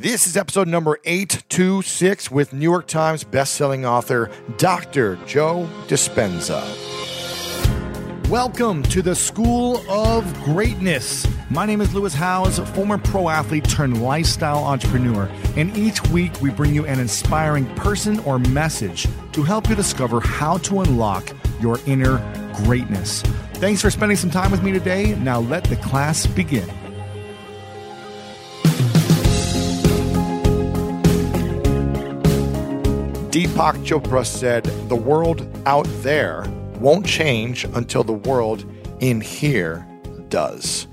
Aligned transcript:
This 0.00 0.26
is 0.26 0.34
episode 0.34 0.66
number 0.66 0.98
826 1.04 2.30
with 2.30 2.54
New 2.54 2.62
York 2.62 2.86
Times 2.86 3.22
bestselling 3.22 3.84
author 3.84 4.30
Dr. 4.56 5.16
Joe 5.26 5.68
Dispenza. 5.88 6.64
Welcome 8.30 8.82
to 8.84 9.02
the 9.02 9.14
School 9.14 9.84
of 9.90 10.24
Greatness. 10.42 11.26
My 11.50 11.66
name 11.66 11.82
is 11.82 11.92
Lewis 11.92 12.14
Howes, 12.14 12.58
former 12.70 12.96
pro 12.96 13.28
athlete 13.28 13.68
turned 13.68 14.02
lifestyle 14.02 14.64
entrepreneur, 14.64 15.28
and 15.58 15.76
each 15.76 16.02
week 16.06 16.40
we 16.40 16.48
bring 16.48 16.74
you 16.74 16.86
an 16.86 16.98
inspiring 16.98 17.66
person 17.74 18.20
or 18.20 18.38
message 18.38 19.06
to 19.32 19.42
help 19.42 19.68
you 19.68 19.74
discover 19.74 20.20
how 20.20 20.56
to 20.56 20.80
unlock 20.80 21.30
your 21.60 21.78
inner 21.84 22.16
greatness. 22.64 23.20
Thanks 23.56 23.82
for 23.82 23.90
spending 23.90 24.16
some 24.16 24.30
time 24.30 24.50
with 24.50 24.62
me 24.62 24.72
today. 24.72 25.14
Now 25.16 25.40
let 25.40 25.64
the 25.64 25.76
class 25.76 26.26
begin. 26.26 26.70
Deepak 33.30 33.76
Chopra 33.86 34.26
said, 34.26 34.64
The 34.88 34.96
world 34.96 35.48
out 35.64 35.86
there 36.02 36.44
won't 36.80 37.06
change 37.06 37.62
until 37.62 38.02
the 38.02 38.12
world 38.12 38.64
in 38.98 39.20
here 39.20 39.86
does. 40.28 40.88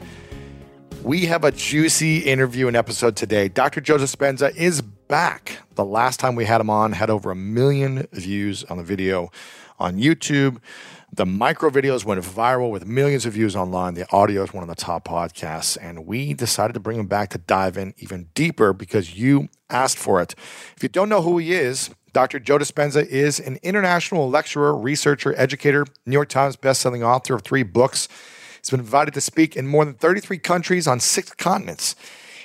We 1.02 1.26
have 1.26 1.44
a 1.44 1.52
juicy 1.52 2.20
interview 2.20 2.68
and 2.68 2.78
episode 2.78 3.16
today. 3.16 3.48
Dr. 3.48 3.82
Joseph 3.82 4.12
Dispenza 4.12 4.56
is 4.56 4.84
back. 4.84 5.58
The 5.74 5.84
last 5.84 6.20
time 6.20 6.36
we 6.36 6.46
had 6.46 6.62
him 6.62 6.70
on 6.70 6.92
had 6.92 7.10
over 7.10 7.32
a 7.32 7.36
million 7.36 8.06
views 8.12 8.64
on 8.66 8.78
the 8.78 8.84
video 8.84 9.32
on 9.80 9.98
YouTube. 9.98 10.60
The 11.12 11.26
micro 11.26 11.72
videos 11.72 12.06
went 12.06 12.22
viral 12.22 12.70
with 12.70 12.86
millions 12.86 13.26
of 13.26 13.34
views 13.34 13.56
online. 13.56 13.96
The 13.96 14.06
audio 14.12 14.44
is 14.44 14.54
one 14.54 14.62
of 14.62 14.70
the 14.70 14.76
top 14.76 15.08
podcasts. 15.08 15.76
And 15.82 16.06
we 16.06 16.36
decided 16.36 16.74
to 16.74 16.80
bring 16.80 17.00
him 17.00 17.08
back 17.08 17.30
to 17.30 17.40
dive 17.40 17.80
in 17.80 17.96
even 17.98 18.30
deeper 18.36 18.74
because 18.74 19.18
you 19.18 19.50
asked 19.72 19.98
for 19.98 20.22
it. 20.22 20.36
If 20.76 20.84
you 20.84 20.90
don't 20.90 21.10
know 21.10 21.24
who 21.24 21.40
he 21.40 21.54
is, 21.54 21.90
Dr. 22.18 22.40
Joe 22.40 22.58
Dispenza 22.58 23.06
is 23.06 23.40
an 23.40 23.60
international 23.62 24.28
lecturer, 24.28 24.76
researcher, 24.76 25.36
educator, 25.38 25.86
New 26.08 26.14
York 26.14 26.30
Times 26.30 26.58
bestselling 26.58 27.06
author 27.06 27.36
of 27.36 27.44
three 27.44 27.62
books. 27.62 28.08
He's 28.60 28.72
been 28.72 28.80
invited 28.80 29.14
to 29.14 29.22
speak 29.22 29.56
in 29.56 29.68
more 29.68 29.86
than 29.86 29.94
33 29.94 30.40
countries 30.40 30.88
on 30.88 31.00
six 31.00 31.32
continents. 31.36 31.96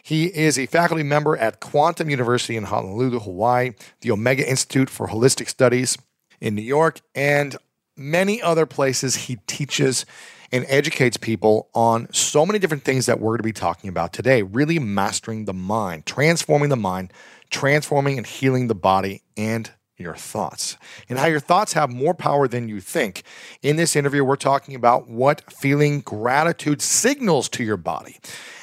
He 0.03 0.27
is 0.27 0.59
a 0.59 0.67
faculty 0.67 1.03
member 1.03 1.39
at 1.39 1.61
Quantum 1.61 2.11
University 2.11 2.55
in 2.55 2.65
Honolulu, 2.65 3.20
Hawaii, 3.20 3.70
the 4.03 4.11
Omega 4.11 4.47
Institute 4.47 4.91
for 4.91 5.09
Holistic 5.09 5.48
Studies 5.48 5.97
in 6.39 6.55
New 6.55 6.61
York, 6.61 7.00
and 7.15 7.56
many 7.97 8.43
other 8.43 8.67
places. 8.67 9.15
He 9.15 9.37
teaches 9.47 10.05
and 10.53 10.67
educates 10.69 11.17
people 11.17 11.70
on 11.75 12.12
so 12.12 12.45
many 12.45 12.59
different 12.59 12.84
things 12.84 13.06
that 13.06 13.20
we're 13.20 13.31
going 13.31 13.39
to 13.39 13.43
be 13.45 13.53
talking 13.55 13.89
about 13.89 14.12
today. 14.12 14.43
Really 14.43 14.78
mastering 14.78 15.47
the 15.47 15.55
mind, 15.55 16.05
transforming 16.05 16.69
the 16.69 16.77
mind, 16.77 17.11
transforming 17.53 18.19
and 18.19 18.27
healing 18.27 18.67
the 18.67 18.75
body 18.75 19.22
and 19.36 19.70
your 20.03 20.17
thoughts 20.17 20.77
and 21.08 21.19
how 21.19 21.27
your 21.27 21.39
thoughts 21.39 21.75
have 21.75 21.91
more 21.91 22.14
power 22.14 22.48
than 22.48 22.69
you 22.69 22.81
think. 22.81 23.22
In 23.62 23.77
this 23.77 23.94
interview, 23.94 24.25
we're 24.25 24.36
talking 24.36 24.75
about 24.75 25.09
what 25.09 25.53
feeling 25.53 26.00
gratitude 26.00 26.83
signals 26.83 27.48
to 27.50 27.62
your 27.62 27.77
body 27.77 28.19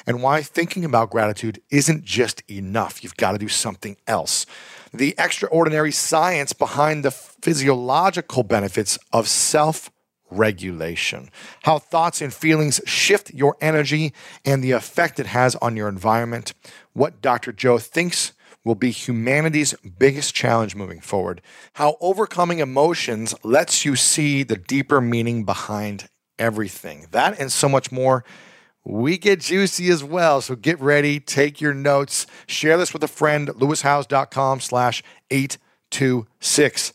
and 0.06 0.22
why 0.22 0.42
thinking 0.42 0.84
about 0.84 1.10
gratitude 1.10 1.60
isn't 1.70 2.04
just 2.04 2.42
enough. 2.50 3.02
You've 3.02 3.16
got 3.16 3.32
to 3.32 3.38
do 3.38 3.48
something 3.48 3.96
else. 4.06 4.44
The 4.92 5.14
extraordinary 5.18 5.92
science 5.92 6.52
behind 6.52 7.04
the 7.04 7.10
physiological 7.10 8.42
benefits 8.42 8.98
of 9.12 9.28
self 9.28 9.90
regulation, 10.32 11.30
how 11.62 11.78
thoughts 11.78 12.20
and 12.20 12.32
feelings 12.32 12.80
shift 12.86 13.32
your 13.34 13.56
energy 13.60 14.12
and 14.44 14.62
the 14.62 14.70
effect 14.72 15.18
it 15.18 15.26
has 15.26 15.56
on 15.56 15.76
your 15.76 15.88
environment, 15.88 16.54
what 16.92 17.20
Dr. 17.20 17.52
Joe 17.52 17.78
thinks 17.78 18.32
will 18.64 18.74
be 18.74 18.90
humanity's 18.90 19.74
biggest 19.98 20.34
challenge 20.34 20.74
moving 20.74 21.00
forward. 21.00 21.40
How 21.74 21.96
overcoming 22.00 22.58
emotions 22.58 23.34
lets 23.42 23.84
you 23.84 23.96
see 23.96 24.42
the 24.42 24.56
deeper 24.56 25.00
meaning 25.00 25.44
behind 25.44 26.08
everything. 26.38 27.06
That 27.10 27.38
and 27.38 27.50
so 27.52 27.68
much 27.68 27.92
more. 27.92 28.24
We 28.84 29.18
get 29.18 29.40
juicy 29.40 29.90
as 29.90 30.02
well, 30.02 30.40
so 30.40 30.56
get 30.56 30.80
ready, 30.80 31.20
take 31.20 31.60
your 31.60 31.74
notes, 31.74 32.26
share 32.46 32.78
this 32.78 32.94
with 32.94 33.04
a 33.04 33.08
friend, 33.08 33.48
lewishowes.com 33.48 34.60
slash 34.60 35.02
826 35.30 36.92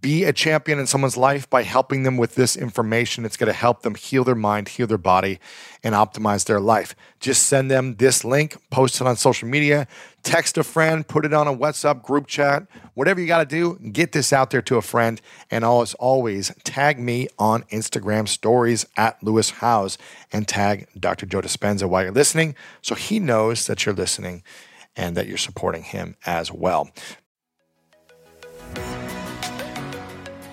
be 0.00 0.24
a 0.24 0.32
champion 0.32 0.78
in 0.78 0.86
someone's 0.86 1.16
life 1.16 1.48
by 1.50 1.62
helping 1.62 2.02
them 2.04 2.16
with 2.16 2.34
this 2.34 2.56
information. 2.56 3.24
It's 3.24 3.36
going 3.36 3.48
to 3.48 3.52
help 3.52 3.82
them 3.82 3.94
heal 3.94 4.24
their 4.24 4.34
mind, 4.34 4.68
heal 4.68 4.86
their 4.86 4.98
body, 4.98 5.38
and 5.82 5.94
optimize 5.94 6.46
their 6.46 6.60
life. 6.60 6.94
Just 7.18 7.44
send 7.44 7.70
them 7.70 7.96
this 7.96 8.24
link, 8.24 8.56
post 8.70 9.00
it 9.00 9.06
on 9.06 9.16
social 9.16 9.48
media, 9.48 9.86
text 10.22 10.56
a 10.58 10.64
friend, 10.64 11.06
put 11.06 11.24
it 11.24 11.32
on 11.32 11.46
a 11.46 11.54
WhatsApp 11.54 12.02
group 12.02 12.26
chat, 12.26 12.66
whatever 12.94 13.20
you 13.20 13.26
got 13.26 13.38
to 13.38 13.44
do, 13.44 13.78
get 13.90 14.12
this 14.12 14.32
out 14.32 14.50
there 14.50 14.62
to 14.62 14.76
a 14.76 14.82
friend. 14.82 15.20
And 15.50 15.64
as 15.64 15.94
always, 15.94 16.52
tag 16.64 16.98
me 16.98 17.28
on 17.38 17.62
Instagram 17.64 18.28
stories 18.28 18.86
at 18.96 19.22
Lewis 19.22 19.50
Howes 19.50 19.98
and 20.32 20.48
tag 20.48 20.86
Dr. 20.98 21.26
Joe 21.26 21.40
Dispenza 21.40 21.88
while 21.88 22.04
you're 22.04 22.12
listening 22.12 22.54
so 22.82 22.94
he 22.94 23.18
knows 23.18 23.66
that 23.66 23.84
you're 23.84 23.94
listening 23.94 24.42
and 24.96 25.16
that 25.16 25.26
you're 25.26 25.38
supporting 25.38 25.82
him 25.82 26.16
as 26.26 26.52
well. 26.52 26.90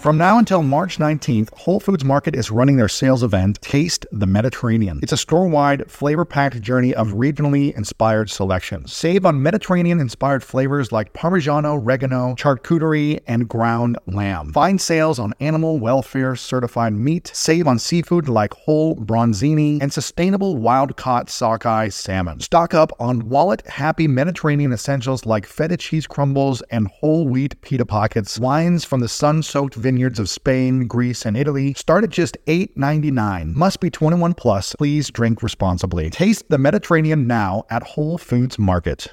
From 0.00 0.16
now 0.16 0.38
until 0.38 0.62
March 0.62 0.96
19th, 0.96 1.52
Whole 1.52 1.78
Foods 1.78 2.06
Market 2.06 2.34
is 2.34 2.50
running 2.50 2.76
their 2.78 2.88
sales 2.88 3.22
event, 3.22 3.60
Taste 3.60 4.06
the 4.10 4.26
Mediterranean. 4.26 4.98
It's 5.02 5.12
a 5.12 5.16
store 5.18 5.46
wide, 5.46 5.90
flavor 5.90 6.24
packed 6.24 6.62
journey 6.62 6.94
of 6.94 7.08
regionally 7.08 7.76
inspired 7.76 8.30
selections. 8.30 8.94
Save 8.94 9.26
on 9.26 9.42
Mediterranean 9.42 10.00
inspired 10.00 10.42
flavors 10.42 10.90
like 10.90 11.12
Parmigiano, 11.12 11.78
Reggiano, 11.78 12.34
charcuterie, 12.38 13.20
and 13.26 13.46
ground 13.46 13.98
lamb. 14.06 14.54
Find 14.54 14.80
sales 14.80 15.18
on 15.18 15.34
animal 15.38 15.78
welfare 15.78 16.34
certified 16.34 16.94
meat. 16.94 17.30
Save 17.34 17.66
on 17.66 17.78
seafood 17.78 18.26
like 18.26 18.54
whole 18.54 18.96
bronzini 18.96 19.82
and 19.82 19.92
sustainable 19.92 20.56
wild 20.56 20.96
caught 20.96 21.28
sockeye 21.28 21.90
salmon. 21.90 22.40
Stock 22.40 22.72
up 22.72 22.90
on 22.98 23.28
wallet 23.28 23.66
happy 23.66 24.08
Mediterranean 24.08 24.72
essentials 24.72 25.26
like 25.26 25.44
feta 25.44 25.76
cheese 25.76 26.06
crumbles 26.06 26.62
and 26.70 26.88
whole 26.88 27.28
wheat 27.28 27.60
pita 27.60 27.84
pockets. 27.84 28.38
Wines 28.38 28.82
from 28.86 29.00
the 29.00 29.08
sun 29.08 29.42
soaked 29.42 29.74
vineyards 29.90 30.20
of 30.20 30.30
Spain, 30.30 30.86
Greece, 30.86 31.26
and 31.26 31.36
Italy 31.36 31.74
start 31.74 32.04
at 32.04 32.10
just 32.10 32.38
$8.99. 32.46 33.56
Must 33.56 33.80
be 33.80 33.90
21 33.90 34.34
plus. 34.34 34.76
Please 34.76 35.10
drink 35.10 35.42
responsibly. 35.42 36.10
Taste 36.10 36.48
the 36.48 36.58
Mediterranean 36.58 37.26
now 37.26 37.64
at 37.70 37.82
Whole 37.82 38.16
Foods 38.16 38.56
Market. 38.56 39.12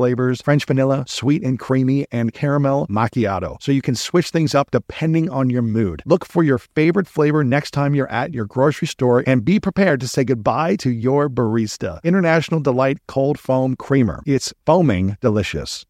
French 0.41 0.65
vanilla, 0.65 1.05
sweet 1.07 1.43
and 1.43 1.59
creamy, 1.59 2.07
and 2.11 2.33
caramel 2.33 2.87
macchiato. 2.87 3.61
So 3.61 3.71
you 3.71 3.81
can 3.81 3.95
switch 3.95 4.29
things 4.29 4.55
up 4.55 4.71
depending 4.71 5.29
on 5.29 5.49
your 5.49 5.61
mood. 5.61 6.01
Look 6.05 6.25
for 6.25 6.43
your 6.43 6.57
favorite 6.57 7.07
flavor 7.07 7.43
next 7.43 7.71
time 7.71 7.93
you're 7.93 8.11
at 8.11 8.33
your 8.33 8.45
grocery 8.45 8.87
store 8.87 9.23
and 9.27 9.45
be 9.45 9.59
prepared 9.59 10.01
to 10.01 10.07
say 10.07 10.23
goodbye 10.23 10.75
to 10.77 10.89
your 10.89 11.29
barista. 11.29 12.01
International 12.03 12.59
Delight 12.59 12.97
Cold 13.07 13.39
Foam 13.39 13.75
Creamer. 13.75 14.21
It's 14.25 14.53
foaming 14.65 15.17
delicious. 15.21 15.85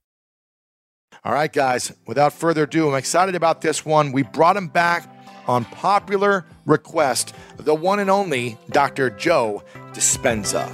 All 1.24 1.34
right, 1.34 1.52
guys, 1.52 1.94
without 2.08 2.34
further 2.34 2.64
ado, 2.64 2.90
I'm 2.90 2.96
excited 2.96 3.36
about 3.36 3.62
this 3.62 3.86
one. 3.86 4.12
We 4.12 4.24
brought 4.24 4.58
him 4.58 4.68
back 4.68 5.08
on 5.48 5.66
popular 5.66 6.46
request, 6.66 7.36
the 7.58 7.76
one 7.76 8.00
and 8.00 8.10
only 8.10 8.58
Dr. 8.70 9.10
Joe 9.10 9.64
Dispenza. 9.94 10.68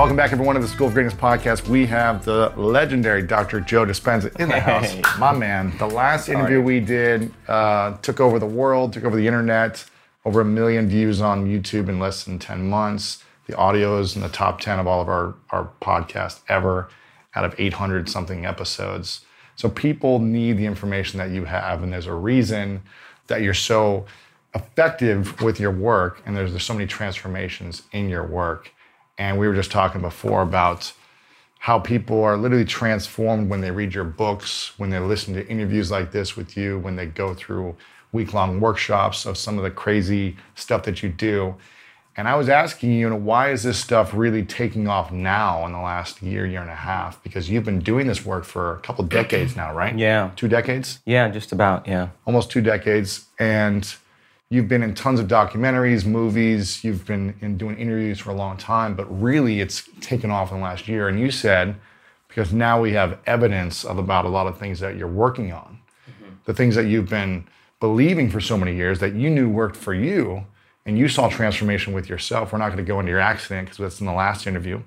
Welcome 0.00 0.16
back, 0.16 0.32
everyone, 0.32 0.54
to 0.54 0.62
the 0.62 0.66
School 0.66 0.86
of 0.86 0.94
Greatness 0.94 1.12
podcast. 1.12 1.68
We 1.68 1.84
have 1.84 2.24
the 2.24 2.54
legendary 2.56 3.20
Dr. 3.20 3.60
Joe 3.60 3.84
Dispenza 3.84 4.34
in 4.40 4.48
the 4.48 4.58
house. 4.58 4.92
Hey. 4.92 5.02
My 5.18 5.34
man. 5.34 5.76
The 5.76 5.88
last 5.88 6.30
interview 6.30 6.62
we 6.62 6.80
did 6.80 7.30
uh, 7.46 7.98
took 7.98 8.18
over 8.18 8.38
the 8.38 8.46
world, 8.46 8.94
took 8.94 9.04
over 9.04 9.14
the 9.14 9.26
internet, 9.26 9.84
over 10.24 10.40
a 10.40 10.44
million 10.44 10.88
views 10.88 11.20
on 11.20 11.44
YouTube 11.44 11.90
in 11.90 11.98
less 11.98 12.24
than 12.24 12.38
10 12.38 12.70
months. 12.70 13.22
The 13.46 13.54
audio 13.56 13.98
is 13.98 14.16
in 14.16 14.22
the 14.22 14.30
top 14.30 14.62
10 14.62 14.78
of 14.78 14.86
all 14.86 15.02
of 15.02 15.08
our, 15.10 15.34
our 15.50 15.70
podcasts 15.82 16.40
ever 16.48 16.88
out 17.34 17.44
of 17.44 17.54
800 17.58 18.08
something 18.08 18.46
episodes. 18.46 19.26
So 19.54 19.68
people 19.68 20.18
need 20.18 20.56
the 20.56 20.64
information 20.64 21.18
that 21.18 21.28
you 21.28 21.44
have, 21.44 21.82
and 21.82 21.92
there's 21.92 22.06
a 22.06 22.14
reason 22.14 22.84
that 23.26 23.42
you're 23.42 23.52
so 23.52 24.06
effective 24.54 25.42
with 25.42 25.60
your 25.60 25.72
work, 25.72 26.22
and 26.24 26.34
there's, 26.34 26.52
there's 26.52 26.64
so 26.64 26.72
many 26.72 26.86
transformations 26.86 27.82
in 27.92 28.08
your 28.08 28.26
work. 28.26 28.72
And 29.20 29.38
we 29.38 29.46
were 29.46 29.54
just 29.54 29.70
talking 29.70 30.00
before 30.00 30.40
about 30.40 30.94
how 31.58 31.78
people 31.78 32.24
are 32.24 32.38
literally 32.38 32.64
transformed 32.64 33.50
when 33.50 33.60
they 33.60 33.70
read 33.70 33.92
your 33.92 34.02
books, 34.02 34.72
when 34.78 34.88
they 34.88 34.98
listen 34.98 35.34
to 35.34 35.46
interviews 35.46 35.90
like 35.90 36.10
this 36.10 36.38
with 36.38 36.56
you, 36.56 36.78
when 36.78 36.96
they 36.96 37.04
go 37.04 37.34
through 37.34 37.76
week 38.12 38.32
long 38.32 38.60
workshops 38.60 39.26
of 39.26 39.36
some 39.36 39.58
of 39.58 39.62
the 39.62 39.70
crazy 39.70 40.38
stuff 40.54 40.84
that 40.84 41.02
you 41.02 41.10
do. 41.10 41.54
And 42.16 42.28
I 42.28 42.34
was 42.34 42.48
asking 42.48 42.92
you, 42.92 42.98
you 42.98 43.10
know, 43.10 43.16
why 43.16 43.50
is 43.50 43.62
this 43.62 43.78
stuff 43.78 44.14
really 44.14 44.42
taking 44.42 44.88
off 44.88 45.12
now 45.12 45.66
in 45.66 45.72
the 45.72 45.78
last 45.78 46.22
year, 46.22 46.46
year 46.46 46.62
and 46.62 46.70
a 46.70 46.74
half? 46.74 47.22
Because 47.22 47.50
you've 47.50 47.64
been 47.64 47.80
doing 47.80 48.06
this 48.06 48.24
work 48.24 48.44
for 48.44 48.76
a 48.76 48.80
couple 48.80 49.04
decades 49.04 49.54
now, 49.54 49.74
right? 49.74 49.96
Yeah. 49.98 50.30
Two 50.34 50.48
decades? 50.48 51.00
Yeah, 51.04 51.28
just 51.28 51.52
about. 51.52 51.86
Yeah. 51.86 52.08
Almost 52.26 52.50
two 52.50 52.62
decades. 52.62 53.26
And 53.38 53.94
you've 54.50 54.68
been 54.68 54.82
in 54.82 54.94
tons 54.94 55.20
of 55.20 55.28
documentaries, 55.28 56.04
movies, 56.04 56.82
you've 56.82 57.06
been 57.06 57.34
in 57.40 57.56
doing 57.56 57.78
interviews 57.78 58.18
for 58.18 58.30
a 58.30 58.34
long 58.34 58.56
time, 58.56 58.94
but 58.94 59.06
really 59.06 59.60
it's 59.60 59.88
taken 60.00 60.30
off 60.30 60.50
in 60.50 60.58
the 60.58 60.62
last 60.62 60.88
year. 60.88 61.08
And 61.08 61.18
you 61.20 61.30
said, 61.30 61.76
because 62.26 62.52
now 62.52 62.80
we 62.80 62.92
have 62.92 63.18
evidence 63.26 63.84
of 63.84 63.98
about 63.98 64.24
a 64.24 64.28
lot 64.28 64.48
of 64.48 64.58
things 64.58 64.80
that 64.80 64.96
you're 64.96 65.08
working 65.08 65.52
on, 65.52 65.78
mm-hmm. 66.08 66.34
the 66.44 66.54
things 66.54 66.74
that 66.74 66.86
you've 66.86 67.08
been 67.08 67.46
believing 67.78 68.28
for 68.28 68.40
so 68.40 68.56
many 68.56 68.74
years 68.74 68.98
that 68.98 69.14
you 69.14 69.30
knew 69.30 69.48
worked 69.48 69.76
for 69.76 69.94
you 69.94 70.44
and 70.84 70.98
you 70.98 71.08
saw 71.08 71.28
transformation 71.28 71.92
with 71.92 72.08
yourself. 72.08 72.52
We're 72.52 72.58
not 72.58 72.68
going 72.68 72.78
to 72.78 72.84
go 72.84 72.98
into 72.98 73.10
your 73.10 73.20
accident 73.20 73.66
because 73.66 73.78
that's 73.78 74.00
in 74.00 74.06
the 74.06 74.12
last 74.12 74.46
interview. 74.46 74.82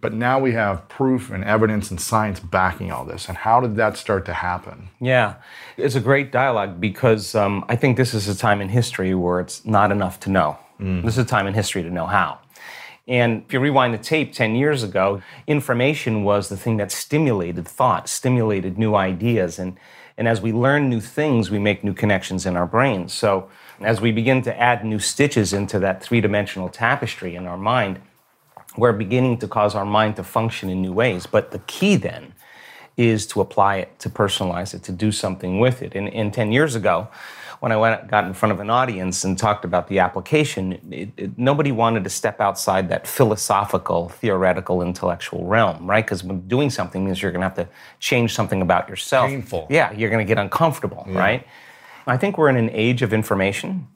But 0.00 0.12
now 0.12 0.38
we 0.38 0.52
have 0.52 0.88
proof 0.88 1.30
and 1.30 1.42
evidence 1.42 1.90
and 1.90 2.00
science 2.00 2.38
backing 2.38 2.92
all 2.92 3.04
this. 3.04 3.28
And 3.28 3.38
how 3.38 3.60
did 3.60 3.76
that 3.76 3.96
start 3.96 4.24
to 4.26 4.34
happen? 4.34 4.88
Yeah. 5.00 5.36
It's 5.76 5.94
a 5.94 6.00
great 6.00 6.30
dialogue 6.30 6.80
because 6.80 7.34
um, 7.34 7.64
I 7.68 7.76
think 7.76 7.96
this 7.96 8.14
is 8.14 8.28
a 8.28 8.36
time 8.36 8.60
in 8.60 8.68
history 8.68 9.14
where 9.14 9.40
it's 9.40 9.64
not 9.64 9.90
enough 9.90 10.20
to 10.20 10.30
know. 10.30 10.58
This 10.78 11.14
is 11.14 11.24
a 11.24 11.24
time 11.24 11.46
in 11.46 11.54
history 11.54 11.82
to 11.82 11.90
know 11.90 12.06
how. 12.06 12.38
And 13.08 13.44
if 13.46 13.52
you 13.52 13.60
rewind 13.60 13.94
the 13.94 13.98
tape 13.98 14.32
10 14.32 14.56
years 14.56 14.82
ago, 14.82 15.22
information 15.46 16.24
was 16.24 16.48
the 16.48 16.56
thing 16.56 16.76
that 16.78 16.90
stimulated 16.90 17.66
thought, 17.66 18.08
stimulated 18.08 18.78
new 18.78 18.94
ideas. 18.94 19.58
And, 19.58 19.78
and 20.18 20.26
as 20.26 20.40
we 20.40 20.52
learn 20.52 20.90
new 20.90 21.00
things, 21.00 21.50
we 21.50 21.58
make 21.58 21.84
new 21.84 21.94
connections 21.94 22.46
in 22.46 22.56
our 22.56 22.66
brains. 22.66 23.12
So 23.12 23.48
as 23.80 24.00
we 24.00 24.10
begin 24.10 24.42
to 24.42 24.60
add 24.60 24.84
new 24.84 24.98
stitches 24.98 25.52
into 25.52 25.78
that 25.78 26.02
three 26.02 26.20
dimensional 26.20 26.68
tapestry 26.68 27.36
in 27.36 27.46
our 27.46 27.56
mind, 27.56 28.00
we're 28.76 28.92
beginning 28.92 29.38
to 29.38 29.48
cause 29.48 29.74
our 29.74 29.84
mind 29.84 30.16
to 30.16 30.24
function 30.24 30.68
in 30.68 30.82
new 30.82 30.92
ways. 30.92 31.26
But 31.26 31.50
the 31.50 31.60
key 31.60 31.96
then 31.96 32.34
is 32.96 33.26
to 33.26 33.40
apply 33.40 33.76
it, 33.76 33.98
to 34.00 34.08
personalize 34.08 34.74
it, 34.74 34.82
to 34.84 34.92
do 34.92 35.12
something 35.12 35.60
with 35.60 35.82
it. 35.82 35.94
And, 35.94 36.08
and 36.08 36.32
10 36.32 36.52
years 36.52 36.74
ago, 36.74 37.08
when 37.60 37.72
I 37.72 37.76
went, 37.76 38.08
got 38.08 38.24
in 38.24 38.34
front 38.34 38.52
of 38.52 38.60
an 38.60 38.70
audience 38.70 39.24
and 39.24 39.38
talked 39.38 39.64
about 39.64 39.88
the 39.88 39.98
application, 39.98 40.72
it, 40.90 41.08
it, 41.16 41.38
nobody 41.38 41.72
wanted 41.72 42.04
to 42.04 42.10
step 42.10 42.40
outside 42.40 42.88
that 42.90 43.06
philosophical, 43.06 44.08
theoretical, 44.08 44.82
intellectual 44.82 45.46
realm, 45.46 45.88
right? 45.88 46.04
Because 46.04 46.22
doing 46.22 46.70
something 46.70 47.04
means 47.04 47.22
you're 47.22 47.32
going 47.32 47.40
to 47.40 47.48
have 47.48 47.56
to 47.56 47.68
change 47.98 48.34
something 48.34 48.60
about 48.62 48.88
yourself. 48.88 49.28
Painful. 49.28 49.66
Yeah, 49.70 49.92
you're 49.92 50.10
going 50.10 50.24
to 50.24 50.28
get 50.28 50.38
uncomfortable, 50.38 51.06
right? 51.08 51.46
I 52.06 52.16
think 52.16 52.38
we're 52.38 52.50
in 52.50 52.56
an 52.56 52.70
age 52.70 53.02
of 53.02 53.12
information. 53.12 53.88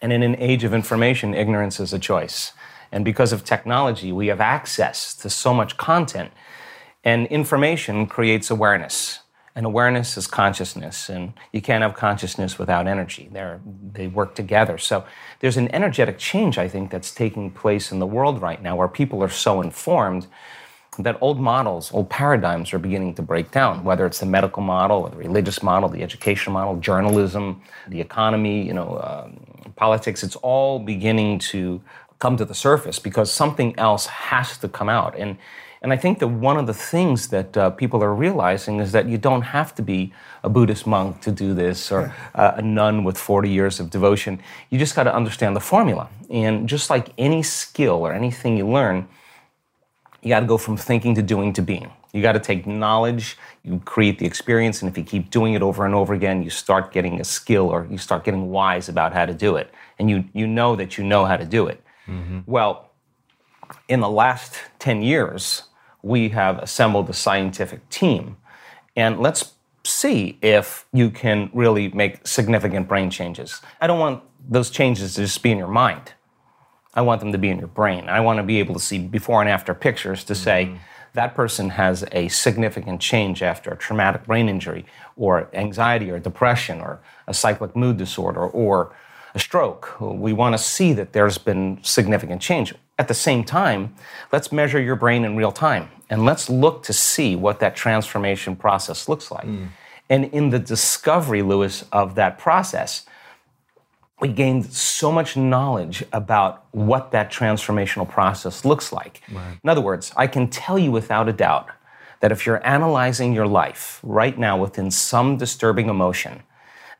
And 0.00 0.12
in 0.12 0.22
an 0.22 0.36
age 0.36 0.64
of 0.64 0.74
information, 0.74 1.34
ignorance 1.34 1.80
is 1.80 1.92
a 1.92 1.98
choice. 1.98 2.52
And 2.92 3.04
because 3.04 3.32
of 3.32 3.44
technology, 3.44 4.12
we 4.12 4.28
have 4.28 4.40
access 4.40 5.14
to 5.16 5.30
so 5.30 5.52
much 5.52 5.76
content. 5.76 6.32
And 7.04 7.26
information 7.26 8.06
creates 8.06 8.50
awareness. 8.50 9.20
And 9.54 9.66
awareness 9.66 10.16
is 10.16 10.26
consciousness. 10.26 11.08
And 11.08 11.32
you 11.52 11.60
can't 11.60 11.82
have 11.82 11.94
consciousness 11.94 12.58
without 12.58 12.86
energy. 12.86 13.28
They're, 13.32 13.60
they 13.92 14.06
work 14.06 14.34
together. 14.34 14.78
So 14.78 15.04
there's 15.40 15.56
an 15.56 15.68
energetic 15.74 16.18
change, 16.18 16.58
I 16.58 16.68
think, 16.68 16.90
that's 16.90 17.12
taking 17.12 17.50
place 17.50 17.90
in 17.90 17.98
the 17.98 18.06
world 18.06 18.40
right 18.40 18.62
now 18.62 18.76
where 18.76 18.88
people 18.88 19.22
are 19.22 19.28
so 19.28 19.60
informed 19.60 20.28
that 20.98 21.16
old 21.20 21.38
models, 21.40 21.92
old 21.92 22.10
paradigms 22.10 22.72
are 22.72 22.78
beginning 22.78 23.14
to 23.14 23.22
break 23.22 23.50
down, 23.50 23.84
whether 23.84 24.04
it's 24.04 24.18
the 24.18 24.26
medical 24.26 24.62
model 24.62 25.02
or 25.02 25.10
the 25.10 25.16
religious 25.16 25.62
model, 25.62 25.88
the 25.88 26.02
education 26.02 26.52
model, 26.52 26.76
journalism, 26.76 27.62
the 27.86 28.00
economy, 28.00 28.66
you 28.66 28.72
know, 28.72 28.98
um, 28.98 29.72
politics. 29.76 30.24
It's 30.24 30.36
all 30.36 30.78
beginning 30.80 31.38
to 31.50 31.80
come 32.18 32.36
to 32.36 32.44
the 32.44 32.54
surface 32.54 32.98
because 32.98 33.32
something 33.32 33.78
else 33.78 34.06
has 34.06 34.58
to 34.58 34.68
come 34.68 34.88
out. 34.88 35.16
And 35.18 35.38
and 35.80 35.92
I 35.92 35.96
think 35.96 36.18
that 36.18 36.28
one 36.28 36.56
of 36.56 36.66
the 36.66 36.74
things 36.74 37.28
that 37.28 37.56
uh, 37.56 37.70
people 37.70 38.02
are 38.02 38.14
realizing 38.14 38.80
is 38.80 38.90
that 38.92 39.06
you 39.06 39.16
don't 39.16 39.42
have 39.42 39.74
to 39.76 39.82
be 39.82 40.12
a 40.42 40.48
Buddhist 40.48 40.86
monk 40.86 41.20
to 41.20 41.30
do 41.30 41.54
this 41.54 41.92
or 41.92 42.12
uh, 42.34 42.54
a 42.56 42.62
nun 42.62 43.04
with 43.04 43.16
40 43.16 43.48
years 43.48 43.78
of 43.78 43.90
devotion. 43.90 44.40
You 44.70 44.78
just 44.78 44.96
got 44.96 45.04
to 45.04 45.14
understand 45.14 45.54
the 45.54 45.60
formula. 45.60 46.08
And 46.30 46.68
just 46.68 46.90
like 46.90 47.10
any 47.16 47.44
skill 47.44 48.04
or 48.04 48.12
anything 48.12 48.56
you 48.56 48.68
learn, 48.68 49.08
you 50.20 50.30
got 50.30 50.40
to 50.40 50.46
go 50.46 50.58
from 50.58 50.76
thinking 50.76 51.14
to 51.14 51.22
doing 51.22 51.52
to 51.52 51.62
being. 51.62 51.92
You 52.12 52.22
got 52.22 52.32
to 52.32 52.40
take 52.40 52.66
knowledge, 52.66 53.36
you 53.62 53.80
create 53.84 54.18
the 54.18 54.26
experience, 54.26 54.82
and 54.82 54.90
if 54.90 54.98
you 54.98 55.04
keep 55.04 55.30
doing 55.30 55.54
it 55.54 55.62
over 55.62 55.84
and 55.84 55.94
over 55.94 56.14
again, 56.14 56.42
you 56.42 56.50
start 56.50 56.90
getting 56.90 57.20
a 57.20 57.24
skill 57.24 57.68
or 57.68 57.86
you 57.88 57.98
start 57.98 58.24
getting 58.24 58.50
wise 58.50 58.88
about 58.88 59.12
how 59.12 59.26
to 59.26 59.34
do 59.34 59.56
it. 59.56 59.72
And 59.98 60.10
you, 60.10 60.24
you 60.32 60.46
know 60.46 60.74
that 60.74 60.98
you 60.98 61.04
know 61.04 61.24
how 61.24 61.36
to 61.36 61.44
do 61.44 61.68
it. 61.68 61.82
Mm-hmm. 62.08 62.40
Well, 62.46 62.90
in 63.88 64.00
the 64.00 64.08
last 64.08 64.54
10 64.78 65.02
years, 65.02 65.64
we 66.02 66.30
have 66.30 66.58
assembled 66.58 67.10
a 67.10 67.12
scientific 67.12 67.88
team. 67.90 68.36
And 68.96 69.20
let's 69.20 69.54
see 69.84 70.38
if 70.42 70.86
you 70.92 71.10
can 71.10 71.50
really 71.52 71.88
make 71.88 72.26
significant 72.26 72.88
brain 72.88 73.10
changes. 73.10 73.60
I 73.80 73.86
don't 73.86 73.98
want 73.98 74.22
those 74.48 74.70
changes 74.70 75.14
to 75.14 75.22
just 75.22 75.42
be 75.42 75.50
in 75.50 75.58
your 75.58 75.68
mind. 75.68 76.12
I 76.94 77.02
want 77.02 77.20
them 77.20 77.32
to 77.32 77.38
be 77.38 77.48
in 77.48 77.58
your 77.58 77.68
brain. 77.68 78.08
I 78.08 78.20
want 78.20 78.38
to 78.38 78.42
be 78.42 78.58
able 78.58 78.74
to 78.74 78.80
see 78.80 78.98
before 78.98 79.40
and 79.40 79.50
after 79.50 79.74
pictures 79.74 80.24
to 80.24 80.34
say 80.34 80.66
mm-hmm. 80.66 80.76
that 81.14 81.34
person 81.34 81.70
has 81.70 82.04
a 82.12 82.28
significant 82.28 83.00
change 83.00 83.42
after 83.42 83.70
a 83.70 83.76
traumatic 83.76 84.24
brain 84.26 84.48
injury 84.48 84.84
or 85.16 85.48
anxiety 85.52 86.10
or 86.10 86.18
depression 86.18 86.80
or 86.80 87.00
a 87.26 87.34
cyclic 87.34 87.76
mood 87.76 87.96
disorder 87.96 88.46
or 88.46 88.94
a 89.38 89.40
stroke. 89.40 89.96
We 90.00 90.32
want 90.32 90.54
to 90.54 90.58
see 90.58 90.92
that 90.94 91.12
there's 91.12 91.38
been 91.38 91.78
significant 91.82 92.42
change. 92.42 92.74
At 92.98 93.08
the 93.08 93.14
same 93.14 93.44
time, 93.44 93.94
let's 94.32 94.50
measure 94.50 94.80
your 94.80 94.96
brain 94.96 95.24
in 95.24 95.36
real 95.36 95.52
time 95.52 95.88
and 96.10 96.24
let's 96.24 96.50
look 96.50 96.82
to 96.84 96.92
see 96.92 97.36
what 97.36 97.60
that 97.60 97.76
transformation 97.76 98.56
process 98.56 99.08
looks 99.08 99.30
like. 99.30 99.44
Hmm. 99.44 99.66
And 100.10 100.24
in 100.38 100.50
the 100.50 100.58
discovery, 100.58 101.42
Lewis, 101.42 101.84
of 101.92 102.14
that 102.16 102.38
process, 102.38 103.06
we 104.20 104.28
gained 104.28 104.72
so 104.72 105.12
much 105.12 105.36
knowledge 105.36 106.02
about 106.12 106.64
what 106.72 107.12
that 107.12 107.30
transformational 107.30 108.08
process 108.08 108.64
looks 108.64 108.92
like. 108.92 109.20
Right. 109.30 109.58
In 109.62 109.70
other 109.70 109.80
words, 109.80 110.12
I 110.16 110.26
can 110.26 110.48
tell 110.48 110.78
you 110.78 110.90
without 110.90 111.28
a 111.28 111.32
doubt 111.32 111.68
that 112.20 112.32
if 112.32 112.44
you're 112.44 112.66
analyzing 112.66 113.32
your 113.32 113.46
life 113.46 114.00
right 114.02 114.36
now 114.36 114.56
within 114.56 114.90
some 114.90 115.36
disturbing 115.36 115.88
emotion, 115.88 116.42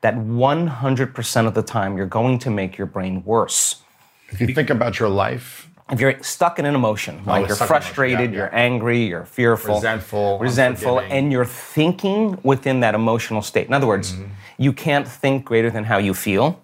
that 0.01 0.15
100% 0.15 1.47
of 1.47 1.53
the 1.53 1.63
time 1.63 1.97
you're 1.97 2.05
going 2.05 2.39
to 2.39 2.49
make 2.49 2.77
your 2.77 2.87
brain 2.87 3.23
worse. 3.25 3.81
If 4.29 4.39
you 4.39 4.47
think 4.53 4.69
about 4.69 4.99
your 4.99 5.09
life, 5.09 5.69
if 5.91 5.99
you're 5.99 6.21
stuck 6.21 6.59
in 6.59 6.65
an 6.65 6.75
emotion, 6.75 7.21
oh, 7.25 7.29
like 7.29 7.47
you're 7.47 7.55
frustrated, 7.55 8.31
yeah, 8.31 8.37
you're 8.37 8.55
angry, 8.55 9.05
you're 9.05 9.25
fearful, 9.25 9.75
resentful, 9.75 10.39
resentful, 10.39 10.99
and 10.99 11.31
you're 11.31 11.45
thinking 11.45 12.39
within 12.43 12.79
that 12.81 12.93
emotional 12.93 13.41
state. 13.41 13.67
In 13.67 13.73
other 13.73 13.87
words, 13.87 14.13
mm-hmm. 14.13 14.31
you 14.57 14.71
can't 14.71 15.07
think 15.07 15.45
greater 15.45 15.71
than 15.71 15.85
how 15.85 15.97
you 15.97 16.13
feel. 16.13 16.61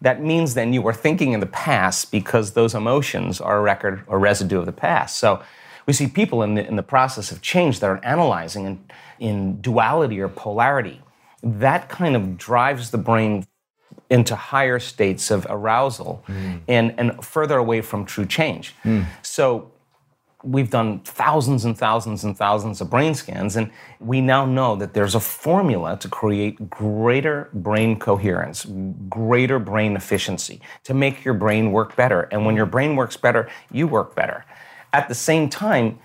That 0.00 0.22
means 0.22 0.54
then 0.54 0.72
you 0.72 0.82
were 0.82 0.92
thinking 0.92 1.32
in 1.32 1.40
the 1.40 1.46
past 1.46 2.10
because 2.10 2.52
those 2.52 2.74
emotions 2.74 3.40
are 3.40 3.58
a 3.58 3.62
record 3.62 4.02
or 4.06 4.18
residue 4.18 4.58
of 4.58 4.66
the 4.66 4.72
past. 4.72 5.18
So 5.18 5.42
we 5.86 5.92
see 5.92 6.06
people 6.06 6.42
in 6.42 6.54
the, 6.54 6.66
in 6.66 6.76
the 6.76 6.82
process 6.82 7.32
of 7.32 7.42
change 7.42 7.80
that 7.80 7.88
are 7.88 8.00
analyzing 8.04 8.66
in, 8.66 8.84
in 9.18 9.60
duality 9.60 10.20
or 10.20 10.28
polarity. 10.28 11.00
That 11.42 11.88
kind 11.88 12.16
of 12.16 12.36
drives 12.36 12.90
the 12.90 12.98
brain 12.98 13.46
into 14.10 14.34
higher 14.34 14.78
states 14.78 15.30
of 15.30 15.46
arousal 15.50 16.24
mm. 16.26 16.60
and, 16.66 16.94
and 16.98 17.24
further 17.24 17.58
away 17.58 17.80
from 17.80 18.04
true 18.04 18.26
change. 18.26 18.74
Mm. 18.84 19.06
So 19.22 19.70
we've 20.44 20.70
done 20.70 21.00
thousands 21.00 21.64
and 21.64 21.76
thousands 21.76 22.24
and 22.24 22.36
thousands 22.36 22.80
of 22.80 22.88
brain 22.88 23.14
scans, 23.14 23.56
and 23.56 23.70
we 24.00 24.20
now 24.20 24.46
know 24.46 24.76
that 24.76 24.94
there's 24.94 25.14
a 25.14 25.20
formula 25.20 25.96
to 25.98 26.08
create 26.08 26.70
greater 26.70 27.50
brain 27.52 27.98
coherence, 27.98 28.66
greater 29.08 29.58
brain 29.58 29.96
efficiency, 29.96 30.60
to 30.84 30.94
make 30.94 31.24
your 31.24 31.34
brain 31.34 31.72
work 31.72 31.96
better. 31.96 32.22
And 32.30 32.46
when 32.46 32.56
your 32.56 32.66
brain 32.66 32.96
works 32.96 33.16
better, 33.16 33.48
you 33.72 33.86
work 33.86 34.14
better. 34.14 34.44
At 34.92 35.08
the 35.08 35.14
same 35.14 35.48
time, 35.48 35.98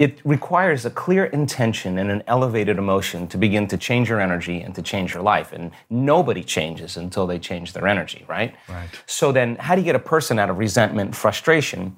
it 0.00 0.18
requires 0.24 0.86
a 0.86 0.90
clear 0.90 1.26
intention 1.26 1.98
and 1.98 2.10
an 2.10 2.22
elevated 2.26 2.78
emotion 2.78 3.28
to 3.28 3.36
begin 3.36 3.68
to 3.68 3.76
change 3.76 4.08
your 4.08 4.18
energy 4.18 4.62
and 4.62 4.74
to 4.74 4.80
change 4.80 5.12
your 5.12 5.22
life. 5.22 5.52
And 5.52 5.72
nobody 5.90 6.42
changes 6.42 6.96
until 6.96 7.26
they 7.26 7.38
change 7.38 7.74
their 7.74 7.86
energy, 7.86 8.24
right? 8.26 8.54
Right. 8.66 8.88
So 9.04 9.30
then, 9.30 9.56
how 9.56 9.74
do 9.74 9.82
you 9.82 9.84
get 9.84 9.94
a 9.94 9.98
person 10.14 10.38
out 10.38 10.48
of 10.48 10.56
resentment 10.56 11.14
frustration 11.14 11.96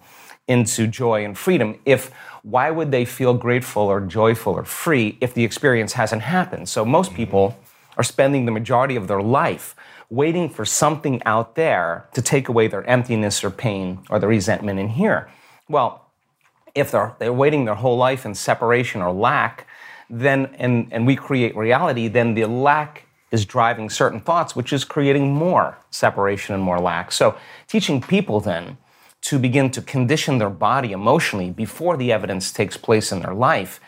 into 0.48 0.88
joy 0.88 1.24
and 1.24 1.38
freedom 1.38 1.78
if 1.86 2.10
why 2.42 2.72
would 2.72 2.90
they 2.90 3.04
feel 3.04 3.34
grateful 3.34 3.84
or 3.84 4.00
joyful 4.00 4.54
or 4.54 4.64
free 4.64 5.16
if 5.20 5.32
the 5.32 5.44
experience 5.44 5.92
hasn't 5.92 6.22
happened? 6.22 6.68
So 6.68 6.84
most 6.84 7.10
mm-hmm. 7.10 7.18
people 7.18 7.56
are 7.96 8.02
spending 8.02 8.46
the 8.46 8.52
majority 8.52 8.96
of 8.96 9.06
their 9.06 9.22
life 9.22 9.76
waiting 10.10 10.48
for 10.48 10.64
something 10.64 11.22
out 11.24 11.54
there 11.54 12.08
to 12.14 12.20
take 12.20 12.48
away 12.48 12.66
their 12.66 12.82
emptiness 12.84 13.44
or 13.44 13.50
pain 13.50 14.00
or 14.10 14.18
the 14.18 14.26
resentment 14.26 14.80
in 14.80 14.88
here. 14.88 15.30
Well, 15.68 16.01
if 16.74 16.90
they're, 16.90 17.14
they're 17.18 17.32
waiting 17.32 17.64
their 17.64 17.74
whole 17.74 17.96
life 17.96 18.24
in 18.24 18.34
separation 18.34 19.02
or 19.02 19.12
lack, 19.12 19.66
then 20.08 20.54
and, 20.58 20.88
and 20.90 21.06
we 21.06 21.16
create 21.16 21.56
reality, 21.56 22.08
then 22.08 22.34
the 22.34 22.44
lack 22.44 23.06
is 23.30 23.46
driving 23.46 23.88
certain 23.88 24.20
thoughts, 24.20 24.54
which 24.54 24.72
is 24.72 24.84
creating 24.84 25.32
more 25.32 25.78
separation 25.90 26.54
and 26.54 26.62
more 26.62 26.78
lack. 26.78 27.10
So 27.10 27.34
teaching 27.66 28.00
people 28.00 28.40
then 28.40 28.76
to 29.22 29.38
begin 29.38 29.70
to 29.70 29.80
condition 29.80 30.38
their 30.38 30.50
body 30.50 30.92
emotionally 30.92 31.50
before 31.50 31.96
the 31.96 32.12
evidence 32.12 32.52
takes 32.52 32.76
place 32.76 33.10
in 33.10 33.20
their 33.20 33.34
life 33.34 33.80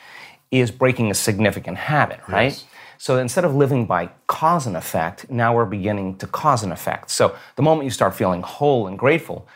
is 0.51 0.71
breaking 0.71 1.11
a 1.11 1.15
significant 1.15 1.77
habit, 1.77 2.21
right? 2.29 2.53
Yes. 2.53 2.65
So 2.97 3.19
instead 3.19 3.45
of 3.45 3.55
living 3.55 3.87
by 3.87 4.11
cause 4.29 4.67
and 4.67 4.77
effect, 4.77 5.29
now 5.29 5.55
we're 5.55 5.65
beginning 5.65 6.17
to 6.19 6.27
cause 6.27 6.63
and 6.63 6.73
effect. 6.73 7.11
So 7.11 7.37
the 7.57 7.63
moment 7.63 7.85
you 7.85 7.91
start 7.91 8.15
feeling 8.15 8.43
whole 8.43 8.87
and 8.87 8.99
grateful, 8.99 9.47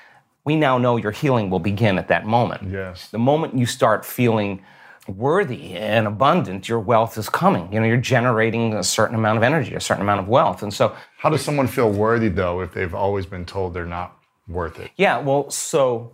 we 0.49 0.57
now 0.57 0.79
know 0.79 0.97
your 0.97 1.13
healing 1.13 1.51
will 1.51 1.59
begin 1.59 1.99
at 1.99 2.09
that 2.09 2.25
moment. 2.25 2.71
Yes. 2.71 3.09
The 3.11 3.19
moment 3.19 3.55
you 3.55 3.67
start 3.67 4.03
feeling 4.03 4.65
worthy 5.07 5.75
and 5.75 6.07
abundant, 6.07 6.71
your 6.71 6.81
wealth 6.81 7.19
is 7.19 7.29
coming. 7.29 7.71
You 7.71 7.81
know, 7.81 7.87
you're 7.87 7.99
generating 7.99 8.73
a 8.73 8.83
certain 8.83 9.15
amount 9.15 9.37
of 9.37 9.43
energy, 9.43 9.75
a 9.75 9.81
certain 9.81 10.01
amount 10.01 10.21
of 10.21 10.29
wealth. 10.29 10.63
And 10.63 10.73
so 10.73 10.97
How 11.19 11.29
does 11.29 11.43
someone 11.43 11.67
feel 11.67 11.91
worthy 11.91 12.31
though 12.31 12.63
if 12.63 12.73
they've 12.73 12.95
always 12.95 13.27
been 13.27 13.45
told 13.45 13.75
they're 13.75 13.85
not 13.85 14.17
worth 14.49 14.81
it? 14.81 14.91
Yeah, 14.97 15.19
well, 15.19 15.51
so 15.51 16.13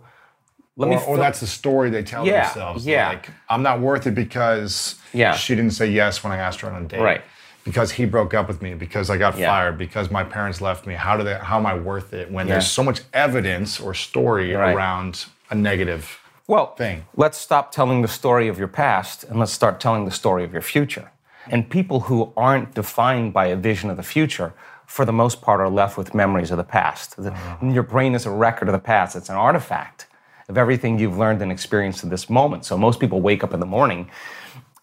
let 0.75 0.87
or, 0.87 0.89
me 0.89 1.05
or 1.07 1.15
that's 1.15 1.39
the 1.39 1.47
story 1.47 1.89
they 1.89 2.03
tell 2.03 2.25
yeah, 2.25 2.43
themselves. 2.43 2.85
Yeah. 2.85 3.07
Like, 3.07 3.29
I'm 3.47 3.63
not 3.63 3.79
worth 3.79 4.05
it 4.05 4.15
because 4.15 4.95
yeah. 5.13 5.33
she 5.33 5.55
didn't 5.55 5.71
say 5.71 5.89
yes 5.89 6.25
when 6.25 6.33
I 6.33 6.37
asked 6.39 6.59
her 6.59 6.69
on 6.69 6.83
a 6.83 6.85
date. 6.85 6.99
Right 6.99 7.21
because 7.65 7.91
he 7.91 8.05
broke 8.05 8.33
up 8.33 8.47
with 8.47 8.61
me, 8.61 8.75
because 8.75 9.09
I 9.09 9.17
got 9.17 9.37
yeah. 9.37 9.47
fired, 9.49 9.77
because 9.77 10.09
my 10.09 10.23
parents 10.23 10.61
left 10.61 10.85
me. 10.85 10.93
How 10.93 11.17
do 11.17 11.23
they? 11.23 11.33
How 11.33 11.57
am 11.57 11.65
I 11.65 11.73
worth 11.73 12.13
it 12.13 12.31
when 12.31 12.47
yeah. 12.47 12.53
there's 12.53 12.71
so 12.71 12.83
much 12.83 13.01
evidence 13.11 13.79
or 13.79 13.93
story 13.93 14.53
right. 14.53 14.73
around 14.73 15.25
a 15.49 15.55
negative 15.55 16.21
well, 16.47 16.75
thing? 16.75 17.05
Let's 17.17 17.37
stop 17.37 17.71
telling 17.71 18.03
the 18.03 18.07
story 18.07 18.47
of 18.47 18.57
your 18.59 18.67
past 18.67 19.23
and 19.23 19.39
let's 19.39 19.51
start 19.51 19.79
telling 19.79 20.05
the 20.05 20.11
story 20.11 20.43
of 20.43 20.53
your 20.53 20.61
future. 20.61 21.11
And 21.47 21.69
people 21.69 22.01
who 22.01 22.31
aren't 22.37 22.73
defined 22.75 23.33
by 23.33 23.47
a 23.47 23.55
vision 23.55 23.89
of 23.89 23.97
the 23.97 24.03
future, 24.03 24.53
for 24.85 25.03
the 25.03 25.13
most 25.13 25.41
part, 25.41 25.59
are 25.59 25.69
left 25.69 25.97
with 25.97 26.13
memories 26.13 26.51
of 26.51 26.57
the 26.57 26.63
past. 26.63 27.17
The, 27.17 27.31
uh-huh. 27.31 27.67
Your 27.71 27.83
brain 27.83 28.15
is 28.15 28.25
a 28.27 28.31
record 28.31 28.67
of 28.67 28.73
the 28.73 28.79
past. 28.79 29.15
It's 29.15 29.29
an 29.29 29.35
artifact 29.35 30.07
of 30.47 30.57
everything 30.57 30.99
you've 30.99 31.17
learned 31.17 31.41
and 31.41 31.51
experienced 31.51 32.01
to 32.01 32.05
this 32.05 32.29
moment. 32.29 32.65
So 32.65 32.77
most 32.77 32.99
people 32.99 33.21
wake 33.21 33.43
up 33.43 33.53
in 33.53 33.59
the 33.59 33.65
morning 33.65 34.09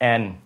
and 0.01 0.37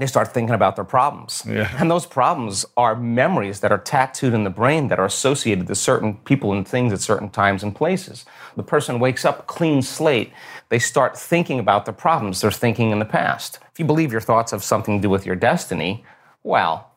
they 0.00 0.06
start 0.06 0.32
thinking 0.32 0.54
about 0.54 0.76
their 0.76 0.84
problems. 0.84 1.42
Yeah. 1.46 1.70
And 1.78 1.90
those 1.90 2.06
problems 2.06 2.64
are 2.74 2.96
memories 2.96 3.60
that 3.60 3.70
are 3.70 3.78
tattooed 3.78 4.32
in 4.32 4.44
the 4.44 4.50
brain 4.50 4.88
that 4.88 4.98
are 4.98 5.04
associated 5.04 5.66
to 5.66 5.74
certain 5.74 6.14
people 6.24 6.54
and 6.54 6.66
things 6.66 6.90
at 6.94 7.00
certain 7.00 7.28
times 7.28 7.62
and 7.62 7.76
places. 7.76 8.24
The 8.56 8.62
person 8.62 8.98
wakes 8.98 9.26
up 9.26 9.46
clean 9.46 9.82
slate. 9.82 10.32
They 10.70 10.78
start 10.78 11.18
thinking 11.18 11.58
about 11.58 11.84
the 11.84 11.92
problems 11.92 12.40
they're 12.40 12.50
thinking 12.50 12.92
in 12.92 12.98
the 12.98 13.04
past. 13.04 13.58
If 13.72 13.78
you 13.78 13.84
believe 13.84 14.10
your 14.10 14.22
thoughts 14.22 14.52
have 14.52 14.64
something 14.64 14.98
to 14.98 15.02
do 15.02 15.10
with 15.10 15.26
your 15.26 15.36
destiny, 15.36 16.02
well, 16.42 16.90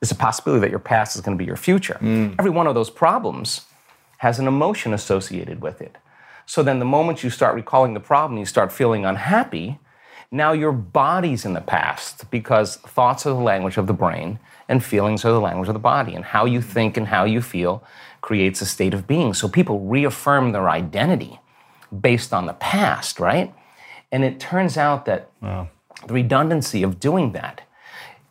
there's 0.00 0.10
a 0.10 0.14
possibility 0.14 0.62
that 0.62 0.70
your 0.70 0.78
past 0.78 1.16
is 1.16 1.20
going 1.20 1.36
to 1.36 1.42
be 1.42 1.46
your 1.46 1.56
future. 1.56 1.98
Mm. 2.00 2.36
Every 2.38 2.50
one 2.50 2.66
of 2.66 2.74
those 2.74 2.88
problems 2.88 3.66
has 4.18 4.38
an 4.38 4.46
emotion 4.46 4.94
associated 4.94 5.60
with 5.60 5.82
it. 5.82 5.96
So 6.46 6.62
then 6.62 6.78
the 6.78 6.86
moment 6.86 7.22
you 7.22 7.28
start 7.28 7.54
recalling 7.54 7.92
the 7.92 8.00
problem, 8.00 8.38
you 8.38 8.46
start 8.46 8.72
feeling 8.72 9.04
unhappy, 9.04 9.78
now 10.34 10.50
your 10.50 10.72
body's 10.72 11.44
in 11.44 11.52
the 11.52 11.60
past 11.60 12.28
because 12.28 12.76
thoughts 12.78 13.24
are 13.24 13.30
the 13.30 13.36
language 13.36 13.76
of 13.76 13.86
the 13.86 13.92
brain 13.92 14.40
and 14.68 14.82
feelings 14.82 15.24
are 15.24 15.30
the 15.30 15.40
language 15.40 15.68
of 15.68 15.74
the 15.74 15.78
body. 15.78 16.12
And 16.12 16.24
how 16.24 16.44
you 16.44 16.60
think 16.60 16.96
and 16.96 17.06
how 17.06 17.24
you 17.24 17.40
feel 17.40 17.84
creates 18.20 18.60
a 18.60 18.66
state 18.66 18.94
of 18.94 19.06
being. 19.06 19.32
So 19.32 19.48
people 19.48 19.78
reaffirm 19.80 20.50
their 20.50 20.68
identity 20.68 21.38
based 22.00 22.34
on 22.34 22.46
the 22.46 22.52
past, 22.54 23.20
right? 23.20 23.54
And 24.10 24.24
it 24.24 24.40
turns 24.40 24.76
out 24.76 25.04
that 25.04 25.30
wow. 25.40 25.68
the 26.04 26.14
redundancy 26.14 26.82
of 26.82 26.98
doing 26.98 27.30
that, 27.32 27.62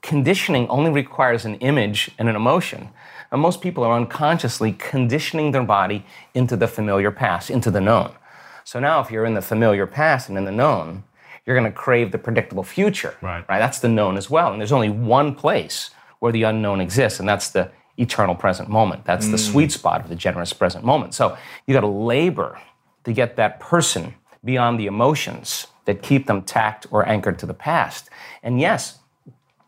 conditioning 0.02 0.68
only 0.68 0.92
requires 0.92 1.46
an 1.46 1.56
image 1.56 2.12
and 2.20 2.28
an 2.28 2.36
emotion. 2.36 2.90
And 3.32 3.40
most 3.40 3.62
people 3.62 3.82
are 3.86 3.96
unconsciously 3.96 4.74
conditioning 4.74 5.52
their 5.52 5.64
body 5.64 6.06
into 6.34 6.58
the 6.58 6.68
familiar 6.68 7.12
past, 7.12 7.50
into 7.50 7.72
the 7.72 7.80
known. 7.80 8.12
So 8.66 8.82
now, 8.82 9.00
if 9.00 9.10
you're 9.10 9.26
in 9.26 9.36
the 9.36 9.42
familiar 9.42 9.88
past 9.88 10.28
and 10.28 10.38
in 10.38 10.44
the 10.44 10.52
known, 10.52 11.04
you're 11.46 11.58
going 11.58 11.72
to 11.72 11.78
crave 11.78 12.12
the 12.12 12.18
predictable 12.18 12.64
future. 12.64 13.16
Right. 13.22 13.44
Right. 13.48 13.60
That's 13.60 13.80
the 13.80 13.90
known 13.90 14.18
as 14.18 14.30
well. 14.30 14.52
And 14.52 14.62
there's 14.62 14.72
only 14.72 14.90
one 14.90 15.36
place 15.36 15.90
where 16.20 16.32
the 16.32 16.44
unknown 16.44 16.80
exists, 16.80 17.20
and 17.20 17.28
that's 17.28 17.50
the 17.50 17.70
eternal 17.98 18.36
present 18.36 18.70
moment. 18.70 19.06
That's 19.06 19.28
mm. 19.28 19.32
the 19.32 19.38
sweet 19.38 19.72
spot 19.72 20.02
of 20.02 20.10
the 20.10 20.16
generous 20.16 20.54
present 20.54 20.86
moment. 20.86 21.14
So 21.14 21.38
you 21.68 21.74
got 21.74 21.82
to 21.82 21.88
labor 21.88 22.60
to 23.04 23.14
get 23.14 23.36
that 23.36 23.60
person 23.60 24.16
beyond 24.44 24.80
the 24.80 24.88
emotions 24.88 25.68
that 25.86 26.02
keep 26.02 26.28
them 26.28 26.42
tacked 26.42 26.88
or 26.92 27.08
anchored 27.08 27.38
to 27.40 27.46
the 27.46 27.54
past. 27.54 28.10
And 28.42 28.60
yes, 28.60 29.00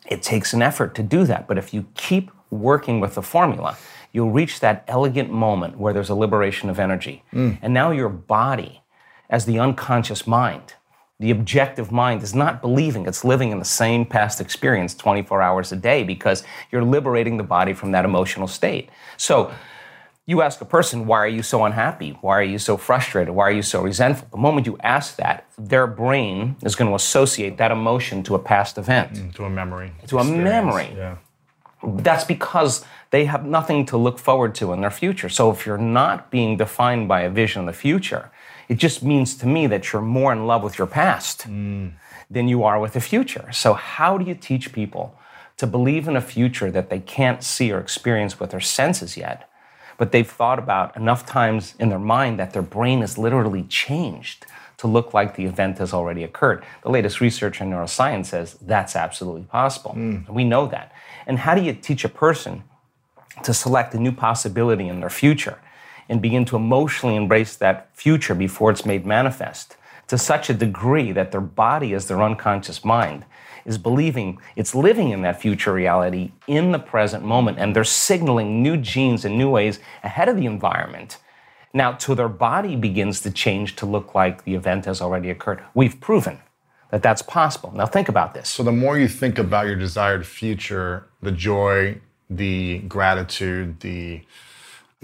it 0.07 0.21
takes 0.21 0.53
an 0.53 0.61
effort 0.61 0.95
to 0.95 1.03
do 1.03 1.25
that. 1.25 1.47
But 1.47 1.57
if 1.57 1.73
you 1.73 1.87
keep 1.95 2.31
working 2.49 2.99
with 2.99 3.15
the 3.15 3.21
formula, 3.21 3.77
you'll 4.11 4.31
reach 4.31 4.59
that 4.61 4.85
elegant 4.87 5.31
moment 5.31 5.77
where 5.77 5.93
there's 5.93 6.09
a 6.09 6.15
liberation 6.15 6.69
of 6.69 6.79
energy. 6.79 7.23
Mm. 7.33 7.59
And 7.61 7.73
now 7.73 7.91
your 7.91 8.09
body, 8.09 8.81
as 9.29 9.45
the 9.45 9.59
unconscious 9.59 10.25
mind, 10.25 10.73
the 11.19 11.31
objective 11.31 11.91
mind 11.91 12.21
is 12.23 12.35
not 12.35 12.61
believing 12.61 13.05
it's 13.05 13.23
living 13.23 13.51
in 13.51 13.59
the 13.59 13.65
same 13.65 14.05
past 14.05 14.41
experience 14.41 14.93
24 14.93 15.41
hours 15.41 15.71
a 15.71 15.75
day 15.75 16.03
because 16.03 16.43
you're 16.71 16.83
liberating 16.83 17.37
the 17.37 17.43
body 17.43 17.73
from 17.73 17.91
that 17.91 18.03
emotional 18.05 18.47
state. 18.47 18.89
So, 19.17 19.51
you 20.27 20.41
ask 20.41 20.59
a 20.59 20.65
person, 20.65 21.05
why 21.05 21.19
are 21.19 21.27
you 21.27 21.43
so 21.43 21.65
unhappy? 21.65 22.17
Why 22.21 22.39
are 22.39 22.43
you 22.43 22.57
so 22.57 22.77
frustrated? 22.77 23.35
Why 23.35 23.43
are 23.43 23.51
you 23.51 23.61
so 23.61 23.83
resentful? 23.83 24.27
The 24.31 24.37
moment 24.37 24.65
you 24.65 24.75
ask 24.79 25.17
that, 25.17 25.45
their 25.55 25.85
brain 25.85 26.55
is 26.63 26.75
going 26.75 26.89
to 26.89 26.95
associate 26.95 27.57
that 27.57 27.71
emotion 27.71 28.23
to 28.23 28.33
a 28.33 28.39
past 28.39 28.79
event, 28.79 29.13
mm, 29.13 29.35
to 29.35 29.45
a 29.45 29.49
memory. 29.51 29.93
To 30.07 30.17
experience. 30.17 30.29
a 30.29 30.43
memory. 30.43 30.93
Yeah. 30.97 31.17
That's 31.83 32.23
because 32.23 32.83
they 33.11 33.25
have 33.25 33.45
nothing 33.45 33.85
to 33.85 33.97
look 33.97 34.17
forward 34.17 34.55
to 34.55 34.73
in 34.73 34.81
their 34.81 34.89
future. 34.89 35.29
So 35.29 35.51
if 35.51 35.67
you're 35.67 35.77
not 35.77 36.31
being 36.31 36.57
defined 36.57 37.07
by 37.07 37.21
a 37.21 37.29
vision 37.29 37.61
of 37.61 37.67
the 37.67 37.73
future, 37.73 38.31
it 38.67 38.75
just 38.75 39.03
means 39.03 39.35
to 39.37 39.47
me 39.47 39.67
that 39.67 39.91
you're 39.91 40.01
more 40.01 40.33
in 40.33 40.47
love 40.47 40.63
with 40.63 40.77
your 40.77 40.87
past 40.87 41.47
mm. 41.47 41.91
than 42.29 42.47
you 42.47 42.63
are 42.63 42.79
with 42.79 42.93
the 42.93 43.01
future. 43.01 43.51
So, 43.51 43.73
how 43.73 44.17
do 44.17 44.25
you 44.25 44.35
teach 44.35 44.73
people 44.73 45.17
to 45.57 45.67
believe 45.67 46.07
in 46.07 46.15
a 46.15 46.21
future 46.21 46.71
that 46.71 46.89
they 46.89 46.99
can't 46.99 47.43
see 47.43 47.71
or 47.71 47.79
experience 47.79 48.39
with 48.39 48.51
their 48.51 48.59
senses 48.59 49.17
yet? 49.17 49.49
but 49.97 50.11
they've 50.11 50.29
thought 50.29 50.59
about 50.59 50.95
enough 50.95 51.25
times 51.25 51.75
in 51.79 51.89
their 51.89 51.99
mind 51.99 52.39
that 52.39 52.53
their 52.53 52.61
brain 52.61 53.01
is 53.01 53.17
literally 53.17 53.63
changed 53.63 54.45
to 54.77 54.87
look 54.87 55.13
like 55.13 55.35
the 55.35 55.45
event 55.45 55.77
has 55.77 55.93
already 55.93 56.23
occurred. 56.23 56.63
The 56.83 56.89
latest 56.89 57.21
research 57.21 57.61
in 57.61 57.69
neuroscience 57.69 58.27
says 58.27 58.57
that's 58.61 58.95
absolutely 58.95 59.43
possible. 59.43 59.93
Mm. 59.95 60.27
We 60.29 60.43
know 60.43 60.67
that. 60.67 60.91
And 61.25 61.39
how 61.39 61.55
do 61.55 61.61
you 61.61 61.73
teach 61.73 62.03
a 62.03 62.09
person 62.09 62.63
to 63.43 63.53
select 63.53 63.93
a 63.93 63.99
new 63.99 64.11
possibility 64.11 64.87
in 64.87 64.99
their 64.99 65.09
future 65.09 65.59
and 66.09 66.21
begin 66.21 66.45
to 66.45 66.55
emotionally 66.55 67.15
embrace 67.15 67.55
that 67.55 67.89
future 67.93 68.35
before 68.35 68.71
it's 68.71 68.85
made 68.85 69.05
manifest 69.05 69.77
to 70.07 70.17
such 70.17 70.49
a 70.49 70.53
degree 70.53 71.11
that 71.11 71.31
their 71.31 71.41
body, 71.41 71.93
as 71.93 72.07
their 72.07 72.21
unconscious 72.21 72.85
mind, 72.85 73.25
is 73.65 73.77
believing 73.77 74.39
it's 74.55 74.75
living 74.75 75.09
in 75.09 75.23
that 75.23 75.41
future 75.41 75.73
reality 75.73 76.31
in 76.47 76.71
the 76.71 76.79
present 76.79 77.23
moment 77.23 77.57
and 77.57 77.75
they're 77.75 77.83
signaling 77.83 78.61
new 78.61 78.77
genes 78.77 79.25
and 79.25 79.35
new 79.35 79.49
ways 79.49 79.79
ahead 80.03 80.29
of 80.29 80.37
the 80.37 80.45
environment 80.45 81.17
now, 81.75 81.91
till 81.91 82.15
their 82.15 82.29
body 82.29 82.77
begins 82.77 83.19
to 83.21 83.31
change 83.31 83.75
to 83.75 83.85
look 83.85 84.15
like 84.15 84.45
the 84.45 84.55
event 84.55 84.85
has 84.85 85.01
already 85.01 85.29
occurred, 85.29 85.61
we've 85.73 85.99
proven 85.99 86.39
that 86.89 87.03
that's 87.03 87.21
possible. 87.21 87.73
Now, 87.75 87.85
think 87.85 88.07
about 88.07 88.33
this. 88.33 88.47
So, 88.47 88.63
the 88.63 88.71
more 88.71 88.97
you 88.97 89.09
think 89.09 89.37
about 89.37 89.65
your 89.67 89.75
desired 89.75 90.25
future, 90.25 91.09
the 91.21 91.33
joy, 91.33 91.99
the 92.29 92.79
gratitude, 92.87 93.81
the 93.81 94.21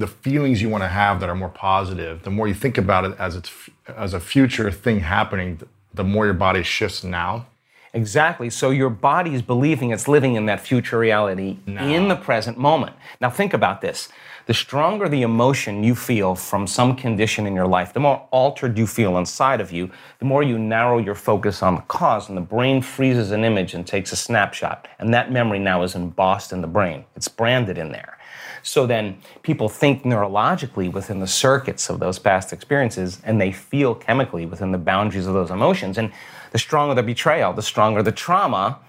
the 0.01 0.07
feelings 0.07 0.61
you 0.61 0.67
want 0.67 0.83
to 0.83 0.87
have 0.89 1.19
that 1.21 1.29
are 1.29 1.35
more 1.35 1.49
positive, 1.49 2.23
the 2.23 2.29
more 2.29 2.47
you 2.47 2.53
think 2.53 2.77
about 2.77 3.05
it 3.05 3.17
as 3.17 3.35
it's 3.35 3.51
as 3.87 4.13
a 4.13 4.19
future 4.19 4.71
thing 4.71 4.99
happening, 4.99 5.61
the 5.93 6.03
more 6.03 6.25
your 6.25 6.33
body 6.33 6.63
shifts 6.63 7.03
now. 7.03 7.45
Exactly. 7.93 8.49
So 8.49 8.69
your 8.69 8.89
body 8.89 9.33
is 9.33 9.41
believing 9.41 9.91
it's 9.91 10.07
living 10.07 10.35
in 10.35 10.45
that 10.45 10.61
future 10.61 10.97
reality 10.97 11.57
no. 11.65 11.81
in 11.85 12.07
the 12.07 12.15
present 12.15 12.57
moment. 12.57 12.95
Now 13.19 13.29
think 13.29 13.53
about 13.53 13.81
this 13.81 14.09
the 14.47 14.53
stronger 14.55 15.07
the 15.07 15.21
emotion 15.21 15.83
you 15.83 15.93
feel 15.93 16.35
from 16.35 16.65
some 16.65 16.95
condition 16.95 17.45
in 17.45 17.53
your 17.55 17.67
life, 17.67 17.93
the 17.93 17.99
more 17.99 18.27
altered 18.31 18.77
you 18.77 18.87
feel 18.87 19.17
inside 19.17 19.61
of 19.61 19.71
you, 19.71 19.89
the 20.19 20.25
more 20.25 20.41
you 20.43 20.57
narrow 20.57 20.97
your 20.97 21.15
focus 21.15 21.61
on 21.61 21.75
the 21.75 21.81
cause, 21.83 22.27
and 22.27 22.35
the 22.35 22.41
brain 22.41 22.81
freezes 22.81 23.31
an 23.31 23.43
image 23.43 23.73
and 23.73 23.85
takes 23.85 24.11
a 24.11 24.15
snapshot. 24.15 24.87
And 24.99 25.13
that 25.13 25.31
memory 25.31 25.59
now 25.59 25.83
is 25.83 25.95
embossed 25.95 26.51
in 26.51 26.61
the 26.61 26.67
brain, 26.67 27.05
it's 27.15 27.27
branded 27.27 27.77
in 27.77 27.91
there. 27.91 28.17
So 28.63 28.85
then 28.85 29.17
people 29.41 29.69
think 29.69 30.03
neurologically 30.03 30.91
within 30.91 31.19
the 31.19 31.27
circuits 31.27 31.89
of 31.89 31.99
those 31.99 32.19
past 32.19 32.53
experiences, 32.53 33.21
and 33.23 33.39
they 33.39 33.51
feel 33.51 33.95
chemically 33.95 34.45
within 34.45 34.71
the 34.71 34.77
boundaries 34.77 35.27
of 35.27 35.33
those 35.33 35.51
emotions. 35.51 35.97
And 35.97 36.11
the 36.51 36.59
stronger 36.59 36.93
the 36.93 37.03
betrayal, 37.03 37.53
the 37.53 37.61
stronger 37.61 38.03
the 38.03 38.11
trauma, 38.11 38.79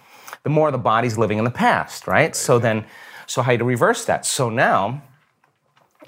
the 0.42 0.50
more 0.50 0.70
the 0.70 0.78
body's 0.78 1.16
living 1.16 1.38
in 1.38 1.44
the 1.44 1.50
past, 1.50 2.06
right? 2.06 2.34
So 2.34 2.58
then, 2.58 2.84
so 3.26 3.42
how 3.42 3.56
to 3.56 3.64
reverse 3.64 4.04
that? 4.06 4.26
So 4.26 4.50
now, 4.50 5.02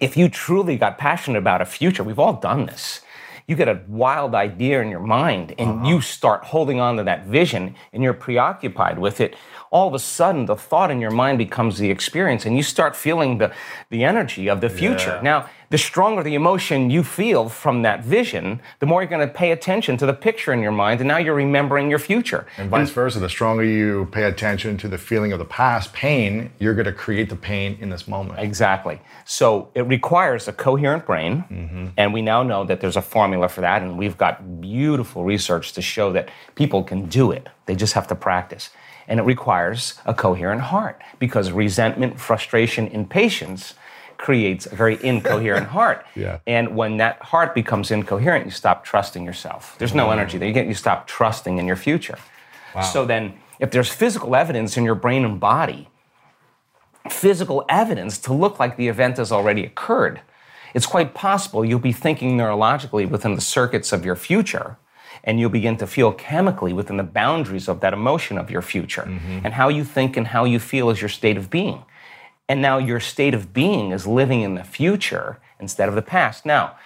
if 0.00 0.16
you 0.16 0.28
truly 0.28 0.76
got 0.76 0.98
passionate 0.98 1.38
about 1.38 1.62
a 1.62 1.66
future, 1.66 2.02
we've 2.02 2.18
all 2.18 2.34
done 2.34 2.66
this. 2.66 3.00
You 3.46 3.56
get 3.56 3.68
a 3.68 3.82
wild 3.88 4.34
idea 4.34 4.80
in 4.80 4.88
your 4.88 5.00
mind 5.00 5.54
and 5.58 5.70
uh-huh. 5.70 5.88
you 5.88 6.00
start 6.00 6.44
holding 6.44 6.80
on 6.80 6.96
to 6.96 7.04
that 7.04 7.26
vision 7.26 7.74
and 7.92 8.02
you're 8.02 8.14
preoccupied 8.14 8.98
with 8.98 9.20
it 9.20 9.36
all 9.74 9.88
of 9.88 9.94
a 9.94 9.98
sudden 9.98 10.46
the 10.46 10.54
thought 10.54 10.88
in 10.92 11.00
your 11.00 11.10
mind 11.10 11.36
becomes 11.36 11.78
the 11.78 11.90
experience 11.90 12.46
and 12.46 12.56
you 12.56 12.62
start 12.62 12.94
feeling 12.94 13.38
the, 13.38 13.52
the 13.90 14.04
energy 14.04 14.48
of 14.48 14.60
the 14.60 14.70
future. 14.70 15.16
Yeah. 15.16 15.20
Now, 15.22 15.50
the 15.74 15.78
stronger 15.78 16.22
the 16.22 16.36
emotion 16.36 16.88
you 16.88 17.02
feel 17.02 17.48
from 17.48 17.82
that 17.82 18.04
vision, 18.04 18.60
the 18.78 18.86
more 18.86 19.02
you're 19.02 19.10
going 19.10 19.26
to 19.26 19.34
pay 19.34 19.50
attention 19.50 19.96
to 19.96 20.06
the 20.06 20.12
picture 20.12 20.52
in 20.52 20.60
your 20.60 20.70
mind, 20.70 21.00
and 21.00 21.08
now 21.08 21.16
you're 21.16 21.34
remembering 21.34 21.90
your 21.90 21.98
future. 21.98 22.46
And 22.58 22.70
vice 22.70 22.86
and, 22.86 22.94
versa, 22.94 23.18
the 23.18 23.28
stronger 23.28 23.64
you 23.64 24.06
pay 24.12 24.22
attention 24.22 24.76
to 24.76 24.86
the 24.86 24.98
feeling 24.98 25.32
of 25.32 25.40
the 25.40 25.44
past, 25.44 25.92
pain, 25.92 26.52
you're 26.60 26.74
going 26.74 26.84
to 26.84 26.92
create 26.92 27.28
the 27.28 27.34
pain 27.34 27.76
in 27.80 27.90
this 27.90 28.06
moment. 28.06 28.38
Exactly. 28.38 29.00
So 29.24 29.68
it 29.74 29.80
requires 29.88 30.46
a 30.46 30.52
coherent 30.52 31.06
brain, 31.06 31.44
mm-hmm. 31.50 31.86
and 31.96 32.14
we 32.14 32.22
now 32.22 32.44
know 32.44 32.64
that 32.66 32.80
there's 32.80 32.96
a 32.96 33.02
formula 33.02 33.48
for 33.48 33.62
that, 33.62 33.82
and 33.82 33.98
we've 33.98 34.16
got 34.16 34.60
beautiful 34.60 35.24
research 35.24 35.72
to 35.72 35.82
show 35.82 36.12
that 36.12 36.28
people 36.54 36.84
can 36.84 37.06
do 37.06 37.32
it. 37.32 37.48
They 37.66 37.74
just 37.74 37.94
have 37.94 38.06
to 38.06 38.14
practice 38.14 38.70
and 39.06 39.20
it 39.20 39.24
requires 39.24 40.00
a 40.06 40.14
coherent 40.14 40.62
heart 40.62 41.02
because 41.18 41.52
resentment, 41.52 42.18
frustration, 42.18 42.86
impatience 42.86 43.74
creates 44.18 44.66
a 44.66 44.74
very 44.74 45.02
incoherent 45.04 45.66
heart. 45.76 46.04
Yeah. 46.14 46.38
And 46.46 46.76
when 46.76 46.98
that 46.98 47.20
heart 47.22 47.54
becomes 47.54 47.90
incoherent, 47.90 48.44
you 48.44 48.50
stop 48.50 48.84
trusting 48.84 49.24
yourself. 49.24 49.76
There's 49.78 49.94
no 49.94 50.10
energy 50.10 50.38
there. 50.38 50.48
You 50.48 50.54
get 50.54 50.66
you 50.66 50.74
stop 50.74 51.06
trusting 51.06 51.58
in 51.58 51.66
your 51.66 51.76
future. 51.76 52.18
Wow. 52.74 52.82
So 52.82 53.04
then 53.04 53.34
if 53.58 53.70
there's 53.70 53.88
physical 53.88 54.34
evidence 54.34 54.76
in 54.76 54.84
your 54.84 54.94
brain 54.94 55.24
and 55.24 55.38
body, 55.38 55.88
physical 57.08 57.64
evidence 57.68 58.18
to 58.18 58.32
look 58.32 58.58
like 58.58 58.76
the 58.76 58.88
event 58.88 59.18
has 59.18 59.30
already 59.30 59.64
occurred, 59.64 60.20
it's 60.74 60.86
quite 60.86 61.14
possible 61.14 61.64
you'll 61.64 61.78
be 61.78 61.92
thinking 61.92 62.36
neurologically 62.36 63.08
within 63.08 63.34
the 63.34 63.40
circuits 63.40 63.92
of 63.92 64.04
your 64.04 64.16
future 64.16 64.76
and 65.24 65.40
you'll 65.40 65.50
begin 65.50 65.76
to 65.78 65.86
feel 65.86 66.12
chemically 66.12 66.72
within 66.72 66.98
the 66.98 67.02
boundaries 67.02 67.68
of 67.68 67.80
that 67.80 67.92
emotion 67.92 68.38
of 68.38 68.50
your 68.50 68.62
future. 68.62 69.02
Mm-hmm. 69.02 69.40
And 69.44 69.54
how 69.54 69.68
you 69.68 69.84
think 69.84 70.16
and 70.16 70.26
how 70.28 70.44
you 70.44 70.58
feel 70.58 70.90
is 70.90 71.00
your 71.00 71.08
state 71.08 71.36
of 71.36 71.50
being. 71.50 71.84
And 72.48 72.60
now 72.60 72.78
your 72.78 73.00
state 73.00 73.34
of 73.34 73.52
being 73.52 73.90
is 73.90 74.06
living 74.06 74.42
in 74.42 74.54
the 74.54 74.64
future 74.64 75.38
instead 75.58 75.88
of 75.88 75.94
the 75.94 76.02
past. 76.02 76.44
Now, 76.44 76.76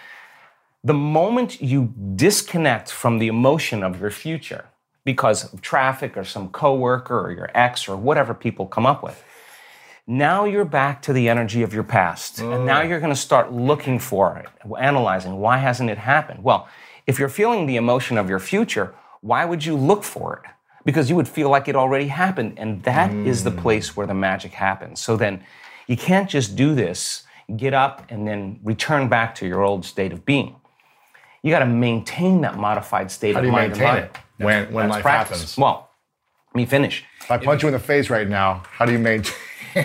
the 0.85 0.94
moment 0.94 1.61
you 1.61 1.92
disconnect 2.14 2.90
from 2.90 3.18
the 3.18 3.27
emotion 3.27 3.83
of 3.83 4.01
your 4.01 4.11
future 4.11 4.66
because 5.05 5.53
of 5.53 5.61
traffic 5.61 6.16
or 6.16 6.25
some 6.25 6.49
coworker 6.51 7.18
or 7.18 7.33
your 7.33 7.51
ex 7.55 7.88
or 7.88 7.97
whatever 7.97 8.35
people 8.35 8.66
come 8.66 8.87
up 8.87 9.03
with, 9.03 9.23
now 10.07 10.44
you're 10.44 10.64
back 10.64 11.03
to 11.03 11.12
the 11.12 11.29
energy 11.29 11.62
of 11.62 11.75
your 11.75 11.83
past. 11.83 12.40
Oh. 12.40 12.53
And 12.53 12.64
now 12.64 12.81
oh. 12.81 12.85
you're 12.85 13.01
going 13.01 13.12
to 13.12 13.16
start 13.16 13.53
looking 13.53 13.99
for 13.99 14.38
it, 14.38 14.47
analyzing 14.79 15.38
why 15.38 15.59
hasn't 15.59 15.90
it 15.90 15.99
happened? 15.99 16.44
Well, 16.44 16.68
if 17.07 17.18
you're 17.18 17.29
feeling 17.29 17.66
the 17.66 17.77
emotion 17.77 18.16
of 18.16 18.29
your 18.29 18.38
future, 18.38 18.94
why 19.21 19.44
would 19.44 19.64
you 19.64 19.77
look 19.77 20.05
for 20.05 20.42
it? 20.44 20.51
Because 20.85 21.11
you 21.11 21.17
would 21.17 21.29
feel 21.29 21.51
like 21.51 21.69
it 21.69 21.77
already 21.77 22.09
happened. 22.09 22.55
And 22.57 22.83
that 22.85 23.11
mm. 23.11 23.27
is 23.27 23.45
the 23.45 23.51
mm. 23.51 23.61
place 23.61 23.97
where 23.97 24.07
the 24.07 24.14
magic 24.14 24.53
happens. 24.53 25.01
So 25.01 25.17
then 25.17 25.45
you 25.87 25.97
can't 25.97 26.29
just 26.29 26.57
do 26.57 26.75
this, 26.75 27.25
get 27.57 27.75
up, 27.75 28.05
and 28.09 28.27
then 28.27 28.61
return 28.62 29.09
back 29.09 29.35
to 29.37 29.47
your 29.47 29.62
old 29.62 29.85
state 29.85 30.12
of 30.12 30.25
being. 30.25 30.57
You 31.43 31.51
got 31.51 31.61
to 31.61 31.67
maintain 31.67 32.41
that 32.43 32.57
modified 32.57 33.11
state 33.11 33.35
How 33.35 33.43
of 33.43 33.47
mind. 33.47 33.77
How 33.77 33.79
do 33.79 33.81
you 33.81 33.87
maintain 33.87 34.05
it 34.05 34.17
when, 34.45 34.73
when 34.73 34.88
life 34.88 35.03
practice. 35.03 35.38
happens? 35.38 35.59
Well, 35.59 35.91
let 36.49 36.57
me 36.57 36.67
finish. 36.67 37.05
If 37.21 37.31
I 37.31 37.38
punch 37.38 37.59
if, 37.59 37.62
you 37.62 37.69
in 37.69 37.73
the 37.73 37.79
face 37.79 38.11
right 38.11 38.29
now, 38.29 38.62
how 38.71 38.85
do 38.87 38.93
you 38.93 38.99
maintain? 38.99 39.35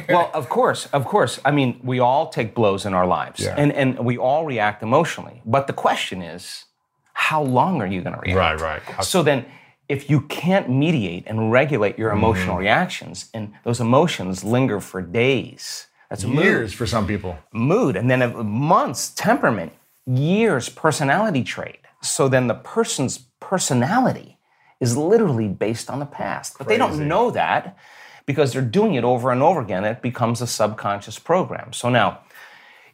well, 0.09 0.31
of 0.33 0.49
course, 0.49 0.87
of 0.87 1.05
course. 1.05 1.39
I 1.43 1.51
mean, 1.51 1.79
we 1.83 1.99
all 1.99 2.29
take 2.29 2.55
blows 2.55 2.85
in 2.85 2.93
our 2.93 3.05
lives, 3.05 3.41
yeah. 3.41 3.55
and, 3.57 3.71
and 3.73 3.99
we 3.99 4.17
all 4.17 4.45
react 4.45 4.83
emotionally. 4.83 5.41
But 5.45 5.67
the 5.67 5.73
question 5.73 6.21
is, 6.21 6.65
how 7.13 7.43
long 7.43 7.81
are 7.81 7.87
you 7.87 8.01
going 8.01 8.15
to 8.15 8.21
react? 8.21 8.61
Right, 8.61 8.81
right. 8.87 9.03
So 9.03 9.23
then, 9.23 9.45
if 9.89 10.09
you 10.09 10.21
can't 10.21 10.69
mediate 10.69 11.23
and 11.27 11.51
regulate 11.51 11.97
your 11.97 12.11
emotional 12.11 12.55
mm. 12.55 12.59
reactions, 12.59 13.29
and 13.33 13.53
those 13.63 13.79
emotions 13.79 14.43
linger 14.43 14.79
for 14.79 15.01
days, 15.01 15.87
that's 16.09 16.23
years 16.23 16.71
mood. 16.71 16.77
for 16.77 16.85
some 16.85 17.07
people. 17.07 17.37
Mood, 17.51 17.95
and 17.95 18.09
then 18.09 18.45
months, 18.45 19.09
temperament, 19.09 19.73
years, 20.05 20.69
personality 20.69 21.43
trait. 21.43 21.79
So 22.01 22.27
then 22.27 22.47
the 22.47 22.55
person's 22.55 23.19
personality 23.39 24.37
is 24.79 24.97
literally 24.97 25.47
based 25.47 25.89
on 25.89 25.99
the 25.99 26.05
past. 26.05 26.57
But 26.57 26.67
Crazy. 26.67 26.77
they 26.77 26.85
don't 26.85 27.07
know 27.07 27.31
that 27.31 27.77
because 28.25 28.53
they're 28.53 28.61
doing 28.61 28.95
it 28.95 29.03
over 29.03 29.31
and 29.31 29.41
over 29.41 29.61
again. 29.61 29.85
It 29.85 30.01
becomes 30.01 30.41
a 30.41 30.47
subconscious 30.47 31.19
program. 31.19 31.73
So 31.73 31.89
now, 31.89 32.19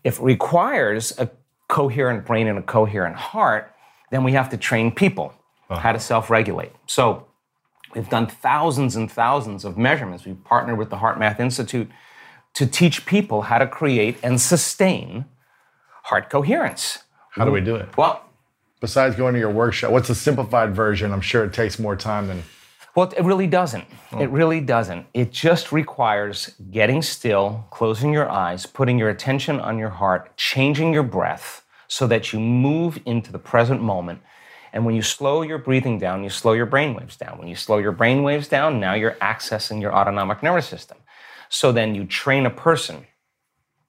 if 0.04 0.20
it 0.20 0.24
requires 0.24 1.18
a 1.18 1.30
coherent 1.68 2.26
brain 2.26 2.48
and 2.48 2.60
a 2.60 2.64
coherent 2.64 3.16
heart, 3.16 3.74
then 4.12 4.24
we 4.24 4.32
have 4.34 4.50
to 4.50 4.58
train 4.58 4.92
people 4.92 5.34
uh-huh. 5.70 5.80
how 5.80 5.92
to 5.92 6.00
self 6.00 6.30
regulate. 6.30 6.72
So 6.88 7.28
we've 7.94 8.10
done 8.10 8.28
thousands 8.28 8.96
and 8.96 9.12
thousands 9.12 9.66
of 9.66 9.78
measurements. 9.78 10.26
We've 10.26 10.44
partnered 10.44 10.78
with 10.78 10.90
the 10.90 10.98
HeartMath 10.98 11.40
Institute 11.40 11.90
to 12.54 12.66
teach 12.66 13.06
people 13.06 13.44
how 13.44 13.58
to 13.58 13.68
create 13.68 14.18
and 14.24 14.42
sustain 14.42 15.26
heart 16.04 16.30
coherence. 16.30 17.00
How 17.32 17.46
do 17.46 17.52
we 17.52 17.62
do 17.62 17.76
it? 17.76 17.96
Well, 17.96 18.24
besides 18.80 19.16
going 19.16 19.34
to 19.34 19.40
your 19.40 19.52
workshop, 19.52 19.92
what's 19.92 20.08
the 20.08 20.16
simplified 20.16 20.76
version? 20.76 21.12
I'm 21.12 21.22
sure 21.22 21.46
it 21.46 21.54
takes 21.54 21.80
more 21.80 21.96
time 21.96 22.28
than. 22.28 22.44
Well, 22.96 23.14
it 23.16 23.24
really 23.24 23.48
doesn't. 23.48 23.86
Oh. 24.12 24.20
It 24.20 24.30
really 24.32 24.62
doesn't. 24.62 25.06
It 25.14 25.32
just 25.32 25.72
requires 25.72 26.56
getting 26.72 27.02
still, 27.02 27.68
closing 27.70 28.12
your 28.12 28.28
eyes, 28.30 28.66
putting 28.66 28.98
your 28.98 29.10
attention 29.10 29.60
on 29.60 29.78
your 29.78 29.90
heart, 29.90 30.36
changing 30.36 30.92
your 30.92 31.04
breath, 31.04 31.64
so 31.88 32.08
that 32.08 32.34
you 32.34 32.40
move 32.40 33.00
into 33.06 33.32
the 33.32 33.40
present 33.40 33.82
moment. 33.82 34.22
And 34.74 34.86
when 34.86 34.96
you 34.96 35.02
slow 35.02 35.42
your 35.42 35.58
breathing 35.58 35.98
down, 36.00 36.24
you 36.24 36.30
slow 36.30 36.54
your 36.54 36.66
brain 36.66 36.94
waves 36.94 37.16
down. 37.18 37.38
When 37.38 37.48
you 37.48 37.56
slow 37.56 37.78
your 37.78 37.92
brain 37.92 38.24
waves 38.24 38.48
down, 38.48 38.80
now 38.80 38.94
you're 38.94 39.18
accessing 39.22 39.82
your 39.82 39.94
autonomic 39.94 40.44
nervous 40.44 40.68
system. 40.68 40.98
So 41.50 41.72
then 41.72 41.96
you 41.96 42.06
train 42.06 42.46
a 42.46 42.50
person 42.50 43.06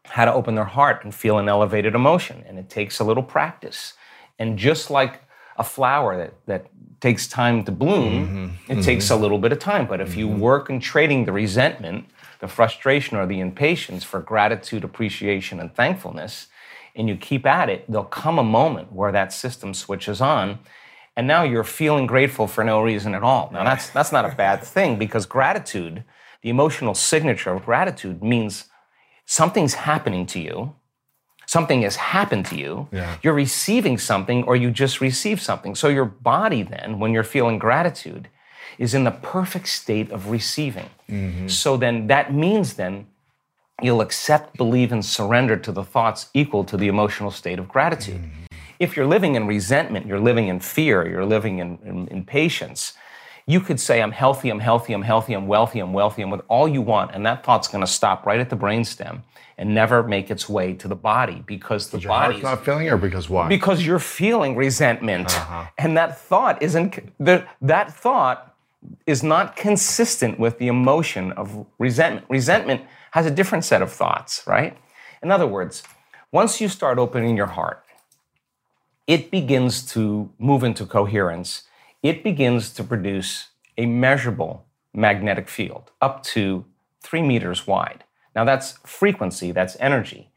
how 0.05 0.25
to 0.25 0.33
open 0.33 0.55
their 0.55 0.65
heart 0.65 1.05
and 1.05 1.15
feel 1.15 1.39
an 1.39 1.49
elevated 1.49 1.95
emotion. 1.95 2.45
And 2.49 2.59
it 2.59 2.69
takes 2.69 2.99
a 3.01 3.05
little 3.05 3.23
practice. 3.23 3.95
And 4.39 4.59
just 4.59 4.91
like 4.91 5.21
a 5.57 5.63
flower 5.65 6.17
that, 6.17 6.35
that 6.47 6.67
takes 7.01 7.29
time 7.29 7.65
to 7.65 7.73
bloom, 7.73 8.27
Mm-hmm. 8.69 8.73
it 8.73 8.83
takes 8.83 9.11
a 9.11 9.17
little 9.17 9.39
bit 9.39 9.53
of 9.53 9.59
time. 9.59 9.87
But 9.87 10.01
if 10.01 10.17
you 10.17 10.27
work 10.29 10.71
in 10.71 10.81
trading 10.81 11.27
the 11.27 11.33
resentment, 11.33 12.07
the 12.41 12.49
frustration, 12.49 13.19
or 13.19 13.27
the 13.27 13.41
impatience 13.41 14.03
for 14.03 14.21
gratitude, 14.21 14.83
appreciation, 14.85 15.61
and 15.61 15.75
thankfulness, 15.75 16.47
and 16.95 17.09
you 17.09 17.17
keep 17.17 17.47
at 17.47 17.69
it, 17.69 17.85
there'll 17.89 18.05
come 18.05 18.39
a 18.39 18.45
moment 18.45 18.93
where 18.93 19.13
that 19.13 19.33
system 19.33 19.75
switches 19.75 20.21
on. 20.21 20.59
And 21.17 21.27
now 21.27 21.43
you're 21.43 21.65
feeling 21.65 22.07
grateful 22.07 22.47
for 22.47 22.65
no 22.65 22.83
reason 22.83 23.15
at 23.15 23.23
all. 23.23 23.51
Now 23.53 23.65
that's 23.65 23.91
that's 23.91 24.13
not 24.13 24.25
a 24.25 24.35
bad 24.35 24.63
thing 24.75 24.99
because 24.99 25.27
gratitude, 25.27 26.05
the 26.43 26.51
emotional 26.51 26.95
signature 26.95 27.53
of 27.53 27.65
gratitude 27.65 28.23
means 28.23 28.67
something's 29.27 29.75
happening 29.75 30.27
to 30.27 30.41
you 30.41 30.75
something 31.51 31.83
has 31.83 31.97
happened 31.97 32.47
to 32.47 32.57
you. 32.57 32.87
Yeah. 32.93 33.17
You're 33.25 33.35
receiving 33.35 33.99
something 33.99 34.45
or 34.45 34.55
you 34.55 34.71
just 34.71 35.01
received 35.01 35.43
something. 35.43 35.75
So 35.75 35.89
your 35.89 36.05
body 36.05 36.63
then, 36.63 37.01
when 37.01 37.13
you're 37.13 37.25
feeling 37.25 37.59
gratitude, 37.59 38.29
is 38.79 38.95
in 38.95 39.03
the 39.03 39.11
perfect 39.11 39.67
state 39.67 40.13
of 40.13 40.31
receiving. 40.31 40.89
Mm-hmm. 41.09 41.49
So 41.49 41.77
then 41.77 42.07
that 42.07 42.33
means 42.33 42.75
then 42.75 43.09
you'll 43.85 44.01
accept, 44.01 44.57
believe, 44.57 44.93
and 44.93 45.05
surrender 45.05 45.57
to 45.57 45.73
the 45.73 45.85
thoughts 45.85 46.29
equal 46.35 46.65
to 46.65 46.77
the 46.77 46.89
emotional 46.89 47.31
state 47.31 47.59
of 47.59 47.69
gratitude. 47.69 48.21
If 48.79 48.97
you're 48.97 49.07
living 49.07 49.35
in 49.35 49.47
resentment, 49.47 50.07
you're 50.07 50.21
living 50.21 50.49
in 50.49 50.61
fear, 50.61 51.07
you're 51.09 51.27
living 51.27 51.59
in, 51.59 51.79
in 51.85 52.09
impatience, 52.09 52.95
you 53.47 53.61
could 53.61 53.81
say, 53.81 54.01
I'm 54.01 54.13
healthy, 54.13 54.49
I'm 54.49 54.61
healthy, 54.61 54.93
I'm 54.93 55.03
healthy, 55.03 55.33
I'm 55.35 55.47
wealthy, 55.49 55.81
I'm 55.81 55.93
wealthy, 55.93 56.23
and 56.23 56.31
with 56.31 56.43
all 56.49 56.69
you 56.69 56.81
want, 56.83 57.11
and 57.15 57.27
that 57.27 57.45
thought's 57.45 57.69
gonna 57.69 57.87
stop 57.87 58.25
right 58.25 58.39
at 58.41 58.49
the 58.49 58.57
brainstem 58.57 59.23
and 59.59 59.75
never 59.75 60.03
make 60.03 60.31
its 60.31 60.49
way 60.49 60.73
to 60.75 60.89
the 60.89 60.95
body 60.95 61.43
because 61.47 61.91
the 61.91 61.99
body's 61.99 62.43
not 62.43 62.65
feeling 62.65 62.87
it 62.87 62.91
or 62.93 62.97
because 62.97 63.29
why? 63.29 63.49
because 63.49 63.85
you're 63.85 63.99
feeling 63.99 64.57
resentment 64.57 65.27
Uh-huh. 65.37 65.67
and 65.77 65.97
that 65.97 66.19
thought 66.19 66.63
isn't 66.63 66.99
the, 67.19 67.45
that 67.61 67.93
thought 67.93 68.55
is 69.07 69.23
not 69.23 69.57
consistent 69.57 70.39
with 70.39 70.59
the 70.59 70.69
emotion 70.69 71.33
of 71.33 71.67
resentment 71.79 72.25
resentment 72.31 72.81
has 73.13 73.27
a 73.27 73.31
different 73.31 73.65
set 73.65 73.83
of 73.83 73.93
thoughts 73.93 74.43
right? 74.47 74.77
In 75.23 75.31
other 75.31 75.47
words 75.47 75.83
once 76.33 76.61
you 76.61 76.69
start 76.69 76.99
opening 76.99 77.37
your 77.37 77.47
heart 77.47 77.85
it 79.11 79.33
begins 79.33 79.85
to 79.93 80.31
move 80.39 80.63
into 80.63 80.87
coherence. 80.87 81.65
It 82.01 82.23
begins 82.23 82.71
to 82.75 82.85
produce 82.85 83.49
a 83.77 83.87
measurable 83.87 84.67
magnetic 84.95 85.49
field 85.49 85.91
up 86.01 86.23
to 86.23 86.65
three 87.03 87.23
meters 87.23 87.67
wide. 87.67 88.05
Now 88.37 88.45
that's 88.45 88.79
frequency 88.87 89.51
that's 89.51 89.77
energy. 89.81 90.31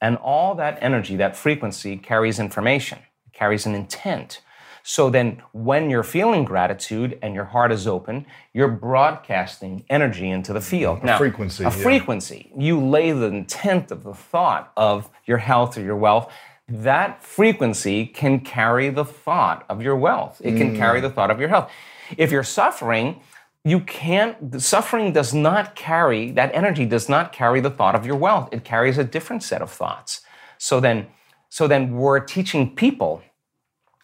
And 0.00 0.16
all 0.18 0.54
that 0.54 0.78
energy, 0.80 1.16
that 1.16 1.36
frequency 1.36 1.96
carries 1.96 2.38
information, 2.38 3.00
carries 3.32 3.66
an 3.66 3.74
intent. 3.74 4.40
So 4.82 5.10
then, 5.10 5.42
when 5.52 5.90
you're 5.90 6.02
feeling 6.02 6.44
gratitude 6.44 7.18
and 7.22 7.34
your 7.34 7.44
heart 7.44 7.70
is 7.70 7.86
open, 7.86 8.26
you're 8.52 8.68
broadcasting 8.68 9.84
energy 9.88 10.28
into 10.28 10.52
the 10.52 10.60
field. 10.60 11.00
A 11.02 11.18
frequency, 11.18 11.64
A 11.64 11.66
yeah. 11.66 11.70
frequency. 11.70 12.52
You 12.56 12.80
lay 12.80 13.12
the 13.12 13.26
intent 13.26 13.90
of 13.90 14.02
the 14.02 14.14
thought 14.14 14.72
of 14.76 15.08
your 15.24 15.38
health 15.38 15.78
or 15.78 15.82
your 15.82 15.96
wealth. 15.96 16.32
That 16.68 17.22
frequency 17.22 18.06
can 18.06 18.40
carry 18.40 18.88
the 18.90 19.04
thought 19.04 19.64
of 19.68 19.82
your 19.82 19.96
wealth. 19.96 20.40
It 20.42 20.56
can 20.56 20.76
carry 20.76 20.98
mm. 20.98 21.02
the 21.02 21.10
thought 21.10 21.30
of 21.30 21.38
your 21.38 21.48
health. 21.48 21.70
If 22.16 22.30
you're 22.30 22.44
suffering, 22.44 23.20
you 23.64 23.78
can't 23.80 24.50
the 24.50 24.60
suffering 24.60 25.12
does 25.12 25.32
not 25.32 25.76
carry 25.76 26.32
that 26.32 26.52
energy 26.54 26.84
does 26.84 27.08
not 27.08 27.32
carry 27.32 27.60
the 27.60 27.70
thought 27.70 27.94
of 27.94 28.04
your 28.04 28.16
wealth 28.16 28.48
it 28.50 28.64
carries 28.64 28.98
a 28.98 29.04
different 29.04 29.42
set 29.42 29.62
of 29.62 29.70
thoughts 29.70 30.22
so 30.58 30.80
then 30.80 31.06
so 31.48 31.68
then 31.68 31.94
we're 31.96 32.18
teaching 32.18 32.74
people 32.74 33.22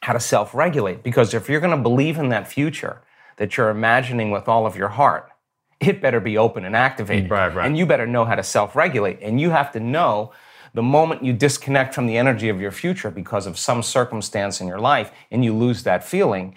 how 0.02 0.12
to 0.12 0.20
self-regulate 0.20 1.02
because 1.02 1.34
if 1.34 1.48
you're 1.48 1.61
going 1.61 1.76
to 1.76 1.82
believe 1.82 2.18
in 2.18 2.28
that 2.30 2.48
future 2.48 3.02
that 3.37 3.56
you're 3.56 3.70
imagining 3.70 4.30
with 4.30 4.48
all 4.48 4.66
of 4.66 4.76
your 4.76 4.88
heart 4.88 5.30
it 5.80 6.00
better 6.00 6.20
be 6.20 6.37
open 6.38 6.64
and 6.64 6.74
activated 6.76 7.30
Right, 7.30 7.54
right. 7.54 7.66
and 7.66 7.76
you 7.78 7.87
better 7.87 8.06
know 8.06 8.24
how 8.24 8.34
to 8.34 8.42
self-regulate 8.42 9.18
and 9.22 9.40
you 9.40 9.50
have 9.50 9.72
to 9.72 9.80
know 9.80 10.32
the 10.74 10.82
moment 10.82 11.24
you 11.24 11.32
disconnect 11.32 11.94
from 11.94 12.06
the 12.06 12.16
energy 12.16 12.48
of 12.48 12.61
your 12.61 12.70
future 12.70 13.11
because 13.11 13.46
of 13.46 13.58
some 13.58 13.82
circumstance 13.82 14.61
in 14.61 14.66
your 14.66 14.78
life 14.80 15.11
and 15.30 15.44
you 15.44 15.54
lose 15.54 15.82
that 15.84 16.04
feeling 16.04 16.54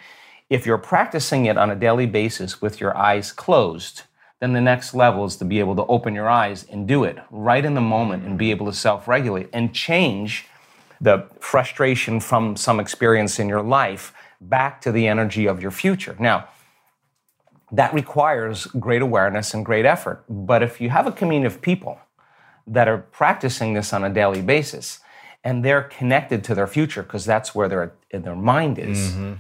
if 0.50 0.66
you're 0.66 0.78
practicing 0.78 1.46
it 1.46 1.58
on 1.58 1.72
a 1.72 1.76
daily 1.76 2.06
basis 2.06 2.62
with 2.62 2.82
your 2.82 2.96
eyes 2.98 3.32
closed, 3.32 4.04
then 4.42 4.52
the 4.52 4.60
next 4.60 4.94
level 4.94 5.24
is 5.24 5.38
to 5.38 5.46
be 5.46 5.60
able 5.60 5.78
to 5.78 5.86
open 5.86 6.14
your 6.14 6.30
eyes 6.30 6.66
and 6.70 6.88
do 6.88 7.06
it 7.06 7.18
right 7.32 7.64
in 7.64 7.74
the 7.74 7.80
moment 7.82 8.26
and 8.26 8.38
be 8.38 8.52
able 8.52 8.66
to 8.66 8.74
self 8.74 9.08
regulate 9.08 9.50
and 9.54 9.74
change 9.74 10.46
the 11.02 11.26
frustration 11.40 12.20
from 12.20 12.56
some 12.56 12.80
experience 12.80 13.40
in 13.40 13.50
your 13.50 13.64
life 13.64 14.14
back 14.40 14.80
to 14.82 14.92
the 14.92 15.08
energy 15.08 15.48
of 15.48 15.62
your 15.62 15.72
future. 15.72 16.16
Now, 16.20 16.48
that 17.72 17.94
requires 17.94 18.68
great 18.68 19.02
awareness 19.02 19.54
and 19.54 19.66
great 19.66 19.86
effort. 19.86 20.24
But 20.30 20.62
if 20.62 20.80
you 20.80 20.90
have 20.90 21.08
a 21.08 21.12
community 21.12 21.54
of 21.54 21.62
people 21.62 22.00
that 22.68 22.88
are 22.88 23.00
practicing 23.00 23.74
this 23.74 23.94
on 23.94 24.04
a 24.04 24.10
daily 24.10 24.42
basis 24.42 25.00
and 25.44 25.66
they're 25.66 25.84
connected 25.84 26.44
to 26.44 26.56
their 26.56 26.68
future 26.68 27.02
because 27.02 27.26
that's 27.26 27.56
where 27.56 27.68
their, 27.68 27.94
their 28.12 28.36
mind 28.36 28.78
is, 28.78 29.12
mm-hmm. 29.12 29.34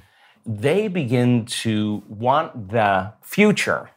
they 0.45 0.87
begin 0.87 1.45
to 1.45 2.01
want 2.07 2.69
the 2.69 3.13
future 3.21 3.89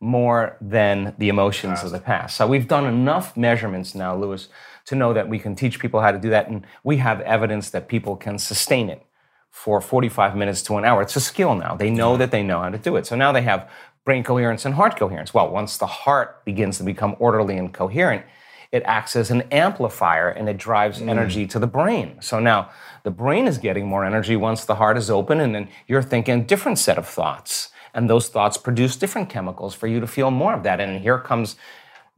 more 0.00 0.56
than 0.60 1.14
the 1.18 1.28
emotions 1.28 1.82
of 1.82 1.90
the 1.90 1.98
past. 1.98 2.36
So 2.36 2.46
we've 2.46 2.68
done 2.68 2.86
enough 2.86 3.36
measurements 3.36 3.94
now, 3.94 4.14
Lewis, 4.14 4.48
to 4.88 4.94
know 4.94 5.12
that 5.12 5.28
we 5.28 5.38
can 5.38 5.54
teach 5.54 5.78
people 5.78 6.00
how 6.00 6.10
to 6.10 6.18
do 6.18 6.30
that. 6.30 6.48
And 6.48 6.66
we 6.82 6.96
have 6.96 7.20
evidence 7.20 7.68
that 7.70 7.88
people 7.88 8.16
can 8.16 8.38
sustain 8.38 8.88
it 8.88 9.04
for 9.50 9.82
45 9.82 10.34
minutes 10.34 10.62
to 10.62 10.78
an 10.78 10.84
hour. 10.86 11.02
It's 11.02 11.14
a 11.14 11.20
skill 11.20 11.54
now. 11.54 11.76
They 11.76 11.90
know 11.90 12.16
that 12.16 12.30
they 12.30 12.42
know 12.42 12.60
how 12.62 12.70
to 12.70 12.78
do 12.78 12.96
it. 12.96 13.04
So 13.04 13.14
now 13.14 13.30
they 13.30 13.42
have 13.42 13.70
brain 14.06 14.24
coherence 14.24 14.64
and 14.64 14.74
heart 14.74 14.96
coherence. 14.96 15.34
Well, 15.34 15.50
once 15.50 15.76
the 15.76 15.86
heart 15.86 16.42
begins 16.46 16.78
to 16.78 16.84
become 16.84 17.16
orderly 17.18 17.58
and 17.58 17.72
coherent, 17.72 18.24
it 18.72 18.82
acts 18.86 19.14
as 19.14 19.30
an 19.30 19.42
amplifier 19.52 20.30
and 20.30 20.48
it 20.48 20.56
drives 20.56 21.00
mm. 21.00 21.08
energy 21.10 21.46
to 21.46 21.58
the 21.58 21.66
brain. 21.66 22.16
So 22.22 22.40
now 22.40 22.70
the 23.02 23.10
brain 23.10 23.46
is 23.46 23.58
getting 23.58 23.86
more 23.86 24.06
energy 24.06 24.36
once 24.36 24.64
the 24.64 24.76
heart 24.76 24.96
is 24.96 25.10
open, 25.10 25.40
and 25.40 25.54
then 25.54 25.68
you're 25.86 26.02
thinking 26.02 26.40
a 26.40 26.44
different 26.44 26.78
set 26.78 26.96
of 26.96 27.06
thoughts. 27.06 27.70
And 27.92 28.08
those 28.08 28.28
thoughts 28.28 28.56
produce 28.56 28.96
different 28.96 29.28
chemicals 29.28 29.74
for 29.74 29.86
you 29.86 30.00
to 30.00 30.06
feel 30.06 30.30
more 30.30 30.54
of 30.54 30.62
that. 30.62 30.80
And 30.80 31.00
here 31.00 31.18
comes 31.18 31.56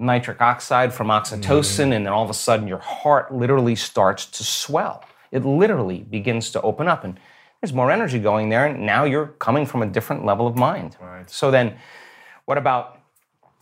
nitric 0.01 0.41
oxide 0.41 0.93
from 0.93 1.09
oxytocin, 1.09 1.43
mm-hmm. 1.43 1.93
and 1.93 2.07
then 2.07 2.13
all 2.13 2.25
of 2.25 2.31
a 2.31 2.35
sudden 2.35 2.67
your 2.67 2.79
heart 2.79 3.33
literally 3.33 3.77
starts 3.77 4.27
to 4.27 4.45
swell. 4.45 5.05
It 5.31 5.45
literally 5.45 6.01
begins 6.01 6.51
to 6.53 6.63
open 6.63 6.89
up, 6.89 7.05
and 7.05 7.19
there's 7.61 7.73
more 7.73 7.91
energy 7.91 8.19
going 8.19 8.49
there, 8.49 8.67
and 8.67 8.87
now 8.87 9.05
you're 9.05 9.29
coming 9.39 9.67
from 9.67 9.83
a 9.83 9.87
different 9.87 10.25
level 10.25 10.47
of 10.47 10.57
mind. 10.57 10.97
So 11.27 11.51
then, 11.51 11.77
what 12.47 12.59
about 12.59 13.01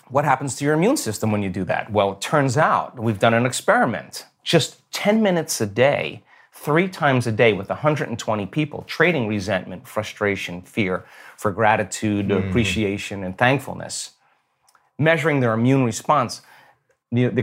what 0.08 0.24
happens 0.24 0.54
to 0.56 0.64
your 0.64 0.74
immune 0.74 0.96
system 0.96 1.30
when 1.32 1.42
you 1.42 1.50
do 1.50 1.64
that? 1.64 1.90
Well, 1.90 2.12
it 2.12 2.20
turns 2.20 2.56
out 2.56 2.98
we've 2.98 3.18
done 3.18 3.34
an 3.34 3.44
experiment. 3.44 4.26
Just 4.42 4.90
10 4.92 5.22
minutes 5.22 5.60
a 5.60 5.66
day, 5.66 6.22
three 6.52 6.88
times 6.88 7.26
a 7.26 7.32
day 7.32 7.52
with 7.52 7.68
120 7.68 8.46
people, 8.46 8.84
trading 8.86 9.28
resentment, 9.28 9.86
frustration, 9.86 10.62
fear 10.62 11.04
for 11.36 11.50
gratitude, 11.50 12.28
mm-hmm. 12.28 12.48
appreciation, 12.48 13.22
and 13.22 13.36
thankfulness, 13.36 14.12
measuring 14.98 15.40
their 15.40 15.52
immune 15.52 15.84
response. 15.84 16.42
The, 17.12 17.28
the 17.28 17.42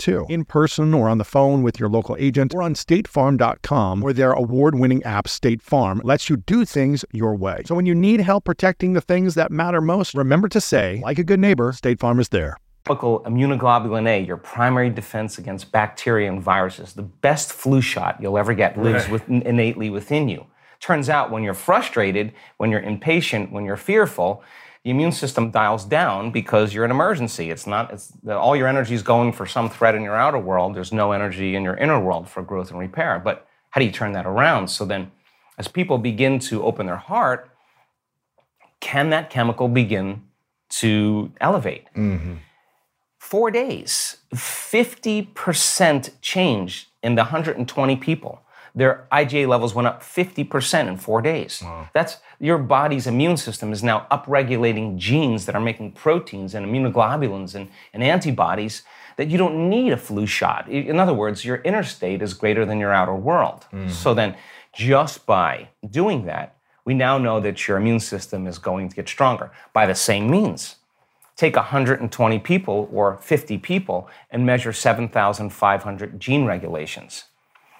too, 0.00 0.26
in 0.28 0.44
person 0.44 0.92
or 0.92 1.08
on 1.08 1.18
the 1.18 1.24
phone 1.24 1.62
with 1.62 1.78
your 1.78 1.88
local 1.88 2.16
agent 2.18 2.52
or 2.54 2.62
on 2.62 2.74
statefarm.com, 2.74 4.00
where 4.00 4.12
their 4.12 4.32
award 4.32 4.74
winning 4.74 5.02
app, 5.04 5.28
State 5.28 5.62
Farm, 5.62 6.00
lets 6.02 6.28
you 6.28 6.38
do 6.38 6.64
things 6.64 7.04
your 7.12 7.36
way. 7.36 7.62
So 7.66 7.76
when 7.76 7.86
you 7.86 7.94
need 7.94 8.20
help 8.20 8.44
protecting 8.44 8.94
the 8.94 9.00
things 9.00 9.34
that 9.34 9.52
matter 9.52 9.80
most, 9.80 10.14
remember 10.14 10.48
to 10.48 10.60
say, 10.60 11.00
like 11.04 11.18
a 11.18 11.24
good 11.24 11.38
neighbor, 11.38 11.72
State 11.72 12.00
Farm 12.00 12.18
is 12.18 12.30
there. 12.30 12.56
Chemical 12.86 13.22
immunoglobulin 13.24 14.08
A, 14.08 14.24
your 14.24 14.38
primary 14.38 14.90
defense 14.90 15.38
against 15.38 15.70
bacteria 15.70 16.32
and 16.32 16.42
viruses, 16.42 16.94
the 16.94 17.02
best 17.02 17.52
flu 17.52 17.80
shot 17.80 18.16
you'll 18.20 18.38
ever 18.38 18.54
get, 18.54 18.78
lives 18.78 19.08
with, 19.08 19.28
innately 19.28 19.90
within 19.90 20.28
you. 20.28 20.46
Turns 20.80 21.10
out 21.10 21.30
when 21.30 21.42
you're 21.42 21.52
frustrated, 21.52 22.32
when 22.56 22.70
you're 22.70 22.80
impatient, 22.80 23.52
when 23.52 23.66
you're 23.66 23.76
fearful, 23.76 24.42
the 24.84 24.90
immune 24.90 25.12
system 25.12 25.50
dials 25.50 25.84
down 25.84 26.30
because 26.30 26.72
you're 26.72 26.86
in 26.86 26.90
emergency. 26.90 27.50
It's 27.50 27.66
not, 27.66 27.92
it's, 27.92 28.12
all 28.26 28.56
your 28.56 28.66
energy 28.66 28.94
is 28.94 29.02
going 29.02 29.32
for 29.32 29.44
some 29.44 29.68
threat 29.68 29.94
in 29.94 30.02
your 30.02 30.16
outer 30.16 30.38
world. 30.38 30.74
There's 30.74 30.92
no 30.92 31.12
energy 31.12 31.54
in 31.54 31.62
your 31.62 31.76
inner 31.76 32.00
world 32.00 32.28
for 32.28 32.42
growth 32.42 32.70
and 32.70 32.78
repair. 32.78 33.20
But 33.22 33.46
how 33.70 33.80
do 33.80 33.84
you 33.84 33.92
turn 33.92 34.12
that 34.12 34.26
around? 34.26 34.68
So 34.68 34.86
then, 34.86 35.10
as 35.58 35.68
people 35.68 35.98
begin 35.98 36.38
to 36.40 36.62
open 36.62 36.86
their 36.86 36.96
heart, 36.96 37.50
can 38.80 39.10
that 39.10 39.28
chemical 39.28 39.68
begin 39.68 40.22
to 40.70 41.30
elevate? 41.40 41.84
Mm-hmm. 41.94 42.36
Four 43.18 43.50
days, 43.50 44.16
50% 44.34 46.10
change 46.22 46.88
in 47.02 47.14
the 47.16 47.22
120 47.22 47.96
people. 47.96 48.40
Their 48.74 49.06
IgA 49.12 49.46
levels 49.46 49.74
went 49.74 49.88
up 49.88 50.02
50% 50.02 50.88
in 50.88 50.96
four 50.96 51.20
days. 51.20 51.62
That's 51.92 52.18
your 52.40 52.58
body's 52.58 53.06
immune 53.06 53.36
system 53.36 53.72
is 53.72 53.82
now 53.82 54.06
upregulating 54.10 54.96
genes 54.96 55.46
that 55.46 55.54
are 55.54 55.60
making 55.60 55.92
proteins 55.92 56.54
and 56.54 56.66
immunoglobulins 56.66 57.54
and, 57.54 57.68
and 57.92 58.02
antibodies 58.02 58.82
that 59.16 59.28
you 59.28 59.36
don't 59.36 59.68
need 59.68 59.92
a 59.92 59.96
flu 59.96 60.26
shot. 60.26 60.68
In 60.68 60.98
other 60.98 61.14
words, 61.14 61.44
your 61.44 61.56
inner 61.58 61.82
state 61.82 62.22
is 62.22 62.32
greater 62.32 62.64
than 62.64 62.80
your 62.80 62.92
outer 62.92 63.14
world. 63.14 63.66
Mm. 63.72 63.90
So 63.90 64.14
then, 64.14 64.36
just 64.72 65.26
by 65.26 65.68
doing 65.88 66.24
that, 66.24 66.56
we 66.84 66.94
now 66.94 67.18
know 67.18 67.40
that 67.40 67.68
your 67.68 67.76
immune 67.76 68.00
system 68.00 68.46
is 68.46 68.58
going 68.58 68.88
to 68.88 68.96
get 68.96 69.08
stronger 69.08 69.50
by 69.72 69.86
the 69.86 69.94
same 69.94 70.30
means 70.30 70.76
take 71.40 71.56
120 71.56 72.38
people 72.40 72.86
or 72.92 73.16
50 73.16 73.56
people 73.58 74.10
and 74.30 74.44
measure 74.44 74.74
7,500 74.74 76.20
gene 76.20 76.44
regulations. 76.44 77.24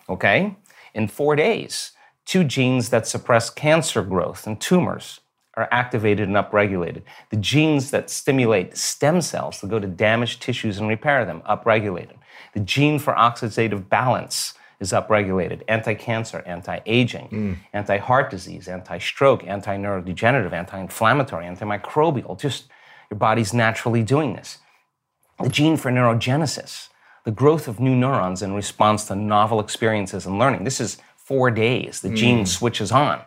Okay? 0.08 0.56
In 0.94 1.08
four 1.08 1.36
days, 1.36 1.92
two 2.30 2.44
genes 2.44 2.90
that 2.90 3.08
suppress 3.08 3.50
cancer 3.50 4.02
growth 4.02 4.46
and 4.46 4.60
tumors 4.60 5.18
are 5.54 5.66
activated 5.72 6.28
and 6.28 6.36
upregulated. 6.36 7.02
The 7.30 7.36
genes 7.36 7.90
that 7.90 8.08
stimulate 8.08 8.76
stem 8.76 9.20
cells 9.20 9.58
to 9.58 9.66
go 9.66 9.80
to 9.80 9.88
damaged 9.88 10.40
tissues 10.40 10.78
and 10.78 10.88
repair 10.88 11.24
them, 11.24 11.42
upregulated. 11.42 12.14
The 12.54 12.60
gene 12.60 13.00
for 13.00 13.14
oxidative 13.14 13.88
balance 13.88 14.54
is 14.78 14.92
upregulated. 14.92 15.62
Anti 15.66 15.94
cancer, 15.94 16.44
anti 16.46 16.78
aging, 16.86 17.26
hmm. 17.26 17.52
anti 17.72 17.96
heart 17.96 18.30
disease, 18.30 18.68
anti 18.68 18.98
stroke, 18.98 19.44
anti 19.44 19.76
neurodegenerative, 19.76 20.52
anti 20.52 20.78
inflammatory, 20.78 21.46
antimicrobial. 21.46 22.38
Just 22.38 22.68
your 23.10 23.18
body's 23.18 23.52
naturally 23.52 24.04
doing 24.04 24.34
this. 24.34 24.58
The 25.42 25.48
gene 25.48 25.76
for 25.76 25.90
neurogenesis, 25.90 26.90
the 27.24 27.32
growth 27.32 27.66
of 27.66 27.80
new 27.80 27.96
neurons 27.96 28.40
in 28.40 28.54
response 28.54 29.06
to 29.06 29.16
novel 29.16 29.58
experiences 29.58 30.26
and 30.26 30.38
learning. 30.38 30.62
This 30.62 30.80
is 30.80 30.98
four 31.30 31.48
days. 31.52 32.00
The 32.00 32.08
gene 32.08 32.44
switches 32.44 32.90
on. 32.90 33.20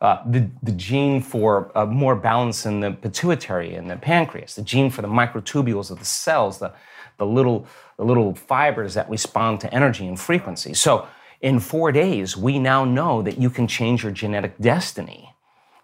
Uh, 0.00 0.20
the, 0.26 0.50
the 0.64 0.72
gene 0.72 1.22
for 1.22 1.70
uh, 1.78 1.86
more 1.86 2.16
balance 2.16 2.66
in 2.66 2.80
the 2.80 2.90
pituitary 2.90 3.76
and 3.76 3.88
the 3.88 3.96
pancreas, 3.96 4.56
the 4.56 4.62
gene 4.62 4.90
for 4.90 5.00
the 5.00 5.06
microtubules 5.06 5.92
of 5.92 6.00
the 6.00 6.04
cells, 6.04 6.58
the, 6.58 6.72
the, 7.18 7.26
little, 7.26 7.68
the 7.98 8.04
little 8.04 8.34
fibers 8.34 8.94
that 8.94 9.08
respond 9.08 9.60
to 9.60 9.72
energy 9.72 10.08
and 10.08 10.18
frequency. 10.18 10.74
So, 10.74 11.06
in 11.40 11.60
four 11.60 11.92
days, 11.92 12.36
we 12.36 12.58
now 12.58 12.84
know 12.84 13.22
that 13.22 13.38
you 13.38 13.48
can 13.48 13.68
change 13.68 14.02
your 14.02 14.10
genetic 14.10 14.58
destiny 14.58 15.32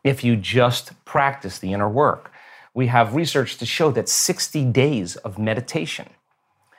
if 0.02 0.24
you 0.24 0.34
just 0.34 1.04
practice 1.04 1.60
the 1.60 1.72
inner 1.72 1.88
work. 1.88 2.32
We 2.74 2.88
have 2.88 3.14
research 3.14 3.56
to 3.58 3.66
show 3.66 3.92
that 3.92 4.08
60 4.08 4.64
days 4.64 5.14
of 5.16 5.38
meditation, 5.38 6.08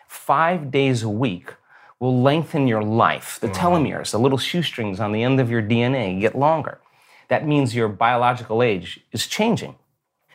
five 0.10 0.72
days 0.72 1.04
a 1.04 1.10
week, 1.10 1.54
will 2.00 2.22
lengthen 2.22 2.68
your 2.68 2.84
life. 2.84 3.40
The 3.42 3.48
telomeres, 3.48 4.12
the 4.12 4.20
little 4.20 4.38
shoestrings 4.38 5.00
on 5.00 5.12
the 5.12 5.24
end 5.24 5.40
of 5.40 5.50
your 5.50 5.62
DNA, 5.62 6.20
get 6.20 6.38
longer. 6.38 6.80
That 7.28 7.46
means 7.46 7.76
your 7.76 7.88
biological 7.88 8.62
age 8.62 9.00
is 9.12 9.28
changing. 9.28 9.76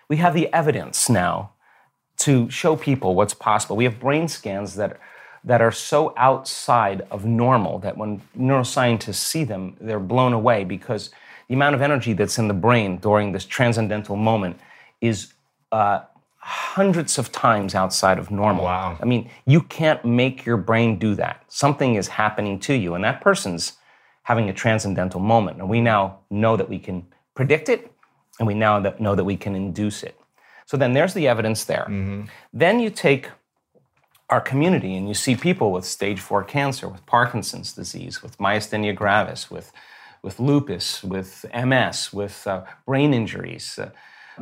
We 0.08 0.16
have 0.16 0.34
the 0.34 0.52
evidence 0.52 1.08
now 1.08 1.52
to 2.18 2.50
show 2.50 2.76
people 2.76 3.14
what's 3.14 3.34
possible. 3.34 3.76
We 3.76 3.84
have 3.84 3.98
brain 3.98 4.28
scans 4.28 4.74
that, 4.74 4.98
that 5.44 5.60
are 5.62 5.72
so 5.72 6.12
outside 6.16 7.06
of 7.10 7.24
normal 7.24 7.78
that 7.80 7.96
when 7.96 8.22
neuroscientists 8.36 9.14
see 9.14 9.44
them, 9.44 9.76
they're 9.80 10.00
blown 10.00 10.32
away 10.32 10.64
because 10.64 11.10
the 11.48 11.54
amount 11.54 11.74
of 11.74 11.82
energy 11.82 12.12
that's 12.12 12.38
in 12.38 12.48
the 12.48 12.54
brain 12.54 12.98
during 12.98 13.32
this 13.32 13.44
transcendental 13.44 14.16
moment 14.16 14.58
is 15.00 15.32
uh, 15.70 16.00
hundreds 16.44 17.18
of 17.18 17.30
times 17.30 17.74
outside 17.74 18.18
of 18.18 18.30
normal. 18.30 18.64
Wow. 18.64 18.98
I 19.00 19.04
mean, 19.04 19.30
you 19.46 19.62
can't 19.62 20.04
make 20.04 20.44
your 20.44 20.56
brain 20.56 20.98
do 20.98 21.14
that. 21.14 21.44
Something 21.46 21.94
is 21.94 22.08
happening 22.08 22.58
to 22.60 22.74
you, 22.74 22.94
and 22.94 23.04
that 23.04 23.20
person's 23.20 23.74
having 24.24 24.48
a 24.48 24.52
transcendental 24.52 25.20
moment. 25.20 25.58
And 25.58 25.68
we 25.68 25.80
now 25.80 26.18
know 26.30 26.56
that 26.56 26.68
we 26.68 26.78
can 26.78 27.06
predict 27.34 27.68
it, 27.68 27.92
and 28.38 28.46
we 28.46 28.54
now 28.54 28.78
know 28.98 29.14
that 29.14 29.24
we 29.24 29.36
can 29.36 29.54
induce 29.54 30.02
it. 30.02 30.18
So 30.66 30.76
then 30.76 30.92
there's 30.94 31.14
the 31.14 31.28
evidence 31.28 31.64
there. 31.64 31.86
Then 32.52 32.80
you 32.80 32.90
take 32.90 33.28
our 34.30 34.40
community 34.40 34.96
and 34.96 35.06
you 35.06 35.14
see 35.14 35.36
people 35.36 35.70
with 35.70 35.84
stage 35.84 36.18
four 36.18 36.42
cancer, 36.42 36.88
with 36.88 37.04
Parkinson's 37.04 37.72
disease, 37.72 38.22
with 38.22 38.38
myasthenia 38.38 38.94
gravis, 38.94 39.50
with, 39.50 39.70
with 40.22 40.40
lupus, 40.40 41.04
with 41.04 41.44
MS, 41.54 42.12
with 42.12 42.46
uh, 42.46 42.64
brain 42.86 43.12
injuries, 43.12 43.78
uh, 43.78 43.90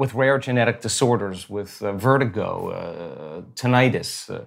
with 0.01 0.15
rare 0.15 0.39
genetic 0.39 0.81
disorders, 0.81 1.51
with 1.51 1.83
uh, 1.83 1.93
vertigo, 1.93 2.71
uh, 2.71 3.43
tinnitus, 3.55 4.35
uh, 4.35 4.47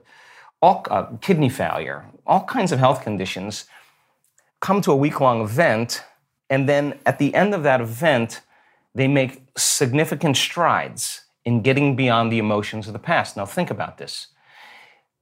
all, 0.64 0.84
uh, 0.90 1.06
kidney 1.22 1.48
failure, 1.48 2.06
all 2.26 2.44
kinds 2.46 2.72
of 2.72 2.80
health 2.80 3.04
conditions 3.04 3.66
come 4.62 4.82
to 4.82 4.92
a 4.92 4.96
week 4.96 5.22
long 5.22 5.42
event, 5.42 6.04
and 6.50 6.68
then 6.68 6.98
at 7.06 7.20
the 7.20 7.36
end 7.36 7.54
of 7.54 7.62
that 7.62 7.82
event, 7.82 8.42
they 8.96 9.08
make 9.08 9.44
significant 9.56 10.36
strides 10.38 11.26
in 11.46 11.62
getting 11.62 11.96
beyond 11.96 12.32
the 12.32 12.40
emotions 12.40 12.88
of 12.88 12.94
the 12.94 13.06
past. 13.12 13.38
Now, 13.38 13.46
think 13.46 13.70
about 13.70 14.00
this. 14.00 14.28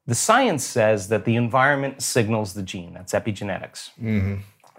The 0.08 0.16
science 0.16 0.64
says 0.64 1.10
that 1.10 1.26
the 1.26 1.36
environment 1.36 2.02
signals 2.02 2.54
the 2.54 2.64
gene, 2.64 2.94
that's 2.94 3.12
epigenetics. 3.14 3.90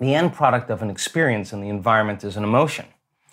The 0.01 0.15
end 0.15 0.33
product 0.33 0.71
of 0.71 0.81
an 0.81 0.89
experience 0.89 1.53
in 1.53 1.61
the 1.61 1.69
environment 1.69 2.25
is 2.25 2.39
an 2.39 2.45
emotion. 2.45 2.87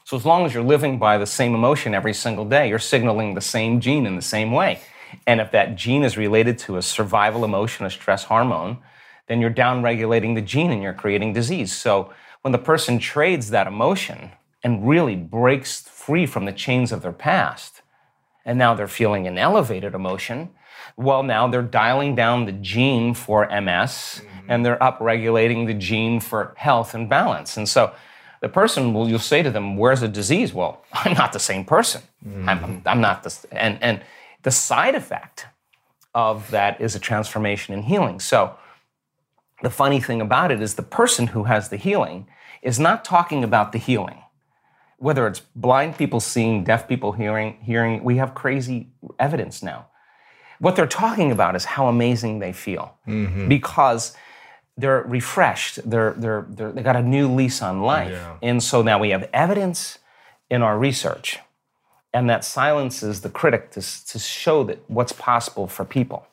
So 0.10 0.18
as 0.18 0.26
long 0.26 0.44
as 0.44 0.56
you're 0.56 0.64
living 0.64 0.98
by 0.98 1.20
the 1.20 1.28
same 1.28 1.54
emotion 1.54 1.94
every 1.94 2.16
single 2.16 2.44
day, 2.44 2.68
you're 2.68 2.80
signaling 2.80 3.36
the 3.36 3.42
same 3.42 3.80
gene 3.80 4.08
in 4.08 4.16
the 4.16 4.24
same 4.24 4.52
way. 4.52 4.80
And 5.28 5.40
if 5.40 5.52
that 5.52 5.76
gene 5.76 6.04
is 6.04 6.18
related 6.18 6.58
to 6.66 6.78
a 6.78 6.82
survival 6.82 7.46
emotion, 7.46 7.86
a 7.86 7.92
stress 7.92 8.24
hormone, 8.24 8.80
then 9.28 9.40
you're 9.40 9.52
downregulating 9.52 10.34
the 10.34 10.42
gene 10.42 10.72
and 10.72 10.82
you're 10.82 10.96
creating 10.96 11.34
disease. 11.34 11.72
So 11.72 12.12
when 12.42 12.54
the 12.54 12.58
person 12.58 12.98
trades 12.98 13.52
that 13.52 13.68
emotion 13.68 14.32
and 14.64 14.90
really 14.90 15.16
breaks 15.16 15.82
free 15.82 16.26
from 16.26 16.46
the 16.46 16.54
chains 16.54 16.92
of 16.92 17.04
their 17.04 17.14
past, 17.14 17.84
and 18.44 18.58
now 18.58 18.74
they're 18.74 18.88
feeling 18.88 19.28
an 19.28 19.38
elevated 19.38 19.94
emotion, 19.94 20.50
well, 20.98 21.22
now 21.22 21.48
they're 21.48 21.62
dialing 21.62 22.16
down 22.16 22.46
the 22.46 22.54
gene 22.54 23.14
for 23.14 23.46
MS 23.46 23.52
mm-hmm. 24.24 24.46
and 24.48 24.66
they're 24.66 24.78
upregulating 24.78 25.68
the 25.68 25.76
gene 25.76 26.20
for 26.20 26.56
health 26.58 26.96
and 26.96 27.08
balance. 27.08 27.58
And 27.58 27.70
so 27.70 27.94
the 28.42 28.50
person 28.50 28.94
will, 28.94 29.10
you'll 29.10 29.20
say 29.20 29.44
to 29.44 29.52
them, 29.52 29.78
Where's 29.78 30.02
the 30.02 30.08
disease? 30.08 30.54
Well, 30.54 30.84
I'm 30.94 31.14
not 31.14 31.34
the 31.34 31.40
same 31.40 31.66
person. 31.66 32.02
Mm-hmm. 32.26 32.50
I'm, 32.50 32.82
I'm, 32.86 33.02
not 33.02 33.24
the, 33.24 33.36
and, 33.52 33.78
and 33.82 34.02
the 34.44 34.52
side 34.52 34.96
effect 34.96 35.48
of 36.16 36.50
that 36.52 36.80
is 36.82 36.96
a 36.96 37.00
transformation 37.00 37.74
and 37.74 37.86
healing. 37.86 38.20
So 38.20 38.56
the 39.62 39.70
funny 39.70 40.00
thing 40.00 40.22
about 40.22 40.52
it 40.52 40.62
is 40.62 40.76
the 40.76 40.84
person 40.84 41.28
who 41.28 41.44
has 41.44 41.70
the 41.70 41.78
healing 41.78 42.28
is 42.62 42.80
not 42.80 43.06
talking 43.06 43.44
about 43.44 43.72
the 43.72 43.78
healing. 43.78 44.24
Whether 44.98 45.28
it's 45.28 45.42
blind 45.56 45.98
people 45.98 46.20
seeing, 46.20 46.64
deaf 46.64 46.88
people 46.88 47.14
hearing, 47.14 47.58
hearing, 47.62 48.04
we 48.04 48.18
have 48.18 48.36
crazy 48.36 48.90
evidence 49.18 49.64
now. 49.64 49.88
What 50.60 50.76
they're 50.76 50.88
talking 50.88 51.32
about 51.32 51.56
is 51.56 51.64
how 51.64 51.88
amazing 51.88 52.40
they 52.40 52.52
feel 52.52 52.98
mm-hmm. 53.08 53.48
because 53.48 54.14
they're 54.80 55.04
refreshed. 55.04 55.80
They're, 55.90 56.14
they're, 56.18 56.46
they're, 56.48 56.72
they 56.72 56.82
got 56.82 56.96
a 56.96 57.02
new 57.02 57.32
lease 57.34 57.62
on 57.62 57.82
life. 57.82 58.12
Yeah. 58.12 58.38
And 58.42 58.64
so 58.64 58.82
now 58.82 59.00
we 59.00 59.10
have 59.10 59.30
evidence 59.34 60.00
in 60.50 60.62
our 60.62 60.80
research, 60.80 61.40
and 62.14 62.30
that 62.30 62.44
silences 62.44 63.22
the 63.22 63.30
critic 63.30 63.72
to, 63.72 63.82
to 63.82 64.18
show 64.18 64.64
that 64.64 64.80
what's 64.88 65.12
possible 65.12 65.68
for 65.68 65.86
people. 65.86 66.26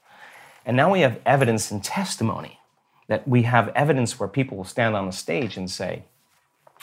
And 0.65 0.77
now 0.77 0.91
we 0.91 1.01
have 1.01 1.21
evidence 1.27 1.71
and 1.71 1.83
testimony 1.83 2.61
that 3.09 3.27
we 3.29 3.43
have 3.43 3.69
evidence 3.69 4.19
where 4.19 4.29
people 4.29 4.57
will 4.57 4.65
stand 4.65 4.97
on 4.97 5.07
the 5.07 5.13
stage 5.13 5.57
and 5.57 5.71
say, 5.71 6.03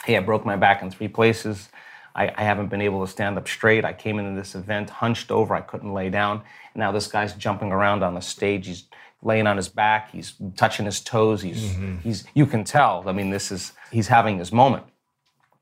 Hey, 0.04 0.16
I 0.16 0.20
broke 0.20 0.44
my 0.44 0.56
back 0.56 0.82
in 0.82 0.90
three 0.90 1.08
places. 1.08 1.68
I, 2.14 2.32
I, 2.36 2.44
haven't 2.44 2.68
been 2.68 2.80
able 2.80 3.04
to 3.04 3.10
stand 3.10 3.36
up 3.38 3.48
straight. 3.48 3.84
I 3.84 3.92
came 3.92 4.18
into 4.18 4.38
this 4.38 4.54
event 4.54 4.88
hunched 4.88 5.30
over. 5.30 5.54
I 5.54 5.60
couldn't 5.60 5.92
lay 5.92 6.10
down. 6.10 6.42
And 6.74 6.80
now 6.80 6.92
this 6.92 7.06
guy's 7.06 7.32
jumping 7.34 7.72
around 7.72 8.02
on 8.02 8.14
the 8.14 8.20
stage. 8.20 8.66
He's 8.66 8.84
laying 9.24 9.46
on 9.46 9.56
his 9.56 9.68
back. 9.68 10.10
He's 10.12 10.34
touching 10.56 10.84
his 10.84 11.00
toes. 11.00 11.42
He's, 11.42 11.62
mm-hmm. 11.62 11.96
he's, 11.98 12.24
you 12.34 12.46
can 12.46 12.62
tell. 12.62 13.02
I 13.06 13.12
mean, 13.12 13.30
this 13.30 13.50
is, 13.50 13.72
he's 13.90 14.08
having 14.08 14.38
his 14.38 14.52
moment. 14.52 14.84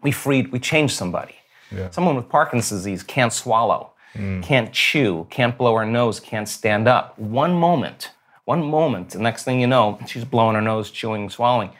We 0.02 0.10
freed, 0.10 0.52
we 0.52 0.58
changed 0.58 0.94
somebody. 0.94 1.36
Yeah. 1.70 1.90
Someone 1.90 2.16
with 2.16 2.28
Parkinson's 2.28 2.80
disease 2.80 3.02
can't 3.02 3.32
swallow, 3.32 3.92
mm. 4.14 4.42
can't 4.42 4.72
chew, 4.72 5.26
can't 5.30 5.56
blow 5.56 5.76
her 5.76 5.86
nose, 5.86 6.20
can't 6.20 6.48
stand 6.48 6.86
up. 6.88 7.18
One 7.18 7.54
moment, 7.54 8.10
one 8.44 8.62
moment, 8.64 9.10
the 9.10 9.20
next 9.20 9.44
thing 9.44 9.60
you 9.60 9.66
know, 9.66 9.98
she's 10.06 10.24
blowing 10.24 10.54
her 10.54 10.60
nose, 10.60 10.90
chewing, 10.90 11.30
swallowing. 11.30 11.70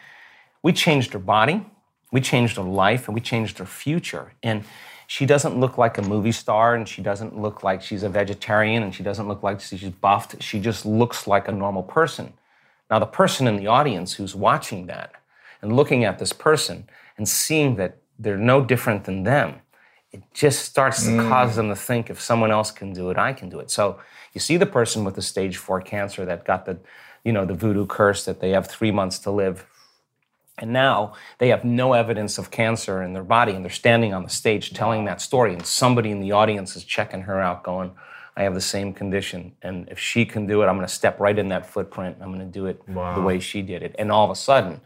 We 0.63 0.73
changed 0.73 1.13
her 1.13 1.19
body, 1.19 1.67
we 2.13 2.21
changed 2.21 2.57
her 2.57 2.63
life, 2.63 3.09
and 3.09 3.15
we 3.15 3.21
changed 3.21 3.59
her 3.59 3.67
future. 3.67 4.33
And 4.43 4.65
she 5.13 5.27
doesn't 5.27 5.61
look 5.61 5.77
like 5.77 5.99
a 5.99 6.03
movie 6.03 6.33
star, 6.33 6.75
and 6.75 6.89
she 6.89 7.03
doesn't 7.03 7.39
look 7.39 7.63
like 7.63 7.83
she's 7.83 8.03
a 8.03 8.09
vegetarian, 8.09 8.83
and 8.83 8.95
she 8.95 9.03
doesn't 9.03 9.29
look 9.29 9.43
like 9.43 9.61
she's 9.61 9.91
buffed. 9.91 10.43
She 10.43 10.59
just 10.59 10.87
looks 10.87 11.27
like 11.27 11.49
a 11.49 11.53
normal 11.53 11.83
person. 11.83 12.33
Now, 12.91 12.99
the 12.99 13.05
person 13.05 13.47
in 13.47 13.57
the 13.57 13.67
audience 13.67 14.15
who's 14.15 14.35
watching 14.35 14.87
that 14.87 15.13
and 15.61 15.77
looking 15.77 16.03
at 16.03 16.19
this 16.19 16.33
person 16.33 16.89
and 17.19 17.29
seeing 17.29 17.77
that 17.77 17.99
they're 18.19 18.39
no 18.39 18.65
different 18.65 19.05
than 19.05 19.25
them, 19.25 19.61
it 20.13 20.23
just 20.33 20.65
starts 20.65 21.03
to 21.03 21.11
mm. 21.11 21.29
cause 21.29 21.57
them 21.57 21.69
to 21.69 21.77
think 21.77 22.09
if 22.09 22.19
someone 22.19 22.51
else 22.51 22.71
can 22.71 22.95
do 22.95 23.11
it, 23.11 23.19
I 23.19 23.35
can 23.35 23.51
do 23.51 23.61
it. 23.61 23.71
So 23.71 24.01
you 24.33 24.41
see 24.41 24.57
the 24.57 24.65
person 24.65 25.05
with 25.05 25.15
the 25.15 25.21
stage 25.21 25.59
four 25.59 25.83
cancer 25.83 26.25
that 26.25 26.47
got 26.47 26.65
the, 26.65 26.79
you 27.23 27.33
know, 27.35 27.45
the 27.45 27.53
voodoo 27.53 27.85
curse 27.85 28.25
that 28.25 28.41
they 28.41 28.53
have 28.53 28.67
three 28.67 28.91
months 28.91 29.19
to 29.19 29.31
live. 29.31 29.67
And 30.59 30.73
now 30.73 31.15
they 31.39 31.49
have 31.49 31.65
no 31.65 31.95
evidence 31.95 32.39
of 32.39 32.51
cancer 32.51 33.03
in 33.03 33.15
their 33.15 33.25
body, 33.25 33.53
and 33.53 33.65
they're 33.65 33.71
standing 33.71 34.13
on 34.13 34.23
the 34.23 34.29
stage 34.29 34.73
telling 34.73 35.07
that 35.07 35.21
story, 35.21 35.55
and 35.55 35.65
somebody 35.65 36.11
in 36.11 36.21
the 36.21 36.33
audience 36.33 36.77
is 36.77 36.85
checking 36.85 37.23
her 37.23 37.41
out, 37.41 37.65
going, 37.65 37.93
I 38.37 38.43
have 38.45 38.55
the 38.55 38.61
same 38.61 38.93
condition. 38.93 39.53
And 39.63 39.89
if 39.91 39.99
she 39.99 40.25
can 40.25 40.47
do 40.47 40.63
it, 40.63 40.67
I'm 40.67 40.77
going 40.77 40.87
to 40.87 40.93
step 40.93 41.21
right 41.21 41.39
in 41.39 41.49
that 41.49 41.67
footprint. 41.67 42.17
I'm 42.21 42.33
going 42.33 42.41
to 42.41 42.53
do 42.53 42.67
it 42.67 42.83
wow. 42.89 43.15
the 43.15 43.21
way 43.21 43.41
she 43.41 43.63
did 43.63 43.83
it. 43.83 43.95
And 43.99 44.11
all 44.11 44.25
of 44.25 44.31
a 44.31 44.37
sudden, 44.37 44.81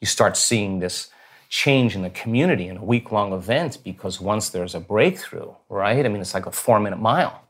you 0.00 0.06
start 0.06 0.36
seeing 0.36 0.80
this 0.80 1.10
change 1.48 1.94
in 1.94 2.02
the 2.02 2.10
community 2.10 2.68
in 2.68 2.76
a 2.76 2.84
week 2.84 3.10
long 3.10 3.32
event 3.32 3.78
because 3.82 4.20
once 4.20 4.50
there's 4.50 4.74
a 4.74 4.80
breakthrough, 4.80 5.52
right? 5.68 6.04
I 6.04 6.08
mean, 6.08 6.20
it's 6.20 6.34
like 6.34 6.46
a 6.46 6.50
four 6.50 6.80
minute 6.80 6.98
mile. 6.98 7.42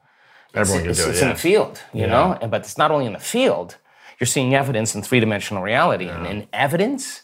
Everyone 0.55 0.89
it's, 0.89 0.99
can 0.99 1.05
do 1.05 1.11
it. 1.11 1.13
It's 1.13 1.21
yeah. 1.21 1.29
in 1.29 1.35
the 1.35 1.41
field, 1.41 1.83
you 1.93 2.03
yeah. 2.03 2.07
know? 2.41 2.49
But 2.49 2.63
it's 2.63 2.79
not 2.79 2.91
only 2.91 3.07
in 3.07 3.13
the 3.13 3.19
field, 3.19 3.77
you're 4.21 4.27
seeing 4.27 4.55
evidence 4.55 4.95
in 4.95 5.03
three 5.03 5.21
dimensional 5.21 5.63
reality. 5.63 6.07
Yeah. 6.07 6.19
And, 6.19 6.27
in 6.27 6.49
evidence 6.53 7.23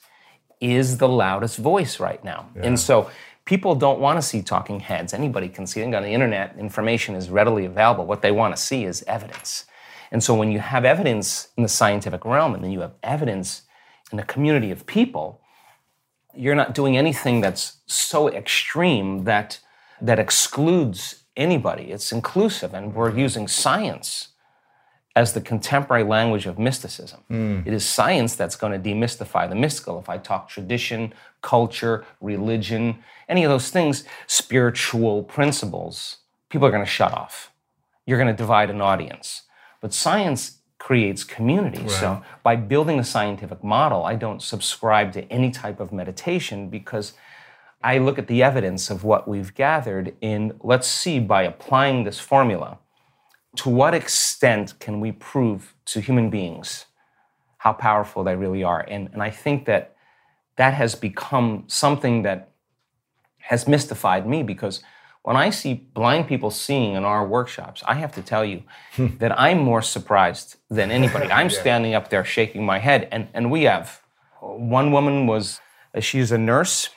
is 0.61 0.99
the 0.99 1.09
loudest 1.09 1.59
voice 1.59 2.01
right 2.01 2.23
now. 2.25 2.49
And 2.57 2.79
so 2.79 3.11
people 3.45 3.75
don't 3.75 4.01
want 4.01 4.19
to 4.19 4.23
see 4.23 4.43
talking 4.43 4.81
heads. 4.81 5.13
Anybody 5.13 5.49
can 5.49 5.67
see 5.67 5.81
it. 5.81 5.95
On 5.95 6.03
the 6.03 6.09
internet, 6.09 6.57
information 6.59 7.15
is 7.15 7.29
readily 7.29 7.65
available. 7.65 8.07
What 8.07 8.23
they 8.23 8.33
want 8.33 8.57
to 8.57 8.61
see 8.61 8.85
is 8.85 9.05
evidence. 9.07 9.65
And 10.11 10.23
so 10.23 10.35
when 10.35 10.51
you 10.51 10.61
have 10.61 10.85
evidence 10.85 11.49
in 11.57 11.63
the 11.63 11.69
scientific 11.69 12.25
realm 12.25 12.55
and 12.55 12.63
then 12.63 12.71
you 12.71 12.81
have 12.81 12.95
evidence 13.03 13.63
in 14.13 14.19
a 14.19 14.25
community 14.25 14.71
of 14.71 14.87
people, 14.87 15.41
you're 16.35 16.55
not 16.55 16.75
doing 16.75 16.97
anything 16.97 17.41
that's 17.41 17.79
so 17.87 18.29
extreme 18.29 19.25
that 19.25 19.61
that 20.01 20.19
excludes 20.19 21.25
anybody. 21.37 21.91
It's 21.91 22.13
inclusive, 22.13 22.75
and 22.75 22.95
we're 22.95 23.17
using 23.17 23.49
science 23.49 24.29
as 25.17 25.33
the 25.33 25.41
contemporary 25.41 26.03
language 26.03 26.47
of 26.47 26.59
mysticism. 26.59 27.21
Mm. 27.31 27.67
It 27.67 27.73
is 27.73 27.87
science 27.87 28.35
that's 28.35 28.57
going 28.57 28.73
to 28.73 28.91
demystify 28.91 29.49
the 29.49 29.55
mystical. 29.55 29.99
If 29.99 30.09
I 30.09 30.19
talk 30.19 30.49
tradition, 30.49 31.13
culture, 31.41 32.05
religion, 32.21 32.99
any 33.29 33.45
of 33.45 33.51
those 33.51 33.71
things, 33.71 34.05
spiritual 34.27 35.23
principles, 35.23 36.19
people 36.49 36.67
are 36.67 36.73
going 36.73 36.85
to 36.85 36.91
shut 36.91 37.13
off. 37.13 37.53
You're 38.07 38.19
going 38.19 38.35
to 38.35 38.37
divide 38.37 38.71
an 38.71 38.81
audience. 38.81 39.43
But 39.81 39.95
science 39.95 40.59
creates 40.79 41.25
community. 41.25 41.83
Right. 41.83 41.91
So 41.91 42.23
by 42.43 42.57
building 42.57 42.99
a 42.99 43.05
scientific 43.05 43.63
model, 43.63 44.05
I 44.05 44.17
don't 44.17 44.43
subscribe 44.43 45.13
to 45.13 45.23
any 45.33 45.51
type 45.51 45.81
of 45.81 45.93
meditation 45.93 46.69
because 46.69 47.15
I 47.83 47.99
look 47.99 48.19
at 48.19 48.27
the 48.27 48.43
evidence 48.43 48.91
of 48.91 49.05
what 49.05 49.29
we've 49.29 49.55
gathered 49.55 50.15
in 50.21 50.59
let's 50.63 50.89
see 50.89 51.21
by 51.21 51.43
applying 51.43 52.05
this 52.05 52.19
formula 52.19 52.79
to 53.57 53.69
what 53.69 53.95
extent 53.95 54.79
can 54.79 55.01
we 55.01 55.13
prove 55.13 55.75
to 55.85 56.01
human 56.01 56.31
beings 56.31 56.87
how 57.59 57.73
powerful 57.73 58.25
they 58.25 58.37
really 58.37 58.63
are 58.63 58.81
and, 58.89 59.09
and 59.13 59.23
i 59.23 59.31
think 59.31 59.65
that 59.67 59.97
that 60.57 60.75
has 60.75 60.95
become 60.95 61.65
something 61.67 62.23
that 62.23 62.51
has 63.39 63.67
mystified 63.67 64.27
me 64.27 64.43
because 64.43 64.83
when 65.25 65.37
I 65.37 65.49
see 65.49 65.73
blind 65.73 66.29
people 66.29 66.51
seeing 66.51 66.95
in 66.95 67.05
our 67.05 67.27
workshops, 67.27 67.83
I 67.87 67.95
have 67.95 68.13
to 68.13 68.23
tell 68.23 68.45
you 68.45 68.63
hmm. 68.95 69.17
that 69.19 69.39
I'm 69.41 69.59
more 69.59 69.81
surprised 69.81 70.57
than 70.69 70.91
anybody. 70.91 71.31
I'm 71.31 71.49
yeah. 71.51 71.61
standing 71.61 71.95
up 71.95 72.11
there 72.11 72.25
shaking 72.25 72.65
my 72.65 72.79
head, 72.79 73.09
and, 73.11 73.29
and 73.33 73.51
we 73.51 73.63
have 73.63 74.03
one 74.41 74.93
woman 74.93 75.27
was 75.27 75.61
she's 76.01 76.31
a 76.31 76.37
nurse, 76.37 76.91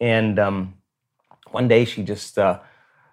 and 0.00 0.38
um, 0.38 0.74
one 1.50 1.66
day 1.66 1.84
she 1.84 2.04
just 2.04 2.38
uh, 2.38 2.60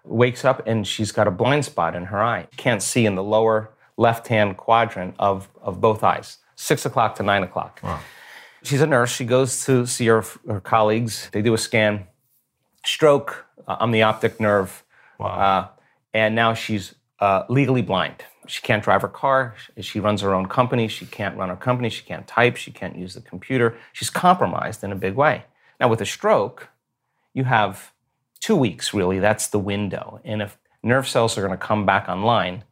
wakes 0.04 0.44
up 0.44 0.66
and 0.66 0.86
she's 0.86 1.12
got 1.12 1.26
a 1.26 1.30
blind 1.30 1.64
spot 1.64 1.94
in 1.94 2.04
her 2.06 2.22
eye. 2.22 2.46
Can't 2.56 2.82
see 2.82 3.06
in 3.06 3.14
the 3.14 3.22
lower 3.22 3.70
left 3.96 4.28
hand 4.28 4.56
quadrant 4.56 5.14
of, 5.18 5.48
of 5.62 5.80
both 5.80 6.02
eyes, 6.02 6.38
six 6.56 6.84
o'clock 6.84 7.14
to 7.16 7.22
nine 7.22 7.42
o'clock. 7.42 7.80
Wow. 7.82 8.00
She's 8.62 8.80
a 8.80 8.86
nurse. 8.86 9.14
She 9.14 9.24
goes 9.24 9.64
to 9.66 9.86
see 9.86 10.06
her, 10.06 10.24
her 10.46 10.60
colleagues. 10.60 11.28
They 11.32 11.42
do 11.42 11.54
a 11.54 11.58
scan. 11.58 12.06
Stroke, 12.84 13.46
uh, 13.66 13.76
on 13.80 13.90
the 13.90 14.02
optic 14.02 14.40
nerve. 14.40 14.84
Wow. 15.18 15.28
Uh, 15.28 15.68
and 16.12 16.34
now 16.34 16.54
she's 16.54 16.94
uh, 17.20 17.44
legally 17.48 17.82
blind. 17.82 18.24
She 18.46 18.60
can't 18.60 18.82
drive 18.82 19.02
her 19.02 19.08
car. 19.08 19.54
She 19.80 20.00
runs 20.00 20.20
her 20.20 20.34
own 20.34 20.46
company. 20.46 20.88
She 20.88 21.06
can't 21.06 21.36
run 21.36 21.48
her 21.48 21.56
company. 21.56 21.88
She 21.88 22.04
can't 22.04 22.26
type. 22.26 22.56
She 22.56 22.70
can't 22.70 22.96
use 22.96 23.14
the 23.14 23.22
computer. 23.22 23.76
She's 23.92 24.10
compromised 24.10 24.84
in 24.84 24.92
a 24.92 24.96
big 24.96 25.14
way. 25.14 25.44
Now, 25.80 25.88
with 25.88 26.00
a 26.02 26.06
stroke, 26.06 26.68
you 27.32 27.44
have 27.44 27.93
two 28.44 28.54
weeks 28.54 28.92
really. 28.92 29.20
That's 29.20 29.48
the 29.48 29.58
window. 29.58 30.20
And 30.22 30.42
if 30.42 30.58
nerve 30.82 31.08
cells 31.08 31.38
are 31.38 31.40
going 31.40 31.58
to 31.58 31.66
come 31.66 31.86
back 31.86 32.10
online, 32.10 32.62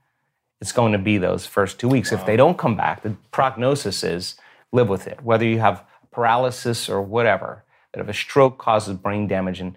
it's 0.60 0.70
going 0.70 0.92
to 0.92 0.98
be 0.98 1.16
those 1.16 1.46
first 1.46 1.80
two 1.80 1.88
weeks. 1.88 2.12
Wow. 2.12 2.18
If 2.18 2.26
they 2.26 2.36
don't 2.36 2.58
come 2.58 2.76
back, 2.76 3.02
the 3.02 3.16
prognosis 3.30 4.04
is 4.04 4.36
live 4.70 4.90
with 4.90 5.06
it. 5.06 5.22
Whether 5.22 5.46
you 5.46 5.60
have 5.60 5.82
paralysis 6.10 6.90
or 6.90 7.00
whatever, 7.00 7.64
that 7.92 8.02
if 8.02 8.08
a 8.08 8.12
stroke 8.12 8.58
causes 8.58 8.98
brain 8.98 9.26
damage 9.26 9.60
and 9.60 9.74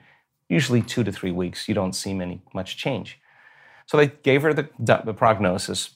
usually 0.50 0.82
two 0.82 1.06
to 1.06 1.14
three 1.14 1.32
weeks, 1.32 1.70
you 1.70 1.74
don't 1.74 1.94
see 1.94 2.14
many 2.14 2.42
much 2.54 2.76
change. 2.76 3.18
So 3.86 3.96
they 3.96 4.08
gave 4.08 4.42
her 4.42 4.54
the, 4.54 4.68
the 4.78 5.14
prognosis. 5.14 5.92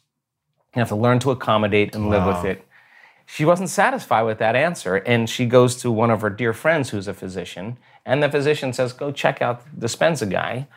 You 0.75 0.79
have 0.79 0.87
to 0.89 0.95
learn 0.95 1.19
to 1.19 1.31
accommodate 1.31 1.93
and 1.93 2.09
live 2.09 2.23
wow. 2.23 2.41
with 2.41 2.45
it. 2.45 2.65
She 3.25 3.43
wasn't 3.43 3.69
satisfied 3.69 4.23
with 4.23 4.39
that 4.39 4.55
answer, 4.55 4.95
and 4.95 5.29
she 5.29 5.45
goes 5.45 5.75
to 5.81 5.91
one 5.91 6.09
of 6.09 6.21
her 6.21 6.29
dear 6.31 6.53
friends 6.53 6.89
who's 6.89 7.07
a 7.07 7.13
physician, 7.13 7.77
And 8.05 8.23
the 8.23 8.29
physician 8.29 8.73
says, 8.73 8.93
Go 8.93 9.11
check 9.11 9.41
out 9.41 9.63
the 9.77 9.87
Dispenza 9.87 10.29
guy. 10.29 10.67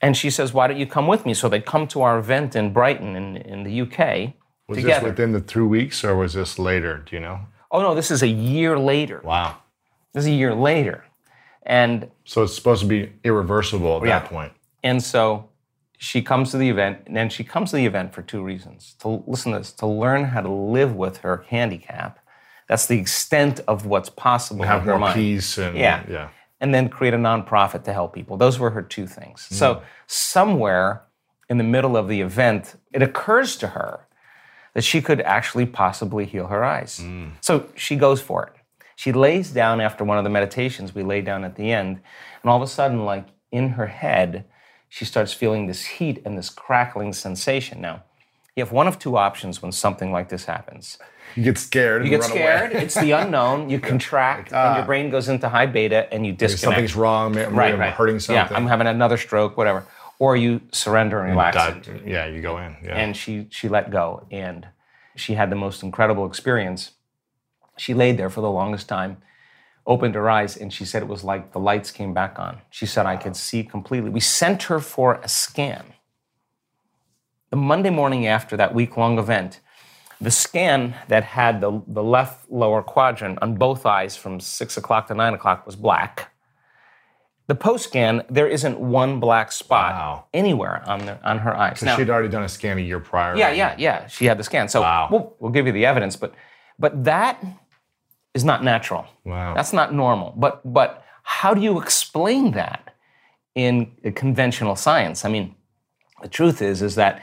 And 0.00 0.16
she 0.16 0.30
says, 0.30 0.52
Why 0.52 0.66
don't 0.68 0.78
you 0.78 0.86
come 0.86 1.06
with 1.06 1.26
me? 1.26 1.34
So 1.34 1.48
they 1.48 1.60
come 1.60 1.86
to 1.88 2.02
our 2.02 2.18
event 2.18 2.54
in 2.56 2.72
Brighton 2.72 3.16
in, 3.16 3.36
in 3.38 3.64
the 3.64 3.80
UK 3.82 4.34
Was 4.68 4.78
together. 4.78 5.00
this 5.06 5.10
within 5.18 5.32
the 5.32 5.40
two 5.40 5.66
weeks 5.66 6.04
or 6.04 6.14
was 6.16 6.34
this 6.34 6.58
later? 6.58 7.02
Do 7.04 7.16
you 7.16 7.20
know? 7.20 7.40
oh, 7.70 7.82
no, 7.82 7.94
this 7.94 8.10
is 8.10 8.22
a 8.22 8.28
year 8.28 8.78
later. 8.78 9.20
Wow. 9.22 9.56
This 10.14 10.22
is 10.24 10.28
a 10.28 10.32
year 10.34 10.54
later. 10.54 11.04
And 11.64 12.10
So 12.24 12.42
it's 12.42 12.54
supposed 12.54 12.80
to 12.80 12.88
be 12.88 13.12
irreversible 13.24 13.98
at 14.00 14.06
Yeah. 14.08 14.20
that 14.20 14.28
point. 14.30 14.52
And 14.82 15.02
so 15.02 15.50
she 15.98 16.22
comes 16.22 16.50
to 16.52 16.56
the 16.56 16.70
event, 16.70 16.98
and 17.06 17.14
then 17.16 17.28
she 17.28 17.44
comes 17.44 17.70
to 17.70 17.76
the 17.76 17.84
event 17.84 18.14
for 18.14 18.22
two 18.22 18.42
reasons. 18.42 18.94
To 19.00 19.22
listen 19.26 19.52
to 19.52 19.58
this, 19.58 19.72
to 19.72 19.86
learn 19.86 20.24
how 20.26 20.40
to 20.40 20.48
live 20.48 20.94
with 20.96 21.18
her 21.18 21.44
handicap. 21.48 22.20
That's 22.68 22.86
the 22.86 22.98
extent 22.98 23.60
of 23.68 23.84
what's 23.84 24.08
possible 24.08 24.64
Have 24.64 24.86
more 24.86 24.98
mind. 24.98 25.14
peace 25.14 25.58
and 25.58 25.76
Yeah. 25.76 26.04
yeah. 26.08 26.28
And 26.60 26.74
then 26.74 26.88
create 26.88 27.14
a 27.14 27.18
nonprofit 27.18 27.84
to 27.84 27.92
help 27.92 28.12
people. 28.12 28.36
Those 28.36 28.58
were 28.58 28.70
her 28.70 28.82
two 28.82 29.06
things. 29.06 29.46
So 29.48 29.76
mm. 29.76 29.82
somewhere 30.08 31.04
in 31.48 31.56
the 31.56 31.64
middle 31.64 31.96
of 31.96 32.08
the 32.08 32.20
event, 32.20 32.74
it 32.92 33.02
occurs 33.02 33.56
to 33.58 33.68
her 33.68 34.08
that 34.74 34.82
she 34.82 35.00
could 35.00 35.20
actually 35.20 35.66
possibly 35.66 36.24
heal 36.24 36.48
her 36.48 36.64
eyes. 36.64 37.00
Mm. 37.02 37.32
So 37.40 37.68
she 37.74 37.96
goes 37.96 38.20
for 38.20 38.46
it. 38.46 38.52
She 38.96 39.12
lays 39.12 39.50
down 39.52 39.80
after 39.80 40.02
one 40.02 40.18
of 40.18 40.24
the 40.24 40.30
meditations 40.30 40.94
we 40.94 41.04
lay 41.04 41.20
down 41.20 41.44
at 41.44 41.54
the 41.54 41.70
end, 41.70 42.00
and 42.42 42.50
all 42.50 42.56
of 42.56 42.62
a 42.62 42.66
sudden, 42.66 43.04
like 43.04 43.28
in 43.52 43.70
her 43.70 43.86
head, 43.86 44.44
she 44.88 45.04
starts 45.04 45.32
feeling 45.32 45.68
this 45.68 45.84
heat 45.84 46.20
and 46.24 46.36
this 46.36 46.50
crackling 46.50 47.12
sensation. 47.12 47.80
Now, 47.80 48.02
you 48.56 48.64
have 48.64 48.72
one 48.72 48.88
of 48.88 48.98
two 48.98 49.16
options 49.16 49.62
when 49.62 49.70
something 49.70 50.10
like 50.10 50.30
this 50.30 50.46
happens. 50.46 50.98
You 51.36 51.42
get 51.42 51.58
scared. 51.58 52.04
You 52.04 52.10
get 52.10 52.24
scared, 52.24 52.72
it's 52.72 52.94
the 52.94 53.12
unknown, 53.12 53.70
you 53.70 53.80
contract, 53.92 54.52
uh, 54.52 54.56
and 54.56 54.76
your 54.76 54.86
brain 54.86 55.10
goes 55.10 55.28
into 55.28 55.48
high 55.48 55.66
beta 55.66 56.12
and 56.12 56.26
you 56.26 56.32
disconnect. 56.32 56.60
Something's 56.60 56.96
wrong. 56.96 57.34
Maybe 57.34 57.52
right, 57.52 57.74
I'm 57.74 57.80
right. 57.80 57.92
hurting 57.92 58.18
something. 58.20 58.50
Yeah, 58.50 58.56
I'm 58.56 58.66
having 58.66 58.86
another 58.86 59.16
stroke, 59.16 59.56
whatever. 59.56 59.86
Or 60.18 60.36
you 60.36 60.60
surrender 60.72 61.20
and 61.20 61.30
relax. 61.30 61.56
That- 61.56 62.06
yeah, 62.06 62.26
you 62.26 62.42
go 62.42 62.58
in. 62.58 62.76
Yeah. 62.82 62.96
And 62.96 63.16
she 63.16 63.46
she 63.50 63.68
let 63.68 63.90
go, 63.90 64.26
and 64.30 64.66
she 65.14 65.34
had 65.34 65.50
the 65.50 65.56
most 65.56 65.82
incredible 65.82 66.26
experience. 66.26 66.92
She 67.76 67.94
laid 67.94 68.16
there 68.16 68.30
for 68.30 68.40
the 68.40 68.50
longest 68.50 68.88
time, 68.88 69.18
opened 69.86 70.16
her 70.16 70.28
eyes, 70.28 70.56
and 70.56 70.72
she 70.72 70.84
said 70.84 71.02
it 71.02 71.08
was 71.08 71.22
like 71.22 71.52
the 71.52 71.60
lights 71.60 71.90
came 71.92 72.12
back 72.12 72.38
on. 72.38 72.60
She 72.70 72.86
said 72.86 73.06
I 73.06 73.16
could 73.16 73.36
see 73.36 73.62
completely. 73.62 74.10
We 74.10 74.20
sent 74.20 74.64
her 74.64 74.80
for 74.80 75.14
a 75.22 75.28
scan. 75.28 75.84
The 77.50 77.56
Monday 77.56 77.90
morning 77.90 78.26
after 78.26 78.56
that 78.56 78.74
week 78.74 78.96
long 78.96 79.18
event, 79.18 79.60
the 80.20 80.30
scan 80.30 80.94
that 81.08 81.22
had 81.24 81.60
the, 81.60 81.80
the 81.86 82.02
left 82.02 82.50
lower 82.50 82.82
quadrant 82.82 83.38
on 83.40 83.54
both 83.54 83.86
eyes 83.86 84.16
from 84.16 84.40
six 84.40 84.76
o'clock 84.76 85.06
to 85.08 85.14
nine 85.14 85.34
o'clock 85.34 85.64
was 85.66 85.76
black. 85.76 86.32
The 87.46 87.54
post 87.54 87.84
scan, 87.84 88.24
there 88.28 88.46
isn't 88.48 88.78
one 88.78 89.20
black 89.20 89.52
spot 89.52 89.94
Wow. 89.94 90.24
anywhere 90.34 90.82
on, 90.86 91.06
the, 91.06 91.18
on 91.28 91.38
her 91.38 91.56
eyes. 91.56 91.82
Now- 91.82 91.96
She'd 91.96 92.10
already 92.10 92.28
done 92.28 92.42
a 92.42 92.48
scan 92.48 92.76
a 92.78 92.80
year 92.80 93.00
prior. 93.00 93.36
yeah, 93.36 93.52
yeah, 93.52 93.74
yeah. 93.78 94.06
She 94.06 94.26
had 94.26 94.38
the 94.38 94.44
scan. 94.44 94.68
So 94.68 94.82
Wow. 94.82 95.08
we'll, 95.10 95.36
we'll 95.38 95.52
give 95.52 95.66
you 95.66 95.72
the 95.72 95.86
evidence, 95.86 96.16
but 96.16 96.34
but 96.80 97.04
that 97.04 97.42
is 98.34 98.44
not 98.44 98.62
natural. 98.62 99.06
Wow. 99.24 99.54
That's 99.54 99.72
not 99.72 99.94
normal. 99.94 100.34
But 100.36 100.60
but 100.72 101.04
how 101.22 101.54
do 101.54 101.60
you 101.60 101.80
explain 101.80 102.52
that 102.52 102.94
in 103.54 103.92
conventional 104.14 104.76
science? 104.76 105.24
I 105.24 105.28
mean, 105.30 105.54
the 106.22 106.28
truth 106.28 106.60
is 106.60 106.82
is 106.82 106.96
that 106.96 107.22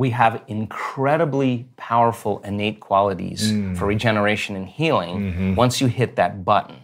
we 0.00 0.08
have 0.08 0.42
incredibly 0.48 1.66
powerful 1.76 2.40
innate 2.42 2.80
qualities 2.80 3.52
mm. 3.52 3.76
for 3.76 3.84
regeneration 3.84 4.56
and 4.56 4.66
healing 4.66 5.16
mm-hmm. 5.18 5.54
once 5.56 5.78
you 5.78 5.88
hit 5.88 6.16
that 6.16 6.42
button. 6.42 6.78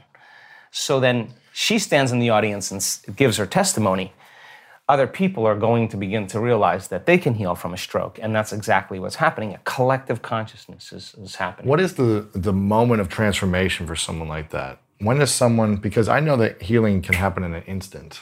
So 0.70 1.00
then 1.00 1.32
she 1.54 1.78
stands 1.78 2.12
in 2.12 2.18
the 2.18 2.28
audience 2.28 2.70
and 2.70 3.16
gives 3.16 3.38
her 3.38 3.46
testimony. 3.46 4.12
Other 4.86 5.06
people 5.06 5.46
are 5.46 5.56
going 5.56 5.88
to 5.88 5.96
begin 5.96 6.26
to 6.26 6.38
realize 6.38 6.88
that 6.88 7.06
they 7.06 7.16
can 7.16 7.32
heal 7.32 7.54
from 7.54 7.72
a 7.72 7.78
stroke, 7.78 8.18
and 8.20 8.36
that's 8.36 8.52
exactly 8.52 9.00
what's 9.00 9.16
happening. 9.16 9.54
A 9.54 9.60
collective 9.64 10.20
consciousness 10.20 10.92
is, 10.92 11.14
is 11.18 11.36
happening. 11.36 11.70
What 11.70 11.80
is 11.80 11.94
the 11.94 12.28
the 12.34 12.52
moment 12.52 13.00
of 13.00 13.08
transformation 13.08 13.86
for 13.86 13.96
someone 13.96 14.28
like 14.28 14.50
that? 14.50 14.78
When 14.98 15.18
does 15.18 15.32
someone 15.32 15.76
because 15.76 16.06
I 16.06 16.20
know 16.20 16.36
that 16.36 16.60
healing 16.60 17.00
can 17.00 17.14
happen 17.14 17.44
in 17.44 17.54
an 17.54 17.62
instant. 17.62 18.20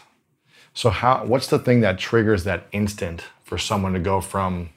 So 0.72 0.90
how 0.90 1.24
what's 1.24 1.48
the 1.48 1.58
thing 1.58 1.80
that 1.80 1.98
triggers 1.98 2.44
that 2.44 2.60
instant 2.70 3.24
for 3.42 3.58
someone 3.58 3.92
to 3.94 4.00
go 4.12 4.20
from 4.20 4.70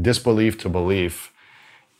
disbelief 0.00 0.58
to 0.58 0.68
belief 0.68 1.32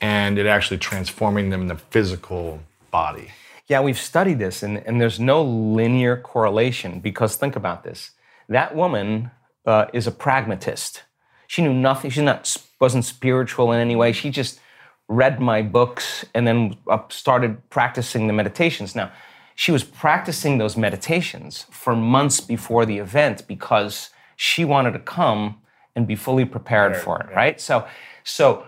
and 0.01 0.39
it 0.39 0.47
actually 0.47 0.79
transforming 0.79 1.51
them 1.51 1.63
in 1.63 1.69
the 1.69 1.77
physical 1.77 2.61
body? 2.91 3.31
Yeah, 3.67 3.81
we've 3.81 3.99
studied 3.99 4.39
this, 4.39 4.63
and, 4.63 4.79
and 4.87 5.01
there's 5.01 5.19
no 5.19 5.43
linear 5.43 6.19
correlation 6.19 7.01
because 7.01 7.37
think 7.37 7.57
about 7.57 7.83
this. 7.83 8.11
That 8.49 8.77
woman 8.77 9.31
uh, 9.65 9.87
is 9.95 10.07
a 10.07 10.11
pragmatist. 10.11 11.03
She 11.47 11.63
knew 11.63 11.73
nothing. 11.73 12.11
She 12.11 12.23
not 12.23 12.55
wasn't 12.81 13.05
spiritual 13.05 13.73
in 13.73 13.81
any 13.81 13.97
way. 13.97 14.13
She 14.13 14.31
just 14.31 14.61
read 15.09 15.41
my 15.41 15.63
books 15.63 16.25
and 16.35 16.47
then 16.47 16.77
started 17.09 17.71
practicing 17.71 18.27
the 18.27 18.33
meditations. 18.33 18.95
Now, 18.95 19.11
she 19.55 19.73
was 19.73 19.85
practicing 19.85 20.59
those 20.59 20.77
meditations 20.77 21.67
for 21.71 21.95
months 21.95 22.41
before 22.41 22.85
the 22.85 22.99
event 22.99 23.47
because 23.47 24.11
she 24.37 24.65
wanted 24.65 24.93
to 24.93 24.99
come 24.99 25.61
and 25.97 26.07
be 26.07 26.17
fully 26.17 26.45
prepared 26.45 26.97
for 26.97 27.21
it. 27.21 27.35
Right. 27.35 27.61
So, 27.61 27.87
so 28.25 28.67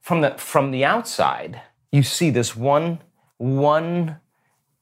from 0.00 0.20
the 0.20 0.30
from 0.32 0.70
the 0.70 0.84
outside, 0.84 1.60
you 1.92 2.02
see 2.02 2.30
this 2.30 2.56
one 2.56 3.00
one 3.38 4.18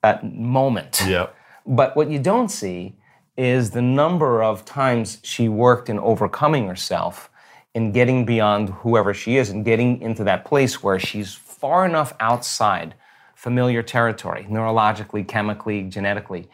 uh, 0.03 0.19
moment. 0.23 1.03
Yep. 1.07 1.35
But 1.67 1.97
what 1.97 2.11
you 2.11 2.19
don't 2.19 2.49
see 2.49 2.97
is 3.37 3.71
the 3.71 3.83
number 3.83 4.43
of 4.43 4.65
times 4.65 5.19
she 5.23 5.49
worked 5.49 5.89
in 5.89 5.99
overcoming 5.99 6.67
herself 6.67 7.31
and 7.75 7.95
getting 7.95 8.25
beyond 8.25 8.71
whoever 8.71 9.15
she 9.15 9.37
is 9.37 9.51
and 9.51 9.65
getting 9.65 10.01
into 10.01 10.25
that 10.25 10.45
place 10.45 10.83
where 10.83 10.99
she's 10.99 11.35
far 11.35 11.85
enough 11.87 12.13
outside 12.19 12.95
familiar 13.35 13.83
territory, 13.85 14.45
neurologically, 14.51 15.27
chemically, 15.27 15.85
genetically, 15.85 16.49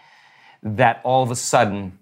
that 0.63 1.01
all 1.05 1.23
of 1.23 1.31
a 1.31 1.37
sudden 1.37 1.99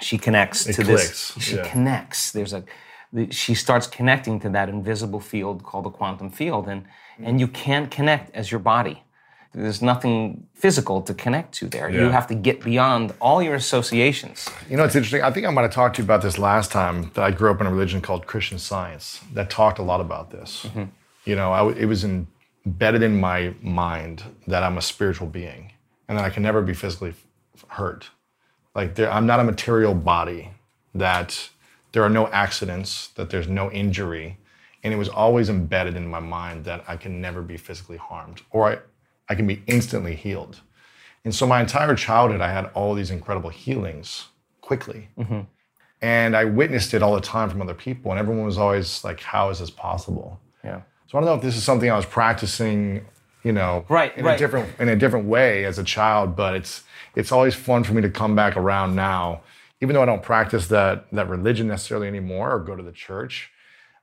she 0.00 0.18
connects 0.18 0.64
to 0.64 0.82
this. 0.84 0.86
clicks, 1.32 1.46
She 1.46 1.56
yeah. 1.56 1.70
connects. 1.70 2.32
There's 2.32 2.52
a 2.52 2.64
she 3.30 3.54
starts 3.54 3.86
connecting 3.88 4.38
to 4.40 4.48
that 4.50 4.68
invisible 4.68 5.20
field 5.20 5.64
called 5.64 5.84
the 5.84 5.90
quantum 5.90 6.30
field, 6.30 6.68
and 6.68 6.84
and 7.22 7.40
you 7.40 7.48
can't 7.48 7.90
connect 7.90 8.34
as 8.34 8.50
your 8.50 8.60
body. 8.60 9.02
There's 9.52 9.82
nothing 9.82 10.46
physical 10.54 11.02
to 11.02 11.12
connect 11.12 11.54
to 11.54 11.66
there. 11.66 11.90
You 11.90 12.10
have 12.10 12.28
to 12.28 12.36
get 12.36 12.62
beyond 12.62 13.12
all 13.20 13.42
your 13.42 13.56
associations. 13.56 14.48
You 14.70 14.76
know, 14.76 14.84
it's 14.84 14.94
interesting. 14.94 15.22
I 15.22 15.32
think 15.32 15.44
I 15.44 15.50
might 15.50 15.62
have 15.62 15.72
talked 15.72 15.96
to 15.96 16.02
you 16.02 16.06
about 16.06 16.22
this 16.22 16.38
last 16.38 16.70
time. 16.70 17.10
That 17.14 17.24
I 17.24 17.32
grew 17.32 17.50
up 17.50 17.60
in 17.60 17.66
a 17.66 17.70
religion 17.70 18.00
called 18.00 18.26
Christian 18.26 18.58
Science 18.58 19.20
that 19.34 19.50
talked 19.50 19.80
a 19.80 19.82
lot 19.82 20.00
about 20.00 20.30
this. 20.30 20.66
Mm-hmm. 20.66 20.84
You 21.24 21.34
know, 21.34 21.52
I 21.52 21.58
w 21.58 21.76
it 21.76 21.86
was 21.86 22.04
embedded 22.04 23.02
in 23.02 23.18
my 23.20 23.54
mind 23.60 24.22
that 24.46 24.62
I'm 24.62 24.78
a 24.78 24.82
spiritual 24.82 25.26
being 25.26 25.72
and 26.06 26.16
that 26.16 26.24
I 26.24 26.30
can 26.30 26.44
never 26.44 26.62
be 26.62 26.74
physically 26.74 27.14
f- 27.56 27.64
hurt. 27.68 28.10
Like, 28.74 28.94
there, 28.94 29.10
I'm 29.10 29.26
not 29.26 29.40
a 29.40 29.44
material 29.44 29.94
body. 29.94 30.50
That 30.94 31.50
there 31.92 32.02
are 32.02 32.10
no 32.10 32.26
accidents. 32.28 33.08
That 33.08 33.30
there's 33.30 33.48
no 33.48 33.70
injury, 33.70 34.38
and 34.82 34.92
it 34.92 34.96
was 34.96 35.08
always 35.08 35.48
embedded 35.48 35.96
in 35.96 36.08
my 36.08 36.20
mind 36.20 36.64
that 36.64 36.84
I 36.88 36.96
can 36.96 37.20
never 37.20 37.42
be 37.42 37.56
physically 37.56 37.96
harmed, 37.96 38.42
or 38.50 38.72
I, 38.72 38.78
I 39.28 39.34
can 39.34 39.46
be 39.46 39.62
instantly 39.66 40.16
healed. 40.16 40.60
And 41.24 41.34
so 41.34 41.46
my 41.46 41.60
entire 41.60 41.94
childhood, 41.94 42.40
I 42.40 42.50
had 42.50 42.70
all 42.74 42.94
these 42.94 43.10
incredible 43.10 43.50
healings 43.50 44.28
quickly. 44.62 45.08
Mm-hmm. 45.18 45.40
And 46.00 46.34
I 46.34 46.46
witnessed 46.46 46.94
it 46.94 47.02
all 47.02 47.14
the 47.14 47.20
time 47.20 47.50
from 47.50 47.60
other 47.60 47.74
people. 47.74 48.10
And 48.10 48.18
everyone 48.18 48.46
was 48.46 48.56
always 48.56 49.04
like, 49.04 49.20
how 49.20 49.50
is 49.50 49.58
this 49.58 49.68
possible? 49.70 50.40
Yeah. 50.64 50.80
So 51.06 51.18
I 51.18 51.20
don't 51.20 51.26
know 51.26 51.34
if 51.34 51.42
this 51.42 51.56
is 51.56 51.62
something 51.62 51.90
I 51.90 51.96
was 51.96 52.06
practicing, 52.06 53.04
you 53.42 53.52
know, 53.52 53.84
Right, 53.88 54.16
in 54.16 54.26
a 54.26 54.36
different 54.36 54.68
in 54.78 54.88
a 54.88 54.96
different 54.96 55.26
way 55.26 55.64
as 55.64 55.78
a 55.78 55.84
child, 55.84 56.36
but 56.36 56.54
it's 56.54 56.82
it's 57.16 57.32
always 57.32 57.54
fun 57.54 57.84
for 57.84 57.94
me 57.94 58.02
to 58.02 58.10
come 58.10 58.34
back 58.36 58.56
around 58.56 58.94
now. 58.94 59.40
Even 59.82 59.94
though 59.94 60.02
I 60.02 60.06
don't 60.06 60.22
practice 60.22 60.68
that 60.68 61.06
that 61.12 61.28
religion 61.28 61.66
necessarily 61.68 62.06
anymore 62.08 62.52
or 62.54 62.58
go 62.60 62.76
to 62.76 62.82
the 62.82 62.92
church, 62.92 63.50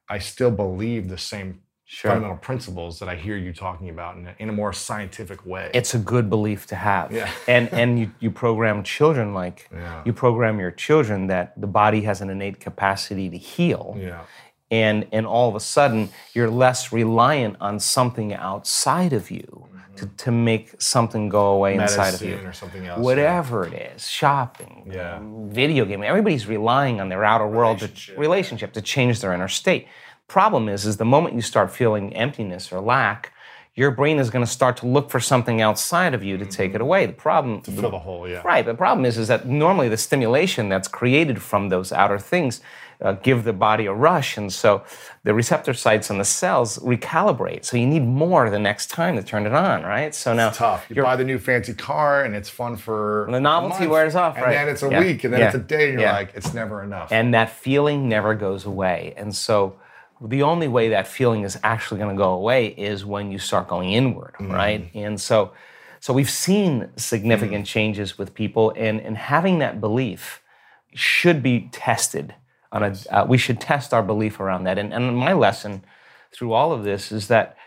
I 0.10 0.20
still 0.20 0.52
believe 0.52 1.08
the 1.10 1.18
same 1.18 1.62
fundamental 1.90 2.36
principles 2.36 3.00
that 3.00 3.08
I 3.08 3.16
hear 3.16 3.38
you 3.38 3.54
talking 3.54 3.90
about 3.90 4.18
in 4.18 4.28
a, 4.28 4.36
in 4.40 4.50
a 4.50 4.52
more 4.52 4.74
scientific 4.74 5.46
way. 5.46 5.72
It's 5.74 5.94
a 5.94 6.00
good 6.00 6.30
belief 6.30 6.66
to 6.68 6.76
have. 6.76 7.14
Yeah. 7.14 7.30
And 7.48 7.72
and 7.72 7.98
you, 8.00 8.12
you 8.20 8.30
program 8.32 8.84
children 8.84 9.34
like 9.34 9.70
Yeah. 9.72 10.02
you 10.06 10.12
program 10.14 10.60
your 10.60 10.72
children 10.72 11.28
that 11.28 11.54
the 11.62 11.68
body 11.68 12.02
has 12.02 12.20
an 12.22 12.30
innate 12.30 12.60
capacity 12.60 13.30
to 13.30 13.38
heal. 13.38 13.96
yeah. 13.98 14.24
And 14.72 15.05
and 15.11 15.26
all 15.26 15.47
of 15.49 15.55
a 15.55 15.59
sudden 15.59 16.09
you're 16.34 16.49
less 16.49 16.91
reliant 16.91 17.55
on 17.61 17.80
something 17.80 18.34
outside 18.34 19.13
of 19.13 19.32
you 19.32 19.65
to, 19.95 20.05
to 20.18 20.32
make 20.32 20.80
something 20.80 21.28
go 21.30 21.53
away 21.53 21.76
inside 21.76 22.13
of 22.13 22.22
you 22.22 22.36
Mm-hmm. 22.36 22.45
Medicine 22.45 22.49
or 22.49 22.53
something 22.53 22.86
else. 22.88 22.99
whatever 22.99 23.65
it 23.65 23.74
is 23.74 24.07
shopping 24.07 24.91
Yeah. 24.93 25.20
video 25.49 25.86
gaming 25.86 26.07
everybody's 26.09 26.47
relying 26.47 26.99
on 27.01 27.09
their 27.09 27.24
outer 27.24 27.47
world 27.47 27.80
to, 27.80 27.89
relationship 28.18 28.74
to 28.74 28.82
change 28.82 29.22
their 29.22 29.34
inner 29.34 29.47
state 29.47 29.88
problem 30.28 30.68
is 30.70 30.86
is 30.86 30.97
the 30.97 31.05
moment 31.05 31.34
you 31.36 31.41
start 31.41 31.72
feeling 31.72 32.13
emptiness 32.13 32.72
or 32.72 32.80
lack 32.82 33.32
your 33.76 33.91
brain 33.91 34.18
is 34.18 34.32
going 34.32 34.43
to 34.43 34.51
start 34.51 34.76
to 34.78 34.88
look 34.88 35.11
for 35.11 35.20
something 35.20 35.61
outside 35.61 36.15
of 36.15 36.24
you 36.24 36.36
to 36.36 36.45
take 36.47 36.74
it 36.74 36.82
away. 36.82 37.05
The 37.05 37.13
problem 37.13 37.61
to 37.61 37.72
fill 37.72 37.91
the 37.91 37.99
hole, 37.99 38.28
yeah. 38.28 38.41
Right. 38.43 38.65
The 38.65 38.74
problem 38.74 39.05
is, 39.05 39.20
is 39.20 39.28
that 39.28 39.45
normally 39.47 39.88
the 39.88 39.97
stimulation 39.97 40.68
that's 40.68 40.88
created 40.88 41.43
from 41.43 41.70
those 41.70 41.91
outer 41.91 42.18
things 42.18 42.59
uh, 43.02 43.14
give 43.14 43.43
the 43.43 43.54
body 43.54 43.86
a 43.86 43.93
rush, 43.93 44.38
and 44.38 44.52
so 44.52 44.84
the 45.24 45.34
receptor 45.34 45.74
sites 45.74 46.10
on 46.10 46.18
the 46.18 46.26
cells 46.26 46.80
recalibrate. 46.80 47.64
So 47.64 47.78
you 47.78 47.86
need 47.86 48.04
more 48.04 48.50
the 48.50 48.60
next 48.60 48.89
time 48.89 49.16
to 49.18 49.24
turn 49.24 49.45
it 49.45 49.54
on, 49.54 49.84
right? 49.84 50.16
So 50.16 50.34
now 50.34 50.50
it's 50.50 50.58
tough. 50.58 50.88
You 50.89 51.04
buy 51.04 51.16
the 51.16 51.24
new 51.24 51.38
fancy 51.38 51.74
car, 51.74 52.24
and 52.24 52.36
it's 52.36 52.50
fun 52.50 52.76
for 52.76 53.28
the 53.30 53.39
novelty 53.39 53.88
wears 53.88 54.16
off, 54.16 54.36
right? 54.36 54.43
and 54.43 54.48
right? 54.48 54.66
then 54.66 54.70
it's 54.70 54.84
a 54.84 54.89
yeah. 54.89 55.00
week, 55.00 55.24
and 55.24 55.34
then 55.34 55.41
yeah. 55.41 55.48
it's 55.48 55.56
a 55.56 55.60
day, 55.60 55.89
and 55.89 55.93
you're 55.93 56.10
yeah. 56.10 56.14
like, 56.14 56.32
it's 56.34 56.54
never 56.54 56.84
enough. 56.84 57.12
And 57.12 57.34
that 57.34 57.52
feeling 57.52 58.10
never 58.10 58.34
goes 58.34 58.66
away, 58.66 59.14
and 59.16 59.36
so 59.36 59.78
the 60.20 60.41
only 60.41 60.68
way 60.68 60.89
that 60.89 61.08
feeling 61.08 61.43
is 61.43 61.60
actually 61.64 62.00
going 62.00 62.16
to 62.16 62.18
go 62.18 62.34
away 62.34 62.68
is 62.68 63.06
when 63.06 63.32
you 63.32 63.38
start 63.38 63.68
going 63.68 63.91
inward, 63.91 64.34
mm. 64.39 64.52
right? 64.52 64.89
And 64.95 65.22
so, 65.22 65.52
so 66.00 66.12
we've 66.12 66.30
seen 66.30 66.89
significant 66.95 67.66
mm. 67.66 67.68
changes 67.68 68.18
with 68.18 68.34
people, 68.34 68.74
and 68.76 69.00
and 69.02 69.18
having 69.18 69.60
that 69.60 69.80
belief 69.80 70.41
should 70.95 71.43
be 71.43 71.70
tested 71.72 72.34
on 72.72 72.84
a. 72.84 72.95
Uh, 73.09 73.26
we 73.28 73.38
should 73.38 73.59
test 73.59 73.93
our 73.93 74.03
belief 74.03 74.39
around 74.39 74.63
that. 74.65 74.78
And 74.78 74.93
and 74.93 75.18
my 75.18 75.34
lesson 75.34 75.84
through 76.32 76.53
all 76.53 76.72
of 76.72 76.84
this 76.84 77.11
is 77.11 77.28
that 77.28 77.57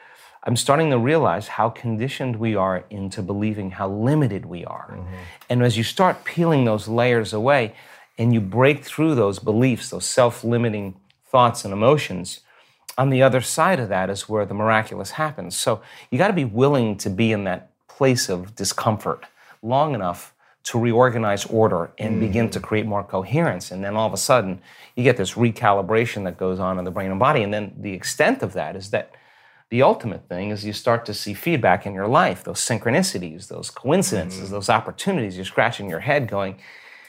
I'm 0.44 0.56
starting 0.56 0.90
to 0.90 0.98
realize 0.98 1.48
how 1.48 1.68
conditioned 1.70 2.36
we 2.36 2.54
are 2.56 2.84
into 2.90 3.22
believing 3.22 3.72
how 3.72 3.88
limited 3.88 4.46
we 4.46 4.64
are, 4.64 4.90
mm-hmm. 4.92 5.14
and 5.48 5.62
as 5.62 5.76
you 5.76 5.84
start 5.84 6.24
peeling 6.24 6.64
those 6.64 6.88
layers 6.88 7.32
away, 7.32 7.74
and 8.18 8.32
you 8.34 8.40
break 8.40 8.84
through 8.84 9.14
those 9.14 9.38
beliefs, 9.38 9.90
those 9.90 10.06
self-limiting 10.06 10.94
thoughts 11.30 11.64
and 11.64 11.72
emotions. 11.72 12.40
On 12.98 13.08
the 13.08 13.22
other 13.22 13.40
side 13.40 13.80
of 13.80 13.88
that 13.88 14.10
is 14.10 14.28
where 14.28 14.44
the 14.44 14.52
miraculous 14.54 15.12
happens. 15.12 15.56
So 15.56 15.80
you 16.10 16.18
got 16.18 16.28
to 16.28 16.34
be 16.34 16.44
willing 16.44 16.98
to 16.98 17.08
be 17.08 17.32
in 17.32 17.44
that 17.44 17.70
place 17.88 18.28
of 18.28 18.54
discomfort 18.54 19.24
long 19.62 19.94
enough 19.94 20.34
to 20.62 20.78
reorganize 20.78 21.46
order 21.46 21.90
and 21.98 22.16
mm. 22.16 22.20
begin 22.20 22.50
to 22.50 22.60
create 22.60 22.86
more 22.86 23.02
coherence. 23.02 23.70
And 23.70 23.82
then 23.82 23.96
all 23.96 24.06
of 24.06 24.12
a 24.12 24.18
sudden, 24.18 24.60
you 24.94 25.02
get 25.02 25.16
this 25.16 25.34
recalibration 25.34 26.24
that 26.24 26.36
goes 26.36 26.60
on 26.60 26.78
in 26.78 26.84
the 26.84 26.90
brain 26.90 27.10
and 27.10 27.18
body. 27.18 27.42
And 27.42 27.52
then 27.52 27.74
the 27.78 27.92
extent 27.92 28.42
of 28.42 28.52
that 28.52 28.76
is 28.76 28.90
that 28.90 29.14
the 29.70 29.82
ultimate 29.82 30.28
thing 30.28 30.50
is 30.50 30.64
you 30.64 30.72
start 30.72 31.06
to 31.06 31.14
see 31.14 31.32
feedback 31.32 31.86
in 31.86 31.94
your 31.94 32.08
life, 32.08 32.44
those 32.44 32.60
synchronicities, 32.60 33.48
those 33.48 33.70
coincidences, 33.70 34.48
mm. 34.48 34.50
those 34.50 34.68
opportunities. 34.68 35.36
You're 35.36 35.44
scratching 35.44 35.88
your 35.88 36.00
head 36.00 36.28
going, 36.28 36.58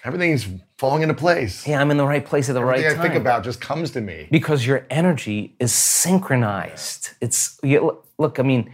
everything's 0.04 0.48
falling 0.78 1.02
into 1.02 1.16
place. 1.16 1.68
Yeah, 1.68 1.82
I'm 1.82 1.92
in 1.92 1.98
the 1.98 2.06
right 2.06 2.26
place 2.26 2.50
at 2.50 2.54
the 2.54 2.62
Everything 2.62 2.86
right 2.86 2.96
time. 2.96 3.06
I 3.06 3.10
think 3.10 3.20
about 3.20 3.44
just 3.44 3.62
comes 3.62 3.92
to 3.92 4.02
me 4.02 4.28
because 4.32 4.66
your 4.66 4.86
energy 4.90 5.56
is 5.60 5.74
synchronized. 5.74 7.12
It's 7.20 7.60
you, 7.64 8.02
look. 8.18 8.40
I 8.40 8.44
mean, 8.44 8.74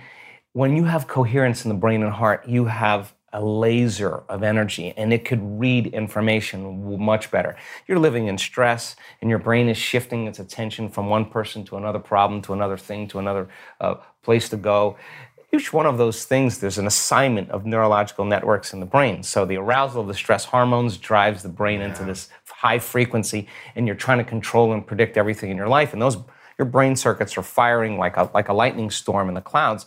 when 0.54 0.76
you 0.76 0.84
have 0.84 1.08
coherence 1.08 1.66
in 1.66 1.70
the 1.70 1.76
brain 1.76 2.04
and 2.04 2.12
heart, 2.12 2.48
you 2.48 2.66
have 2.66 3.14
a 3.34 3.44
laser 3.44 4.24
of 4.30 4.42
energy 4.42 4.94
and 4.96 5.12
it 5.12 5.26
could 5.26 5.42
read 5.60 5.88
information 5.88 6.98
much 7.00 7.30
better. 7.30 7.56
You're 7.88 8.00
living 8.00 8.28
in 8.28 8.38
stress 8.38 8.96
and 9.22 9.30
your 9.30 9.40
brain 9.40 9.68
is 9.68 9.78
shifting 9.78 10.28
its 10.28 10.40
attention 10.40 10.90
from 10.90 11.08
one 11.08 11.26
person 11.26 11.64
to 11.66 11.78
another 11.78 12.00
problem, 12.00 12.42
to 12.44 12.54
another 12.54 12.78
thing, 12.78 13.08
to 13.10 13.20
another 13.20 13.50
uh, 13.82 13.96
place 14.24 14.50
to 14.50 14.58
go 14.58 14.98
each 15.54 15.72
one 15.72 15.86
of 15.86 15.98
those 15.98 16.26
things, 16.26 16.60
there's 16.60 16.78
an 16.78 16.88
assignment 16.88 17.50
of 17.52 17.66
neurological 17.66 18.26
networks 18.26 18.74
in 18.74 18.82
the 18.82 18.86
brain. 18.86 19.24
So 19.24 19.46
the 19.46 19.56
arousal 19.56 20.02
of 20.02 20.08
the 20.08 20.14
stress 20.14 20.44
hormones 20.44 20.98
drives 20.98 21.42
the 21.42 21.50
brain 21.50 21.82
into 21.82 22.04
this 22.04 22.30
high 22.48 22.80
frequency, 22.80 23.48
and 23.76 23.88
you're 23.88 23.96
trying 23.96 24.18
to 24.18 24.24
control 24.24 24.74
and 24.74 24.86
predict 24.86 25.16
everything 25.16 25.50
in 25.50 25.58
your 25.58 25.70
life. 25.70 25.94
And 25.94 26.02
those 26.02 26.18
your 26.58 26.66
brain 26.66 26.96
circuits 26.96 27.38
are 27.38 27.44
firing 27.44 27.98
like 27.98 28.18
a 28.18 28.30
like 28.34 28.50
a 28.50 28.54
lightning 28.54 28.90
storm 28.90 29.30
in 29.30 29.36
the 29.36 29.42
clouds. 29.42 29.86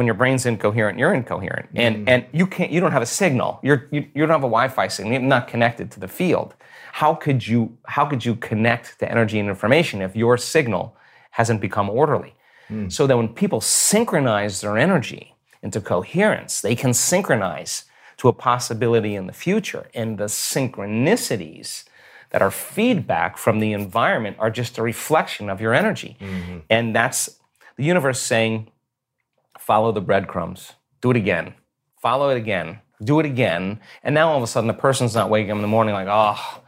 When 0.00 0.06
your 0.06 0.14
brain's 0.14 0.46
incoherent, 0.46 0.98
you're 0.98 1.12
incoherent, 1.12 1.68
and 1.74 1.94
mm. 1.96 2.04
and 2.08 2.24
you 2.32 2.46
can't 2.46 2.70
you 2.72 2.80
don't 2.80 2.92
have 2.92 3.02
a 3.02 3.12
signal. 3.22 3.60
You're 3.62 3.86
you, 3.90 4.00
you 4.14 4.20
don't 4.22 4.30
have 4.30 4.48
a 4.50 4.54
Wi-Fi 4.58 4.88
signal. 4.88 5.12
You're 5.12 5.22
not 5.36 5.46
connected 5.46 5.90
to 5.90 6.00
the 6.00 6.08
field. 6.08 6.54
How 6.92 7.12
could 7.14 7.46
you 7.46 7.76
how 7.84 8.06
could 8.06 8.24
you 8.24 8.34
connect 8.36 8.98
to 9.00 9.04
energy 9.10 9.38
and 9.38 9.46
information 9.50 10.00
if 10.00 10.16
your 10.16 10.38
signal 10.38 10.96
hasn't 11.32 11.60
become 11.60 11.90
orderly? 11.90 12.32
Mm. 12.70 12.90
So 12.90 13.06
that 13.06 13.16
when 13.20 13.28
people 13.28 13.60
synchronize 13.60 14.62
their 14.62 14.78
energy 14.78 15.34
into 15.62 15.82
coherence, 15.82 16.62
they 16.62 16.74
can 16.74 16.94
synchronize 16.94 17.84
to 18.16 18.28
a 18.28 18.32
possibility 18.32 19.14
in 19.14 19.26
the 19.26 19.34
future. 19.34 19.84
And 19.94 20.16
the 20.16 20.28
synchronicities 20.28 21.84
that 22.30 22.40
are 22.40 22.50
feedback 22.50 23.36
from 23.36 23.60
the 23.60 23.74
environment 23.74 24.36
are 24.38 24.50
just 24.50 24.78
a 24.78 24.82
reflection 24.82 25.50
of 25.50 25.60
your 25.60 25.74
energy. 25.74 26.16
Mm-hmm. 26.20 26.58
And 26.70 26.96
that's 26.96 27.28
the 27.76 27.84
universe 27.84 28.20
saying, 28.20 28.70
follow 29.70 29.92
the 29.92 30.00
breadcrumbs, 30.00 30.72
do 31.00 31.12
it 31.12 31.16
again, 31.16 31.54
follow 32.02 32.28
it 32.30 32.36
again, 32.36 32.80
do 33.04 33.20
it 33.20 33.24
again. 33.24 33.78
And 34.02 34.12
now 34.16 34.30
all 34.30 34.36
of 34.36 34.42
a 34.42 34.48
sudden 34.48 34.66
the 34.66 34.74
person's 34.74 35.14
not 35.14 35.30
waking 35.30 35.52
up 35.52 35.54
in 35.54 35.62
the 35.62 35.68
morning 35.68 35.94
like, 35.94 36.08
oh, 36.08 36.10
I 36.10 36.60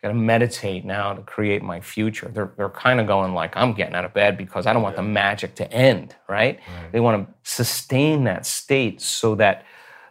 got 0.00 0.08
to 0.10 0.14
meditate 0.14 0.84
now 0.84 1.12
to 1.12 1.22
create 1.22 1.60
my 1.64 1.80
future. 1.80 2.30
They're, 2.32 2.52
they're 2.56 2.68
kind 2.68 3.00
of 3.00 3.08
going 3.08 3.34
like, 3.34 3.56
I'm 3.56 3.72
getting 3.72 3.96
out 3.96 4.04
of 4.04 4.14
bed 4.14 4.38
because 4.38 4.64
I 4.64 4.72
don't 4.72 4.84
want 4.84 4.94
the 4.94 5.02
magic 5.02 5.56
to 5.56 5.72
end, 5.72 6.14
right? 6.28 6.60
right? 6.60 6.92
They 6.92 7.00
want 7.00 7.26
to 7.26 7.34
sustain 7.42 8.22
that 8.24 8.46
state 8.46 9.00
so 9.00 9.34
that 9.34 9.64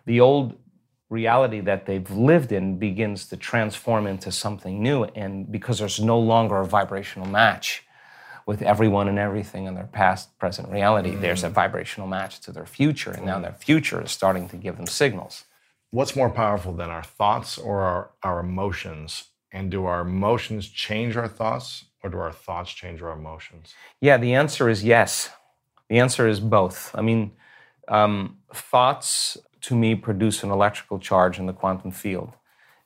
the 0.05 0.19
old 0.19 0.57
reality 1.09 1.61
that 1.61 1.85
they've 1.85 2.11
lived 2.11 2.51
in 2.51 2.77
begins 2.77 3.29
to 3.29 3.37
transform 3.37 4.07
into 4.07 4.29
something 4.29 4.83
new. 4.83 5.05
And 5.05 5.49
because 5.49 5.79
there's 5.79 6.01
no 6.01 6.19
longer 6.19 6.57
a 6.57 6.65
vibrational 6.65 7.29
match 7.29 7.85
with 8.45 8.61
everyone 8.61 9.07
and 9.07 9.17
everything 9.17 9.65
in 9.65 9.73
their 9.73 9.89
past, 9.91 10.37
present 10.37 10.69
reality, 10.69 11.11
mm. 11.11 11.21
there's 11.21 11.43
a 11.43 11.49
vibrational 11.49 12.07
match 12.07 12.39
to 12.41 12.51
their 12.51 12.65
future. 12.65 13.11
And 13.11 13.25
now 13.25 13.39
their 13.39 13.53
future 13.53 14.03
is 14.03 14.11
starting 14.11 14.47
to 14.49 14.57
give 14.57 14.77
them 14.77 14.87
signals. 14.87 15.45
What's 15.91 16.15
more 16.15 16.29
powerful 16.29 16.73
than 16.73 16.89
our 16.89 17.03
thoughts 17.03 17.57
or 17.57 17.81
our, 17.81 18.11
our 18.21 18.39
emotions 18.39 19.25
and 19.51 19.71
do 19.71 19.85
our 19.85 20.01
emotions 20.01 20.67
change 20.69 21.17
our 21.17 21.27
thoughts 21.27 21.85
or 22.03 22.09
do 22.09 22.17
our 22.17 22.31
thoughts 22.31 22.71
change 22.71 23.01
our 23.01 23.13
emotions? 23.13 23.73
Yeah, 23.99 24.17
the 24.17 24.35
answer 24.35 24.69
is 24.69 24.83
yes. 24.83 25.29
The 25.89 25.99
answer 25.99 26.27
is 26.27 26.39
both. 26.39 26.91
I 26.93 27.01
mean, 27.01 27.31
um, 27.87 28.37
thoughts 28.53 29.37
to 29.61 29.75
me 29.75 29.95
produce 29.95 30.43
an 30.43 30.51
electrical 30.51 30.99
charge 30.99 31.39
in 31.39 31.45
the 31.45 31.53
quantum 31.53 31.91
field, 31.91 32.33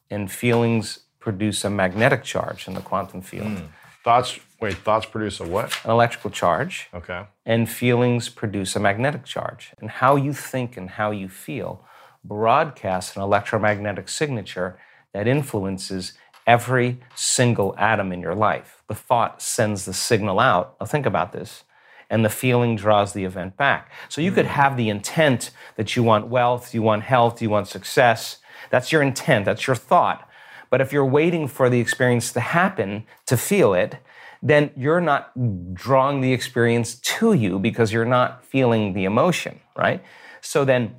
and 0.09 0.31
feelings 0.31 0.99
produce 1.19 1.65
a 1.65 1.69
magnetic 1.69 2.23
charge 2.23 2.67
in 2.67 2.73
the 2.73 2.81
quantum 2.81 3.21
field. 3.21 3.47
Mm. 3.47 3.67
Thoughts, 4.03 4.39
wait, 4.61 4.77
thoughts 4.77 5.05
produce 5.05 5.39
a 5.39 5.47
what? 5.47 5.77
An 5.83 5.91
electrical 5.91 6.29
charge. 6.29 6.87
Okay. 6.93 7.25
And 7.45 7.69
feelings 7.69 8.29
produce 8.29 8.75
a 8.75 8.79
magnetic 8.79 9.25
charge. 9.25 9.73
And 9.79 9.89
how 9.89 10.15
you 10.15 10.33
think 10.33 10.77
and 10.77 10.89
how 10.89 11.11
you 11.11 11.27
feel 11.27 11.85
broadcasts 12.23 13.15
an 13.15 13.21
electromagnetic 13.21 14.09
signature 14.09 14.79
that 15.13 15.27
influences 15.27 16.13
every 16.45 16.99
single 17.15 17.75
atom 17.77 18.11
in 18.11 18.21
your 18.21 18.35
life. 18.35 18.83
The 18.87 18.95
thought 18.95 19.41
sends 19.41 19.85
the 19.85 19.93
signal 19.93 20.39
out. 20.39 20.75
Now, 20.79 20.85
think 20.85 21.05
about 21.05 21.31
this. 21.31 21.63
And 22.09 22.25
the 22.25 22.29
feeling 22.29 22.75
draws 22.75 23.13
the 23.13 23.23
event 23.23 23.55
back. 23.55 23.91
So 24.07 24.21
you 24.21 24.31
could 24.31 24.47
have 24.47 24.75
the 24.75 24.89
intent 24.89 25.51
that 25.75 25.95
you 25.95 26.01
want 26.01 26.27
wealth, 26.27 26.73
you 26.73 26.81
want 26.81 27.03
health, 27.03 27.41
you 27.41 27.49
want 27.49 27.67
success. 27.67 28.37
That's 28.71 28.91
your 28.91 29.01
intent, 29.01 29.45
that's 29.45 29.67
your 29.67 29.75
thought. 29.75 30.27
But 30.69 30.81
if 30.81 30.93
you're 30.93 31.05
waiting 31.05 31.47
for 31.47 31.69
the 31.69 31.79
experience 31.79 32.31
to 32.33 32.39
happen 32.39 33.05
to 33.25 33.37
feel 33.37 33.73
it, 33.73 33.97
then 34.41 34.71
you're 34.75 35.01
not 35.01 35.31
drawing 35.73 36.21
the 36.21 36.31
experience 36.31 36.95
to 36.95 37.33
you 37.33 37.59
because 37.59 37.91
you're 37.91 38.05
not 38.05 38.43
feeling 38.45 38.93
the 38.93 39.05
emotion, 39.05 39.59
right? 39.75 40.03
So 40.41 40.63
then 40.63 40.95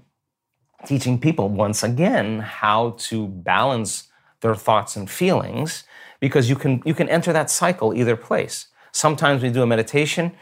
teaching 0.84 1.18
people 1.18 1.48
once 1.48 1.82
again 1.82 2.40
how 2.40 2.96
to 2.98 3.26
balance 3.26 4.08
their 4.40 4.54
thoughts 4.54 4.96
and 4.96 5.10
feelings 5.10 5.84
because 6.20 6.48
you 6.48 6.56
can 6.56 6.82
you 6.84 6.94
can 6.94 7.08
enter 7.08 7.32
that 7.32 7.50
cycle 7.50 7.94
either 7.94 8.16
place. 8.16 8.66
Sometimes 8.92 9.42
we 9.42 9.50
do 9.50 9.62
a 9.62 9.66
meditation, 9.66 10.32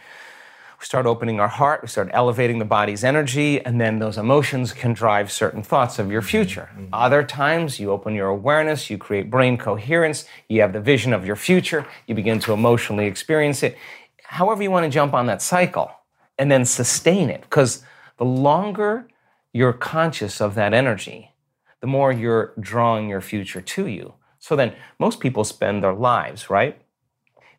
we 0.78 0.84
start 0.84 1.06
opening 1.06 1.40
our 1.40 1.48
heart, 1.48 1.82
we 1.82 1.88
start 1.88 2.08
elevating 2.12 2.58
the 2.58 2.64
body's 2.64 3.02
energy, 3.02 3.60
and 3.64 3.80
then 3.80 3.98
those 3.98 4.16
emotions 4.16 4.72
can 4.72 4.92
drive 4.92 5.32
certain 5.32 5.62
thoughts 5.62 5.98
of 5.98 6.10
your 6.10 6.22
future. 6.22 6.70
Mm-hmm. 6.72 6.94
Other 6.94 7.24
times 7.24 7.80
you 7.80 7.90
open 7.90 8.14
your 8.14 8.28
awareness, 8.28 8.88
you 8.88 8.96
create 8.96 9.28
brain 9.28 9.58
coherence, 9.58 10.24
you 10.48 10.60
have 10.60 10.72
the 10.72 10.80
vision 10.80 11.12
of 11.12 11.26
your 11.26 11.34
future, 11.34 11.84
you 12.06 12.14
begin 12.14 12.38
to 12.40 12.52
emotionally 12.52 13.06
experience 13.06 13.62
it. 13.64 13.76
However, 14.22 14.62
you 14.62 14.70
want 14.70 14.84
to 14.84 14.90
jump 14.90 15.14
on 15.14 15.26
that 15.26 15.42
cycle 15.42 15.90
and 16.38 16.50
then 16.50 16.64
sustain 16.64 17.28
it 17.28 17.40
because 17.42 17.82
the 18.18 18.24
longer 18.24 19.08
you're 19.52 19.72
conscious 19.72 20.40
of 20.40 20.54
that 20.54 20.72
energy, 20.72 21.32
the 21.80 21.86
more 21.88 22.12
you're 22.12 22.52
drawing 22.60 23.08
your 23.08 23.20
future 23.20 23.60
to 23.60 23.86
you. 23.86 24.14
So 24.38 24.54
then, 24.54 24.74
most 25.00 25.18
people 25.18 25.42
spend 25.42 25.82
their 25.82 25.92
lives, 25.92 26.48
right? 26.48 26.80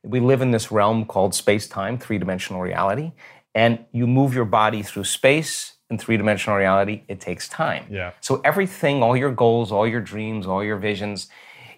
We 0.03 0.19
live 0.19 0.41
in 0.41 0.51
this 0.51 0.71
realm 0.71 1.05
called 1.05 1.35
space 1.35 1.67
time, 1.67 1.97
three 1.97 2.17
dimensional 2.17 2.61
reality, 2.61 3.11
and 3.53 3.85
you 3.91 4.07
move 4.07 4.33
your 4.33 4.45
body 4.45 4.81
through 4.83 5.03
space 5.03 5.73
in 5.89 5.97
three 5.97 6.17
dimensional 6.17 6.57
reality, 6.57 7.01
it 7.07 7.19
takes 7.19 7.47
time. 7.47 7.85
Yeah. 7.89 8.11
So, 8.21 8.41
everything, 8.45 9.01
all 9.01 9.17
your 9.17 9.31
goals, 9.31 9.71
all 9.71 9.87
your 9.87 10.01
dreams, 10.01 10.45
all 10.45 10.63
your 10.63 10.77
visions, 10.77 11.29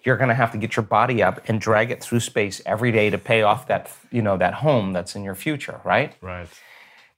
you're 0.04 0.16
going 0.16 0.28
to 0.28 0.34
have 0.34 0.52
to 0.52 0.58
get 0.58 0.76
your 0.76 0.82
body 0.82 1.22
up 1.22 1.40
and 1.48 1.60
drag 1.60 1.90
it 1.90 2.02
through 2.02 2.20
space 2.20 2.60
every 2.66 2.92
day 2.92 3.08
to 3.10 3.18
pay 3.18 3.42
off 3.42 3.68
that 3.68 3.90
you 4.10 4.20
know 4.20 4.36
that 4.36 4.54
home 4.54 4.92
that's 4.92 5.14
in 5.14 5.22
your 5.22 5.34
future 5.34 5.80
right 5.84 6.14
right 6.20 6.48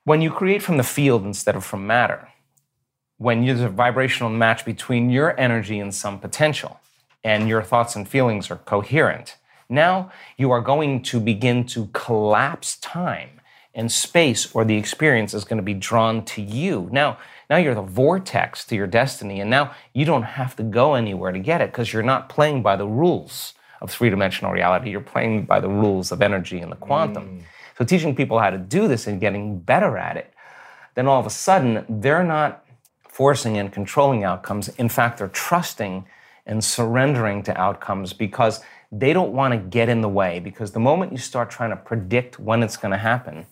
When 0.04 0.20
you 0.20 0.30
create 0.30 0.62
from 0.62 0.76
the 0.76 0.84
field 0.84 1.24
instead 1.24 1.56
of 1.56 1.64
from 1.64 1.86
matter, 1.86 2.28
when 3.16 3.44
there's 3.44 3.60
a 3.60 3.70
vibrational 3.70 4.30
match 4.30 4.64
between 4.64 5.08
your 5.10 5.38
energy 5.40 5.78
and 5.78 5.94
some 5.94 6.18
potential, 6.18 6.78
and 7.24 7.48
your 7.48 7.62
thoughts 7.62 7.96
and 7.96 8.06
feelings 8.06 8.50
are 8.50 8.56
coherent, 8.56 9.36
now 9.68 10.10
you 10.36 10.50
are 10.50 10.60
going 10.60 11.02
to 11.02 11.20
begin 11.20 11.64
to 11.66 11.86
collapse 11.92 12.76
time 12.76 13.40
and 13.74 13.90
space, 13.90 14.54
or 14.54 14.64
the 14.64 14.76
experience 14.76 15.34
is 15.34 15.44
going 15.44 15.56
to 15.56 15.62
be 15.62 15.74
drawn 15.74 16.24
to 16.24 16.40
you. 16.40 16.88
Now, 16.92 17.18
now 17.50 17.56
you're 17.56 17.74
the 17.74 17.82
vortex 17.82 18.64
to 18.66 18.76
your 18.76 18.86
destiny, 18.86 19.40
and 19.40 19.50
now 19.50 19.74
you 19.92 20.04
don't 20.04 20.22
have 20.22 20.54
to 20.56 20.62
go 20.62 20.94
anywhere 20.94 21.32
to 21.32 21.38
get 21.38 21.60
it 21.60 21.72
because 21.72 21.92
you're 21.92 22.02
not 22.02 22.28
playing 22.28 22.62
by 22.62 22.76
the 22.76 22.86
rules 22.86 23.54
of 23.80 23.90
three 23.90 24.10
dimensional 24.10 24.52
reality. 24.52 24.90
You're 24.90 25.00
playing 25.00 25.44
by 25.44 25.60
the 25.60 25.68
rules 25.68 26.12
of 26.12 26.22
energy 26.22 26.60
and 26.60 26.70
the 26.70 26.76
quantum. 26.76 27.24
Mm. 27.24 27.42
So, 27.76 27.84
teaching 27.84 28.14
people 28.14 28.38
how 28.38 28.50
to 28.50 28.58
do 28.58 28.86
this 28.86 29.06
and 29.06 29.20
getting 29.20 29.58
better 29.58 29.98
at 29.98 30.16
it, 30.16 30.32
then 30.94 31.08
all 31.08 31.18
of 31.18 31.26
a 31.26 31.30
sudden 31.30 31.84
they're 31.88 32.24
not 32.24 32.64
forcing 33.08 33.58
and 33.58 33.72
controlling 33.72 34.24
outcomes. 34.24 34.68
In 34.70 34.88
fact, 34.88 35.18
they're 35.18 35.28
trusting 35.28 36.04
and 36.46 36.62
surrendering 36.62 37.42
to 37.42 37.58
outcomes 37.60 38.12
because 38.12 38.60
they 38.98 39.12
don't 39.12 39.32
want 39.32 39.52
to 39.52 39.58
get 39.58 39.88
in 39.88 40.00
the 40.00 40.08
way. 40.08 40.40
Because 40.40 40.72
the 40.72 40.80
moment 40.80 41.12
you 41.12 41.18
start 41.18 41.50
trying 41.50 41.70
to 41.70 41.76
predict 41.76 42.38
when 42.38 42.62
it's 42.62 42.76
going 42.76 42.92
to 42.92 42.98
happen 42.98 43.46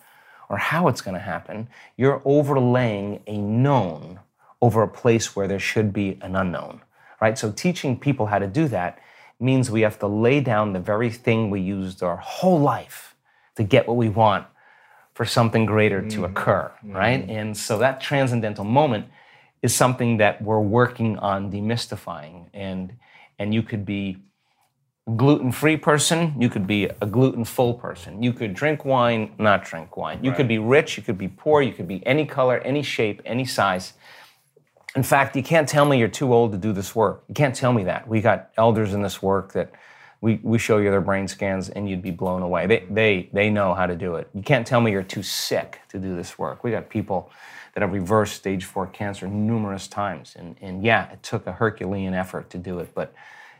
or 0.49 0.57
how 0.57 0.87
it's 0.87 1.01
going 1.01 1.15
to 1.15 1.19
happen, 1.21 1.67
you're 1.97 2.21
overlaying 2.25 3.21
a 3.27 3.37
known 3.37 4.19
over 4.61 4.81
a 4.81 4.87
place 4.87 5.35
where 5.35 5.47
there 5.47 5.59
should 5.59 5.91
be 5.91 6.17
an 6.21 6.35
unknown, 6.35 6.81
right? 7.19 7.37
So 7.37 7.51
teaching 7.51 7.99
people 7.99 8.27
how 8.27 8.39
to 8.39 8.47
do 8.47 8.67
that 8.69 8.99
means 9.39 9.69
we 9.69 9.81
have 9.81 9.99
to 9.99 10.07
lay 10.07 10.39
down 10.39 10.71
the 10.71 10.79
very 10.79 11.09
thing 11.09 11.49
we 11.49 11.59
used 11.59 12.01
our 12.01 12.17
whole 12.17 12.59
life 12.59 13.15
to 13.55 13.63
get 13.63 13.87
what 13.87 13.97
we 13.97 14.07
want 14.07 14.47
for 15.13 15.25
something 15.25 15.65
greater 15.65 16.01
mm. 16.01 16.09
to 16.11 16.25
occur, 16.25 16.71
mm. 16.85 16.95
right? 16.95 17.29
And 17.29 17.55
so 17.57 17.77
that 17.79 17.99
transcendental 17.99 18.63
moment 18.63 19.07
is 19.61 19.75
something 19.75 20.17
that 20.17 20.41
we're 20.41 20.59
working 20.59 21.17
on 21.19 21.51
demystifying. 21.51 22.47
And 22.53 22.93
and 23.39 23.53
you 23.53 23.63
could 23.63 23.85
be 23.85 24.17
gluten-free 25.15 25.77
person, 25.77 26.33
you 26.39 26.49
could 26.49 26.65
be 26.65 26.85
a 26.85 27.05
gluten-full 27.05 27.73
person. 27.75 28.23
You 28.23 28.31
could 28.31 28.53
drink 28.53 28.85
wine, 28.85 29.33
not 29.37 29.65
drink 29.65 29.97
wine. 29.97 30.19
You 30.23 30.29
right. 30.29 30.37
could 30.37 30.47
be 30.47 30.59
rich, 30.59 30.95
you 30.95 31.03
could 31.03 31.17
be 31.17 31.27
poor, 31.27 31.61
you 31.61 31.73
could 31.73 31.87
be 31.87 32.05
any 32.05 32.25
color, 32.25 32.59
any 32.59 32.83
shape, 32.83 33.21
any 33.25 33.45
size. 33.45 33.93
In 34.95 35.03
fact, 35.03 35.35
you 35.35 35.43
can't 35.43 35.67
tell 35.67 35.85
me 35.85 35.97
you're 35.97 36.07
too 36.07 36.33
old 36.33 36.51
to 36.53 36.57
do 36.57 36.71
this 36.71 36.95
work. 36.95 37.23
You 37.27 37.33
can't 37.33 37.55
tell 37.55 37.73
me 37.73 37.83
that. 37.85 38.07
We 38.07 38.21
got 38.21 38.51
elders 38.57 38.93
in 38.93 39.01
this 39.01 39.21
work 39.21 39.51
that 39.53 39.73
we, 40.21 40.39
we 40.41 40.57
show 40.57 40.77
you 40.77 40.89
their 40.89 41.01
brain 41.01 41.27
scans 41.27 41.67
and 41.67 41.89
you'd 41.89 42.01
be 42.01 42.11
blown 42.11 42.41
away. 42.41 42.65
They, 42.65 42.85
they, 42.89 43.29
they 43.33 43.49
know 43.49 43.73
how 43.73 43.87
to 43.87 43.95
do 43.95 44.15
it. 44.15 44.29
You 44.33 44.41
can't 44.41 44.65
tell 44.65 44.79
me 44.79 44.91
you're 44.91 45.03
too 45.03 45.23
sick 45.23 45.81
to 45.89 45.99
do 45.99 46.15
this 46.15 46.39
work. 46.39 46.63
We 46.63 46.71
got 46.71 46.89
people 46.89 47.29
that 47.73 47.81
have 47.81 47.91
reversed 47.91 48.35
stage 48.35 48.63
four 48.63 48.87
cancer 48.87 49.27
numerous 49.27 49.89
times. 49.89 50.35
And, 50.39 50.55
and 50.61 50.81
yeah, 50.81 51.11
it 51.11 51.23
took 51.23 51.45
a 51.45 51.51
Herculean 51.51 52.13
effort 52.13 52.49
to 52.51 52.57
do 52.57 52.79
it, 52.79 52.93
but 52.95 53.13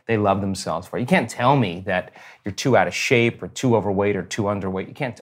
they 0.06 0.16
love 0.16 0.40
themselves 0.40 0.86
for. 0.86 0.98
You 0.98 1.06
can't 1.06 1.28
tell 1.28 1.56
me 1.56 1.82
that 1.86 2.12
you're 2.44 2.52
too 2.54 2.76
out 2.76 2.86
of 2.86 2.94
shape 2.94 3.42
or 3.42 3.48
too 3.48 3.76
overweight 3.76 4.16
or 4.16 4.22
too 4.22 4.42
underweight. 4.44 4.88
You 4.88 4.94
can't 4.94 5.18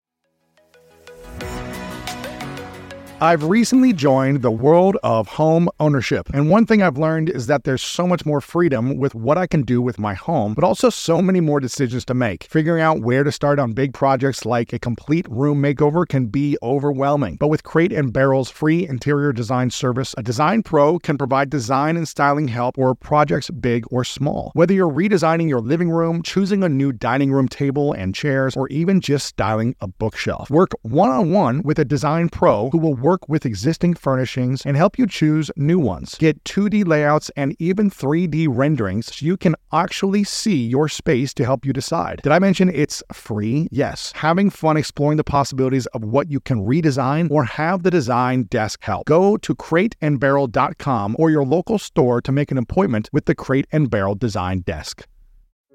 I've 3.23 3.45
recently 3.45 3.93
joined 3.93 4.43
the 4.43 4.51
world 4.51 4.97
of 5.05 5.29
home 5.29 5.69
ownership. 5.79 6.29
And 6.35 6.51
one 6.51 6.67
thing 6.67 6.83
I've 6.83 6.99
learned 6.99 7.31
is 7.31 7.47
that 7.47 7.63
there's 7.63 7.81
so 7.81 8.05
much 8.05 8.27
more 8.27 8.41
freedom 8.41 8.97
with 8.97 9.15
what 9.15 9.39
I 9.39 9.47
can 9.47 9.63
do 9.63 9.81
with 9.81 9.97
my 9.97 10.13
home, 10.13 10.55
but 10.55 10.65
also 10.65 10.91
so 10.91 11.23
many 11.23 11.39
more 11.39 11.61
decisions 11.61 12.05
to 12.07 12.15
make. 12.15 12.43
Figuring 12.51 12.83
out 12.83 13.03
where 13.03 13.23
to 13.23 13.31
start 13.31 13.61
on 13.61 13.75
big 13.75 13.95
projects 13.95 14.45
like 14.45 14.73
a 14.73 14.79
complete 14.81 15.25
room 15.31 15.63
makeover 15.63 16.05
can 16.05 16.27
be 16.27 16.59
overwhelming. 16.65 17.37
But 17.37 17.47
with 17.47 17.63
Crate 17.63 17.93
and 17.93 18.13
Barrel's 18.13 18.51
free 18.51 18.89
interior 18.89 19.33
design 19.33 19.71
service, 19.71 20.17
a 20.19 20.23
design 20.25 20.65
pro 20.65 20.99
can 20.99 21.17
provide 21.17 21.49
design 21.49 21.97
and 21.97 22.09
styling 22.09 22.49
help 22.49 22.75
for 22.75 22.93
projects 22.93 23.51
big 23.51 23.85
or 23.93 24.03
small. 24.03 24.51
Whether 24.55 24.75
you're 24.75 24.91
redesigning 24.91 25.49
your 25.49 25.61
living 25.61 25.91
room, 25.91 26.25
choosing 26.25 26.65
a 26.65 26.69
new 26.69 26.91
dining 26.91 27.31
room 27.31 27.47
table 27.47 27.93
and 27.93 28.17
chairs, 28.17 28.57
or 28.57 28.67
even 28.71 29.01
just 29.01 29.27
styling 29.27 29.77
a 29.81 29.87
bookshelf, 29.87 30.51
work 30.51 30.73
one 30.83 31.11
on 31.11 31.31
one 31.31 31.63
with 31.63 31.79
a 31.79 31.85
design 31.85 32.29
pro 32.29 32.69
who 32.71 32.79
will 32.79 32.97
work 32.97 33.12
work 33.13 33.29
with 33.29 33.45
existing 33.45 33.93
furnishings 33.93 34.65
and 34.65 34.75
help 34.75 34.99
you 34.99 35.07
choose 35.07 35.51
new 35.55 35.79
ones. 35.79 36.15
Get 36.19 36.43
2D 36.45 36.87
layouts 36.87 37.31
and 37.37 37.55
even 37.59 37.91
3D 37.91 38.47
renderings 38.49 39.15
so 39.15 39.27
you 39.27 39.37
can 39.37 39.55
actually 39.71 40.25
see 40.25 40.67
your 40.67 40.89
space 40.89 41.35
to 41.35 41.45
help 41.45 41.67
you 41.67 41.75
decide. 41.75 42.21
Did 42.23 42.33
I 42.33 42.39
mention 42.39 42.71
it's 42.71 43.03
free? 43.13 43.69
Yes. 43.71 44.13
Having 44.15 44.49
fun 44.51 44.79
exploring 44.79 45.19
the 45.19 45.25
possibilities 45.25 45.85
of 45.89 46.05
what 46.05 46.31
you 46.31 46.41
can 46.41 46.65
redesign 46.65 47.31
or 47.31 47.45
have 47.45 47.83
the 47.83 47.91
design 47.91 48.45
desk 48.45 48.79
help. 48.83 49.05
Go 49.07 49.37
to 49.37 49.55
crateandbarrel.com 49.55 51.17
or 51.19 51.31
your 51.31 51.45
local 51.45 51.79
store 51.79 52.23
to 52.23 52.33
make 52.33 52.51
an 52.51 52.57
appointment 52.57 53.11
with 53.13 53.27
the 53.27 53.35
Crate 53.35 53.67
and 53.73 53.91
Barrel 53.91 54.15
Design 54.15 54.61
Desk. 54.61 55.07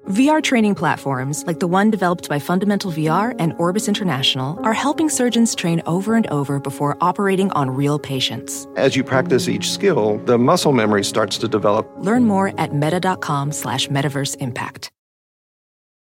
VR 0.06 0.42
training 0.42 0.74
platforms, 0.74 1.44
like 1.46 1.60
the 1.60 1.66
one 1.66 1.90
developed 1.90 2.30
by 2.30 2.38
Fundamental 2.38 2.90
VR 2.90 3.34
and 3.38 3.52
Orbis 3.58 3.88
International, 3.88 4.58
are 4.64 4.72
helping 4.72 5.10
surgeons 5.10 5.54
train 5.54 5.82
over 5.84 6.14
and 6.14 6.26
over 6.28 6.58
before 6.58 6.96
operating 7.02 7.50
on 7.50 7.68
real 7.68 7.98
patients. 7.98 8.66
As 8.76 8.96
you 8.96 9.04
practice 9.04 9.48
each 9.48 9.70
skill, 9.70 10.16
the 10.24 10.38
muscle 10.38 10.72
memory 10.72 11.04
starts 11.04 11.36
to 11.38 11.48
develop. 11.48 11.90
Learn 11.98 12.24
more 12.24 12.58
at 12.58 12.72
meta.com 12.72 13.52
slash 13.52 13.88
metaverse 13.88 14.36
impact. 14.36 14.90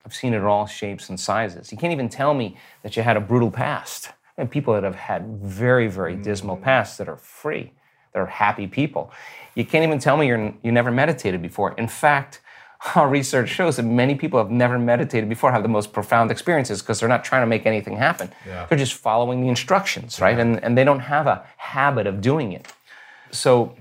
I've 0.04 0.14
seen 0.14 0.34
it 0.34 0.36
in 0.36 0.44
all 0.44 0.66
shapes 0.66 1.08
and 1.08 1.18
sizes. 1.18 1.72
You 1.72 1.78
can't 1.78 1.92
even 1.92 2.08
tell 2.08 2.32
me 2.32 2.56
that 2.84 2.96
you 2.96 3.02
had 3.02 3.16
a 3.16 3.20
brutal 3.20 3.50
past. 3.50 4.10
And 4.38 4.48
people 4.48 4.74
that 4.74 4.84
have 4.84 4.94
had 4.94 5.26
very, 5.42 5.88
very 5.88 6.12
mm-hmm. 6.12 6.22
dismal 6.22 6.58
pasts 6.58 6.98
that 6.98 7.08
are 7.08 7.16
free, 7.16 7.72
that 8.12 8.20
are 8.20 8.26
happy 8.26 8.68
people. 8.68 9.10
You 9.56 9.64
can't 9.64 9.82
even 9.82 9.98
tell 9.98 10.16
me 10.16 10.28
you're, 10.28 10.54
you 10.62 10.70
never 10.70 10.92
meditated 10.92 11.42
before. 11.42 11.72
In 11.72 11.88
fact, 11.88 12.40
our 12.94 13.08
research 13.08 13.48
shows 13.48 13.76
that 13.76 13.84
many 13.84 14.14
people 14.14 14.38
have 14.38 14.50
never 14.50 14.78
meditated 14.78 15.28
before 15.28 15.52
have 15.52 15.62
the 15.62 15.68
most 15.68 15.92
profound 15.92 16.30
experiences 16.30 16.82
because 16.82 17.00
they're 17.00 17.08
not 17.08 17.24
trying 17.24 17.42
to 17.42 17.46
make 17.46 17.66
anything 17.66 17.96
happen. 17.96 18.30
Yeah. 18.46 18.66
They're 18.66 18.78
just 18.78 18.94
following 18.94 19.40
the 19.40 19.48
instructions, 19.48 20.20
right? 20.20 20.36
Yeah. 20.36 20.42
And, 20.42 20.64
and 20.64 20.78
they 20.78 20.84
don't 20.84 21.00
have 21.00 21.26
a 21.26 21.46
habit 21.56 22.06
of 22.06 22.20
doing 22.20 22.52
it. 22.52 22.72
So 23.30 23.76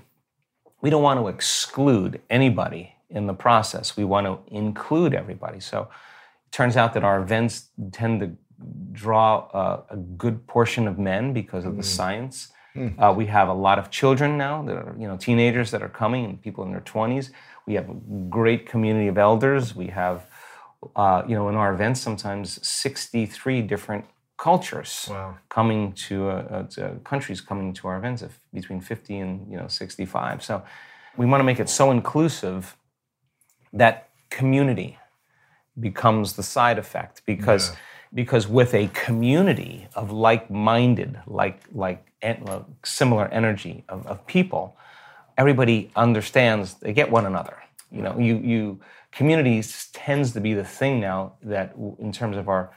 we 0.81 0.89
don't 0.89 1.03
want 1.03 1.19
to 1.19 1.27
exclude 1.27 2.21
anybody 2.29 2.95
in 3.09 3.27
the 3.27 3.33
process. 3.33 3.97
We 3.97 4.03
want 4.03 4.27
to 4.27 4.55
include 4.55 5.13
everybody. 5.13 5.59
So 5.59 5.81
it 5.81 6.51
turns 6.51 6.77
out 6.77 6.93
that 6.93 7.03
our 7.03 7.21
events 7.21 7.69
tend 7.91 8.19
to 8.21 8.31
draw 8.91 9.47
a, 9.53 9.93
a 9.93 9.97
good 9.97 10.45
portion 10.47 10.87
of 10.87 10.97
men 10.97 11.33
because 11.33 11.65
of 11.65 11.73
mm. 11.73 11.77
the 11.77 11.83
science. 11.83 12.49
Mm. 12.75 12.99
Uh, 12.99 13.13
we 13.13 13.25
have 13.27 13.47
a 13.47 13.53
lot 13.53 13.79
of 13.79 13.89
children 13.89 14.37
now 14.37 14.61
that 14.63 14.75
are, 14.75 14.95
you 14.99 15.07
know, 15.07 15.17
teenagers 15.17 15.71
that 15.71 15.81
are 15.81 15.89
coming 15.89 16.25
and 16.25 16.41
people 16.41 16.63
in 16.63 16.71
their 16.71 16.81
20s. 16.81 17.31
We 17.67 17.73
have 17.75 17.89
a 17.89 17.93
great 18.29 18.67
community 18.67 19.07
of 19.07 19.17
elders. 19.17 19.75
We 19.75 19.87
have, 19.87 20.27
uh, 20.95 21.23
you 21.27 21.35
know, 21.35 21.49
in 21.49 21.55
our 21.55 21.73
events 21.73 22.01
sometimes 22.01 22.65
63 22.67 23.61
different 23.63 24.05
cultures 24.37 25.07
wow. 25.09 25.37
coming 25.49 25.93
to, 25.93 26.29
uh, 26.29 26.33
uh, 26.33 26.63
to, 26.63 26.99
countries 27.03 27.41
coming 27.41 27.73
to 27.73 27.87
our 27.87 27.97
events 27.97 28.21
of 28.21 28.37
between 28.53 28.81
50 28.81 29.17
and 29.17 29.51
you 29.51 29.57
know 29.57 29.67
65. 29.67 30.43
So 30.43 30.63
we 31.17 31.25
want 31.25 31.39
to 31.39 31.45
make 31.45 31.59
it 31.59 31.69
so 31.69 31.91
inclusive 31.91 32.75
that 33.71 34.09
community 34.29 34.97
becomes 35.79 36.33
the 36.33 36.43
side 36.43 36.77
effect 36.77 37.21
because 37.25 37.69
yeah. 37.69 37.75
because 38.13 38.47
with 38.47 38.73
a 38.73 38.87
community 38.93 39.87
of 39.95 40.11
like-minded 40.11 41.19
like 41.27 41.61
like 41.73 42.05
similar 42.83 43.27
energy 43.27 43.83
of, 43.89 44.05
of 44.07 44.25
people 44.25 44.77
everybody 45.37 45.91
understands 45.95 46.75
they 46.75 46.93
get 46.93 47.09
one 47.09 47.25
another. 47.25 47.57
You 47.91 48.01
know 48.01 48.17
you 48.17 48.37
you 48.37 48.79
communities 49.11 49.89
tends 49.93 50.33
to 50.33 50.41
be 50.41 50.53
the 50.53 50.63
thing 50.63 50.99
now 50.99 51.33
that 51.43 51.75
in 51.99 52.11
terms 52.11 52.37
of 52.37 52.49
our 52.49 52.71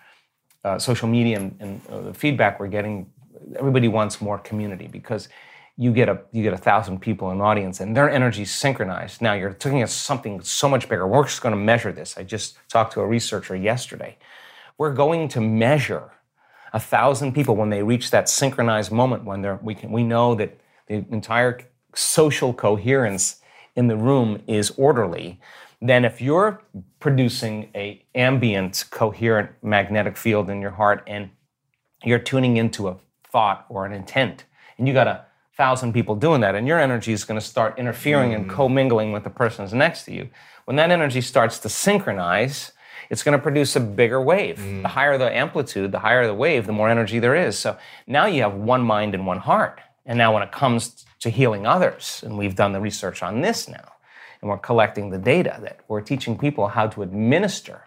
uh, 0.64 0.78
social 0.78 1.08
media 1.08 1.36
and, 1.38 1.56
and 1.60 1.80
uh, 1.88 2.00
the 2.00 2.14
feedback 2.14 2.60
we're 2.60 2.68
getting 2.68 3.10
everybody 3.58 3.88
wants 3.88 4.20
more 4.20 4.38
community 4.38 4.86
because 4.86 5.28
you 5.76 5.92
get 5.92 6.08
a 6.08 6.20
you 6.32 6.42
get 6.42 6.52
a 6.52 6.58
thousand 6.58 7.00
people 7.00 7.30
in 7.30 7.36
an 7.38 7.40
audience 7.40 7.80
and 7.80 7.96
their 7.96 8.10
energy 8.10 8.42
is 8.42 8.50
synchronized. 8.50 9.22
Now 9.22 9.34
you're 9.34 9.50
looking 9.50 9.82
at 9.82 9.90
something 9.90 10.40
so 10.42 10.68
much 10.68 10.88
bigger. 10.88 11.06
We're 11.06 11.24
just 11.24 11.40
going 11.40 11.54
to 11.54 11.60
measure 11.60 11.92
this. 11.92 12.18
I 12.18 12.24
just 12.24 12.58
talked 12.68 12.92
to 12.94 13.00
a 13.00 13.06
researcher 13.06 13.54
yesterday. 13.54 14.18
We're 14.76 14.92
going 14.92 15.28
to 15.28 15.40
measure 15.40 16.10
a 16.72 16.80
thousand 16.80 17.32
people 17.32 17.56
when 17.56 17.70
they 17.70 17.82
reach 17.82 18.10
that 18.10 18.28
synchronized 18.28 18.90
moment 18.90 19.24
when 19.24 19.40
they're 19.42 19.58
we 19.62 19.74
can 19.74 19.92
we 19.92 20.02
know 20.02 20.34
that 20.34 20.58
the 20.88 21.04
entire 21.10 21.60
social 21.94 22.52
coherence 22.52 23.40
in 23.76 23.88
the 23.88 23.96
room 23.96 24.42
is 24.46 24.70
orderly, 24.70 25.40
then 25.80 26.04
if 26.04 26.20
you're 26.20 26.62
producing 27.00 27.70
a 27.74 28.04
ambient 28.14 28.84
coherent 28.90 29.50
magnetic 29.62 30.16
field 30.16 30.50
in 30.50 30.60
your 30.60 30.72
heart 30.72 31.02
and 31.06 31.30
you're 32.04 32.18
tuning 32.18 32.56
into 32.56 32.88
a 32.88 32.96
thought 33.30 33.66
or 33.68 33.86
an 33.86 33.92
intent 33.92 34.44
and 34.76 34.88
you 34.88 34.94
got 34.94 35.06
a 35.06 35.24
thousand 35.56 35.92
people 35.92 36.14
doing 36.14 36.40
that 36.40 36.54
and 36.54 36.66
your 36.66 36.78
energy 36.78 37.12
is 37.12 37.24
going 37.24 37.38
to 37.38 37.44
start 37.44 37.78
interfering 37.78 38.32
mm. 38.32 38.36
and 38.36 38.50
commingling 38.50 39.12
with 39.12 39.24
the 39.24 39.30
person's 39.30 39.72
next 39.72 40.04
to 40.04 40.12
you 40.12 40.28
when 40.64 40.76
that 40.76 40.90
energy 40.90 41.20
starts 41.20 41.58
to 41.58 41.68
synchronize 41.68 42.72
it's 43.10 43.22
going 43.22 43.36
to 43.36 43.42
produce 43.42 43.74
a 43.76 43.80
bigger 43.80 44.20
wave. 44.20 44.58
Mm. 44.58 44.82
The 44.82 44.88
higher 44.88 45.16
the 45.18 45.34
amplitude, 45.34 45.92
the 45.92 45.98
higher 45.98 46.26
the 46.26 46.34
wave, 46.34 46.66
the 46.66 46.72
more 46.72 46.88
energy 46.88 47.18
there 47.18 47.34
is. 47.34 47.58
So 47.58 47.76
now 48.06 48.26
you 48.26 48.42
have 48.42 48.54
one 48.54 48.82
mind 48.82 49.14
and 49.14 49.26
one 49.26 49.38
heart. 49.38 49.80
And 50.04 50.18
now 50.18 50.34
when 50.34 50.42
it 50.42 50.52
comes 50.52 51.04
to 51.20 51.30
healing 51.30 51.66
others, 51.66 52.22
and 52.24 52.38
we've 52.38 52.54
done 52.54 52.72
the 52.72 52.80
research 52.80 53.22
on 53.22 53.40
this 53.40 53.68
now, 53.68 53.92
and 54.40 54.48
we're 54.48 54.58
collecting 54.58 55.10
the 55.10 55.18
data 55.18 55.58
that 55.62 55.80
we're 55.88 56.00
teaching 56.00 56.38
people 56.38 56.68
how 56.68 56.86
to 56.86 57.02
administer 57.02 57.82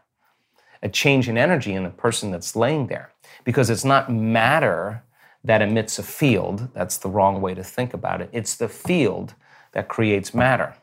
a 0.84 0.90
change 0.90 1.30
in 1.30 1.38
energy 1.38 1.74
in 1.74 1.84
the 1.84 1.90
person 1.90 2.32
that's 2.32 2.56
laying 2.56 2.88
there. 2.88 3.12
Because 3.44 3.70
it's 3.70 3.86
not 3.86 4.12
matter 4.12 5.04
that 5.44 5.62
emits 5.62 5.98
a 6.00 6.04
field, 6.04 6.70
that's 6.74 6.98
the 6.98 7.10
wrong 7.10 7.42
way 7.42 7.54
to 7.54 7.64
think 7.64 7.94
about 7.94 8.22
it. 8.22 8.30
It's 8.32 8.56
the 8.56 8.68
field 8.68 9.34
that 9.72 9.88
creates 9.88 10.34
matter. 10.34 10.76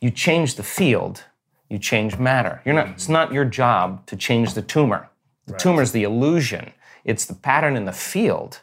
You 0.00 0.10
change 0.10 0.56
the 0.56 0.62
field, 0.62 1.24
you 1.68 1.78
change 1.78 2.18
matter. 2.18 2.62
You're 2.64 2.74
not, 2.74 2.88
it's 2.88 3.08
not 3.08 3.32
your 3.32 3.44
job 3.44 4.06
to 4.06 4.16
change 4.16 4.54
the 4.54 4.62
tumor. 4.62 5.08
The 5.46 5.56
tumor 5.56 5.82
is 5.82 5.92
the 5.92 6.02
illusion. 6.02 6.72
It's 7.04 7.24
the 7.24 7.34
pattern 7.34 7.76
in 7.76 7.84
the 7.84 7.92
field 7.92 8.60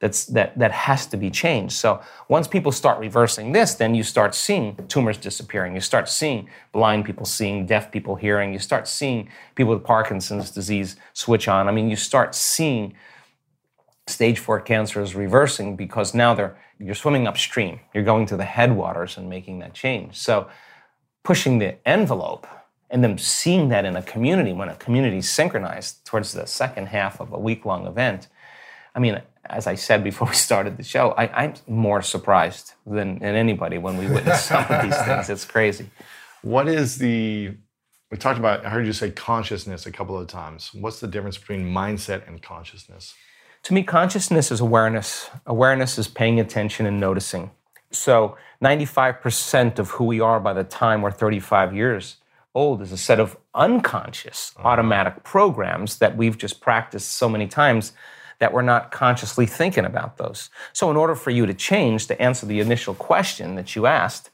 that's, 0.00 0.26
that, 0.26 0.58
that 0.58 0.72
has 0.72 1.06
to 1.06 1.16
be 1.16 1.30
changed. 1.30 1.74
So 1.74 2.00
once 2.28 2.46
people 2.46 2.72
start 2.72 2.98
reversing 2.98 3.52
this, 3.52 3.74
then 3.74 3.94
you 3.94 4.02
start 4.02 4.34
seeing 4.34 4.76
tumors 4.88 5.16
disappearing. 5.16 5.74
You 5.74 5.80
start 5.80 6.08
seeing 6.08 6.48
blind 6.72 7.04
people 7.04 7.26
seeing, 7.26 7.66
deaf 7.66 7.90
people 7.90 8.16
hearing. 8.16 8.52
You 8.52 8.58
start 8.58 8.86
seeing 8.88 9.28
people 9.54 9.74
with 9.74 9.84
Parkinson's 9.84 10.50
disease 10.50 10.96
switch 11.12 11.48
on. 11.48 11.68
I 11.68 11.72
mean, 11.72 11.88
you 11.88 11.96
start 11.96 12.34
seeing 12.34 12.94
stage 14.06 14.38
four 14.38 14.60
cancer 14.60 15.00
is 15.00 15.14
reversing 15.14 15.76
because 15.76 16.14
now 16.14 16.34
they're 16.34 16.56
you're 16.78 16.94
swimming 16.94 17.26
upstream. 17.26 17.80
You're 17.94 18.04
going 18.04 18.26
to 18.26 18.36
the 18.36 18.44
headwaters 18.44 19.16
and 19.16 19.30
making 19.30 19.60
that 19.60 19.74
change. 19.74 20.16
So 20.16 20.48
pushing 21.22 21.58
the 21.58 21.76
envelope 21.88 22.46
and 22.90 23.02
them 23.02 23.16
seeing 23.16 23.68
that 23.68 23.84
in 23.84 23.96
a 23.96 24.02
community 24.02 24.52
when 24.52 24.68
a 24.68 24.76
community 24.76 25.18
is 25.18 25.28
synchronized 25.28 26.04
towards 26.04 26.32
the 26.32 26.46
second 26.46 26.86
half 26.86 27.20
of 27.20 27.32
a 27.32 27.38
week-long 27.38 27.86
event. 27.86 28.28
I 28.94 29.00
mean, 29.00 29.20
as 29.46 29.66
I 29.66 29.74
said 29.74 30.04
before 30.04 30.28
we 30.30 30.34
started 30.34 30.76
the 30.76 30.84
show, 30.84 31.10
I, 31.12 31.44
am 31.44 31.54
more 31.66 32.02
surprised 32.02 32.74
than, 32.86 33.18
than 33.18 33.34
anybody 33.34 33.78
when 33.78 33.96
we 33.96 34.06
witness 34.06 34.44
some 34.46 34.64
of 34.68 34.82
these 34.82 34.96
things. 35.02 35.28
It's 35.28 35.44
crazy. 35.44 35.90
What 36.42 36.68
is 36.68 36.98
the 36.98 37.54
we 38.10 38.18
talked 38.18 38.38
about 38.38 38.64
I 38.64 38.70
heard 38.70 38.86
you 38.86 38.92
say 38.92 39.10
consciousness 39.10 39.86
a 39.86 39.92
couple 39.92 40.16
of 40.16 40.28
times. 40.28 40.72
What's 40.72 41.00
the 41.00 41.08
difference 41.08 41.36
between 41.36 41.64
mindset 41.64 42.28
and 42.28 42.40
consciousness? 42.40 43.14
To 43.64 43.74
me, 43.74 43.82
consciousness 43.82 44.52
is 44.52 44.60
awareness. 44.60 45.30
Awareness 45.46 45.98
is 45.98 46.06
paying 46.06 46.38
attention 46.38 46.86
and 46.86 47.00
noticing. 47.00 47.50
So, 47.90 48.36
95% 48.62 49.78
of 49.78 49.90
who 49.90 50.04
we 50.04 50.20
are 50.20 50.38
by 50.38 50.52
the 50.52 50.64
time 50.64 51.00
we're 51.00 51.10
35 51.10 51.74
years 51.74 52.16
old 52.54 52.82
is 52.82 52.92
a 52.92 52.96
set 52.96 53.18
of 53.18 53.36
unconscious 53.54 54.52
uh-huh. 54.56 54.68
automatic 54.68 55.24
programs 55.24 55.98
that 55.98 56.16
we've 56.16 56.38
just 56.38 56.60
practiced 56.60 57.12
so 57.12 57.28
many 57.28 57.46
times 57.46 57.92
that 58.38 58.52
we're 58.52 58.62
not 58.62 58.90
consciously 58.90 59.46
thinking 59.46 59.84
about 59.84 60.16
those. 60.16 60.50
So, 60.72 60.90
in 60.90 60.96
order 60.96 61.14
for 61.14 61.30
you 61.30 61.46
to 61.46 61.54
change, 61.54 62.06
to 62.08 62.20
answer 62.20 62.46
the 62.46 62.60
initial 62.60 62.94
question 62.94 63.54
that 63.54 63.74
you 63.76 63.86
asked, 63.86 64.30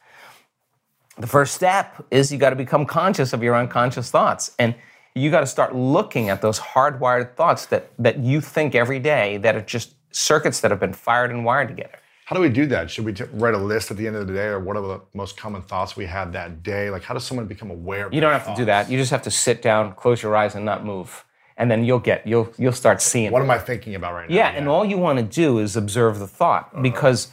the 1.18 1.26
first 1.26 1.54
step 1.54 2.04
is 2.10 2.32
you 2.32 2.38
got 2.38 2.50
to 2.50 2.56
become 2.56 2.86
conscious 2.86 3.32
of 3.32 3.42
your 3.42 3.54
unconscious 3.54 4.10
thoughts. 4.10 4.52
And 4.58 4.74
you 5.14 5.30
got 5.30 5.40
to 5.40 5.46
start 5.46 5.74
looking 5.74 6.28
at 6.28 6.40
those 6.40 6.58
hardwired 6.58 7.34
thoughts 7.34 7.66
that, 7.66 7.90
that 7.98 8.18
you 8.20 8.40
think 8.40 8.74
every 8.74 8.98
day 8.98 9.36
that 9.38 9.56
are 9.56 9.60
just 9.60 9.94
circuits 10.12 10.60
that 10.60 10.70
have 10.70 10.80
been 10.80 10.92
fired 10.92 11.30
and 11.30 11.44
wired 11.44 11.68
together. 11.68 11.98
How 12.24 12.36
do 12.36 12.42
we 12.42 12.48
do 12.48 12.66
that? 12.66 12.90
Should 12.90 13.04
we 13.04 13.12
t- 13.12 13.24
write 13.32 13.54
a 13.54 13.58
list 13.58 13.90
at 13.90 13.96
the 13.96 14.06
end 14.06 14.14
of 14.14 14.28
the 14.28 14.32
day, 14.32 14.46
or 14.46 14.60
what 14.60 14.76
are 14.76 14.82
the 14.82 15.00
most 15.14 15.36
common 15.36 15.62
thoughts 15.62 15.96
we 15.96 16.06
had 16.06 16.32
that 16.32 16.62
day? 16.62 16.88
Like, 16.88 17.02
how 17.02 17.12
does 17.12 17.24
someone 17.24 17.46
become 17.46 17.72
aware? 17.72 18.06
of 18.06 18.14
You 18.14 18.20
don't 18.20 18.32
have 18.32 18.46
to 18.46 18.54
do 18.54 18.64
that. 18.66 18.88
You 18.88 18.96
just 18.98 19.10
have 19.10 19.22
to 19.22 19.32
sit 19.32 19.62
down, 19.62 19.94
close 19.94 20.22
your 20.22 20.36
eyes, 20.36 20.54
and 20.54 20.64
not 20.64 20.84
move, 20.84 21.24
and 21.60 21.70
then 21.70 21.84
you'll 21.84 22.00
get 22.10 22.26
you'll 22.26 22.52
you'll 22.58 22.72
start 22.72 23.00
seeing. 23.02 23.30
What 23.30 23.42
am 23.42 23.50
I 23.50 23.58
thinking 23.58 23.94
about 23.94 24.14
right 24.14 24.28
now? 24.28 24.34
Yeah, 24.34 24.48
and 24.48 24.66
all 24.68 24.84
you 24.84 24.98
want 24.98 25.18
to 25.18 25.24
do 25.24 25.58
is 25.58 25.76
observe 25.76 26.18
the 26.18 26.26
thought 26.26 26.82
because 26.82 27.28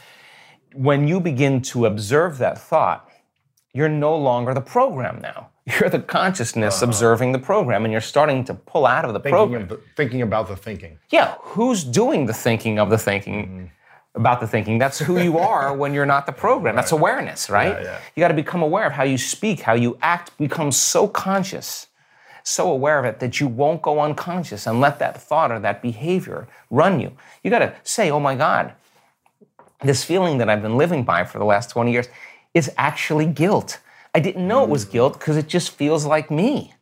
when 0.73 1.07
you 1.07 1.19
begin 1.19 1.61
to 1.71 1.85
observe 1.87 2.37
that 2.37 2.57
thought, 2.59 3.09
you're 3.73 3.89
no 3.89 4.15
longer 4.15 4.53
the 4.53 4.61
program 4.61 5.21
now. 5.21 5.49
You're 5.79 5.89
the 5.89 5.99
consciousness 5.99 6.81
observing 6.81 7.33
the 7.33 7.39
program, 7.39 7.83
and 7.83 7.91
you're 7.91 7.99
starting 8.15 8.45
to 8.45 8.53
pull 8.53 8.85
out 8.85 9.03
of 9.03 9.11
the 9.13 9.19
thinking, 9.19 9.37
program. 9.37 9.61
of 9.63 9.67
the, 9.69 9.79
thinking 9.97 10.21
about 10.21 10.47
the 10.47 10.55
thinking. 10.55 10.97
Yeah, 11.09 11.35
who's 11.41 11.83
doing 11.83 12.25
the 12.25 12.33
thinking 12.33 12.79
of 12.79 12.89
the 12.89 12.97
thinking 12.97 13.45
Mm-hmm. 13.45 13.65
about 14.21 14.39
the 14.39 14.47
thinking? 14.47 14.77
That's 14.77 14.97
who 14.97 15.19
you 15.19 15.37
are 15.39 15.75
when 15.81 15.93
you're 15.93 16.05
not 16.05 16.25
the 16.25 16.31
program. 16.31 16.73
That's 16.77 16.93
awareness, 16.93 17.49
right? 17.49 17.75
Yeah, 17.81 17.83
yeah. 17.83 17.99
You 18.15 18.21
got 18.21 18.29
to 18.29 18.33
become 18.45 18.61
aware 18.63 18.87
of 18.87 18.93
how 18.93 19.03
you 19.03 19.17
speak, 19.17 19.59
how 19.59 19.73
you 19.73 19.97
act, 20.01 20.37
become 20.37 20.71
so 20.71 21.05
conscious, 21.05 21.86
so 22.47 22.71
aware 22.71 22.97
of 22.97 23.05
it 23.05 23.19
that 23.19 23.39
you 23.39 23.47
won't 23.47 23.81
go 23.81 23.99
unconscious 23.99 24.67
and 24.67 24.79
let 24.79 24.99
that 24.99 25.21
thought 25.21 25.51
or 25.51 25.59
that 25.59 25.81
behavior 25.81 26.47
run 26.69 26.99
you. 26.99 27.11
You 27.43 27.49
got 27.49 27.59
to 27.59 27.75
say, 27.83 28.09
oh 28.09 28.19
my 28.19 28.35
God, 28.35 28.73
this 29.81 30.03
feeling 30.03 30.37
that 30.37 30.49
I've 30.49 30.61
been 30.61 30.77
living 30.77 31.03
by 31.03 31.23
for 31.25 31.39
the 31.39 31.45
last 31.45 31.69
20 31.69 31.91
years 31.91 32.07
is 32.53 32.71
actually 32.77 33.25
guilt. 33.25 33.79
I 34.15 34.19
didn't 34.19 34.47
know 34.47 34.63
it 34.63 34.69
was 34.69 34.85
mm. 34.85 34.91
guilt 34.91 35.13
because 35.13 35.37
it 35.37 35.47
just 35.47 35.71
feels 35.71 36.05
like 36.05 36.31
me. 36.31 36.73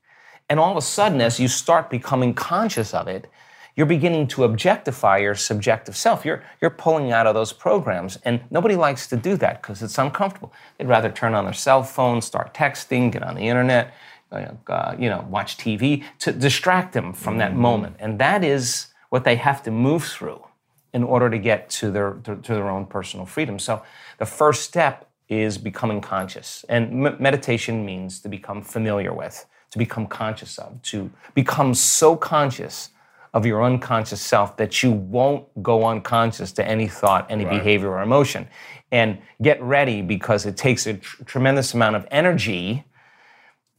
And 0.50 0.60
all 0.60 0.72
of 0.72 0.78
a 0.78 0.82
sudden, 0.82 1.20
as 1.20 1.40
you 1.40 1.48
start 1.48 1.90
becoming 1.90 2.34
conscious 2.34 2.94
of 2.94 3.08
it, 3.08 3.30
you're 3.76 3.86
beginning 3.86 4.28
to 4.28 4.46
objectify 4.46 5.18
your 5.18 5.36
subjective 5.36 5.98
self. 5.98 6.24
You're, 6.24 6.44
you're 6.62 6.70
pulling 6.70 7.12
out 7.12 7.28
of 7.28 7.34
those 7.36 7.52
programs. 7.52 8.18
And 8.24 8.42
nobody 8.50 8.76
likes 8.76 9.08
to 9.08 9.18
do 9.18 9.36
that 9.38 9.62
because 9.62 9.84
it's 9.84 9.98
uncomfortable. 9.98 10.54
They'd 10.78 10.88
rather 10.88 11.12
turn 11.12 11.34
on 11.34 11.44
their 11.44 11.54
cell 11.54 11.84
phone, 11.84 12.22
start 12.22 12.54
texting, 12.54 13.12
get 13.12 13.24
on 13.24 13.36
the 13.36 13.50
internet, 13.50 13.94
uh, 14.36 14.96
you 14.98 15.10
know, 15.10 15.26
watch 15.30 15.58
TV 15.58 16.04
to 16.20 16.32
distract 16.32 16.94
them 16.94 17.14
from 17.14 17.38
that 17.38 17.56
moment. 17.56 17.96
And 18.00 18.20
that 18.20 18.44
is 18.44 18.88
what 19.10 19.24
they 19.24 19.36
have 19.36 19.64
to 19.64 19.72
move 19.72 20.04
through 20.06 20.46
in 20.94 21.04
order 21.04 21.30
to 21.30 21.38
get 21.38 21.70
to 21.70 21.92
their, 21.92 22.14
to, 22.24 22.38
to 22.38 22.54
their 22.54 22.70
own 22.70 22.86
personal 22.86 23.26
freedom. 23.26 23.60
So 23.60 23.84
the 24.18 24.26
first 24.26 24.64
step 24.64 25.10
is 25.28 25.58
becoming 25.58 26.02
conscious. 26.02 26.64
And 26.70 27.06
m- 27.06 27.18
meditation 27.20 27.86
means 27.86 28.22
to 28.22 28.30
become 28.30 28.62
familiar 28.62 29.14
with, 29.14 29.46
to 29.72 29.78
become 29.78 30.08
conscious 30.08 30.58
of, 30.58 30.82
to 30.84 31.12
become 31.34 31.74
so 31.74 32.16
conscious 32.16 32.92
of 33.34 33.46
your 33.46 33.62
unconscious 33.62 34.22
self 34.22 34.56
that 34.56 34.82
you 34.82 34.92
won't 34.92 35.46
go 35.62 35.86
unconscious 35.86 36.54
to 36.54 36.66
any 36.66 36.88
thought, 36.88 37.30
any 37.30 37.44
behavior 37.44 37.90
or 37.90 38.02
emotion. 38.02 38.48
And 38.92 39.18
get 39.42 39.62
ready 39.62 40.02
because 40.02 40.46
it 40.46 40.56
takes 40.56 40.88
a 40.88 40.94
tr- 40.94 41.24
tremendous 41.26 41.74
amount 41.74 41.98
of 41.98 42.08
energy 42.12 42.86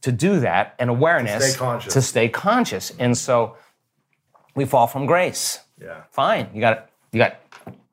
to 0.01 0.11
do 0.11 0.39
that 0.39 0.75
and 0.79 0.89
awareness 0.89 1.51
stay 1.53 1.57
conscious. 1.57 1.93
to 1.93 2.01
stay 2.01 2.29
conscious. 2.29 2.91
And 2.99 3.17
so 3.17 3.57
we 4.55 4.65
fall 4.65 4.87
from 4.87 5.05
grace. 5.05 5.59
Yeah. 5.81 6.03
Fine. 6.11 6.49
You 6.53 6.61
got 6.61 6.89
you 7.11 7.19
got 7.19 7.39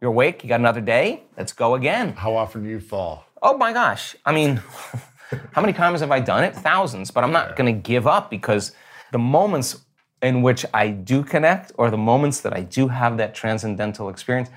you're 0.00 0.11
awake, 0.11 0.42
you 0.42 0.48
got 0.48 0.61
another 0.61 0.80
day. 0.80 1.22
Let's 1.36 1.52
go 1.52 1.74
again. 1.74 2.12
How 2.12 2.36
often 2.36 2.62
do 2.62 2.68
you 2.68 2.80
fall? 2.80 3.24
Oh 3.40 3.57
my 3.57 3.72
gosh. 3.72 4.14
I 4.24 4.32
mean, 4.32 4.57
how 5.52 5.61
many 5.61 5.72
times 5.72 6.00
have 6.00 6.11
I 6.11 6.20
done 6.20 6.44
it? 6.44 6.55
Thousands, 6.55 7.11
but 7.11 7.24
I'm 7.24 7.32
not 7.32 7.57
going 7.57 7.74
to 7.74 7.80
give 7.80 8.07
up 8.07 8.30
because 8.30 8.72
the 9.12 9.18
moments 9.18 9.84
in 10.22 10.42
which 10.42 10.64
I 10.72 10.88
do 10.88 11.22
connect 11.22 11.72
or 11.76 11.90
the 11.90 11.98
moments 11.98 12.40
that 12.40 12.55
I 12.55 12.62
do 12.62 12.88
have 12.88 13.16
that 13.18 13.34
transcendental 13.34 14.09
experience, 14.09 14.48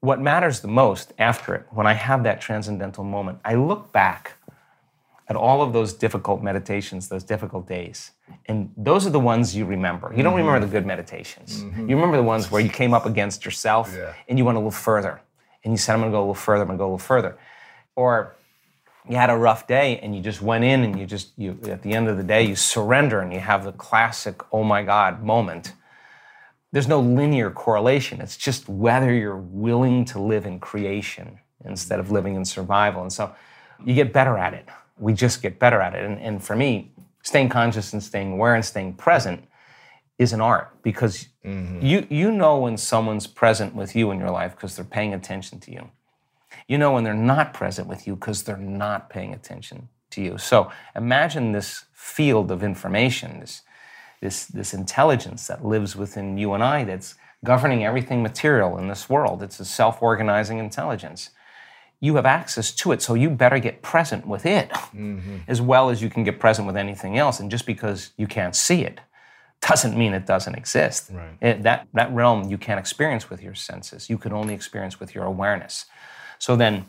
what 0.00 0.20
matters 0.20 0.60
the 0.60 0.68
most 0.68 1.12
after 1.18 1.54
it, 1.54 1.66
when 1.70 1.86
I 1.86 1.92
have 1.92 2.24
that 2.24 2.40
transcendental 2.40 3.04
moment, 3.04 3.38
I 3.44 3.54
look 3.54 3.92
back 3.92 4.32
at 5.30 5.36
all 5.36 5.62
of 5.62 5.72
those 5.72 5.94
difficult 5.94 6.42
meditations, 6.42 7.08
those 7.08 7.22
difficult 7.22 7.68
days. 7.68 8.10
And 8.46 8.72
those 8.76 9.06
are 9.06 9.10
the 9.10 9.20
ones 9.20 9.54
you 9.56 9.64
remember. 9.64 10.12
You 10.14 10.24
don't 10.24 10.32
mm-hmm. 10.32 10.44
remember 10.44 10.66
the 10.66 10.72
good 10.72 10.84
meditations. 10.84 11.62
Mm-hmm. 11.62 11.88
You 11.88 11.94
remember 11.94 12.16
the 12.16 12.24
ones 12.24 12.50
where 12.50 12.60
you 12.60 12.68
came 12.68 12.92
up 12.92 13.06
against 13.06 13.44
yourself 13.44 13.94
Yeah. 13.96 14.12
and 14.28 14.36
you 14.36 14.44
went 14.44 14.56
a 14.56 14.58
little 14.58 14.72
further. 14.72 15.22
And 15.62 15.72
you 15.72 15.78
said, 15.78 15.94
I'm 15.94 16.00
gonna 16.00 16.10
go 16.10 16.18
a 16.18 16.20
little 16.22 16.34
further, 16.34 16.62
I'm 16.62 16.66
gonna 16.66 16.78
go 16.78 16.84
a 16.84 16.86
little 16.86 16.98
further. 16.98 17.38
Or 17.94 18.34
you 19.08 19.16
had 19.16 19.30
a 19.30 19.36
rough 19.36 19.68
day 19.68 20.00
and 20.00 20.16
you 20.16 20.20
just 20.20 20.42
went 20.42 20.64
in 20.64 20.82
and 20.82 20.98
you 20.98 21.06
just, 21.06 21.30
you 21.38 21.56
at 21.68 21.82
the 21.82 21.92
end 21.92 22.08
of 22.08 22.16
the 22.16 22.24
day, 22.24 22.42
you 22.42 22.56
surrender 22.56 23.20
and 23.20 23.32
you 23.32 23.38
have 23.38 23.64
the 23.64 23.72
classic, 23.72 24.42
oh 24.52 24.64
my 24.64 24.82
God 24.82 25.22
moment. 25.22 25.74
There's 26.72 26.88
no 26.88 26.98
linear 26.98 27.52
correlation. 27.52 28.20
It's 28.20 28.36
just 28.36 28.68
whether 28.68 29.12
you're 29.14 29.36
willing 29.36 30.04
to 30.06 30.20
live 30.20 30.44
in 30.44 30.58
creation 30.58 31.38
instead 31.64 32.00
of 32.00 32.06
mm-hmm. 32.06 32.14
living 32.14 32.34
in 32.34 32.44
survival. 32.44 33.02
And 33.02 33.12
so 33.12 33.32
you 33.84 33.94
get 33.94 34.12
better 34.12 34.36
at 34.36 34.54
it. 34.54 34.68
We 35.00 35.12
just 35.14 35.42
get 35.42 35.58
better 35.58 35.80
at 35.80 35.94
it. 35.94 36.04
And, 36.04 36.18
and 36.20 36.42
for 36.42 36.54
me, 36.54 36.92
staying 37.22 37.48
conscious 37.48 37.92
and 37.92 38.02
staying 38.02 38.32
aware 38.32 38.54
and 38.54 38.64
staying 38.64 38.94
present 38.94 39.44
is 40.18 40.32
an 40.32 40.40
art 40.40 40.70
because 40.82 41.28
mm-hmm. 41.44 41.84
you, 41.84 42.06
you 42.10 42.30
know 42.30 42.58
when 42.58 42.76
someone's 42.76 43.26
present 43.26 43.74
with 43.74 43.96
you 43.96 44.10
in 44.10 44.18
your 44.18 44.30
life 44.30 44.54
because 44.54 44.76
they're 44.76 44.84
paying 44.84 45.14
attention 45.14 45.58
to 45.60 45.72
you. 45.72 45.90
You 46.68 46.78
know 46.78 46.92
when 46.92 47.04
they're 47.04 47.14
not 47.14 47.54
present 47.54 47.88
with 47.88 48.06
you 48.06 48.16
because 48.16 48.42
they're 48.42 48.56
not 48.56 49.08
paying 49.08 49.32
attention 49.32 49.88
to 50.10 50.20
you. 50.20 50.38
So 50.38 50.70
imagine 50.94 51.52
this 51.52 51.86
field 51.92 52.50
of 52.50 52.62
information, 52.62 53.40
this, 53.40 53.62
this, 54.20 54.44
this 54.46 54.74
intelligence 54.74 55.46
that 55.46 55.64
lives 55.64 55.96
within 55.96 56.36
you 56.36 56.52
and 56.52 56.62
I 56.62 56.84
that's 56.84 57.14
governing 57.44 57.84
everything 57.84 58.22
material 58.22 58.76
in 58.78 58.88
this 58.88 59.08
world. 59.08 59.42
It's 59.42 59.60
a 59.60 59.64
self 59.64 60.02
organizing 60.02 60.58
intelligence. 60.58 61.30
You 62.00 62.16
have 62.16 62.26
access 62.26 62.72
to 62.72 62.92
it, 62.92 63.02
so 63.02 63.14
you 63.14 63.28
better 63.30 63.58
get 63.58 63.82
present 63.82 64.26
with 64.26 64.46
it 64.46 64.70
mm-hmm. 64.70 65.36
as 65.46 65.60
well 65.60 65.90
as 65.90 66.02
you 66.02 66.08
can 66.08 66.24
get 66.24 66.40
present 66.40 66.66
with 66.66 66.76
anything 66.76 67.18
else. 67.18 67.40
And 67.40 67.50
just 67.50 67.66
because 67.66 68.10
you 68.16 68.26
can't 68.26 68.56
see 68.56 68.82
it 68.82 69.00
doesn't 69.60 69.96
mean 69.96 70.14
it 70.14 70.26
doesn't 70.26 70.54
exist. 70.54 71.10
Right. 71.12 71.36
It- 71.40 71.62
that, 71.62 71.86
that 71.92 72.12
realm 72.12 72.48
you 72.48 72.56
can't 72.56 72.80
experience 72.80 73.28
with 73.28 73.42
your 73.42 73.54
senses. 73.54 74.08
You 74.08 74.16
can 74.16 74.32
only 74.32 74.54
experience 74.54 74.98
with 74.98 75.14
your 75.14 75.24
awareness. 75.24 75.84
So 76.38 76.56
then 76.56 76.86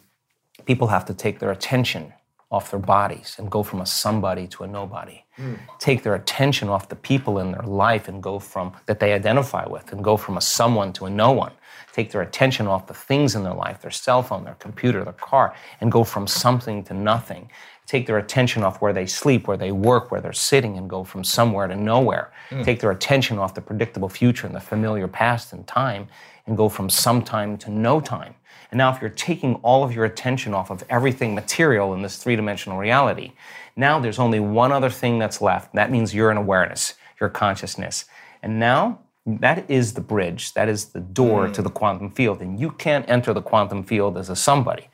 people 0.66 0.88
have 0.88 1.06
to 1.06 1.14
take 1.14 1.40
their 1.40 1.52
attention 1.52 2.14
off 2.50 2.70
their 2.70 2.80
bodies 2.80 3.36
and 3.38 3.50
go 3.50 3.64
from 3.64 3.82
a 3.82 3.86
somebody 3.86 4.46
to 4.46 4.64
a 4.64 4.68
nobody. 4.68 5.24
Hmm. 5.38 5.56
Take 5.80 6.04
their 6.04 6.16
attention 6.16 6.68
off 6.68 6.90
the 6.90 6.98
people 6.98 7.40
in 7.40 7.52
their 7.54 7.64
life 7.64 8.08
and 8.10 8.22
go 8.22 8.40
from 8.40 8.74
that 8.88 9.00
they 9.00 9.14
identify 9.14 9.66
with 9.68 9.92
and 9.94 10.04
go 10.04 10.18
from 10.18 10.38
a 10.38 10.42
someone 10.42 10.92
to 10.94 11.06
a 11.06 11.10
no 11.10 11.32
one. 11.32 11.54
Take 11.94 12.12
their 12.12 12.22
attention 12.22 12.68
off 12.68 12.88
the 12.88 12.94
things 12.94 13.36
in 13.36 13.44
their 13.44 13.54
life, 13.54 13.82
their 13.82 13.92
cell 13.92 14.24
phone, 14.24 14.44
their 14.44 14.56
computer, 14.56 15.04
their 15.04 15.14
car, 15.14 15.54
and 15.82 15.92
go 15.92 16.04
from 16.04 16.28
something 16.28 16.84
to 16.86 16.94
nothing. 16.94 17.50
Take 17.86 18.08
their 18.08 18.18
attention 18.18 18.64
off 18.64 18.82
where 18.82 18.94
they 18.94 19.06
sleep, 19.06 19.48
where 19.48 19.58
they 19.58 19.72
work, 19.72 20.12
where 20.12 20.22
they're 20.22 20.32
sitting, 20.32 20.78
and 20.78 20.90
go 20.90 21.04
from 21.04 21.24
somewhere 21.24 21.68
to 21.68 21.76
nowhere. 21.76 22.32
Hmm. 22.50 22.64
Take 22.64 22.80
their 22.80 22.92
attention 22.92 23.38
off 23.38 23.54
the 23.54 23.62
predictable 23.62 24.08
future 24.08 24.48
and 24.48 24.56
the 24.56 24.62
familiar 24.62 25.08
past 25.08 25.52
and 25.52 25.68
time, 25.68 26.08
and 26.48 26.56
go 26.56 26.70
from 26.70 26.90
sometime 26.90 27.58
to 27.58 27.70
no 27.70 28.00
time. 28.00 28.36
And 28.72 28.78
now, 28.78 28.94
if 28.94 29.02
you're 29.02 29.10
taking 29.10 29.56
all 29.56 29.84
of 29.84 29.94
your 29.94 30.06
attention 30.06 30.54
off 30.54 30.70
of 30.70 30.84
everything 30.90 31.36
material 31.36 31.94
in 31.94 32.02
this 32.02 32.18
three 32.18 32.38
dimensional 32.38 32.78
reality, 32.78 33.34
now 33.76 34.00
there's 34.00 34.20
only 34.20 34.40
one 34.40 34.72
other 34.72 34.90
thing 34.90 35.20
that's 35.20 35.42
left. 35.42 35.74
That 35.76 35.92
means 35.92 36.16
you're 36.16 36.32
an 36.32 36.38
awareness, 36.38 36.94
your 37.20 37.30
consciousness. 37.30 38.06
And 38.42 38.60
now, 38.60 39.00
that 39.26 39.70
is 39.70 39.94
the 39.94 40.02
bridge, 40.02 40.54
that 40.54 40.68
is 40.68 40.86
the 40.86 41.00
door 41.00 41.48
to 41.48 41.62
hmm. 41.62 41.64
the 41.64 41.70
quantum 41.70 42.12
field. 42.12 42.42
And 42.42 42.60
you 42.60 42.72
can't 42.72 43.08
enter 43.10 43.34
the 43.34 43.42
quantum 43.42 43.84
field 43.84 44.18
as 44.18 44.30
a 44.30 44.36
somebody. 44.36 44.90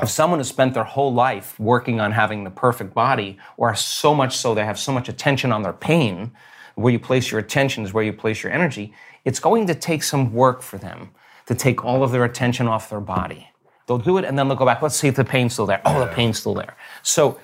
If 0.00 0.08
someone 0.08 0.38
has 0.38 0.48
spent 0.48 0.74
their 0.74 0.84
whole 0.84 1.12
life 1.12 1.58
working 1.58 1.98
on 1.98 2.12
having 2.12 2.44
the 2.44 2.50
perfect 2.50 2.94
body, 2.94 3.38
or 3.56 3.74
so 3.74 4.14
much 4.14 4.36
so 4.36 4.54
they 4.54 4.64
have 4.64 4.78
so 4.78 4.92
much 4.92 5.08
attention 5.08 5.50
on 5.50 5.62
their 5.62 5.72
pain, 5.72 6.30
where 6.76 6.92
you 6.92 7.00
place 7.00 7.30
your 7.30 7.40
attention 7.40 7.84
is 7.84 7.92
where 7.92 8.04
you 8.04 8.12
place 8.12 8.42
your 8.42 8.52
energy, 8.52 8.94
it's 9.24 9.40
going 9.40 9.66
to 9.66 9.74
take 9.74 10.04
some 10.04 10.32
work 10.32 10.62
for 10.62 10.78
them 10.78 11.10
to 11.46 11.54
take 11.54 11.84
all 11.84 12.04
of 12.04 12.12
their 12.12 12.24
attention 12.24 12.68
off 12.68 12.88
their 12.88 13.00
body. 13.00 13.50
They'll 13.86 13.98
do 13.98 14.18
it 14.18 14.24
and 14.24 14.38
then 14.38 14.46
they'll 14.46 14.56
go 14.56 14.64
back. 14.64 14.80
Let's 14.80 14.94
see 14.94 15.08
if 15.08 15.16
the 15.16 15.24
pain's 15.24 15.54
still 15.54 15.66
there. 15.66 15.82
Oh, 15.84 15.98
the 15.98 16.06
pain's 16.06 16.38
still 16.38 16.54
there. 16.54 16.76
So 17.02 17.40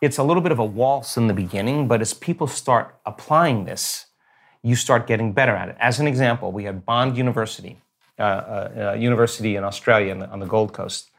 it's 0.00 0.18
a 0.18 0.22
little 0.22 0.42
bit 0.42 0.52
of 0.52 0.60
a 0.60 0.64
waltz 0.64 1.16
in 1.16 1.26
the 1.26 1.34
beginning, 1.34 1.88
but 1.88 2.00
as 2.00 2.14
people 2.14 2.46
start 2.46 2.96
applying 3.04 3.64
this, 3.64 4.06
you 4.62 4.76
start 4.76 5.06
getting 5.06 5.32
better 5.32 5.54
at 5.54 5.68
it. 5.68 5.76
As 5.78 6.00
an 6.00 6.06
example, 6.06 6.52
we 6.52 6.64
had 6.64 6.84
Bond 6.84 7.16
University, 7.16 7.80
uh, 8.18 8.22
uh, 8.22 8.90
uh, 8.92 8.92
university 8.94 9.56
in 9.56 9.64
Australia 9.64 10.12
on 10.12 10.18
the, 10.18 10.28
on 10.30 10.40
the 10.40 10.46
Gold 10.46 10.72
Coast. 10.72 11.10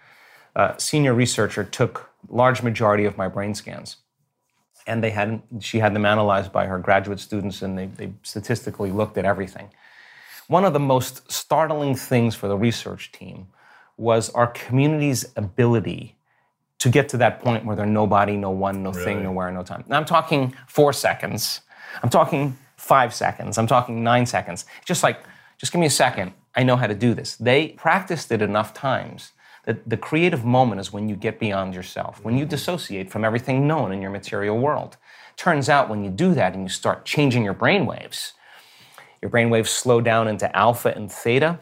Uh, 0.55 0.75
senior 0.77 1.13
researcher 1.13 1.63
took 1.63 2.09
large 2.27 2.61
majority 2.61 3.05
of 3.05 3.17
my 3.17 3.27
brain 3.27 3.55
scans, 3.55 3.97
and 4.85 5.03
they 5.03 5.11
had 5.11 5.41
she 5.59 5.79
had 5.79 5.93
them 5.93 6.05
analyzed 6.05 6.51
by 6.51 6.65
her 6.65 6.79
graduate 6.79 7.19
students, 7.19 7.61
and 7.61 7.77
they, 7.77 7.85
they 7.85 8.11
statistically 8.23 8.91
looked 8.91 9.17
at 9.17 9.25
everything. 9.25 9.69
One 10.47 10.65
of 10.65 10.73
the 10.73 10.79
most 10.79 11.31
startling 11.31 11.95
things 11.95 12.35
for 12.35 12.47
the 12.47 12.57
research 12.57 13.11
team 13.11 13.47
was 13.97 14.29
our 14.31 14.47
community's 14.47 15.31
ability 15.35 16.15
to 16.79 16.89
get 16.89 17.09
to 17.09 17.17
that 17.17 17.41
point 17.41 17.65
where 17.65 17.75
they're 17.75 17.85
nobody, 17.85 18.35
no 18.35 18.49
one, 18.49 18.81
no 18.81 18.91
thing, 18.91 19.21
nowhere, 19.21 19.51
no 19.51 19.63
time. 19.63 19.83
Now 19.87 19.97
I'm 19.97 20.05
talking 20.05 20.55
four 20.67 20.93
seconds. 20.93 21.61
I'm 22.01 22.09
talking 22.09 22.57
five 22.79 23.13
seconds. 23.13 23.57
I'm 23.57 23.67
talking 23.67 24.03
nine 24.03 24.25
seconds. 24.25 24.65
Just 24.85 25.03
like, 25.03 25.19
just 25.57 25.71
give 25.71 25.81
me 25.81 25.87
a 25.87 25.91
second. 25.91 26.33
I 26.55 26.63
know 26.63 26.75
how 26.75 26.87
to 26.87 26.95
do 26.95 27.13
this. 27.13 27.35
They 27.35 27.69
practiced 27.69 28.31
it 28.31 28.41
enough 28.41 28.73
times 28.73 29.33
that 29.65 29.87
the 29.87 29.97
creative 29.97 30.45
moment 30.45 30.81
is 30.81 30.91
when 30.91 31.09
you 31.09 31.15
get 31.15 31.39
beyond 31.39 31.75
yourself, 31.75 32.23
when 32.23 32.37
you 32.37 32.45
dissociate 32.45 33.11
from 33.11 33.23
everything 33.23 33.67
known 33.67 33.91
in 33.91 34.01
your 34.01 34.11
material 34.11 34.57
world. 34.57 34.97
Turns 35.35 35.69
out 35.69 35.89
when 35.89 36.03
you 36.03 36.09
do 36.09 36.33
that 36.33 36.53
and 36.53 36.63
you 36.63 36.69
start 36.69 37.05
changing 37.05 37.43
your 37.43 37.53
brain 37.53 37.85
waves, 37.85 38.33
your 39.21 39.29
brain 39.29 39.49
waves 39.49 39.69
slow 39.69 40.01
down 40.01 40.27
into 40.27 40.53
alpha 40.55 40.93
and 40.95 41.11
theta, 41.11 41.59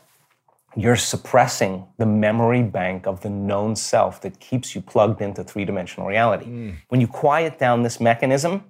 you're 0.76 0.96
suppressing 0.96 1.86
the 1.98 2.06
memory 2.06 2.62
bank 2.62 3.08
of 3.08 3.22
the 3.22 3.30
known 3.30 3.76
self 3.76 4.22
that 4.22 4.40
keeps 4.40 4.76
you 4.76 4.82
plugged 4.82 5.22
into 5.22 5.44
three 5.44 5.66
dimensional 5.66 6.08
reality. 6.08 6.46
Mm. 6.46 6.76
When 6.90 7.02
you 7.02 7.08
quiet 7.08 7.58
down 7.58 7.82
this 7.82 8.00
mechanism, 8.00 8.64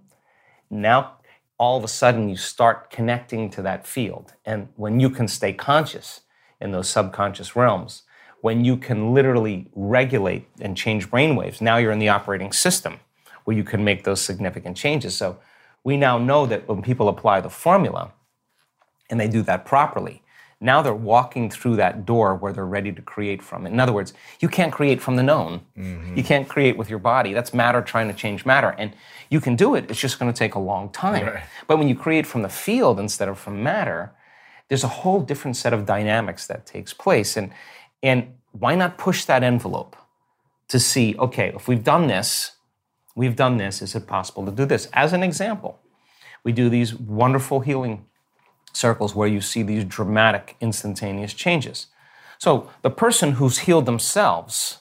now 0.69 1.16
all 1.57 1.77
of 1.77 1.83
a 1.83 1.87
sudden 1.87 2.29
you 2.29 2.37
start 2.37 2.89
connecting 2.89 3.49
to 3.49 3.61
that 3.63 3.85
field. 3.85 4.33
And 4.45 4.69
when 4.75 4.99
you 4.99 5.09
can 5.09 5.27
stay 5.27 5.53
conscious 5.53 6.21
in 6.61 6.71
those 6.71 6.89
subconscious 6.89 7.55
realms, 7.55 8.03
when 8.41 8.63
you 8.63 8.77
can 8.77 9.13
literally 9.13 9.67
regulate 9.73 10.47
and 10.61 10.77
change 10.77 11.09
brainwaves, 11.09 11.59
now 11.59 11.77
you're 11.77 11.91
in 11.91 11.99
the 11.99 12.09
operating 12.09 12.51
system 12.51 12.99
where 13.45 13.57
you 13.57 13.63
can 13.63 13.83
make 13.83 14.03
those 14.03 14.21
significant 14.21 14.77
changes. 14.77 15.15
So 15.15 15.39
we 15.83 15.97
now 15.97 16.17
know 16.17 16.45
that 16.45 16.67
when 16.67 16.81
people 16.81 17.09
apply 17.09 17.41
the 17.41 17.49
formula 17.49 18.13
and 19.09 19.19
they 19.19 19.27
do 19.27 19.41
that 19.43 19.65
properly, 19.65 20.21
now 20.59 20.81
they're 20.81 20.93
walking 20.93 21.51
through 21.51 21.75
that 21.75 22.05
door 22.05 22.33
where 22.33 22.51
they're 22.51 22.65
ready 22.65 22.91
to 22.91 23.01
create 23.01 23.43
from. 23.43 23.67
In 23.67 23.79
other 23.79 23.93
words, 23.93 24.13
you 24.39 24.49
can't 24.49 24.73
create 24.73 24.99
from 25.01 25.15
the 25.15 25.21
known. 25.21 25.61
Mm-hmm. 25.77 26.17
You 26.17 26.23
can't 26.23 26.49
create 26.49 26.77
with 26.77 26.89
your 26.89 26.99
body. 26.99 27.33
That's 27.33 27.53
matter 27.53 27.81
trying 27.81 28.07
to 28.07 28.13
change 28.13 28.43
matter. 28.45 28.75
And 28.79 28.93
you 29.29 29.39
can 29.39 29.55
do 29.55 29.75
it, 29.75 29.89
it's 29.89 29.99
just 29.99 30.17
going 30.19 30.31
to 30.31 30.37
take 30.37 30.55
a 30.55 30.59
long 30.59 30.89
time. 30.89 31.39
But 31.67 31.77
when 31.77 31.87
you 31.87 31.95
create 31.95 32.25
from 32.25 32.41
the 32.41 32.49
field 32.49 32.99
instead 32.99 33.29
of 33.29 33.37
from 33.37 33.61
matter, 33.61 34.13
there's 34.67 34.83
a 34.83 34.87
whole 34.87 35.21
different 35.21 35.57
set 35.57 35.73
of 35.73 35.85
dynamics 35.85 36.47
that 36.47 36.65
takes 36.65 36.91
place. 36.93 37.37
And, 37.37 37.51
and 38.01 38.33
why 38.51 38.73
not 38.73 38.97
push 38.97 39.25
that 39.25 39.43
envelope 39.43 39.95
to 40.69 40.79
see, 40.79 41.15
okay, 41.19 41.51
if 41.55 41.67
we've 41.67 41.83
done 41.83 42.07
this, 42.07 42.53
we've 43.15 43.35
done 43.35 43.57
this, 43.57 43.81
is 43.81 43.95
it 43.95 44.07
possible 44.07 44.45
to 44.45 44.51
do 44.51 44.65
this? 44.65 44.89
As 44.93 45.13
an 45.13 45.23
example, 45.23 45.79
we 46.43 46.51
do 46.51 46.67
these 46.69 46.95
wonderful 46.95 47.59
healing 47.59 48.05
circles 48.77 49.15
where 49.15 49.27
you 49.27 49.41
see 49.41 49.63
these 49.63 49.83
dramatic, 49.83 50.55
instantaneous 50.61 51.33
changes. 51.33 51.87
So 52.37 52.69
the 52.83 52.89
person 52.89 53.33
who's 53.33 53.59
healed 53.59 53.85
themselves 53.85 54.79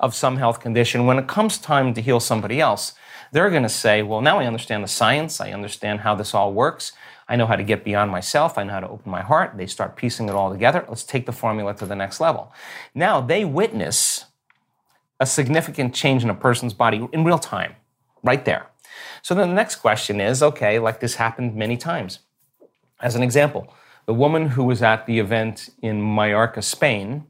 of 0.00 0.14
some 0.14 0.36
health 0.36 0.60
condition, 0.60 1.06
when 1.06 1.18
it 1.18 1.28
comes 1.28 1.56
time 1.56 1.94
to 1.94 2.02
heal 2.02 2.20
somebody 2.20 2.60
else, 2.60 2.92
they're 3.32 3.50
going 3.50 3.62
to 3.62 3.68
say, 3.68 4.02
Well, 4.02 4.20
now 4.20 4.38
I 4.38 4.46
understand 4.46 4.84
the 4.84 4.88
science, 4.88 5.40
I 5.40 5.52
understand 5.52 6.00
how 6.00 6.14
this 6.14 6.34
all 6.34 6.52
works. 6.52 6.92
I 7.28 7.36
know 7.36 7.46
how 7.46 7.56
to 7.56 7.64
get 7.64 7.82
beyond 7.82 8.12
myself. 8.12 8.56
I 8.56 8.62
know 8.62 8.72
how 8.72 8.80
to 8.80 8.88
open 8.88 9.10
my 9.10 9.22
heart. 9.22 9.56
They 9.56 9.66
start 9.66 9.96
piecing 9.96 10.28
it 10.28 10.34
all 10.36 10.52
together. 10.52 10.84
Let's 10.88 11.02
take 11.02 11.26
the 11.26 11.32
formula 11.32 11.74
to 11.74 11.86
the 11.86 11.96
next 11.96 12.20
level. 12.20 12.52
Now 12.94 13.20
they 13.20 13.44
witness 13.44 14.26
a 15.18 15.26
significant 15.26 15.92
change 15.92 16.22
in 16.22 16.30
a 16.30 16.34
person's 16.34 16.72
body 16.72 17.08
in 17.12 17.24
real 17.24 17.38
time, 17.38 17.74
right 18.22 18.44
there. 18.44 18.66
So 19.22 19.34
then 19.34 19.48
the 19.48 19.54
next 19.54 19.76
question 19.76 20.20
is 20.20 20.42
okay, 20.42 20.78
like 20.78 21.00
this 21.00 21.16
happened 21.16 21.56
many 21.56 21.76
times. 21.76 22.20
As 23.00 23.14
an 23.14 23.22
example, 23.22 23.72
the 24.06 24.14
woman 24.14 24.50
who 24.50 24.64
was 24.64 24.82
at 24.82 25.06
the 25.06 25.18
event 25.18 25.70
in 25.82 26.02
Mallorca, 26.14 26.62
Spain, 26.62 27.26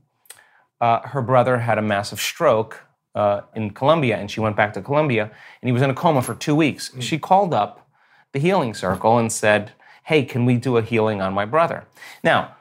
uh, 0.80 1.00
her 1.00 1.22
brother 1.22 1.58
had 1.58 1.78
a 1.78 1.82
massive 1.82 2.20
stroke 2.20 2.84
uh, 3.14 3.40
in 3.54 3.70
Colombia, 3.70 4.16
and 4.16 4.30
she 4.30 4.40
went 4.40 4.56
back 4.56 4.74
to 4.74 4.82
Colombia, 4.82 5.24
and 5.24 5.68
he 5.68 5.72
was 5.72 5.82
in 5.82 5.90
a 5.90 5.94
coma 5.94 6.22
for 6.22 6.34
two 6.34 6.54
weeks. 6.54 6.92
She 7.00 7.18
called 7.18 7.54
up 7.54 7.88
the 8.32 8.38
healing 8.38 8.74
circle 8.74 9.18
and 9.18 9.32
said, 9.32 9.72
Hey, 10.04 10.24
can 10.24 10.44
we 10.44 10.56
do 10.56 10.76
a 10.76 10.82
healing 10.82 11.20
on 11.20 11.32
my 11.32 11.44
brother? 11.44 11.84
Now, 12.22 12.54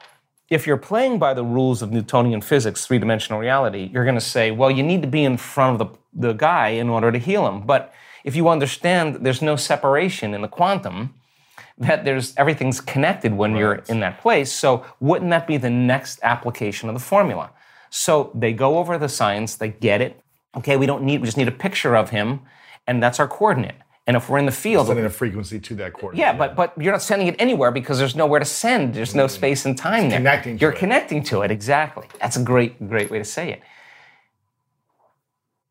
if 0.48 0.66
you're 0.66 0.76
playing 0.76 1.18
by 1.18 1.34
the 1.34 1.44
rules 1.44 1.82
of 1.82 1.92
Newtonian 1.92 2.40
physics, 2.40 2.86
three 2.86 2.98
dimensional 2.98 3.40
reality, 3.40 3.90
you're 3.92 4.04
going 4.04 4.16
to 4.16 4.20
say, 4.20 4.50
well, 4.50 4.70
you 4.70 4.82
need 4.82 5.02
to 5.02 5.08
be 5.08 5.24
in 5.24 5.36
front 5.36 5.80
of 5.80 5.88
the, 5.88 6.28
the 6.28 6.32
guy 6.32 6.68
in 6.68 6.88
order 6.88 7.10
to 7.10 7.18
heal 7.18 7.48
him. 7.48 7.66
But 7.66 7.92
if 8.24 8.36
you 8.36 8.48
understand 8.48 9.26
there's 9.26 9.42
no 9.42 9.56
separation 9.56 10.34
in 10.34 10.42
the 10.42 10.48
quantum, 10.48 11.14
that 11.78 12.04
there's 12.04 12.34
everything's 12.36 12.80
connected 12.80 13.34
when 13.34 13.54
you're 13.54 13.82
in 13.88 14.00
that 14.00 14.20
place. 14.20 14.52
So 14.52 14.84
wouldn't 15.00 15.30
that 15.30 15.46
be 15.46 15.56
the 15.56 15.70
next 15.70 16.18
application 16.22 16.88
of 16.88 16.94
the 16.94 17.00
formula? 17.00 17.50
So 17.90 18.30
they 18.34 18.52
go 18.52 18.78
over 18.78 18.98
the 18.98 19.08
science, 19.08 19.56
they 19.56 19.68
get 19.68 20.00
it. 20.00 20.20
Okay, 20.56 20.76
we 20.76 20.86
don't 20.86 21.02
need, 21.02 21.20
we 21.20 21.26
just 21.26 21.36
need 21.36 21.48
a 21.48 21.52
picture 21.52 21.94
of 21.96 22.10
him, 22.10 22.40
and 22.86 23.02
that's 23.02 23.20
our 23.20 23.28
coordinate. 23.28 23.76
And 24.06 24.16
if 24.16 24.28
we're 24.28 24.38
in 24.38 24.46
the 24.46 24.52
field, 24.52 24.86
Sending 24.86 25.04
a 25.04 25.10
frequency 25.10 25.58
to 25.58 25.74
that 25.76 25.92
coordinate. 25.92 26.20
yeah, 26.20 26.32
but 26.32 26.54
but 26.54 26.72
you're 26.80 26.92
not 26.92 27.02
sending 27.02 27.26
it 27.26 27.34
anywhere 27.40 27.72
because 27.72 27.98
there's 27.98 28.14
nowhere 28.14 28.38
to 28.38 28.46
send. 28.46 28.94
There's 28.94 29.14
no 29.14 29.26
mm. 29.26 29.30
space 29.30 29.66
and 29.66 29.76
time 29.76 30.08
there. 30.08 30.18
connecting 30.18 30.56
to 30.56 30.60
You're 30.62 30.72
it. 30.72 30.78
connecting 30.78 31.22
to 31.24 31.42
it 31.42 31.50
exactly. 31.50 32.06
That's 32.20 32.36
a 32.36 32.42
great 32.42 32.88
great 32.88 33.10
way 33.10 33.18
to 33.18 33.24
say 33.24 33.50
it. 33.50 33.62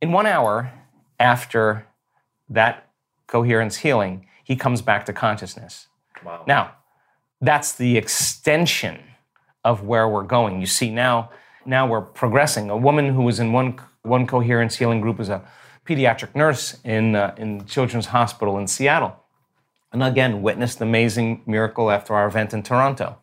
In 0.01 0.11
one 0.11 0.25
hour 0.25 0.71
after 1.19 1.87
that 2.49 2.89
coherence 3.25 3.77
healing, 3.77 4.27
he 4.43 4.55
comes 4.55 4.81
back 4.81 5.05
to 5.05 5.13
consciousness. 5.13 5.87
Wow. 6.25 6.43
Now, 6.47 6.71
that's 7.41 7.73
the 7.73 7.97
extension 7.97 8.99
of 9.63 9.83
where 9.83 10.07
we're 10.07 10.23
going. 10.23 10.59
You 10.59 10.67
see 10.67 10.89
now 10.91 11.31
now 11.65 11.87
we're 11.87 12.01
progressing. 12.01 12.69
A 12.69 12.77
woman 12.77 13.13
who 13.13 13.23
was 13.23 13.39
in 13.39 13.51
one 13.51 13.79
one 14.03 14.27
coherence 14.27 14.75
healing 14.75 15.01
group 15.01 15.19
is 15.19 15.29
a 15.29 15.41
pediatric 15.85 16.35
nurse 16.35 16.77
in 16.83 17.15
uh, 17.15 17.33
in 17.37 17.65
Children's 17.65 18.07
Hospital 18.07 18.57
in 18.57 18.67
Seattle 18.67 19.19
and 19.95 20.03
again 20.03 20.41
witnessed 20.41 20.81
an 20.81 20.87
amazing 20.87 21.41
miracle 21.45 21.89
after 21.89 22.13
our 22.13 22.27
event 22.27 22.53
in 22.53 22.61
Toronto. 22.61 23.17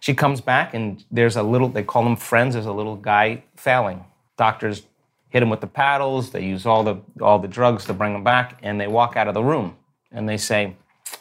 She 0.00 0.14
comes 0.14 0.40
back 0.40 0.74
and 0.74 1.04
there's 1.10 1.36
a 1.36 1.42
little 1.42 1.68
they 1.68 1.84
call 1.84 2.02
them 2.04 2.16
friends. 2.16 2.54
There's 2.54 2.66
a 2.66 2.72
little 2.72 2.96
guy 2.96 3.44
failing. 3.56 4.04
Doctors 4.36 4.82
hit 5.28 5.42
him 5.42 5.48
with 5.50 5.60
the 5.60 5.66
paddles, 5.66 6.30
they 6.30 6.44
use 6.44 6.66
all 6.66 6.82
the 6.82 6.96
all 7.20 7.38
the 7.38 7.48
drugs 7.48 7.84
to 7.86 7.94
bring 7.94 8.14
him 8.14 8.24
back, 8.24 8.58
and 8.62 8.80
they 8.80 8.88
walk 8.88 9.16
out 9.16 9.28
of 9.28 9.34
the 9.34 9.42
room 9.42 9.76
and 10.10 10.28
they 10.28 10.36
say, 10.36 10.76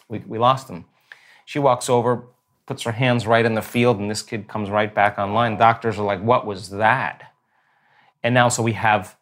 "We, 0.08 0.20
we 0.20 0.38
lost 0.38 0.68
them." 0.68 0.86
She 1.46 1.60
walks 1.60 1.90
over, 1.90 2.24
puts 2.66 2.84
her 2.84 2.92
hands 2.92 3.28
right 3.28 3.46
in 3.46 3.54
the 3.54 3.62
field, 3.62 4.00
and 4.00 4.10
this 4.10 4.22
kid 4.22 4.48
comes 4.48 4.70
right 4.70 4.94
back 4.94 5.18
online. 5.18 5.58
Doctors 5.58 6.00
are 6.00 6.06
like, 6.06 6.22
"What 6.22 6.46
was 6.46 6.70
that?" 6.72 7.32
And 8.24 8.34
now, 8.34 8.50
so 8.50 8.64
we 8.64 8.74
have 8.74 9.16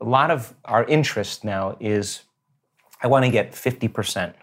a 0.00 0.04
lot 0.04 0.30
of 0.30 0.54
our 0.64 0.84
interest 0.84 1.44
now 1.44 1.76
is 1.80 2.22
I 3.02 3.06
want 3.06 3.24
to 3.24 3.30
get 3.30 3.52
50%. 3.52 4.34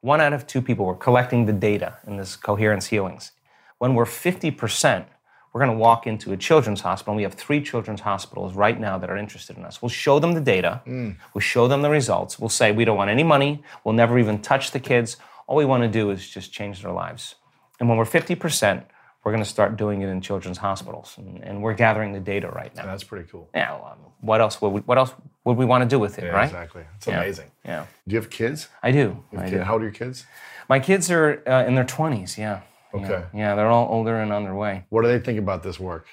One 0.00 0.20
out 0.20 0.32
of 0.32 0.46
two 0.46 0.60
people, 0.60 0.84
we're 0.86 0.94
collecting 0.96 1.46
the 1.46 1.52
data 1.52 1.96
in 2.06 2.16
this 2.16 2.36
coherence 2.36 2.86
healings. 2.86 3.32
When 3.78 3.94
we're 3.94 4.04
50%, 4.04 5.06
we're 5.52 5.60
going 5.64 5.72
to 5.72 5.78
walk 5.78 6.06
into 6.06 6.32
a 6.32 6.36
children's 6.36 6.80
hospital. 6.80 7.12
And 7.12 7.16
we 7.16 7.22
have 7.22 7.34
three 7.34 7.62
children's 7.62 8.00
hospitals 8.00 8.54
right 8.54 8.78
now 8.78 8.98
that 8.98 9.08
are 9.08 9.16
interested 9.16 9.56
in 9.56 9.64
us. 9.64 9.80
We'll 9.80 9.88
show 9.88 10.18
them 10.18 10.32
the 10.32 10.40
data, 10.40 10.82
mm. 10.86 11.16
we'll 11.32 11.40
show 11.40 11.68
them 11.68 11.80
the 11.82 11.90
results. 11.90 12.38
We'll 12.38 12.48
say, 12.48 12.72
we 12.72 12.84
don't 12.84 12.96
want 12.96 13.10
any 13.10 13.22
money, 13.22 13.62
we'll 13.84 13.94
never 13.94 14.18
even 14.18 14.42
touch 14.42 14.72
the 14.72 14.80
kids. 14.80 15.16
All 15.46 15.56
we 15.56 15.64
want 15.64 15.82
to 15.82 15.88
do 15.88 16.10
is 16.10 16.28
just 16.28 16.52
change 16.52 16.82
their 16.82 16.92
lives. 16.92 17.34
And 17.80 17.88
when 17.88 17.98
we're 17.98 18.04
50%, 18.04 18.84
we're 19.24 19.32
going 19.32 19.42
to 19.42 19.48
start 19.48 19.76
doing 19.76 20.02
it 20.02 20.08
in 20.08 20.20
children's 20.20 20.58
hospitals. 20.58 21.14
And, 21.18 21.42
and 21.42 21.62
we're 21.62 21.74
gathering 21.74 22.12
the 22.12 22.20
data 22.20 22.48
right 22.48 22.74
now. 22.76 22.84
That's 22.86 23.04
pretty 23.04 23.28
cool. 23.30 23.48
Yeah, 23.54 23.72
well, 23.72 23.88
um, 23.92 23.98
what 24.20 24.40
else 24.40 24.60
would 24.60 24.68
we, 24.70 24.80
what 24.82 24.98
else 24.98 25.12
would 25.44 25.56
we 25.56 25.64
want 25.64 25.82
to 25.82 25.88
do 25.88 25.98
with 25.98 26.18
it, 26.18 26.24
Yeah, 26.24 26.30
right? 26.30 26.44
exactly. 26.44 26.84
It's 26.96 27.06
Yeah. 27.06 27.18
amazing. 27.20 27.50
Yeah, 27.64 27.86
Do 28.06 28.14
you 28.14 28.20
have 28.20 28.30
kids? 28.30 28.68
I 28.82 28.90
do. 28.90 29.22
I 29.36 29.48
do. 29.48 29.60
How 29.60 29.74
old 29.74 29.82
are 29.82 29.86
your 29.86 29.92
kids? 29.94 30.26
My 30.68 30.78
kids 30.78 31.10
are 31.10 31.42
uh, 31.46 31.64
in 31.66 31.74
their 31.74 31.84
20s, 31.84 32.36
yeah. 32.38 32.60
Yeah. 32.94 33.00
Okay. 33.00 33.24
Yeah, 33.34 33.54
they're 33.54 33.68
all 33.68 33.88
older 33.90 34.16
and 34.20 34.32
on 34.32 34.44
their 34.44 34.54
way. 34.54 34.84
What 34.88 35.02
do 35.02 35.08
they 35.08 35.18
think 35.18 35.38
about 35.38 35.62
this 35.62 35.80
work? 35.80 36.06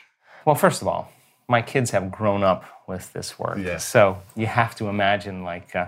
Well, 0.45 0.55
first 0.55 0.81
of 0.81 0.87
all, 0.87 1.11
my 1.47 1.61
kids 1.61 1.91
have 1.91 2.11
grown 2.11 2.43
up 2.43 2.63
with 2.87 3.13
this 3.13 3.37
work. 3.37 3.57
Yeah. 3.59 3.77
So 3.77 4.21
you 4.35 4.47
have 4.47 4.73
to 4.75 4.87
imagine, 4.87 5.43
like, 5.43 5.75
uh, 5.75 5.87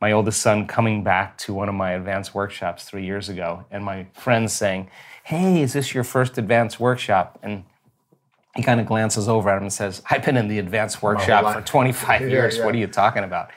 my 0.00 0.12
oldest 0.12 0.40
son 0.40 0.66
coming 0.66 1.02
back 1.02 1.36
to 1.38 1.52
one 1.54 1.68
of 1.68 1.74
my 1.74 1.92
advanced 1.92 2.34
workshops 2.34 2.84
three 2.84 3.04
years 3.04 3.28
ago, 3.28 3.64
and 3.70 3.84
my 3.84 4.06
friends 4.14 4.52
saying, 4.52 4.90
Hey, 5.24 5.60
is 5.62 5.72
this 5.72 5.92
your 5.94 6.04
first 6.04 6.38
advanced 6.38 6.80
workshop? 6.80 7.38
And 7.42 7.64
he 8.56 8.62
kind 8.62 8.80
of 8.80 8.86
glances 8.86 9.28
over 9.28 9.50
at 9.50 9.56
him 9.58 9.64
and 9.64 9.72
says, 9.72 10.02
I've 10.10 10.24
been 10.24 10.36
in 10.36 10.48
the 10.48 10.58
advanced 10.58 11.02
workshop 11.02 11.52
for 11.54 11.60
25 11.60 12.20
Yeah, 12.22 12.26
years. 12.28 12.56
yeah. 12.56 12.64
What 12.64 12.74
are 12.74 12.78
you 12.78 12.86
talking 12.86 13.24
about? 13.24 13.50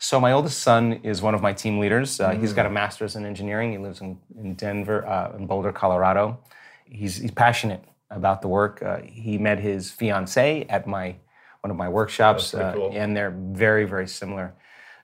So 0.00 0.20
my 0.20 0.32
oldest 0.32 0.60
son 0.60 0.94
is 1.02 1.20
one 1.20 1.34
of 1.34 1.42
my 1.42 1.52
team 1.52 1.78
leaders. 1.78 2.20
Uh, 2.20 2.30
He's 2.30 2.52
got 2.52 2.66
a 2.66 2.70
master's 2.70 3.16
in 3.16 3.26
engineering. 3.26 3.72
He 3.72 3.78
lives 3.78 4.00
in, 4.00 4.18
in 4.38 4.54
Denver, 4.54 5.06
uh, 5.06 5.36
in 5.36 5.46
Boulder, 5.46 5.72
Colorado. 5.72 6.38
He's, 6.86 7.16
he's 7.16 7.32
passionate 7.32 7.84
about 8.10 8.40
the 8.40 8.48
work. 8.48 8.82
Uh, 8.82 8.98
he 9.04 9.36
met 9.38 9.58
his 9.58 9.90
fiance 9.90 10.64
at 10.68 10.86
my 10.86 11.16
one 11.60 11.72
of 11.72 11.76
my 11.76 11.88
workshops, 11.88 12.54
uh, 12.54 12.72
cool. 12.72 12.92
and 12.94 13.16
they're 13.16 13.34
very, 13.36 13.84
very 13.84 14.06
similar. 14.06 14.54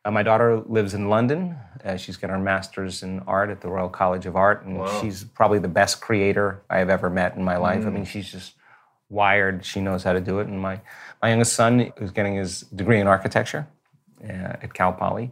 Uh, 0.04 0.10
my 0.10 0.22
daughter 0.22 0.60
lives 0.66 0.92
in 0.94 1.08
London. 1.08 1.56
Uh, 1.84 1.96
she's 1.96 2.16
got 2.16 2.30
her 2.30 2.38
master's 2.38 3.02
in 3.02 3.20
art 3.26 3.50
at 3.50 3.60
the 3.60 3.68
Royal 3.68 3.88
College 3.88 4.26
of 4.26 4.36
Art, 4.36 4.64
and 4.64 4.86
she's 5.00 5.24
probably 5.24 5.58
the 5.58 5.68
best 5.68 6.00
creator 6.00 6.62
I 6.68 6.78
have 6.78 6.90
ever 6.90 7.08
met 7.08 7.36
in 7.36 7.44
my 7.44 7.56
life. 7.56 7.84
I 7.84 7.88
Mm. 7.88 7.92
mean, 7.94 8.04
she's 8.04 8.30
just 8.30 8.54
wired. 9.08 9.64
She 9.64 9.80
knows 9.80 10.02
how 10.04 10.12
to 10.12 10.20
do 10.20 10.40
it. 10.40 10.46
And 10.48 10.60
my, 10.60 10.80
my 11.22 11.28
youngest 11.30 11.54
son 11.54 11.92
is 11.98 12.10
getting 12.10 12.34
his 12.36 12.62
degree 12.62 13.00
in 13.00 13.06
architecture 13.06 13.66
uh, 14.22 14.56
at 14.62 14.74
Cal 14.74 14.92
Poly. 14.92 15.30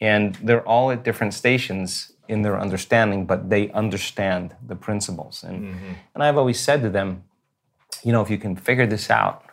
And 0.00 0.34
they're 0.36 0.66
all 0.66 0.90
at 0.90 1.02
different 1.02 1.34
stations 1.34 2.12
in 2.28 2.42
their 2.42 2.58
understanding, 2.58 3.26
but 3.26 3.50
they 3.50 3.70
understand 3.72 4.54
the 4.66 4.76
principles. 4.76 5.44
And, 5.44 5.74
and 6.14 6.22
I've 6.22 6.38
always 6.38 6.58
said 6.60 6.80
to 6.82 6.90
them, 6.90 7.24
you 8.02 8.12
know, 8.12 8.22
if 8.22 8.30
you 8.30 8.38
can 8.38 8.56
figure 8.56 8.86
this 8.86 9.10
out 9.10 9.44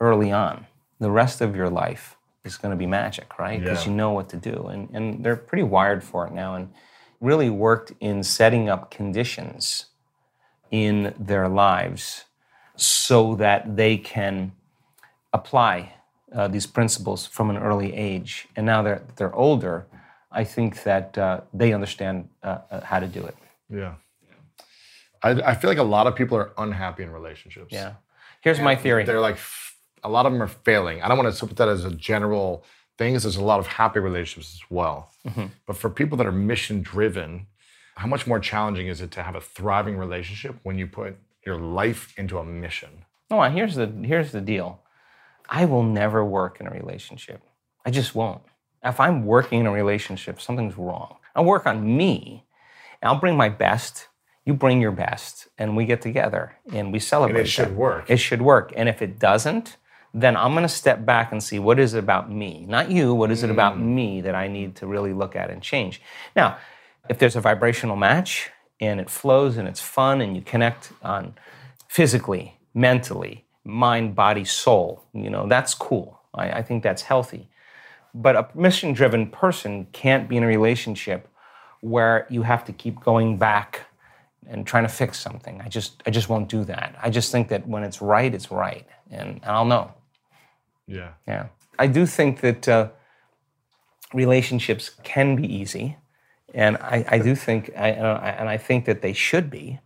early 0.00 0.30
on, 0.32 0.66
the 0.98 1.10
rest 1.10 1.40
of 1.40 1.56
your 1.56 1.70
life 1.70 2.16
is 2.44 2.56
going 2.56 2.70
to 2.70 2.76
be 2.76 2.86
magic, 2.86 3.38
right? 3.38 3.60
Because 3.60 3.84
Yeah. 3.84 3.90
you 3.90 3.96
know 3.96 4.10
what 4.12 4.28
to 4.30 4.36
do. 4.36 4.66
And, 4.66 4.88
and 4.92 5.24
they're 5.24 5.36
pretty 5.36 5.62
wired 5.62 6.02
for 6.02 6.26
it 6.26 6.32
now 6.32 6.54
and 6.54 6.72
really 7.20 7.50
worked 7.50 7.92
in 8.00 8.22
setting 8.22 8.68
up 8.68 8.90
conditions 8.90 9.86
in 10.70 11.14
their 11.18 11.48
lives 11.48 12.24
so 12.76 13.34
that 13.36 13.76
they 13.76 13.96
can 13.96 14.52
apply 15.32 15.92
uh, 16.34 16.48
these 16.48 16.66
principles 16.66 17.26
from 17.26 17.50
an 17.50 17.56
early 17.58 17.94
age. 17.94 18.48
And 18.56 18.66
now 18.66 18.82
they're, 18.82 19.02
they're 19.16 19.34
older, 19.34 19.86
I 20.32 20.44
think 20.44 20.82
that 20.82 21.16
uh, 21.18 21.42
they 21.52 21.72
understand 21.72 22.28
uh, 22.42 22.58
uh, 22.70 22.80
how 22.80 22.98
to 23.00 23.06
do 23.06 23.24
it. 23.24 23.36
Yeah. 23.68 23.94
I, 25.22 25.30
I 25.30 25.54
feel 25.54 25.68
like 25.70 25.78
a 25.78 25.82
lot 25.84 26.06
of 26.06 26.16
people 26.16 26.36
are 26.38 26.52
unhappy 26.58 27.02
in 27.04 27.12
relationships. 27.12 27.68
Yeah. 27.70 27.92
Here's 28.40 28.58
my 28.58 28.74
theory. 28.74 29.04
They're 29.04 29.20
like, 29.20 29.36
f- 29.36 29.71
a 30.02 30.08
lot 30.08 30.26
of 30.26 30.32
them 30.32 30.42
are 30.42 30.48
failing. 30.48 31.02
I 31.02 31.08
don't 31.08 31.18
want 31.18 31.34
to 31.34 31.46
put 31.46 31.56
that 31.56 31.68
as 31.68 31.84
a 31.84 31.90
general 31.90 32.64
thing. 32.98 33.12
There's 33.12 33.36
a 33.36 33.44
lot 33.44 33.60
of 33.60 33.66
happy 33.66 34.00
relationships 34.00 34.54
as 34.54 34.70
well. 34.70 35.10
Mm-hmm. 35.26 35.46
But 35.66 35.76
for 35.76 35.90
people 35.90 36.16
that 36.18 36.26
are 36.26 36.32
mission 36.32 36.82
driven, 36.82 37.46
how 37.96 38.06
much 38.06 38.26
more 38.26 38.40
challenging 38.40 38.88
is 38.88 39.00
it 39.00 39.10
to 39.12 39.22
have 39.22 39.34
a 39.34 39.40
thriving 39.40 39.96
relationship 39.96 40.56
when 40.62 40.78
you 40.78 40.86
put 40.86 41.16
your 41.44 41.56
life 41.56 42.12
into 42.16 42.38
a 42.38 42.44
mission? 42.44 43.04
No, 43.30 43.40
uh, 43.40 43.50
here's 43.50 43.74
the 43.76 43.86
here's 44.02 44.32
the 44.32 44.40
deal. 44.40 44.80
I 45.48 45.64
will 45.64 45.82
never 45.82 46.24
work 46.24 46.60
in 46.60 46.66
a 46.66 46.70
relationship. 46.70 47.42
I 47.84 47.90
just 47.90 48.14
won't. 48.14 48.42
If 48.84 48.98
I'm 48.98 49.24
working 49.26 49.60
in 49.60 49.66
a 49.66 49.72
relationship, 49.72 50.40
something's 50.40 50.76
wrong. 50.76 51.16
I'll 51.34 51.44
work 51.44 51.66
on 51.66 51.96
me. 51.96 52.44
I'll 53.02 53.18
bring 53.18 53.36
my 53.36 53.48
best. 53.48 54.08
You 54.44 54.54
bring 54.54 54.80
your 54.80 54.92
best, 54.92 55.48
and 55.56 55.76
we 55.76 55.84
get 55.84 56.02
together 56.02 56.56
and 56.72 56.92
we 56.92 56.98
celebrate. 56.98 57.40
And 57.40 57.46
it 57.46 57.50
should 57.50 57.68
that. 57.68 57.74
work. 57.76 58.10
It 58.10 58.16
should 58.16 58.42
work. 58.42 58.72
And 58.74 58.88
if 58.88 59.00
it 59.00 59.20
doesn't, 59.20 59.76
then 60.14 60.36
I'm 60.36 60.52
going 60.52 60.62
to 60.64 60.68
step 60.68 61.06
back 61.06 61.32
and 61.32 61.42
see 61.42 61.58
what 61.58 61.78
is 61.78 61.94
it 61.94 61.98
about 61.98 62.30
me, 62.30 62.66
not 62.68 62.90
you. 62.90 63.14
What 63.14 63.30
is 63.30 63.42
it 63.42 63.50
about 63.50 63.76
Mm. 63.76 63.82
me 63.82 64.20
that 64.20 64.34
I 64.34 64.46
need 64.48 64.76
to 64.76 64.86
really 64.86 65.12
look 65.12 65.34
at 65.36 65.50
and 65.50 65.62
change? 65.62 66.02
Now, 66.36 66.58
if 67.08 67.18
there's 67.18 67.36
a 67.36 67.40
vibrational 67.40 67.96
match 67.96 68.50
and 68.80 69.00
it 69.00 69.08
flows 69.08 69.56
and 69.56 69.66
it's 69.66 69.80
fun 69.80 70.20
and 70.20 70.36
you 70.36 70.42
connect 70.42 70.92
on 71.02 71.34
physically, 71.88 72.58
mentally, 72.74 73.44
mind, 73.64 74.14
body, 74.14 74.44
soul, 74.44 75.04
you 75.14 75.30
know, 75.30 75.46
that's 75.48 75.74
cool. 75.74 76.20
I, 76.34 76.50
I 76.52 76.62
think 76.62 76.82
that's 76.82 77.02
healthy. 77.02 77.48
But 78.14 78.36
a 78.36 78.48
mission 78.54 78.92
driven 78.92 79.28
person 79.30 79.86
can't 79.92 80.28
be 80.28 80.36
in 80.36 80.42
a 80.42 80.46
relationship 80.46 81.28
where 81.80 82.26
you 82.28 82.42
have 82.42 82.64
to 82.66 82.72
keep 82.72 83.00
going 83.00 83.38
back 83.38 83.80
and 84.46 84.66
trying 84.66 84.82
to 84.84 84.88
fix 84.88 85.18
something. 85.18 85.60
I 85.64 85.68
just 85.68 86.02
I 86.06 86.10
just 86.10 86.28
won't 86.28 86.48
do 86.48 86.64
that. 86.64 86.94
I 87.02 87.08
just 87.10 87.32
think 87.32 87.48
that 87.48 87.66
when 87.66 87.82
it's 87.82 88.02
right, 88.02 88.32
it's 88.34 88.50
right. 88.50 88.86
And, 89.10 89.28
and 89.42 89.44
I'll 89.44 89.64
know. 89.64 89.92
Yeah. 90.86 91.12
Yeah. 91.26 91.46
I 91.78 91.86
do 91.86 92.06
think 92.06 92.40
that 92.40 92.68
uh, 92.68 92.88
relationships 94.14 94.90
can 95.02 95.36
be 95.36 95.46
easy, 95.46 95.96
and 96.54 96.76
I, 96.76 97.04
I 97.08 97.18
do 97.18 97.34
think, 97.34 97.70
I, 97.76 97.88
and 97.88 98.06
I 98.06 98.28
and 98.38 98.48
I 98.48 98.58
think 98.58 98.84
that 98.84 99.00
they 99.00 99.12
should 99.12 99.50
be, 99.50 99.80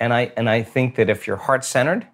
and 0.00 0.12
I 0.12 0.32
and 0.36 0.48
I 0.48 0.62
think 0.62 0.96
that 0.96 1.08
if 1.08 1.26
you're 1.26 1.36
heart 1.36 1.64
centered, 1.64 2.06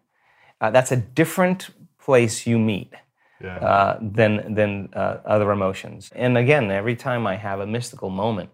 uh, 0.60 0.70
that's 0.70 0.92
a 0.92 0.96
different 0.96 1.70
place 1.98 2.46
you 2.46 2.58
meet 2.58 2.92
Yeah. 3.40 3.56
uh, 3.56 3.98
than 4.00 4.54
than 4.54 4.90
uh, 4.94 5.18
other 5.24 5.50
emotions. 5.50 6.10
And 6.14 6.36
again, 6.38 6.70
every 6.70 6.96
time 6.96 7.26
I 7.26 7.36
have 7.36 7.60
a 7.60 7.66
mystical 7.66 8.10
moment, 8.10 8.50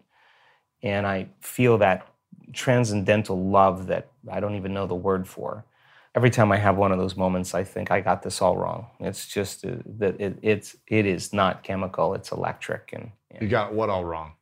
and 0.83 1.07
I 1.07 1.29
feel 1.41 1.79
that 1.79 2.07
transcendental 2.53 3.37
love 3.51 3.87
that 3.87 4.09
I 4.31 4.41
don't 4.41 4.55
even 4.57 4.73
know 4.73 4.87
the 4.87 4.95
word 4.95 5.27
for. 5.27 5.65
Every 6.15 6.31
time 6.31 6.53
I 6.53 6.59
have 6.59 6.77
one 6.77 6.93
of 6.93 6.99
those 6.99 7.17
moments, 7.17 7.55
I 7.55 7.65
think 7.65 7.91
I 7.91 8.01
got 8.01 8.23
this 8.23 8.43
all 8.43 8.57
wrong. 8.57 8.87
It's 9.01 9.27
just 9.27 9.65
uh, 9.65 9.77
that 9.99 10.21
it, 10.21 10.39
it's 10.43 10.77
it 10.87 11.07
is 11.07 11.33
not 11.33 11.63
chemical; 11.63 12.15
it's 12.15 12.33
electric, 12.33 12.93
and 12.93 13.13
you 13.41 13.49
got 13.49 13.73
what 13.73 13.89
all 13.89 14.05
wrong? 14.05 14.33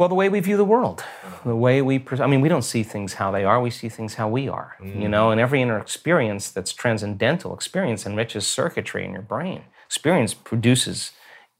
well, 0.00 0.08
the 0.08 0.14
way 0.14 0.30
we 0.30 0.40
view 0.40 0.56
the 0.56 0.64
world, 0.64 1.04
the 1.44 1.54
way 1.54 1.82
we, 1.82 1.98
pres- 1.98 2.20
I 2.20 2.26
mean, 2.26 2.40
we 2.40 2.48
don't 2.48 2.62
see 2.62 2.82
things 2.82 3.12
how 3.12 3.30
they 3.30 3.44
are, 3.44 3.60
we 3.60 3.68
see 3.68 3.90
things 3.90 4.14
how 4.14 4.28
we 4.28 4.48
are, 4.48 4.78
you 4.82 5.10
know, 5.10 5.30
and 5.30 5.38
every 5.38 5.60
inner 5.60 5.78
experience 5.78 6.50
that's 6.50 6.72
transcendental 6.72 7.52
experience 7.52 8.06
enriches 8.06 8.46
circuitry 8.46 9.04
in 9.04 9.12
your 9.12 9.20
brain. 9.20 9.64
Experience 9.84 10.32
produces 10.32 11.10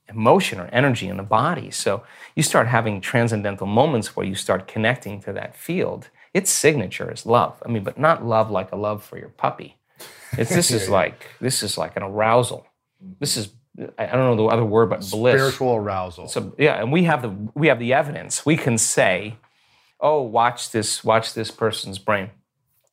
emotion 0.09 0.59
or 0.59 0.69
energy 0.69 1.07
in 1.07 1.19
the 1.19 1.23
body. 1.23 1.71
So 1.71 2.03
you 2.35 2.43
start 2.43 2.67
having 2.67 3.03
transcendental 3.03 3.67
moments 3.67 4.17
where 4.17 4.25
you 4.25 4.35
start 4.35 4.67
connecting 4.67 5.21
to 5.21 5.35
that 5.35 5.55
field. 5.55 6.09
Its 6.33 6.51
signature 6.51 7.13
is 7.13 7.27
love. 7.27 7.61
I 7.65 7.69
mean, 7.69 7.85
but 7.85 7.99
not 7.99 8.25
love 8.25 8.51
like 8.51 8.73
a 8.73 8.77
love 8.77 9.03
for 9.03 9.19
your 9.19 9.29
puppy. 9.29 9.77
It's, 10.39 10.51
this 10.51 10.71
is 10.79 10.89
like, 10.89 11.27
this 11.41 11.63
is 11.63 11.77
like 11.77 11.97
an 11.97 12.03
arousal. 12.03 12.67
This 13.19 13.37
is, 13.37 13.51
I 13.99 14.07
don't 14.07 14.19
know 14.19 14.37
the 14.37 14.45
other 14.45 14.65
word, 14.65 14.91
but 14.91 15.01
bliss. 15.11 15.35
Spiritual 15.35 15.75
arousal. 15.75 16.29
So 16.29 16.55
yeah, 16.59 16.81
and 16.81 16.93
we 16.93 17.05
have 17.05 17.23
the 17.23 17.35
we 17.55 17.69
have 17.69 17.79
the 17.79 17.95
evidence. 17.95 18.45
We 18.45 18.57
can 18.57 18.77
say, 18.77 19.37
"Oh, 20.01 20.21
watch 20.23 20.71
this, 20.71 21.03
watch 21.03 21.33
this 21.33 21.51
person's 21.51 21.99
brain." 21.99 22.31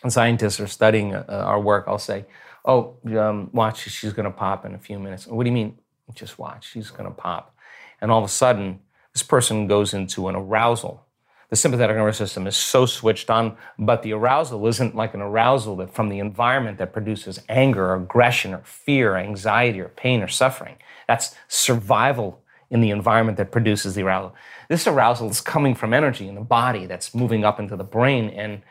And 0.03 0.13
scientists 0.13 0.59
are 0.59 0.67
studying 0.67 1.13
uh, 1.13 1.25
our 1.27 1.59
work. 1.59 1.85
I'll 1.87 1.97
say, 1.97 2.25
"Oh, 2.63 2.95
um, 3.17 3.49
watch, 3.51 3.89
she's 3.89 4.13
going 4.13 4.25
to 4.25 4.31
pop 4.31 4.65
in 4.65 4.75
a 4.75 4.77
few 4.77 4.97
minutes." 4.97 5.27
What 5.27 5.43
do 5.43 5.49
you 5.49 5.53
mean? 5.53 5.77
Just 6.13 6.39
watch, 6.39 6.69
she's 6.71 6.89
going 6.89 7.09
to 7.09 7.15
pop. 7.15 7.55
And 7.99 8.11
all 8.11 8.19
of 8.19 8.25
a 8.25 8.29
sudden, 8.29 8.79
this 9.13 9.23
person 9.23 9.67
goes 9.67 9.93
into 9.93 10.27
an 10.27 10.35
arousal. 10.35 11.05
The 11.49 11.55
sympathetic 11.55 11.95
nervous 11.95 12.17
system 12.17 12.45
is 12.45 12.57
so 12.57 12.85
switched 12.85 13.29
on, 13.29 13.55
but 13.79 14.01
the 14.01 14.13
arousal 14.13 14.67
isn't 14.67 14.95
like 14.95 15.13
an 15.13 15.21
arousal 15.21 15.77
that 15.77 15.93
from 15.93 16.09
the 16.09 16.19
environment 16.19 16.77
that 16.77 16.91
produces 16.91 17.39
anger 17.47 17.85
or 17.85 17.95
aggression 17.95 18.53
or 18.53 18.61
fear, 18.63 19.13
or 19.13 19.17
anxiety 19.17 19.79
or 19.79 19.89
pain 19.89 20.21
or 20.21 20.27
suffering. 20.27 20.75
That's 21.07 21.35
survival 21.47 22.41
in 22.69 22.81
the 22.81 22.89
environment 22.89 23.37
that 23.37 23.51
produces 23.51 23.95
the 23.95 24.03
arousal. 24.03 24.35
This 24.67 24.87
arousal 24.87 25.29
is 25.29 25.39
coming 25.39 25.73
from 25.73 25.93
energy 25.93 26.27
in 26.27 26.35
the 26.35 26.41
body 26.41 26.85
that's 26.85 27.15
moving 27.15 27.45
up 27.45 27.59
into 27.59 27.77
the 27.77 27.85
brain 27.85 28.29
and 28.29 28.61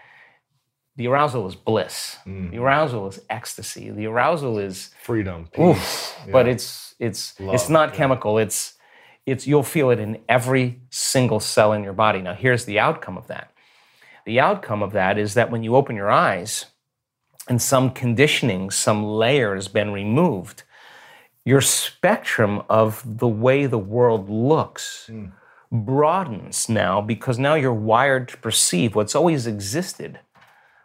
the 0.96 1.06
arousal 1.08 1.46
is 1.46 1.54
bliss. 1.54 2.16
Mm. 2.26 2.50
The 2.50 2.58
arousal 2.58 3.08
is 3.08 3.20
ecstasy. 3.28 3.90
The 3.90 4.06
arousal 4.06 4.58
is 4.58 4.90
freedom, 5.02 5.48
peace. 5.52 6.14
Yeah. 6.26 6.32
But 6.32 6.48
it's 6.48 6.94
it's 6.98 7.38
Love, 7.38 7.54
it's 7.54 7.68
not 7.68 7.90
yeah. 7.90 7.96
chemical. 7.96 8.38
It's 8.38 8.74
it's 9.26 9.46
you'll 9.46 9.62
feel 9.62 9.90
it 9.90 9.98
in 9.98 10.18
every 10.28 10.80
single 10.90 11.40
cell 11.40 11.72
in 11.72 11.82
your 11.84 11.92
body. 11.92 12.22
Now 12.22 12.34
here's 12.34 12.64
the 12.64 12.78
outcome 12.78 13.18
of 13.18 13.26
that. 13.26 13.52
The 14.24 14.40
outcome 14.40 14.82
of 14.82 14.92
that 14.92 15.18
is 15.18 15.34
that 15.34 15.50
when 15.50 15.62
you 15.62 15.76
open 15.76 15.96
your 15.96 16.10
eyes 16.10 16.66
and 17.48 17.60
some 17.60 17.90
conditioning, 17.90 18.70
some 18.70 19.04
layer 19.04 19.54
has 19.54 19.68
been 19.68 19.92
removed, 19.92 20.62
your 21.44 21.60
spectrum 21.60 22.62
of 22.68 23.02
the 23.18 23.28
way 23.28 23.66
the 23.66 23.78
world 23.78 24.28
looks 24.28 25.08
mm. 25.12 25.30
broadens 25.70 26.68
now 26.68 27.00
because 27.00 27.38
now 27.38 27.54
you're 27.54 27.72
wired 27.72 28.28
to 28.28 28.36
perceive 28.38 28.94
what's 28.94 29.14
always 29.14 29.46
existed 29.46 30.18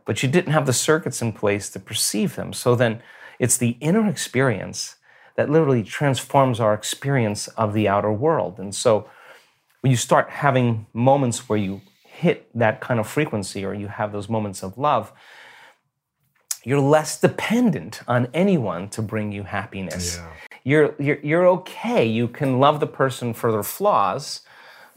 but 0.05 0.23
you 0.23 0.29
didn't 0.29 0.53
have 0.53 0.65
the 0.65 0.73
circuits 0.73 1.21
in 1.21 1.31
place 1.31 1.69
to 1.69 1.79
perceive 1.79 2.35
them. 2.35 2.53
So 2.53 2.75
then 2.75 3.01
it's 3.39 3.57
the 3.57 3.77
inner 3.79 4.07
experience 4.09 4.95
that 5.36 5.49
literally 5.49 5.84
transforms 5.84 6.59
our 6.59 6.73
experience 6.73 7.47
of 7.49 7.73
the 7.73 7.88
outer 7.88 8.11
world. 8.11 8.59
And 8.59 8.73
so 8.73 9.09
when 9.82 9.91
you 9.91 9.97
start 9.97 10.29
having 10.29 10.86
moments 10.93 11.49
where 11.49 11.59
you 11.59 11.82
hit 12.03 12.49
that 12.53 12.82
kind 12.82 12.99
of 12.99 13.07
frequency 13.07 13.65
or 13.65 13.73
you 13.73 13.88
have 13.88 14.11
those 14.11 14.29
moments 14.29 14.63
of 14.63 14.77
love, 14.77 15.11
you're 16.63 16.79
less 16.79 17.19
dependent 17.19 18.01
on 18.07 18.27
anyone 18.34 18.88
to 18.89 19.01
bring 19.01 19.32
you 19.32 19.43
happiness. 19.43 20.17
Yeah. 20.17 20.27
You're, 20.63 20.95
you're, 20.99 21.19
you're 21.23 21.47
okay. 21.47 22.05
You 22.05 22.27
can 22.27 22.59
love 22.59 22.79
the 22.79 22.88
person 22.88 23.34
for 23.34 23.51
their 23.51 23.63
flaws 23.63 24.41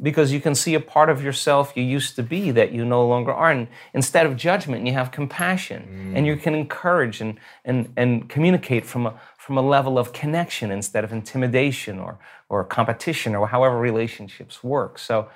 because 0.03 0.33
you 0.33 0.41
can 0.41 0.55
see 0.55 0.75
a 0.75 0.81
part 0.81 1.09
of 1.09 1.23
yourself 1.23 1.73
you 1.77 1.83
used 1.83 2.17
to 2.17 2.23
be 2.23 2.51
that 2.51 2.73
you 2.73 2.85
no 2.85 3.07
longer 3.07 3.33
are. 3.33 3.51
And 3.51 3.69
instead 3.95 4.27
of 4.27 4.37
judgment, 4.37 4.87
you 4.87 4.93
have 4.93 5.11
compassion. 5.11 6.13
Mm. 6.13 6.19
And 6.19 6.27
you 6.27 6.37
can 6.37 6.55
encourage 6.55 7.21
and, 7.21 7.39
and, 7.65 7.93
and 7.97 8.29
communicate 8.29 8.85
from 8.85 9.07
a, 9.07 9.15
from 9.45 9.59
a 9.59 9.63
level 9.63 9.99
of 9.99 10.15
connection 10.15 10.71
instead 10.71 11.05
of 11.05 11.13
intimidation 11.13 11.99
or, 11.99 12.19
or 12.49 12.65
competition 12.65 13.35
or 13.35 13.47
however 13.47 13.77
relationships 13.79 14.65
work. 14.65 14.99
So 14.99 15.29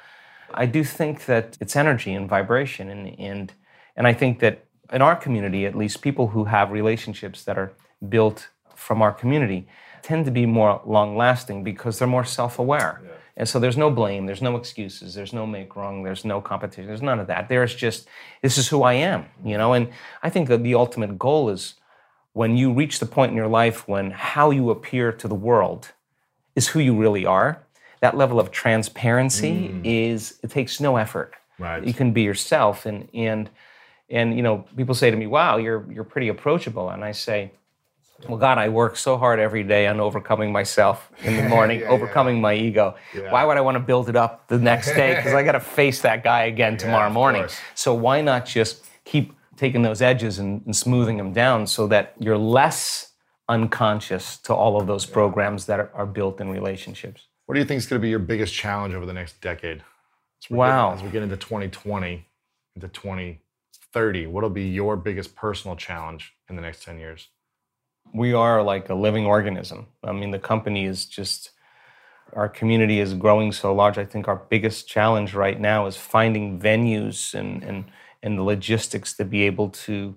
I 0.55 0.65
do 0.65 0.83
think 0.83 1.27
that 1.27 1.59
it's 1.61 1.77
energy 1.77 2.15
and 2.15 2.27
vibration. 2.27 2.89
And, 2.89 3.21
and, 3.21 3.53
and 3.97 4.07
I 4.07 4.15
think 4.15 4.39
that 4.39 4.65
in 4.91 5.03
our 5.03 5.15
community, 5.15 5.67
at 5.67 5.75
least, 5.75 6.01
people 6.01 6.29
who 6.29 6.45
have 6.45 6.71
relationships 6.71 7.45
that 7.45 7.59
are 7.59 7.75
built 8.09 8.49
from 8.75 9.03
our 9.03 9.13
community 9.13 9.69
tend 10.01 10.25
to 10.25 10.31
be 10.31 10.47
more 10.47 10.81
long 10.87 11.15
lasting 11.15 11.63
because 11.63 11.99
they're 11.99 12.09
more 12.09 12.25
self 12.25 12.59
aware. 12.59 13.03
Yeah. 13.05 13.11
And 13.37 13.47
so 13.47 13.61
there's 13.61 13.77
no 13.77 13.91
blame, 13.91 14.25
there's 14.25 14.41
no 14.41 14.57
excuses, 14.57 15.15
there's 15.15 15.35
no 15.35 15.47
make 15.47 15.77
wrong, 15.77 16.03
there's 16.03 16.25
no 16.25 16.41
competition, 16.41 16.87
there's 16.87 17.03
none 17.03 17.21
of 17.21 17.27
that. 17.27 17.51
There's 17.51 17.75
just, 17.75 18.09
this 18.41 18.57
is 18.57 18.69
who 18.69 18.85
I 18.85 18.95
am, 18.95 19.27
you 19.45 19.59
know? 19.59 19.75
And 19.75 19.91
I 20.23 20.31
think 20.31 20.49
that 20.49 20.63
the 20.63 20.75
ultimate 20.75 21.19
goal 21.19 21.51
is 21.51 21.75
when 22.33 22.57
you 22.57 22.73
reach 22.73 23.01
the 23.01 23.07
point 23.07 23.31
in 23.31 23.37
your 23.37 23.49
life 23.49 23.89
when 23.89 24.11
how 24.11 24.51
you 24.51 24.71
appear 24.71 25.13
to 25.13 25.29
the 25.29 25.35
world 25.35 25.93
is 26.55 26.69
who 26.69 26.81
you 26.81 26.97
really 26.97 27.27
are, 27.27 27.65
that 28.01 28.17
level 28.17 28.39
of 28.39 28.51
transparency 28.51 29.69
mm. 29.69 29.81
is, 29.85 30.39
it 30.43 30.51
takes 30.51 30.81
no 30.81 30.97
effort. 30.97 31.35
Right. 31.59 31.85
You 31.85 31.93
can 31.93 32.13
be 32.13 32.23
yourself. 32.23 32.87
And, 32.87 33.09
and, 33.13 33.51
and, 34.09 34.37
you 34.37 34.43
know, 34.43 34.65
people 34.77 34.95
say 34.95 35.11
to 35.11 35.17
me, 35.17 35.27
wow, 35.27 35.57
you're, 35.57 35.91
you're 35.93 36.05
pretty 36.05 36.29
approachable. 36.29 36.91
And 36.91 37.05
I 37.05 37.13
say, 37.13 37.53
well, 38.27 38.39
God, 38.39 38.59
I 38.59 38.69
work 38.69 38.97
so 38.97 39.17
hard 39.17 39.39
every 39.39 39.63
day 39.63 39.87
on 39.87 40.01
overcoming 40.01 40.51
myself 40.51 41.11
in 41.23 41.37
the 41.37 41.43
morning, 41.49 41.81
yeah, 41.81 41.89
overcoming 41.89 42.37
yeah. 42.37 42.43
my 42.43 42.55
ego. 42.55 42.97
Yeah. 43.15 43.31
Why 43.31 43.45
would 43.45 43.57
I 43.57 43.61
want 43.61 43.77
to 43.77 43.81
build 43.81 44.09
it 44.09 44.17
up 44.17 44.49
the 44.49 44.59
next 44.59 44.93
day? 44.95 45.15
Because 45.15 45.35
I 45.35 45.43
got 45.43 45.53
to 45.53 45.61
face 45.79 46.01
that 46.03 46.25
guy 46.25 46.45
again 46.45 46.77
tomorrow 46.77 47.11
morning. 47.11 47.47
So 47.75 47.95
why 47.95 48.21
not 48.21 48.45
just 48.47 48.85
keep 49.05 49.33
taking 49.59 49.83
those 49.83 50.01
edges 50.01 50.39
and, 50.39 50.63
and, 50.65 50.75
smoothing 50.75 51.17
them 51.17 51.33
down 51.33 51.67
so 51.67 51.87
that 51.89 52.15
you're 52.19 52.39
less 52.39 53.13
unconscious 53.49 54.39
to 54.39 54.55
all 54.55 54.81
of 54.81 54.87
those 54.87 55.05
programs 55.05 55.67
that 55.67 55.81
are, 55.81 55.91
are 55.95 56.07
built 56.07 56.41
in 56.41 56.49
relationships? 56.49 57.27
What 57.47 57.55
do 57.55 57.61
you 57.61 57.67
think 57.67 57.79
is 57.79 57.87
going 57.87 58.01
to 58.01 58.03
be 58.03 58.11
your 58.11 58.19
biggest 58.19 58.55
challenge 58.55 58.95
over 58.95 59.05
the 59.05 59.13
next 59.13 59.41
decade? 59.41 59.83
As 60.43 60.51
wow. 60.51 60.91
Get, 60.91 60.99
as 60.99 61.05
we 61.05 61.11
get 61.11 61.23
into 61.23 61.37
2020, 61.37 62.27
into 62.77 62.89
2030, 62.89 64.27
what'll 64.29 64.51
be 64.51 64.69
your 64.69 64.97
biggest 64.97 65.35
personal 65.35 65.77
challenge 65.77 66.35
in 66.49 66.57
the 66.57 66.63
next 66.63 66.85
10 66.85 66.99
years? 66.99 67.29
we 68.13 68.33
are 68.33 68.63
like 68.63 68.89
a 68.89 68.95
living 68.95 69.27
organism. 69.27 69.87
I 70.05 70.13
mean, 70.13 70.31
the 70.31 70.39
company 70.39 70.85
is 70.87 71.07
just, 71.07 71.51
our 72.33 72.49
community 72.49 73.01
is 73.01 73.15
growing 73.15 73.53
so 73.53 73.75
large. 73.75 73.99
I 73.99 74.05
think 74.05 74.29
our 74.29 74.43
biggest 74.49 74.89
challenge 74.89 75.35
right 75.35 75.61
now 75.61 75.87
is 75.87 75.97
finding 75.97 76.59
venues 76.59 77.35
and, 77.35 77.63
and, 77.63 77.85
and 78.23 78.39
the 78.39 78.43
logistics 78.43 79.15
to 79.17 79.25
be 79.25 79.43
able 79.45 79.71
to 79.71 80.17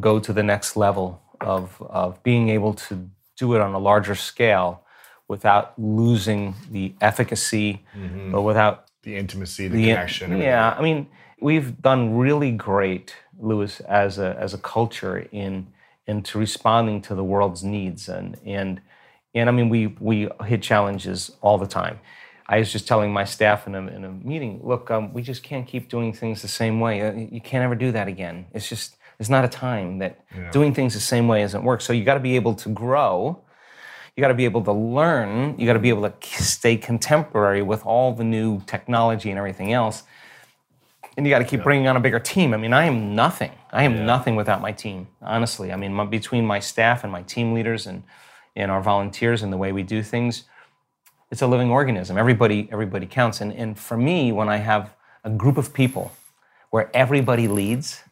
go 0.00 0.18
to 0.18 0.32
the 0.32 0.42
next 0.42 0.76
level 0.76 1.22
of, 1.40 1.80
of 1.88 2.22
being 2.22 2.48
able 2.48 2.74
to 2.74 3.08
do 3.36 3.54
it 3.54 3.60
on 3.60 3.74
a 3.74 3.78
larger 3.78 4.14
scale 4.14 4.82
without 5.28 5.78
losing 5.78 6.54
the 6.70 6.94
efficacy 7.00 7.84
mm-hmm. 7.96 8.34
or 8.34 8.44
without 8.44 8.86
the 9.02 9.16
intimacy, 9.16 9.68
the, 9.68 9.76
the 9.76 9.84
connection. 9.88 10.38
Yeah, 10.38 10.74
I 10.76 10.82
mean, 10.82 11.08
we've 11.40 11.80
done 11.80 12.16
really 12.16 12.52
great, 12.52 13.14
Lewis, 13.38 13.80
as 13.80 14.18
a, 14.18 14.36
as 14.38 14.54
a 14.54 14.58
culture 14.58 15.28
in 15.32 15.68
into 16.06 16.38
responding 16.38 17.02
to 17.02 17.14
the 17.14 17.24
world's 17.24 17.64
needs. 17.64 18.08
And, 18.08 18.36
and, 18.46 18.80
and 19.34 19.48
I 19.48 19.52
mean, 19.52 19.68
we, 19.68 19.88
we 19.98 20.28
hit 20.44 20.62
challenges 20.62 21.32
all 21.40 21.58
the 21.58 21.66
time. 21.66 21.98
I 22.48 22.58
was 22.58 22.70
just 22.70 22.86
telling 22.86 23.12
my 23.12 23.24
staff 23.24 23.66
in 23.66 23.74
a, 23.74 23.86
in 23.86 24.04
a 24.04 24.10
meeting, 24.10 24.60
look, 24.62 24.90
um, 24.90 25.12
we 25.12 25.22
just 25.22 25.42
can't 25.42 25.66
keep 25.66 25.88
doing 25.88 26.12
things 26.12 26.42
the 26.42 26.48
same 26.48 26.80
way. 26.80 27.02
Uh, 27.02 27.12
you 27.12 27.40
can't 27.40 27.64
ever 27.64 27.74
do 27.74 27.90
that 27.92 28.08
again. 28.08 28.46
It's 28.52 28.68
just, 28.68 28.96
it's 29.18 29.28
not 29.28 29.44
a 29.44 29.48
time 29.48 29.98
that 29.98 30.20
yeah. 30.34 30.50
doing 30.50 30.72
things 30.72 30.94
the 30.94 31.00
same 31.00 31.26
way 31.26 31.42
doesn't 31.42 31.64
work. 31.64 31.80
So 31.80 31.92
you 31.92 32.04
got 32.04 32.14
to 32.14 32.20
be 32.20 32.36
able 32.36 32.54
to 32.54 32.68
grow. 32.68 33.42
You 34.14 34.20
got 34.20 34.28
to 34.28 34.34
be 34.34 34.44
able 34.44 34.62
to 34.64 34.72
learn. 34.72 35.58
You 35.58 35.66
got 35.66 35.74
to 35.74 35.78
be 35.78 35.88
able 35.88 36.08
to 36.08 36.42
stay 36.42 36.76
contemporary 36.76 37.62
with 37.62 37.84
all 37.84 38.12
the 38.12 38.24
new 38.24 38.60
technology 38.66 39.30
and 39.30 39.38
everything 39.38 39.72
else 39.72 40.04
and 41.16 41.26
you 41.26 41.30
got 41.30 41.38
to 41.38 41.44
keep 41.44 41.60
yeah. 41.60 41.64
bringing 41.64 41.88
on 41.88 41.96
a 41.96 42.00
bigger 42.00 42.20
team. 42.20 42.52
I 42.52 42.56
mean, 42.56 42.72
I 42.72 42.84
am 42.84 43.14
nothing. 43.14 43.52
I 43.72 43.84
am 43.84 43.94
yeah. 43.94 44.04
nothing 44.04 44.36
without 44.36 44.60
my 44.60 44.72
team. 44.72 45.08
Honestly, 45.22 45.72
I 45.72 45.76
mean, 45.76 45.92
my, 45.94 46.04
between 46.04 46.44
my 46.44 46.60
staff 46.60 47.04
and 47.04 47.12
my 47.12 47.22
team 47.22 47.54
leaders 47.54 47.86
and 47.86 48.02
and 48.54 48.70
our 48.70 48.80
volunteers 48.80 49.42
and 49.42 49.52
the 49.52 49.56
way 49.58 49.70
we 49.70 49.82
do 49.82 50.02
things, 50.02 50.44
it's 51.30 51.42
a 51.42 51.46
living 51.46 51.70
organism. 51.70 52.16
Everybody 52.16 52.68
everybody 52.70 53.06
counts. 53.06 53.40
And 53.40 53.52
and 53.52 53.78
for 53.78 53.96
me, 53.96 54.32
when 54.32 54.48
I 54.48 54.58
have 54.58 54.94
a 55.24 55.30
group 55.30 55.56
of 55.56 55.72
people 55.72 56.12
where 56.70 56.90
everybody 56.94 57.48
leads, 57.48 58.02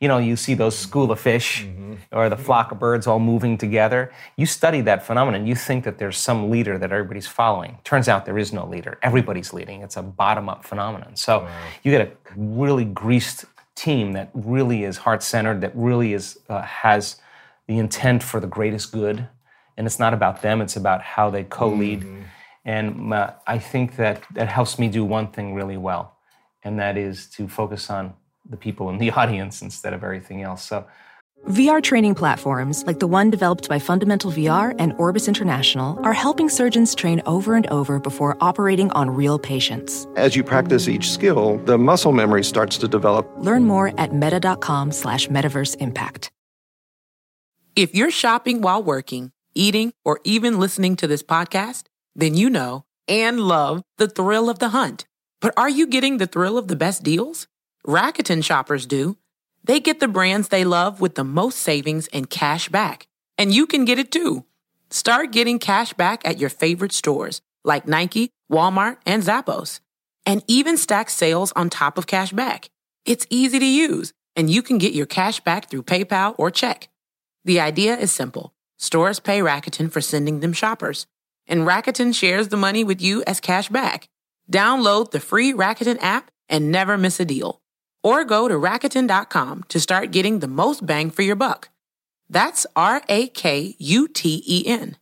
you 0.00 0.06
know, 0.06 0.18
you 0.18 0.36
see 0.36 0.54
those 0.54 0.78
school 0.78 1.10
of 1.10 1.18
fish 1.18 1.64
mm-hmm. 1.64 1.94
or 2.12 2.28
the 2.28 2.36
flock 2.36 2.70
of 2.70 2.78
birds 2.78 3.06
all 3.06 3.18
moving 3.18 3.58
together. 3.58 4.12
You 4.36 4.46
study 4.46 4.80
that 4.82 5.04
phenomenon. 5.04 5.46
You 5.46 5.54
think 5.54 5.84
that 5.84 5.98
there's 5.98 6.16
some 6.16 6.50
leader 6.50 6.78
that 6.78 6.92
everybody's 6.92 7.26
following. 7.26 7.78
Turns 7.84 8.08
out 8.08 8.24
there 8.24 8.38
is 8.38 8.52
no 8.52 8.64
leader. 8.66 8.98
Everybody's 9.02 9.52
leading. 9.52 9.82
It's 9.82 9.96
a 9.96 10.02
bottom 10.02 10.48
up 10.48 10.64
phenomenon. 10.64 11.16
So 11.16 11.40
wow. 11.40 11.60
you 11.82 11.90
get 11.90 12.00
a 12.00 12.10
really 12.36 12.84
greased 12.84 13.44
team 13.74 14.12
that 14.12 14.30
really 14.34 14.84
is 14.84 14.98
heart 14.98 15.22
centered, 15.22 15.60
that 15.60 15.72
really 15.74 16.12
is 16.12 16.38
uh, 16.48 16.62
has 16.62 17.16
the 17.66 17.78
intent 17.78 18.22
for 18.22 18.40
the 18.40 18.46
greatest 18.46 18.92
good. 18.92 19.28
And 19.76 19.86
it's 19.86 19.98
not 19.98 20.14
about 20.14 20.42
them, 20.42 20.60
it's 20.60 20.76
about 20.76 21.02
how 21.02 21.30
they 21.30 21.44
co 21.44 21.68
lead. 21.68 22.00
Mm-hmm. 22.00 22.22
And 22.68 23.14
uh, 23.14 23.32
I 23.46 23.58
think 23.58 23.96
that 23.96 24.22
that 24.34 24.48
helps 24.48 24.78
me 24.78 24.88
do 24.88 25.02
one 25.02 25.28
thing 25.28 25.54
really 25.54 25.78
well, 25.78 26.18
and 26.62 26.78
that 26.78 26.98
is 26.98 27.26
to 27.28 27.48
focus 27.48 27.88
on 27.88 28.12
the 28.50 28.58
people 28.58 28.90
in 28.90 28.98
the 28.98 29.10
audience 29.20 29.62
instead 29.62 29.94
of 29.94 30.04
everything 30.04 30.42
else. 30.42 30.64
So 30.64 30.86
VR 31.46 31.82
training 31.82 32.14
platforms 32.14 32.84
like 32.84 32.98
the 32.98 33.06
one 33.06 33.30
developed 33.30 33.70
by 33.70 33.78
Fundamental 33.78 34.30
VR 34.30 34.74
and 34.78 34.92
Orbis 34.98 35.28
International 35.28 35.98
are 36.04 36.12
helping 36.12 36.50
surgeons 36.50 36.94
train 36.94 37.22
over 37.24 37.54
and 37.54 37.66
over 37.68 37.98
before 37.98 38.36
operating 38.42 38.90
on 38.90 39.08
real 39.08 39.38
patients. 39.38 40.06
As 40.16 40.36
you 40.36 40.44
practice 40.44 40.88
each 40.88 41.10
skill, 41.10 41.56
the 41.64 41.78
muscle 41.78 42.12
memory 42.12 42.44
starts 42.44 42.76
to 42.78 42.88
develop. 42.88 43.26
Learn 43.38 43.64
more 43.64 43.98
at 43.98 44.12
meta.com 44.12 44.92
slash 44.92 45.28
metaverse 45.28 45.74
impact. 45.76 46.30
If 47.74 47.94
you're 47.94 48.10
shopping 48.10 48.60
while 48.60 48.82
working, 48.82 49.32
eating, 49.54 49.94
or 50.04 50.20
even 50.24 50.58
listening 50.58 50.96
to 50.96 51.06
this 51.06 51.22
podcast, 51.22 51.84
then 52.18 52.34
you 52.34 52.50
know 52.50 52.84
and 53.08 53.40
love 53.40 53.82
the 53.96 54.08
thrill 54.08 54.50
of 54.50 54.58
the 54.58 54.68
hunt. 54.70 55.06
But 55.40 55.54
are 55.56 55.70
you 55.70 55.86
getting 55.86 56.18
the 56.18 56.26
thrill 56.26 56.58
of 56.58 56.68
the 56.68 56.76
best 56.76 57.02
deals? 57.02 57.46
Rakuten 57.86 58.44
shoppers 58.44 58.84
do. 58.84 59.16
They 59.64 59.80
get 59.80 60.00
the 60.00 60.08
brands 60.08 60.48
they 60.48 60.64
love 60.64 61.00
with 61.00 61.14
the 61.14 61.24
most 61.24 61.58
savings 61.58 62.08
and 62.12 62.28
cash 62.28 62.68
back. 62.68 63.06
And 63.38 63.54
you 63.54 63.66
can 63.66 63.86
get 63.86 63.98
it 63.98 64.12
too. 64.12 64.44
Start 64.90 65.32
getting 65.32 65.58
cash 65.58 65.94
back 65.94 66.26
at 66.28 66.38
your 66.38 66.50
favorite 66.50 66.92
stores 66.92 67.40
like 67.64 67.88
Nike, 67.88 68.30
Walmart, 68.52 68.98
and 69.06 69.22
Zappos. 69.22 69.80
and 70.26 70.44
even 70.46 70.76
stack 70.76 71.08
sales 71.08 71.52
on 71.56 71.70
top 71.70 71.96
of 71.96 72.06
cash 72.06 72.32
back. 72.32 72.68
It's 73.06 73.26
easy 73.30 73.58
to 73.58 73.64
use, 73.64 74.12
and 74.36 74.50
you 74.50 74.60
can 74.62 74.76
get 74.76 74.92
your 74.92 75.06
cash 75.06 75.40
back 75.40 75.70
through 75.70 75.84
PayPal 75.84 76.34
or 76.36 76.50
check. 76.50 76.88
The 77.46 77.60
idea 77.60 77.96
is 77.96 78.12
simple. 78.12 78.52
Stores 78.76 79.20
pay 79.20 79.40
Rakuten 79.40 79.90
for 79.90 80.02
sending 80.02 80.40
them 80.40 80.52
shoppers, 80.52 81.06
and 81.48 81.66
Rakuten 81.66 82.14
shares 82.14 82.48
the 82.48 82.56
money 82.56 82.84
with 82.84 83.00
you 83.00 83.24
as 83.26 83.40
cash 83.40 83.68
back. 83.68 84.08
Download 84.52 85.10
the 85.10 85.20
free 85.20 85.52
Rakuten 85.52 86.00
app 86.02 86.30
and 86.48 86.70
never 86.70 86.96
miss 86.96 87.18
a 87.18 87.24
deal. 87.24 87.60
Or 88.02 88.24
go 88.24 88.46
to 88.46 88.54
Rakuten.com 88.54 89.64
to 89.68 89.80
start 89.80 90.12
getting 90.12 90.38
the 90.38 90.48
most 90.48 90.86
bang 90.86 91.10
for 91.10 91.22
your 91.22 91.36
buck. 91.36 91.70
That's 92.30 92.66
R 92.76 93.02
A 93.08 93.28
K 93.28 93.74
U 93.78 94.06
T 94.08 94.42
E 94.46 94.66
N. 94.66 94.96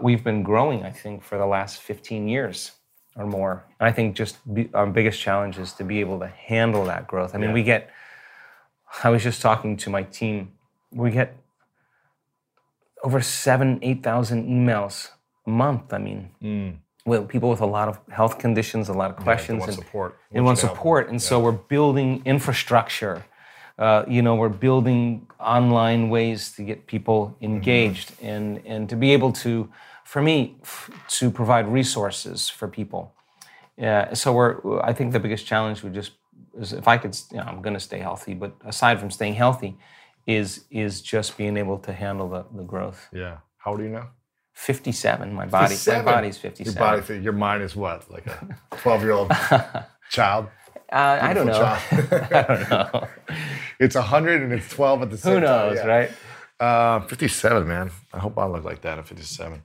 We've 0.00 0.24
been 0.24 0.42
growing, 0.42 0.82
I 0.82 0.90
think, 0.90 1.22
for 1.22 1.36
the 1.36 1.46
last 1.46 1.80
15 1.80 2.26
years 2.26 2.72
or 3.16 3.26
more. 3.26 3.64
And 3.78 3.88
I 3.88 3.92
think 3.92 4.16
just 4.16 4.38
be, 4.52 4.70
our 4.72 4.86
biggest 4.86 5.20
challenge 5.20 5.58
is 5.58 5.72
to 5.74 5.84
be 5.84 6.00
able 6.00 6.18
to 6.20 6.28
handle 6.28 6.84
that 6.86 7.06
growth. 7.06 7.34
I 7.34 7.38
mean, 7.38 7.52
we 7.52 7.62
get, 7.62 7.90
I 9.04 9.10
was 9.10 9.22
just 9.22 9.42
talking 9.42 9.76
to 9.78 9.90
my 9.90 10.04
team, 10.04 10.52
we 10.90 11.10
get 11.10 11.36
over 13.02 13.20
seven, 13.20 13.78
8,000 13.82 14.46
emails 14.46 15.10
a 15.46 15.50
month. 15.50 15.92
I 15.92 15.98
mean, 15.98 16.30
with 17.04 17.28
people 17.28 17.50
with 17.50 17.60
a 17.60 17.66
lot 17.66 17.88
of 17.88 17.98
health 18.10 18.38
conditions, 18.38 18.88
a 18.88 18.92
lot 18.92 19.10
of 19.10 19.16
questions. 19.16 19.60
want 19.60 19.70
and, 19.70 19.78
support. 19.78 20.18
And 20.32 20.44
want 20.44 20.58
support. 20.58 21.08
And 21.08 21.20
so 21.20 21.40
we're 21.40 21.52
building 21.52 22.22
infrastructure. 22.24 23.24
Uh, 23.78 24.04
you 24.06 24.20
know, 24.20 24.34
we're 24.34 24.50
building 24.50 25.26
online 25.40 26.10
ways 26.10 26.52
to 26.52 26.62
get 26.62 26.86
people 26.86 27.36
engaged 27.40 28.12
and, 28.20 28.60
and 28.66 28.88
to 28.90 28.96
be 28.96 29.12
able 29.12 29.32
to, 29.32 29.70
for 30.04 30.20
me, 30.20 30.56
f- 30.62 30.90
to 31.08 31.30
provide 31.30 31.66
resources 31.66 32.50
for 32.50 32.68
people. 32.68 33.14
Yeah, 33.78 34.12
so 34.12 34.34
we're. 34.34 34.80
I 34.82 34.92
think 34.92 35.12
the 35.12 35.20
biggest 35.20 35.46
challenge 35.46 35.82
would 35.82 35.94
just 35.94 36.12
is 36.58 36.74
if 36.74 36.86
I 36.86 36.98
could. 36.98 37.18
You 37.30 37.38
know, 37.38 37.44
I'm 37.44 37.62
going 37.62 37.72
to 37.72 37.80
stay 37.80 37.98
healthy, 37.98 38.34
but 38.34 38.54
aside 38.66 39.00
from 39.00 39.10
staying 39.10 39.34
healthy, 39.34 39.78
is 40.26 40.64
is 40.70 41.00
just 41.00 41.36
being 41.36 41.56
able 41.56 41.78
to 41.78 41.92
handle 41.92 42.28
the, 42.28 42.44
the 42.54 42.64
growth. 42.64 43.08
Yeah. 43.12 43.38
How 43.58 43.72
old 43.72 43.80
are 43.80 43.84
you 43.84 43.90
now? 43.90 44.10
57. 44.54 45.32
My 45.32 45.46
body. 45.46 45.68
57? 45.68 46.04
My 46.04 46.12
body's 46.12 46.42
Your 46.42 46.50
57. 46.50 46.78
body, 46.78 47.22
your 47.22 47.32
mind 47.32 47.62
is 47.62 47.74
what? 47.74 48.10
Like 48.10 48.26
a 48.26 48.58
12 48.76 49.02
year 49.02 49.12
old 49.12 49.32
child? 50.10 50.48
uh, 50.92 51.18
I 51.22 51.32
don't 51.32 51.46
know. 51.46 51.62
I 51.90 52.44
don't 52.46 52.70
know. 52.70 53.08
It's 53.78 53.94
100 53.94 54.42
and 54.42 54.52
it's 54.52 54.68
12 54.68 55.02
at 55.02 55.10
the 55.10 55.18
same 55.18 55.32
time. 55.34 55.40
Who 55.40 55.46
time. 55.46 55.68
knows, 55.68 55.76
yeah. 55.76 55.86
right? 55.86 56.10
Uh, 56.60 57.06
57, 57.06 57.66
man. 57.66 57.90
I 58.12 58.18
hope 58.18 58.36
I 58.38 58.46
look 58.46 58.64
like 58.64 58.82
that 58.82 58.98
at 58.98 59.06
57. 59.06 59.62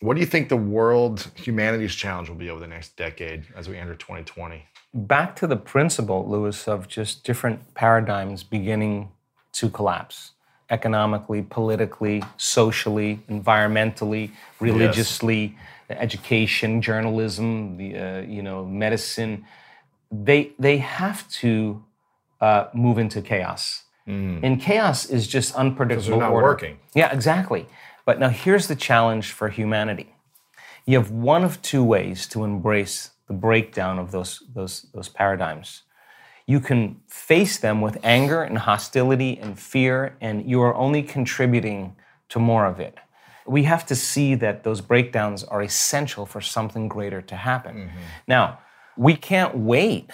What 0.00 0.14
do 0.14 0.20
you 0.20 0.26
think 0.26 0.48
the 0.48 0.56
world, 0.56 1.30
humanity's 1.36 1.94
challenge 1.94 2.28
will 2.28 2.36
be 2.36 2.50
over 2.50 2.58
the 2.58 2.66
next 2.66 2.96
decade 2.96 3.44
as 3.54 3.68
we 3.68 3.76
enter 3.76 3.94
2020? 3.94 4.64
Back 4.92 5.36
to 5.36 5.46
the 5.46 5.56
principle, 5.56 6.28
Lewis, 6.28 6.66
of 6.66 6.88
just 6.88 7.22
different 7.22 7.74
paradigms 7.74 8.42
beginning 8.42 9.12
to 9.52 9.68
collapse 9.68 10.32
economically, 10.70 11.42
politically, 11.42 12.22
socially, 12.36 13.20
environmentally, 13.28 14.30
religiously, 14.60 15.56
education, 15.88 16.80
journalism, 16.80 17.76
the 17.76 17.96
uh, 17.96 18.20
you 18.20 18.42
know 18.42 18.64
medicine. 18.64 19.44
They 20.12 20.52
they 20.58 20.78
have 20.78 21.28
to 21.40 21.84
uh, 22.40 22.68
move 22.72 22.98
into 22.98 23.20
chaos, 23.22 23.84
and 24.44 24.60
chaos 24.60 25.06
is 25.06 25.26
just 25.26 25.54
unpredictable. 25.54 26.18
They're 26.18 26.28
not 26.28 26.32
order. 26.32 26.46
working. 26.46 26.78
Yeah, 26.94 27.12
exactly. 27.12 27.66
But 28.04 28.18
now 28.18 28.28
here's 28.28 28.66
the 28.66 28.76
challenge 28.76 29.32
for 29.32 29.48
humanity. 29.48 30.14
You 30.86 30.98
have 30.98 31.10
one 31.10 31.44
of 31.44 31.62
two 31.62 31.84
ways 31.84 32.26
to 32.28 32.42
embrace 32.44 33.10
the 33.28 33.34
breakdown 33.34 33.98
of 33.98 34.10
those, 34.10 34.42
those, 34.52 34.86
those 34.92 35.08
paradigms. 35.08 35.82
You 36.50 36.58
can 36.58 37.00
face 37.06 37.58
them 37.58 37.80
with 37.80 37.96
anger 38.02 38.42
and 38.42 38.58
hostility 38.58 39.38
and 39.38 39.56
fear, 39.56 40.16
and 40.20 40.50
you 40.50 40.60
are 40.62 40.74
only 40.74 41.00
contributing 41.00 41.94
to 42.30 42.40
more 42.40 42.66
of 42.66 42.80
it. 42.80 42.98
We 43.46 43.62
have 43.72 43.86
to 43.86 43.94
see 43.94 44.34
that 44.34 44.64
those 44.64 44.80
breakdowns 44.80 45.44
are 45.44 45.62
essential 45.62 46.26
for 46.26 46.40
something 46.40 46.88
greater 46.88 47.22
to 47.22 47.36
happen. 47.36 47.74
Mm-hmm. 47.76 47.98
Now, 48.26 48.58
we 48.96 49.14
can't 49.14 49.58
wait 49.58 50.10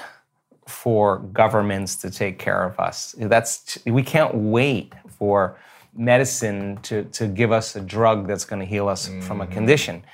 for 0.67 1.21
governments 1.43 1.97
to 2.03 2.11
take 2.11 2.39
care 2.39 2.65
of 2.65 2.79
us. 2.79 3.15
That's 3.19 3.79
we 3.87 4.03
can't 4.03 4.35
wait 4.35 4.93
for 5.09 5.57
medicine 5.95 6.79
to, 6.83 7.05
to 7.19 7.29
give 7.29 7.51
us 7.51 7.77
a 7.77 7.81
drug 7.81 8.27
that's 8.29 8.45
going 8.45 8.61
to 8.61 8.67
heal 8.67 8.89
us 8.89 9.09
from 9.23 9.41
a 9.41 9.45
mm-hmm. 9.45 9.55
condition. 9.55 10.05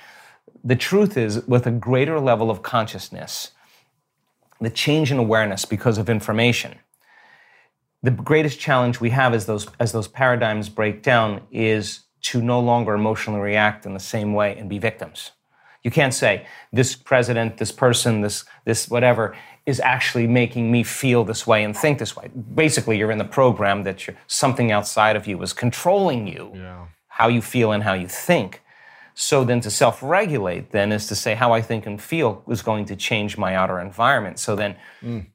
The 0.63 0.77
truth 0.77 1.17
is, 1.17 1.45
with 1.47 1.67
a 1.67 1.71
greater 1.89 2.17
level 2.17 2.49
of 2.49 2.61
consciousness, 2.61 3.51
the 4.63 4.69
change 4.69 5.11
in 5.11 5.17
awareness 5.17 5.65
because 5.65 5.97
of 5.97 6.09
information, 6.09 6.79
the 8.01 8.11
greatest 8.11 8.59
challenge 8.59 8.99
we 8.99 9.11
have 9.11 9.33
as 9.33 9.45
those 9.45 9.67
as 9.79 9.91
those 9.91 10.07
paradigms 10.07 10.69
break 10.69 11.01
down 11.01 11.41
is 11.51 12.01
to 12.21 12.41
no 12.41 12.59
longer 12.59 12.93
emotionally 12.93 13.39
react 13.39 13.85
in 13.85 13.93
the 13.93 13.99
same 13.99 14.33
way 14.33 14.57
and 14.57 14.69
be 14.69 14.77
victims. 14.77 15.31
You 15.83 15.91
can't 15.91 16.13
say 16.13 16.45
this 16.71 16.95
president, 16.95 17.57
this 17.57 17.71
person, 17.71 18.21
this 18.21 18.45
this 18.65 18.89
whatever 18.89 19.35
is 19.65 19.79
actually 19.79 20.27
making 20.27 20.71
me 20.71 20.83
feel 20.83 21.23
this 21.23 21.47
way 21.47 21.63
and 21.63 21.75
think 21.75 21.99
this 21.99 22.15
way. 22.15 22.29
Basically, 22.55 22.97
you're 22.97 23.11
in 23.11 23.17
the 23.17 23.25
program 23.25 23.83
that 23.83 24.07
you're, 24.07 24.15
something 24.27 24.71
outside 24.71 25.15
of 25.15 25.25
you 25.27 25.41
is 25.41 25.53
controlling 25.53 26.27
you, 26.27 26.51
how 27.07 27.29
you 27.29 27.41
feel 27.41 27.71
and 27.71 27.83
how 27.83 27.93
you 27.93 28.07
think. 28.07 28.61
So 29.15 29.43
then 29.43 29.61
to 29.61 29.69
self-regulate 29.69 30.71
then 30.71 30.91
is 30.91 31.07
to 31.07 31.15
say 31.15 31.35
how 31.35 31.53
I 31.53 31.61
think 31.61 31.85
and 31.85 32.01
feel 32.01 32.43
is 32.47 32.61
going 32.61 32.85
to 32.85 32.95
change 32.95 33.37
my 33.37 33.55
outer 33.55 33.79
environment. 33.79 34.39
So 34.39 34.55
then 34.55 34.75
mm. 35.01 35.27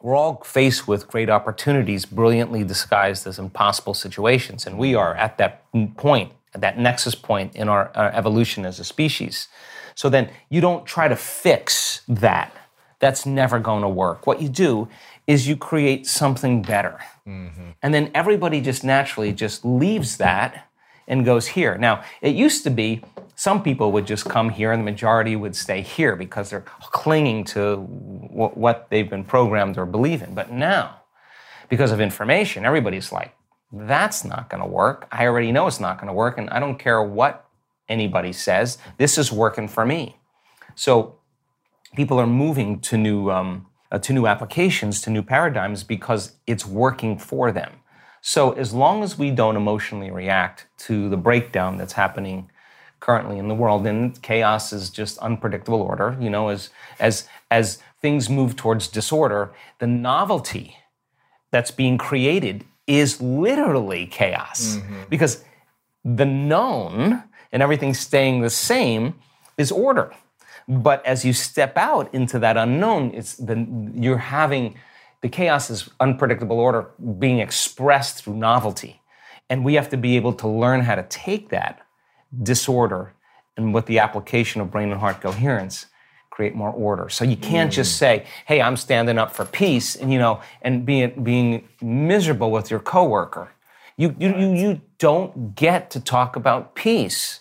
we're 0.00 0.16
all 0.16 0.42
faced 0.44 0.88
with 0.88 1.08
great 1.08 1.28
opportunities 1.28 2.06
brilliantly 2.06 2.64
disguised 2.64 3.26
as 3.26 3.38
impossible 3.38 3.94
situations. 3.94 4.66
And 4.66 4.78
we 4.78 4.92
mm. 4.92 4.98
are 4.98 5.14
at 5.14 5.38
that 5.38 5.64
point 5.96 6.32
at 6.54 6.60
that 6.60 6.78
nexus 6.78 7.14
point 7.14 7.54
in 7.56 7.68
our, 7.68 7.90
our 7.94 8.12
evolution 8.12 8.66
as 8.66 8.78
a 8.78 8.84
species. 8.84 9.48
So 9.94 10.08
then 10.08 10.30
you 10.48 10.60
don't 10.60 10.86
try 10.86 11.08
to 11.08 11.16
fix 11.16 12.02
that. 12.08 12.54
That's 12.98 13.26
never 13.26 13.58
going 13.58 13.82
to 13.82 13.88
work. 13.88 14.26
What 14.26 14.40
you 14.40 14.48
do 14.48 14.88
is 15.26 15.48
you 15.48 15.56
create 15.56 16.06
something 16.06 16.62
better. 16.62 17.00
Mm-hmm. 17.26 17.70
And 17.82 17.94
then 17.94 18.10
everybody 18.14 18.60
just 18.60 18.84
naturally 18.84 19.32
just 19.32 19.64
leaves 19.64 20.18
that 20.18 20.68
and 21.12 21.26
goes 21.26 21.46
here. 21.46 21.76
Now, 21.76 22.02
it 22.22 22.34
used 22.34 22.64
to 22.64 22.70
be 22.70 23.02
some 23.34 23.62
people 23.62 23.92
would 23.92 24.06
just 24.06 24.24
come 24.24 24.48
here 24.48 24.72
and 24.72 24.80
the 24.80 24.90
majority 24.90 25.36
would 25.36 25.54
stay 25.54 25.82
here 25.82 26.16
because 26.16 26.48
they're 26.48 26.64
clinging 26.80 27.44
to 27.44 27.76
what 27.76 28.86
they've 28.88 29.08
been 29.08 29.24
programmed 29.24 29.76
or 29.76 29.84
believe 29.84 30.22
in. 30.22 30.34
But 30.34 30.50
now, 30.50 31.02
because 31.68 31.92
of 31.92 32.00
information, 32.00 32.64
everybody's 32.64 33.12
like, 33.12 33.34
that's 33.70 34.24
not 34.24 34.48
going 34.48 34.62
to 34.62 34.68
work. 34.68 35.06
I 35.12 35.26
already 35.26 35.52
know 35.52 35.66
it's 35.66 35.80
not 35.80 35.98
going 35.98 36.08
to 36.08 36.14
work, 36.14 36.38
and 36.38 36.48
I 36.48 36.58
don't 36.60 36.78
care 36.78 37.02
what 37.02 37.46
anybody 37.88 38.32
says. 38.32 38.78
This 38.96 39.18
is 39.18 39.30
working 39.30 39.68
for 39.68 39.84
me. 39.84 40.16
So 40.74 41.18
people 41.94 42.18
are 42.18 42.26
moving 42.26 42.80
to 42.80 42.96
new 42.96 43.30
um, 43.30 43.66
uh, 43.90 43.98
to 43.98 44.14
new 44.14 44.26
applications, 44.26 45.02
to 45.02 45.10
new 45.10 45.22
paradigms 45.22 45.84
because 45.84 46.36
it's 46.46 46.64
working 46.66 47.18
for 47.18 47.52
them. 47.52 47.81
So 48.22 48.52
as 48.52 48.72
long 48.72 49.02
as 49.02 49.18
we 49.18 49.32
don't 49.32 49.56
emotionally 49.56 50.10
react 50.10 50.66
to 50.78 51.08
the 51.08 51.16
breakdown 51.16 51.76
that's 51.76 51.92
happening 51.92 52.48
currently 53.00 53.36
in 53.36 53.48
the 53.48 53.54
world, 53.54 53.84
and 53.84 54.20
chaos 54.22 54.72
is 54.72 54.90
just 54.90 55.18
unpredictable 55.18 55.82
order, 55.82 56.16
you 56.20 56.30
know, 56.30 56.48
as 56.48 56.70
as 57.00 57.28
as 57.50 57.82
things 58.00 58.30
move 58.30 58.54
towards 58.54 58.86
disorder, 58.86 59.52
the 59.80 59.88
novelty 59.88 60.76
that's 61.50 61.72
being 61.72 61.98
created 61.98 62.64
is 62.86 63.20
literally 63.20 64.06
chaos 64.06 64.76
mm-hmm. 64.76 65.02
because 65.10 65.44
the 66.04 66.24
known 66.24 67.24
and 67.50 67.60
everything 67.60 67.92
staying 67.92 68.40
the 68.40 68.50
same 68.50 69.14
is 69.58 69.72
order. 69.72 70.12
But 70.68 71.04
as 71.04 71.24
you 71.24 71.32
step 71.32 71.76
out 71.76 72.12
into 72.14 72.38
that 72.38 72.56
unknown, 72.56 73.10
it's 73.14 73.34
the 73.34 73.66
you're 73.94 74.16
having 74.18 74.76
the 75.22 75.28
chaos 75.28 75.70
is 75.70 75.88
unpredictable 76.00 76.58
order 76.58 76.90
being 77.18 77.38
expressed 77.38 78.22
through 78.22 78.36
novelty. 78.36 79.00
And 79.48 79.64
we 79.64 79.74
have 79.74 79.88
to 79.90 79.96
be 79.96 80.16
able 80.16 80.32
to 80.34 80.48
learn 80.48 80.80
how 80.80 80.96
to 80.96 81.04
take 81.04 81.48
that 81.50 81.80
disorder 82.42 83.14
and 83.56 83.72
with 83.72 83.86
the 83.86 83.98
application 83.98 84.60
of 84.60 84.70
brain 84.70 84.90
and 84.90 85.00
heart 85.00 85.20
coherence 85.20 85.86
create 86.30 86.54
more 86.54 86.70
order. 86.70 87.08
So 87.10 87.24
you 87.24 87.36
can't 87.36 87.70
hmm. 87.70 87.76
just 87.76 87.98
say, 87.98 88.24
"Hey, 88.46 88.60
I'm 88.60 88.76
standing 88.76 89.18
up 89.18 89.34
for 89.36 89.44
peace," 89.44 89.94
and 89.94 90.12
you 90.12 90.18
know, 90.18 90.40
and 90.62 90.84
being 90.84 91.22
being 91.22 91.68
miserable 91.80 92.50
with 92.50 92.70
your 92.70 92.80
coworker. 92.80 93.52
You 93.96 94.16
you 94.18 94.34
you, 94.36 94.54
you 94.54 94.80
don't 94.98 95.54
get 95.54 95.90
to 95.90 96.00
talk 96.00 96.34
about 96.34 96.74
peace 96.74 97.40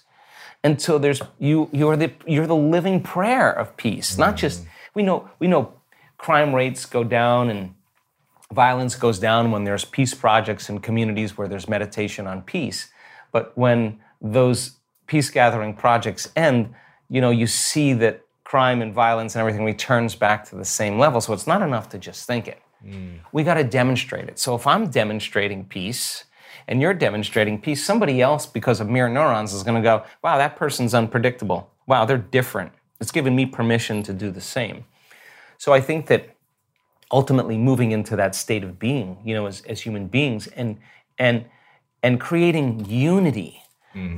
until 0.63 0.99
there's 0.99 1.21
you 1.39 1.69
you're 1.71 1.95
the 1.95 2.11
you're 2.27 2.47
the 2.47 2.55
living 2.55 3.01
prayer 3.01 3.49
of 3.49 3.77
peace. 3.77 4.17
Not 4.17 4.35
just 4.35 4.63
hmm. 4.63 4.69
we 4.93 5.03
know 5.03 5.29
we 5.39 5.47
know 5.47 5.73
crime 6.21 6.53
rates 6.53 6.85
go 6.85 7.03
down 7.03 7.49
and 7.49 7.73
violence 8.53 8.95
goes 8.95 9.17
down 9.17 9.49
when 9.49 9.63
there's 9.63 9.83
peace 9.83 10.13
projects 10.13 10.69
in 10.69 10.77
communities 10.79 11.35
where 11.35 11.47
there's 11.47 11.67
meditation 11.67 12.27
on 12.27 12.43
peace. 12.43 12.91
But 13.31 13.57
when 13.57 13.99
those 14.21 14.77
peace 15.07 15.31
gathering 15.31 15.73
projects 15.73 16.31
end, 16.35 16.75
you 17.09 17.21
know, 17.21 17.31
you 17.31 17.47
see 17.47 17.93
that 17.93 18.21
crime 18.43 18.83
and 18.83 18.93
violence 18.93 19.33
and 19.33 19.39
everything 19.39 19.65
returns 19.65 20.13
back 20.13 20.47
to 20.49 20.55
the 20.55 20.63
same 20.63 20.99
level. 20.99 21.21
So 21.21 21.33
it's 21.33 21.47
not 21.47 21.63
enough 21.63 21.89
to 21.89 21.97
just 21.97 22.27
think 22.27 22.47
it. 22.47 22.61
Mm. 22.85 23.21
We 23.31 23.43
got 23.43 23.55
to 23.55 23.63
demonstrate 23.63 24.29
it. 24.29 24.37
So 24.37 24.53
if 24.53 24.67
I'm 24.67 24.91
demonstrating 24.91 25.65
peace 25.65 26.25
and 26.67 26.81
you're 26.81 26.93
demonstrating 26.93 27.59
peace, 27.59 27.83
somebody 27.83 28.21
else, 28.21 28.45
because 28.45 28.79
of 28.79 28.87
mirror 28.87 29.09
neurons, 29.09 29.53
is 29.53 29.63
going 29.63 29.81
to 29.81 29.83
go, 29.83 30.03
wow, 30.23 30.37
that 30.37 30.55
person's 30.55 30.93
unpredictable. 30.93 31.71
Wow, 31.87 32.05
they're 32.05 32.19
different. 32.19 32.73
It's 32.99 33.11
giving 33.11 33.35
me 33.35 33.47
permission 33.47 34.03
to 34.03 34.13
do 34.13 34.29
the 34.29 34.41
same. 34.41 34.85
So 35.61 35.73
I 35.73 35.79
think 35.79 36.07
that 36.07 36.37
ultimately 37.11 37.55
moving 37.55 37.91
into 37.91 38.15
that 38.15 38.33
state 38.33 38.63
of 38.63 38.79
being, 38.79 39.19
you 39.23 39.35
know, 39.35 39.45
as, 39.45 39.61
as 39.69 39.79
human 39.79 40.07
beings 40.07 40.47
and 40.47 40.79
and 41.19 41.45
and 42.01 42.19
creating 42.19 42.89
unity. 42.89 43.61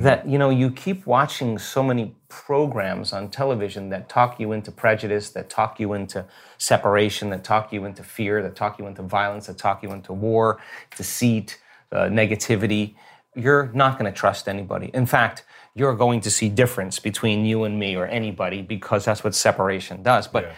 That 0.00 0.26
you 0.26 0.38
know, 0.38 0.48
you 0.48 0.70
keep 0.70 1.04
watching 1.06 1.58
so 1.58 1.82
many 1.82 2.14
programs 2.30 3.12
on 3.12 3.28
television 3.28 3.90
that 3.90 4.08
talk 4.08 4.40
you 4.40 4.52
into 4.52 4.72
prejudice, 4.72 5.28
that 5.32 5.50
talk 5.50 5.78
you 5.78 5.92
into 5.92 6.24
separation, 6.56 7.28
that 7.28 7.44
talk 7.44 7.74
you 7.74 7.84
into 7.84 8.02
fear, 8.02 8.42
that 8.42 8.56
talk 8.56 8.78
you 8.78 8.86
into 8.86 9.02
violence, 9.02 9.46
that 9.48 9.58
talk 9.58 9.82
you 9.82 9.92
into 9.92 10.14
war, 10.14 10.58
deceit, 10.96 11.60
uh, 11.92 12.04
negativity. 12.04 12.94
You're 13.36 13.70
not 13.74 13.98
going 13.98 14.10
to 14.10 14.18
trust 14.18 14.48
anybody. 14.48 14.90
In 14.94 15.04
fact, 15.04 15.44
you're 15.74 15.94
going 15.94 16.22
to 16.22 16.30
see 16.30 16.48
difference 16.48 16.98
between 16.98 17.44
you 17.44 17.64
and 17.64 17.78
me 17.78 17.96
or 17.96 18.06
anybody 18.06 18.62
because 18.62 19.04
that's 19.04 19.22
what 19.22 19.34
separation 19.34 20.02
does. 20.02 20.26
But 20.26 20.54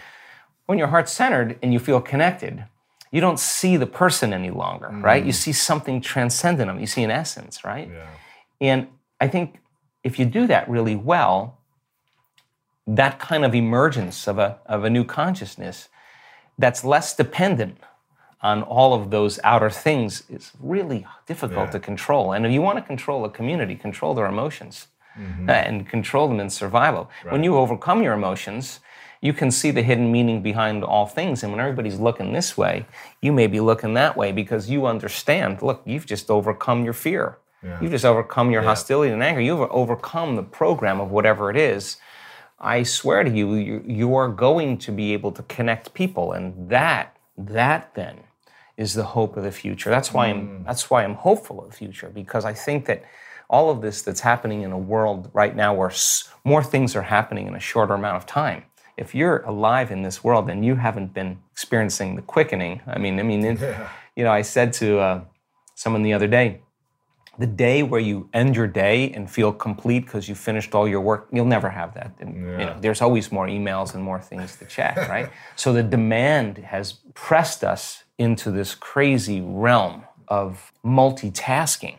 when 0.67 0.77
your 0.77 0.87
heart's 0.87 1.11
centered 1.11 1.57
and 1.61 1.73
you 1.73 1.79
feel 1.79 1.99
connected, 1.99 2.65
you 3.11 3.21
don't 3.21 3.39
see 3.39 3.77
the 3.77 3.87
person 3.87 4.33
any 4.33 4.51
longer, 4.51 4.89
right? 5.01 5.25
You 5.25 5.31
see 5.31 5.53
something 5.53 6.01
transcendent 6.01 6.67
them. 6.67 6.79
You 6.79 6.87
see 6.87 7.03
an 7.03 7.11
essence, 7.11 7.63
right? 7.63 7.89
And 8.61 8.87
I 9.19 9.27
think 9.27 9.59
if 10.03 10.19
you 10.19 10.25
do 10.25 10.45
that 10.47 10.69
really 10.69 10.95
well, 10.95 11.57
that 12.85 13.17
kind 13.19 13.43
of 13.45 13.55
emergence 13.55 14.27
of 14.27 14.37
a, 14.39 14.59
of 14.65 14.83
a 14.83 14.89
new 14.89 15.03
consciousness 15.03 15.89
that's 16.57 16.83
less 16.83 17.15
dependent 17.15 17.77
on 18.41 18.61
all 18.63 18.93
of 18.93 19.09
those 19.09 19.39
outer 19.43 19.69
things 19.69 20.23
is 20.29 20.51
really 20.59 21.05
difficult 21.25 21.71
to 21.71 21.79
control. 21.79 22.33
And 22.33 22.45
if 22.45 22.51
you 22.51 22.61
want 22.61 22.77
to 22.77 22.83
control 22.83 23.25
a 23.25 23.29
community, 23.29 23.75
control 23.75 24.13
their 24.13 24.27
emotions 24.27 24.87
uh, 25.49 25.51
and 25.51 25.87
control 25.89 26.27
them 26.27 26.39
in 26.39 26.49
survival. 26.49 27.09
When 27.31 27.43
you 27.43 27.57
overcome 27.57 28.03
your 28.03 28.13
emotions, 28.13 28.79
you 29.21 29.33
can 29.33 29.51
see 29.51 29.71
the 29.71 29.81
hidden 29.81 30.11
meaning 30.11 30.41
behind 30.41 30.83
all 30.83 31.05
things. 31.05 31.43
And 31.43 31.51
when 31.51 31.59
everybody's 31.59 31.99
looking 31.99 32.33
this 32.33 32.57
way, 32.57 32.85
you 33.21 33.31
may 33.31 33.47
be 33.47 33.59
looking 33.59 33.93
that 33.95 34.15
way 34.15 34.31
because 34.31 34.69
you 34.69 34.85
understand 34.85 35.61
look, 35.61 35.81
you've 35.85 36.05
just 36.05 36.29
overcome 36.29 36.83
your 36.83 36.93
fear. 36.93 37.37
You've 37.81 37.91
just 37.91 38.05
overcome 38.05 38.51
your 38.51 38.61
hostility 38.61 39.11
and 39.11 39.21
anger. 39.21 39.41
You've 39.41 39.59
overcome 39.59 40.35
the 40.35 40.43
program 40.43 41.01
of 41.01 41.11
whatever 41.11 41.49
it 41.49 41.57
is. 41.57 41.97
I 42.59 42.83
swear 42.83 43.23
to 43.23 43.29
you, 43.29 43.55
you, 43.55 43.83
you 43.85 44.15
are 44.15 44.29
going 44.29 44.77
to 44.79 44.91
be 44.91 45.13
able 45.13 45.31
to 45.33 45.43
connect 45.43 45.93
people, 45.93 46.31
and 46.31 46.69
that, 46.69 47.15
that 47.37 47.93
then 47.93 48.19
is 48.77 48.93
the 48.93 49.03
hope 49.03 49.37
of 49.37 49.43
the 49.43 49.51
future. 49.51 49.89
That's 49.89 50.13
why 50.13 50.27
I'm, 50.27 50.47
hmm. 50.47 50.63
that's 50.63 50.89
why 50.89 51.03
I'm 51.03 51.15
hopeful 51.15 51.63
of 51.63 51.71
the 51.71 51.75
future 51.75 52.09
because 52.09 52.45
I 52.45 52.53
think 52.53 52.85
that 52.85 53.03
all 53.49 53.69
of 53.69 53.81
this 53.81 54.01
that's 54.01 54.21
happening 54.21 54.61
in 54.61 54.71
a 54.71 54.77
world 54.77 55.29
right 55.33 55.55
now 55.55 55.73
where 55.73 55.89
s- 55.89 56.29
more 56.43 56.63
things 56.63 56.95
are 56.95 57.01
happening 57.03 57.47
in 57.47 57.55
a 57.55 57.59
shorter 57.59 57.93
amount 57.93 58.17
of 58.17 58.25
time. 58.25 58.63
If 58.97 59.13
you're 59.13 59.39
alive 59.43 59.91
in 59.91 60.01
this 60.01 60.23
world 60.23 60.49
and 60.49 60.65
you 60.65 60.75
haven't 60.75 61.13
been 61.13 61.37
experiencing 61.51 62.15
the 62.15 62.21
quickening, 62.23 62.81
I 62.87 62.97
mean, 62.97 63.19
I 63.19 63.23
mean, 63.23 63.45
it- 63.45 63.59
you 64.15 64.23
know, 64.23 64.31
I 64.31 64.41
said 64.41 64.73
to 64.73 64.99
uh, 64.99 65.21
someone 65.75 66.01
the 66.03 66.13
other 66.13 66.27
day, 66.27 66.61
the 67.37 67.45
day 67.45 67.83
where 67.83 68.01
you 68.01 68.27
end 68.33 68.55
your 68.55 68.65
day 68.65 69.11
and 69.11 69.29
feel 69.29 69.53
complete 69.53 70.05
because 70.05 70.27
you 70.27 70.33
finished 70.33 70.73
all 70.73 70.87
your 70.87 71.01
work, 71.01 71.27
you'll 71.31 71.45
never 71.45 71.69
have 71.69 71.93
that. 71.93 72.11
And, 72.19 72.33
you 72.59 72.65
know, 72.65 72.75
there's 72.81 72.99
always 72.99 73.31
more 73.31 73.45
emails 73.45 73.93
and 73.93 74.03
more 74.03 74.19
things 74.19 74.55
to 74.57 74.65
check, 74.65 74.97
right? 75.15 75.29
so 75.55 75.71
the 75.71 75.83
demand 75.83 76.57
has 76.57 76.93
pressed 77.13 77.63
us 77.63 78.03
into 78.17 78.49
this 78.49 78.73
crazy 78.73 79.39
realm 79.41 80.03
of 80.27 80.71
multitasking. 80.83 81.97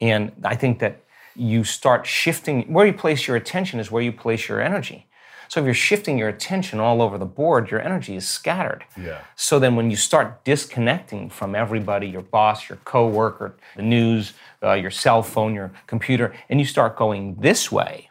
And 0.00 0.30
I 0.44 0.54
think 0.54 0.78
that 0.78 1.02
you 1.34 1.64
start 1.64 2.06
shifting 2.06 2.72
where 2.72 2.86
you 2.86 2.92
place 2.92 3.26
your 3.26 3.36
attention 3.36 3.80
is 3.80 3.90
where 3.90 4.02
you 4.02 4.12
place 4.12 4.48
your 4.48 4.60
energy. 4.60 5.06
So 5.52 5.60
if 5.60 5.66
you're 5.66 5.74
shifting 5.74 6.16
your 6.16 6.30
attention 6.30 6.80
all 6.80 7.02
over 7.02 7.18
the 7.18 7.26
board, 7.26 7.70
your 7.70 7.82
energy 7.82 8.16
is 8.16 8.26
scattered. 8.26 8.86
Yeah. 8.96 9.20
So 9.36 9.58
then 9.58 9.76
when 9.76 9.90
you 9.90 9.98
start 9.98 10.42
disconnecting 10.44 11.28
from 11.28 11.54
everybody, 11.54 12.08
your 12.08 12.22
boss, 12.22 12.70
your 12.70 12.78
coworker, 12.86 13.54
the 13.76 13.82
news, 13.82 14.32
uh, 14.62 14.72
your 14.72 14.90
cell 14.90 15.22
phone, 15.22 15.54
your 15.54 15.70
computer, 15.86 16.34
and 16.48 16.58
you 16.58 16.64
start 16.64 16.96
going 16.96 17.34
this 17.34 17.70
way, 17.70 18.08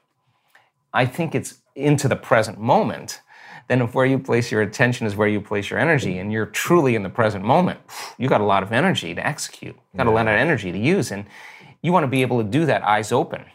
I 0.94 1.08
think 1.08 1.34
it's 1.34 1.56
into 1.74 2.08
the 2.08 2.16
present 2.16 2.60
moment. 2.60 3.22
Then 3.68 3.82
if 3.82 3.96
where 3.96 4.06
you 4.06 4.20
place 4.20 4.52
your 4.52 4.62
attention 4.62 5.08
is 5.08 5.16
where 5.16 5.28
you 5.28 5.42
place 5.42 5.72
your 5.72 5.80
energy, 5.80 6.20
and 6.20 6.32
you're 6.32 6.46
truly 6.46 6.94
in 6.94 7.02
the 7.02 7.10
present 7.10 7.44
moment, 7.44 7.80
you 8.20 8.30
got 8.30 8.42
a 8.42 8.46
lot 8.46 8.62
of 8.62 8.72
energy 8.72 9.16
to 9.16 9.26
execute. 9.26 9.76
You 9.94 9.98
got 9.98 10.06
a 10.06 10.12
lot 10.12 10.28
of 10.28 10.36
energy 10.36 10.72
to 10.72 10.78
use, 10.78 11.10
and 11.10 11.26
you 11.82 11.92
want 11.92 12.04
to 12.04 12.08
be 12.08 12.22
able 12.22 12.38
to 12.44 12.48
do 12.48 12.68
that 12.68 12.84
eyes 12.84 13.12
open. 13.12 13.46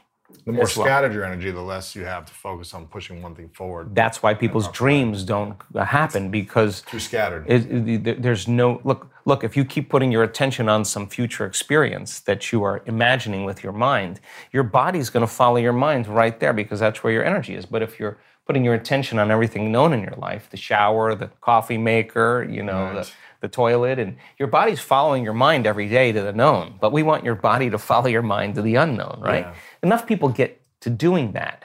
The 0.44 0.52
more 0.52 0.60
well. 0.60 0.66
scattered 0.68 1.12
your 1.12 1.24
energy, 1.24 1.50
the 1.50 1.60
less 1.60 1.94
you 1.96 2.04
have 2.04 2.26
to 2.26 2.32
focus 2.32 2.74
on 2.74 2.86
pushing 2.86 3.22
one 3.22 3.34
thing 3.34 3.48
forward. 3.50 3.94
That's 3.94 4.22
why 4.22 4.34
people's 4.34 4.68
dreams 4.68 5.24
don't 5.24 5.56
uh, 5.74 5.84
happen 5.84 6.30
because 6.30 6.82
Too 6.82 7.00
scattered. 7.00 7.46
it, 7.48 8.06
it- 8.06 8.22
there's 8.22 8.46
no 8.48 8.80
look. 8.84 9.10
Look, 9.24 9.42
if 9.42 9.56
you 9.56 9.64
keep 9.64 9.88
putting 9.90 10.12
your 10.12 10.22
attention 10.22 10.68
on 10.68 10.84
some 10.84 11.08
future 11.08 11.46
experience 11.46 12.20
that 12.20 12.52
you 12.52 12.62
are 12.62 12.82
imagining 12.86 13.44
with 13.44 13.64
your 13.64 13.72
mind, 13.72 14.20
your 14.52 14.62
body's 14.62 15.10
going 15.10 15.26
to 15.26 15.32
follow 15.32 15.56
your 15.56 15.72
mind 15.72 16.06
right 16.06 16.38
there 16.38 16.52
because 16.52 16.78
that's 16.78 17.02
where 17.02 17.12
your 17.12 17.24
energy 17.24 17.56
is. 17.56 17.66
But 17.66 17.82
if 17.82 17.98
you're 17.98 18.18
putting 18.47 18.64
your 18.64 18.74
attention 18.74 19.18
on 19.18 19.31
everything 19.31 19.73
known 19.73 19.93
in 19.93 20.01
your 20.01 20.14
life, 20.16 20.48
the 20.51 20.56
shower, 20.56 21.14
the 21.14 21.28
coffee 21.40 21.78
maker, 21.78 22.47
you 22.48 22.62
know, 22.62 22.94
the, 22.94 23.10
the 23.40 23.48
toilet, 23.48 23.98
and 23.98 24.16
your 24.39 24.48
body's 24.48 24.81
following 24.81 25.24
your 25.24 25.35
mind 25.35 25.66
every 25.66 25.89
day 25.89 26.12
to 26.12 26.23
the 26.23 26.32
known. 26.32 26.77
But 26.81 26.93
we 26.93 27.02
want 27.02 27.24
your 27.24 27.35
body 27.35 27.70
to 27.70 27.78
follow 27.78 28.06
your 28.06 28.23
mind 28.23 28.55
to 28.55 28.62
the 28.62 28.77
unknown, 28.77 29.18
right? 29.20 29.47
Enough 29.82 30.06
people 30.06 30.28
get 30.28 30.60
to 30.81 30.90
doing 30.90 31.32
that 31.32 31.64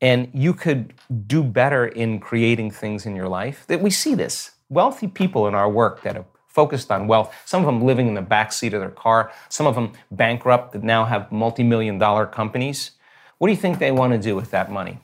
and 0.00 0.28
you 0.32 0.54
could 0.54 0.94
do 1.26 1.42
better 1.42 1.86
in 1.86 2.20
creating 2.20 2.70
things 2.70 3.06
in 3.06 3.16
your 3.16 3.28
life. 3.28 3.64
That 3.66 3.80
we 3.80 3.90
see 3.90 4.14
this. 4.14 4.52
Wealthy 4.68 5.08
people 5.08 5.48
in 5.48 5.54
our 5.54 5.68
work 5.68 6.02
that 6.02 6.14
have 6.14 6.26
focused 6.46 6.90
on 6.90 7.06
wealth, 7.06 7.34
some 7.44 7.60
of 7.60 7.66
them 7.66 7.82
living 7.82 8.08
in 8.08 8.14
the 8.14 8.22
back 8.22 8.52
seat 8.52 8.74
of 8.74 8.80
their 8.80 8.90
car, 8.90 9.32
some 9.48 9.66
of 9.66 9.74
them 9.74 9.92
bankrupt 10.10 10.72
that 10.72 10.82
now 10.82 11.04
have 11.04 11.30
multi-million 11.30 11.98
dollar 11.98 12.26
companies. 12.26 12.92
What 13.38 13.48
do 13.48 13.52
you 13.52 13.60
think 13.60 13.78
they 13.78 13.92
want 13.92 14.12
to 14.12 14.18
do 14.18 14.34
with 14.34 14.50
that 14.50 14.70
money? 14.70 14.98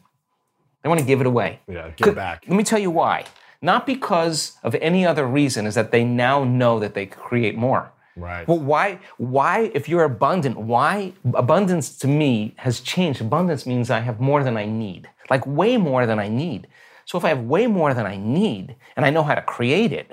They 0.84 0.88
want 0.88 1.00
to 1.00 1.06
give 1.06 1.22
it 1.22 1.26
away. 1.26 1.60
yeah, 1.66 1.88
give 1.96 2.04
Could- 2.04 2.14
back. 2.14 2.44
Let 2.46 2.56
me 2.56 2.62
tell 2.62 2.78
you 2.78 2.90
why. 2.90 3.24
Not 3.62 3.86
because 3.86 4.58
of 4.62 4.74
any 4.76 5.06
other 5.06 5.26
reason, 5.26 5.66
is 5.66 5.74
that 5.74 5.90
they 5.90 6.04
now 6.04 6.44
know 6.44 6.78
that 6.78 6.92
they 6.92 7.06
could 7.06 7.22
create 7.22 7.56
more. 7.56 7.90
Right. 8.16 8.46
Well, 8.46 8.58
why? 8.58 8.98
Why, 9.16 9.70
if 9.74 9.88
you're 9.88 10.04
abundant, 10.04 10.58
why 10.58 11.14
abundance 11.32 11.96
to 11.98 12.06
me 12.06 12.54
has 12.58 12.80
changed? 12.80 13.22
Abundance 13.22 13.64
means 13.64 13.90
I 13.90 14.00
have 14.00 14.20
more 14.20 14.44
than 14.44 14.58
I 14.58 14.66
need, 14.66 15.08
like 15.30 15.44
way 15.46 15.78
more 15.78 16.04
than 16.04 16.18
I 16.18 16.28
need. 16.28 16.68
So 17.06 17.16
if 17.16 17.24
I 17.24 17.30
have 17.30 17.40
way 17.40 17.66
more 17.66 17.94
than 17.94 18.04
I 18.06 18.16
need 18.16 18.76
and 18.94 19.06
I 19.06 19.10
know 19.10 19.22
how 19.22 19.34
to 19.34 19.42
create 19.42 19.92
it, 19.92 20.12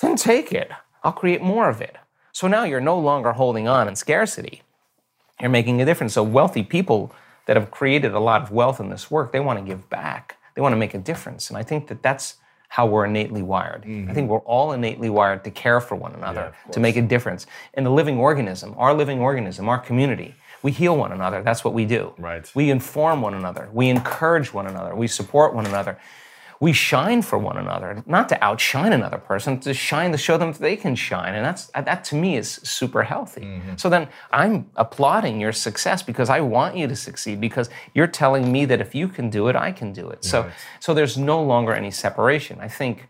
then 0.00 0.16
take 0.16 0.50
it. 0.50 0.70
I'll 1.02 1.12
create 1.12 1.42
more 1.42 1.68
of 1.68 1.82
it. 1.82 1.96
So 2.32 2.48
now 2.48 2.64
you're 2.64 2.80
no 2.80 2.98
longer 2.98 3.32
holding 3.32 3.68
on 3.68 3.86
in 3.86 3.94
scarcity. 3.96 4.62
You're 5.40 5.50
making 5.50 5.80
a 5.80 5.84
difference. 5.84 6.14
So 6.14 6.22
wealthy 6.22 6.62
people 6.62 7.14
that 7.46 7.56
have 7.56 7.70
created 7.70 8.12
a 8.12 8.20
lot 8.20 8.42
of 8.42 8.50
wealth 8.50 8.80
in 8.80 8.88
this 8.88 9.10
work, 9.10 9.32
they 9.32 9.40
want 9.40 9.58
to 9.58 9.64
give 9.64 9.88
back. 9.90 10.36
They 10.54 10.62
want 10.62 10.72
to 10.72 10.76
make 10.76 10.94
a 10.94 10.98
difference. 10.98 11.50
And 11.50 11.58
I 11.58 11.62
think 11.62 11.88
that 11.88 12.02
that's 12.02 12.36
how 12.68 12.86
we're 12.86 13.04
innately 13.04 13.42
wired. 13.42 13.82
I 13.82 13.86
think 13.86 14.08
mm-hmm. 14.08 14.26
we're 14.26 14.38
all 14.38 14.72
innately 14.72 15.08
wired 15.08 15.44
to 15.44 15.50
care 15.50 15.80
for 15.80 15.94
one 15.94 16.12
another, 16.14 16.52
to 16.72 16.80
make 16.80 16.96
a 16.96 17.02
difference. 17.02 17.46
And 17.74 17.86
the 17.86 17.90
living 17.90 18.18
organism, 18.18 18.74
our 18.76 18.92
living 18.92 19.20
organism, 19.20 19.68
our 19.68 19.78
community, 19.78 20.34
we 20.62 20.72
heal 20.72 20.96
one 20.96 21.12
another. 21.12 21.42
That's 21.42 21.62
what 21.64 21.74
we 21.74 21.84
do. 21.84 22.14
Right. 22.18 22.50
We 22.54 22.70
inform 22.70 23.20
one 23.20 23.34
another. 23.34 23.68
We 23.72 23.90
encourage 23.90 24.52
one 24.52 24.66
another. 24.66 24.94
We 24.94 25.06
support 25.06 25.54
one 25.54 25.66
another. 25.66 25.98
We 26.60 26.72
shine 26.72 27.22
for 27.22 27.38
one 27.38 27.56
another, 27.56 28.02
not 28.06 28.28
to 28.30 28.44
outshine 28.44 28.92
another 28.92 29.18
person, 29.18 29.58
to 29.60 29.74
shine 29.74 30.12
to 30.12 30.18
show 30.18 30.38
them 30.38 30.52
that 30.52 30.60
they 30.60 30.76
can 30.76 30.94
shine. 30.94 31.34
And 31.34 31.44
that's 31.44 31.66
that 31.68 32.04
to 32.04 32.14
me 32.14 32.36
is 32.36 32.48
super 32.62 33.02
healthy. 33.02 33.42
Mm-hmm. 33.42 33.76
So 33.76 33.88
then 33.88 34.08
I'm 34.32 34.70
applauding 34.76 35.40
your 35.40 35.52
success 35.52 36.02
because 36.02 36.30
I 36.30 36.40
want 36.40 36.76
you 36.76 36.86
to 36.86 36.96
succeed 36.96 37.40
because 37.40 37.70
you're 37.94 38.06
telling 38.06 38.50
me 38.50 38.64
that 38.66 38.80
if 38.80 38.94
you 38.94 39.08
can 39.08 39.30
do 39.30 39.48
it, 39.48 39.56
I 39.56 39.72
can 39.72 39.92
do 39.92 40.08
it. 40.10 40.24
So 40.24 40.50
so 40.80 40.94
there's 40.94 41.16
no 41.16 41.42
longer 41.42 41.72
any 41.72 41.90
separation. 41.90 42.58
I 42.60 42.68
think 42.68 43.08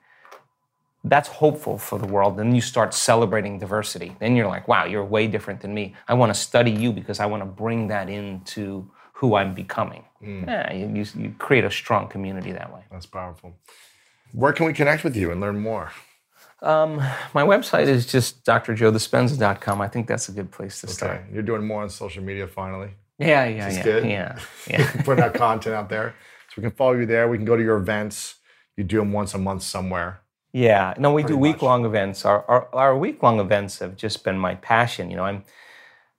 that's 1.05 1.29
hopeful 1.29 1.77
for 1.77 1.99
the 1.99 2.07
world. 2.07 2.39
Then 2.39 2.55
you 2.55 2.63
start 2.63 2.95
celebrating 2.95 3.59
diversity. 3.59 4.17
Then 4.21 4.35
you're 4.35 4.49
like, 4.49 4.67
wow, 4.67 4.87
you're 4.87 5.05
way 5.05 5.27
different 5.27 5.61
than 5.61 5.75
me. 5.75 5.95
I 6.09 6.15
want 6.15 6.35
to 6.35 6.41
study 6.41 6.71
you 6.71 6.93
because 6.93 7.21
I 7.21 7.27
want 7.27 7.43
to 7.43 7.47
bring 7.47 7.89
that 7.89 8.09
into 8.09 8.91
who 9.13 9.37
I'm 9.37 9.55
becoming. 9.55 10.05
Mm. 10.25 10.47
Yeah, 10.47 10.73
you, 10.73 10.87
you, 10.95 11.23
you 11.23 11.35
create 11.39 11.65
a 11.65 11.71
strong 11.71 12.09
community 12.09 12.53
that 12.53 12.73
way. 12.73 12.83
That's 12.91 13.07
powerful. 13.07 13.55
Where 14.33 14.53
can 14.53 14.67
we 14.67 14.73
connect 14.73 15.05
with 15.05 15.17
you 15.17 15.31
and 15.31 15.41
learn 15.41 15.61
more? 15.61 15.93
Um, 16.63 16.97
my 17.35 17.43
website 17.43 17.87
is 17.87 18.07
just 18.07 18.45
drjoedispenza.com. 18.45 19.81
I 19.81 19.89
think 19.89 20.07
that's 20.07 20.29
a 20.29 20.33
good 20.33 20.51
place 20.51 20.81
to 20.81 20.89
start. 20.89 21.25
You're 21.33 21.43
doing 21.43 21.67
more 21.67 21.83
on 21.83 21.91
social 21.91 22.23
media 22.23 22.47
finally. 22.47 22.91
Yeah, 23.19 23.45
yeah, 23.45 23.71
yeah, 23.71 23.83
good. 23.83 24.05
yeah, 24.05 24.39
yeah. 24.67 25.03
Putting 25.03 25.23
out 25.23 25.35
content 25.35 25.75
out 25.75 25.89
there. 25.89 26.15
So 26.49 26.55
we 26.57 26.63
can 26.63 26.73
follow 26.73 26.95
you 26.95 27.07
there. 27.07 27.29
We 27.29 27.37
can 27.37 27.45
go 27.45 27.57
to 27.57 27.63
your 27.63 27.77
events. 27.77 28.37
You 28.77 28.83
do 28.83 28.99
them 28.99 29.13
once 29.13 29.35
a 29.35 29.39
month 29.39 29.63
somewhere. 29.63 30.21
Yeah, 30.53 30.95
no, 30.99 31.13
we 31.13 31.23
Pretty 31.23 31.35
do 31.35 31.39
week 31.39 31.63
long 31.63 31.85
events. 31.85 32.25
Our, 32.25 32.45
our 32.49 32.75
our 32.75 32.99
week 32.99 33.23
long 33.23 33.41
events 33.41 33.81
have 33.81 33.97
just 33.97 34.25
been 34.25 34.39
my 34.39 34.55
passion. 34.57 35.11
You 35.11 35.17
know, 35.17 35.25
I'm 35.25 35.45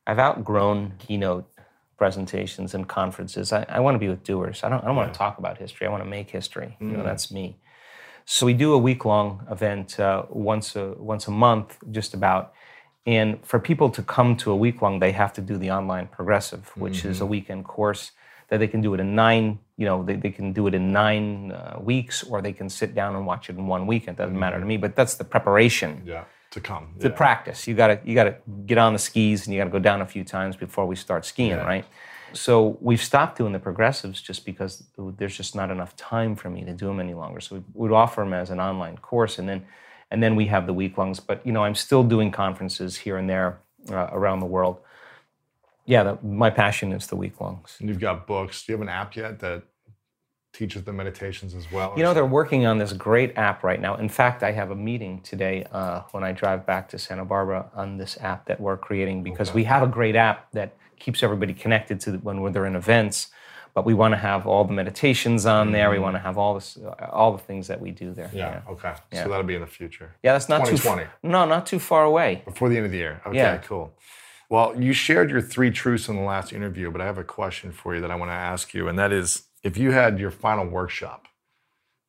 I've 0.06 0.19
outgrown 0.19 0.94
keynote 0.99 1.49
presentations 1.98 2.74
and 2.74 2.88
conferences. 2.88 3.54
I, 3.54 3.66
I 3.70 3.80
want 3.80 3.96
to 3.96 4.00
be 4.00 4.10
with 4.10 4.24
doers. 4.24 4.64
I 4.64 4.70
don't 4.70 4.84
I 4.84 4.88
don't 4.88 4.96
want 4.96 5.14
to 5.14 5.18
talk 5.18 5.38
about 5.38 5.58
history. 5.58 5.88
I 5.88 5.90
want 5.90 6.04
to 6.04 6.10
make 6.10 6.30
history. 6.30 6.78
You 6.80 6.88
know, 6.98 7.04
that's 7.04 7.32
me. 7.32 7.58
So 8.26 8.46
we 8.46 8.54
do 8.54 8.74
a 8.74 8.78
week 8.78 9.06
long 9.06 9.46
event 9.50 10.00
uh, 10.00 10.24
once 10.30 10.76
a 10.76 10.96
once 10.98 11.28
a 11.28 11.32
month, 11.32 11.78
just 11.92 12.14
about. 12.14 12.54
And 13.08 13.46
for 13.46 13.60
people 13.60 13.92
to 13.92 14.02
come 14.02 14.36
to 14.38 14.52
a 14.52 14.56
week 14.56 14.82
long, 14.82 15.00
they 15.00 15.12
have 15.12 15.32
to 15.34 15.42
do 15.42 15.58
the 15.58 15.70
online 15.70 16.08
progressive, 16.08 16.72
which 16.76 17.06
is 17.06 17.22
a 17.22 17.26
weekend 17.26 17.64
course 17.66 18.12
that 18.50 18.58
they 18.58 18.68
can 18.68 18.82
do 18.82 18.94
it 18.96 19.00
in 19.00 19.14
nine. 19.14 19.60
You 19.78 19.86
know, 19.86 20.04
they, 20.04 20.16
they 20.16 20.32
can 20.32 20.54
do 20.54 20.66
it 20.66 20.74
in 20.74 20.92
nine 20.92 21.52
uh, 21.52 21.78
weeks, 21.80 22.24
or 22.24 22.42
they 22.42 22.54
can 22.54 22.68
sit 22.68 22.96
down 22.96 23.16
and 23.16 23.26
watch 23.28 23.50
it 23.50 23.58
in 23.58 23.68
one 23.68 23.86
weekend. 23.86 24.18
Doesn't 24.18 24.40
matter 24.40 24.60
to 24.60 24.66
me. 24.66 24.78
But 24.78 24.96
that's 24.96 25.16
the 25.16 25.24
preparation 25.24 26.02
Yeah. 26.06 26.24
To 26.52 26.62
come. 26.62 26.94
the 26.98 27.10
practice. 27.10 27.68
You 27.68 27.74
gotta 27.74 28.00
you 28.06 28.16
gotta 28.16 28.38
get 28.66 28.78
on 28.78 28.94
the 28.94 29.00
skis 29.00 29.46
and 29.46 29.54
you 29.54 29.60
gotta 29.60 29.72
go 29.72 29.80
down 29.80 30.02
a 30.02 30.06
few 30.06 30.24
times 30.24 30.56
before 30.56 30.86
we 30.86 30.96
start 30.96 31.26
skiing, 31.26 31.58
right? 31.58 31.86
So 32.34 32.78
we've 32.82 33.02
stopped 33.02 33.38
doing 33.38 33.54
the 33.54 33.60
progressives 33.60 34.22
just 34.22 34.46
because 34.46 34.84
there's 34.98 35.36
just 35.36 35.56
not 35.56 35.72
enough 35.72 35.96
time 35.96 36.36
for 36.36 36.50
me 36.50 36.66
to 36.66 36.74
do 36.74 36.88
them 36.88 37.00
any 37.00 37.14
longer. 37.14 37.40
So 37.40 37.56
we 37.56 37.64
would 37.74 37.92
offer 37.92 38.22
them 38.22 38.34
as 38.34 38.50
an 38.50 38.60
online 38.60 38.98
course, 38.98 39.40
and 39.40 39.48
then 39.48 39.66
and 40.12 40.22
then 40.22 40.36
we 40.36 40.46
have 40.48 40.66
the 40.66 40.74
week 40.74 40.98
longs. 40.98 41.20
But 41.20 41.46
you 41.46 41.52
know, 41.52 41.64
I'm 41.64 41.76
still 41.76 42.04
doing 42.04 42.32
conferences 42.32 42.98
here 42.98 43.18
and 43.18 43.30
there 43.30 43.60
uh, 43.90 44.10
around 44.12 44.40
the 44.40 44.46
world. 44.46 44.80
Yeah, 45.86 46.04
the, 46.04 46.18
my 46.24 46.50
passion 46.50 46.92
is 46.94 47.08
the 47.08 47.16
week 47.16 47.40
longs. 47.40 47.78
And 47.80 47.88
you've 47.90 48.00
got 48.00 48.26
books. 48.26 48.66
Do 48.66 48.72
you 48.72 48.78
have 48.78 48.82
an 48.82 48.90
app 48.90 49.16
yet 49.16 49.40
that 49.40 49.64
teaches 50.56 50.84
the 50.84 50.94
meditations 50.94 51.53
as 51.53 51.69
well? 51.72 51.94
You 51.98 52.03
know, 52.03 52.14
they're 52.14 52.26
working 52.26 52.65
on 52.65 52.77
this 52.77 52.94
great 52.94 53.38
app 53.38 53.64
right 53.64 53.80
now. 53.80 53.95
In 53.95 54.10
fact, 54.10 54.41
I 54.44 54.52
have 54.52 54.72
a 54.72 54.76
meeting 54.76 55.22
today 55.22 55.65
uh, 55.72 56.02
when 56.11 56.23
I 56.23 56.32
drive 56.32 56.65
back 56.65 56.90
to 56.90 56.99
Santa 56.99 57.26
Barbara 57.26 57.69
on 57.76 57.98
this 57.98 58.18
app 58.22 58.45
that 58.48 58.60
we're 58.60 58.77
creating 58.77 59.23
because 59.23 59.53
we 59.53 59.64
have 59.65 59.84
a 59.84 59.88
great 59.88 60.15
app 60.15 60.52
that 60.53 60.76
keeps 60.98 61.22
everybody 61.23 61.53
connected 61.53 61.99
to 62.02 62.11
the, 62.11 62.18
when 62.19 62.52
they're 62.53 62.65
in 62.65 62.76
events. 62.76 63.27
But 63.73 63.86
we 63.86 63.94
want 63.94 64.14
to 64.14 64.18
have 64.18 64.48
all 64.48 64.64
the 64.64 64.72
meditations 64.72 65.45
on 65.45 65.73
there. 65.73 65.90
We 65.91 65.99
want 65.99 66.15
to 66.15 66.19
have 66.22 66.38
all 66.38 66.53
this, 66.53 66.77
all 67.11 67.34
the 67.34 67.44
things 67.44 67.68
that 67.68 67.82
we 67.82 67.91
do 67.91 68.14
there. 68.14 68.30
yeah. 68.34 68.61
Okay. 68.69 68.94
Yeah. 69.11 69.23
So 69.23 69.30
that'll 69.30 69.44
be 69.45 69.56
in 69.56 69.60
the 69.61 69.68
future. 69.68 70.15
Yeah, 70.23 70.32
that's 70.32 70.48
not 70.48 70.60
too. 70.65 70.77
2020. 70.77 71.02
f- 71.03 71.10
No, 71.23 71.45
not 71.45 71.65
too 71.65 71.80
far 71.80 72.06
away. 72.06 72.41
Before 72.45 72.69
the 72.69 72.77
end 72.77 72.86
of 72.86 72.94
the 72.94 72.98
year. 72.99 73.22
Okay, 73.26 73.36
Yeah. 73.38 73.57
cool. 73.57 73.94
Well, 74.48 74.80
you 74.82 74.94
shared 74.94 75.30
your 75.30 75.41
three 75.41 75.72
truths 75.72 76.07
in 76.07 76.15
the 76.15 76.22
last 76.22 76.53
interview, 76.53 76.90
but 76.90 77.02
I 77.02 77.06
have 77.06 77.18
a 77.18 77.23
question 77.26 77.73
for 77.73 77.95
you 77.95 77.99
that 78.02 78.11
I 78.11 78.15
want 78.15 78.30
to 78.30 78.36
ask 78.36 78.73
you, 78.73 78.88
and 78.88 78.98
that 78.98 79.11
is 79.11 79.44
if 79.66 79.80
you 79.80 79.92
had 79.92 80.20
your 80.20 80.30
final 80.30 80.68
workshop 80.68 81.28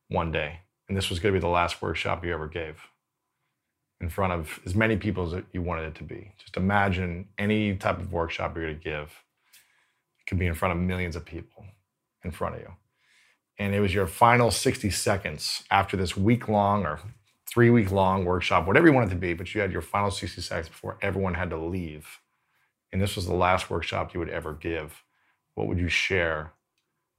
one 0.09 0.31
day, 0.31 0.59
and 0.87 0.95
this 0.95 1.09
was 1.09 1.17
going 1.17 1.33
to 1.33 1.39
be 1.39 1.41
the 1.41 1.51
last 1.51 1.81
workshop 1.81 2.23
you 2.23 2.31
ever 2.31 2.47
gave 2.47 2.87
in 3.99 4.09
front 4.09 4.31
of 4.31 4.59
as 4.63 4.75
many 4.75 4.95
people 4.95 5.25
as 5.25 5.43
you 5.51 5.61
wanted 5.63 5.85
it 5.85 5.95
to 5.95 6.03
be, 6.03 6.31
just 6.37 6.55
imagine 6.55 7.27
any 7.39 7.75
type 7.75 7.97
of 7.97 8.13
workshop 8.13 8.55
you're 8.55 8.65
going 8.65 8.77
to 8.77 8.83
give. 8.83 9.23
It 10.19 10.29
could 10.29 10.37
be 10.37 10.45
in 10.45 10.53
front 10.53 10.73
of 10.73 10.79
millions 10.79 11.15
of 11.15 11.25
people 11.25 11.65
in 12.23 12.29
front 12.29 12.55
of 12.55 12.61
you. 12.61 12.71
And 13.57 13.73
it 13.73 13.79
was 13.79 13.91
your 13.91 14.05
final 14.05 14.51
60 14.51 14.91
seconds 14.91 15.63
after 15.71 15.97
this 15.97 16.15
week 16.15 16.47
long 16.47 16.85
or 16.85 16.99
three 17.47 17.71
week 17.71 17.89
long 17.91 18.23
workshop, 18.23 18.67
whatever 18.67 18.85
you 18.85 18.93
want 18.93 19.07
it 19.07 19.15
to 19.15 19.19
be, 19.19 19.33
but 19.33 19.55
you 19.55 19.61
had 19.61 19.71
your 19.71 19.81
final 19.81 20.11
60 20.11 20.41
seconds 20.41 20.69
before 20.69 20.99
everyone 21.01 21.33
had 21.33 21.49
to 21.49 21.57
leave. 21.57 22.19
And 22.93 23.01
this 23.01 23.15
was 23.15 23.25
the 23.25 23.33
last 23.33 23.71
workshop 23.71 24.13
you 24.13 24.19
would 24.19 24.29
ever 24.29 24.53
give. 24.53 25.03
What 25.55 25.65
would 25.65 25.79
you 25.79 25.89
share 25.89 26.51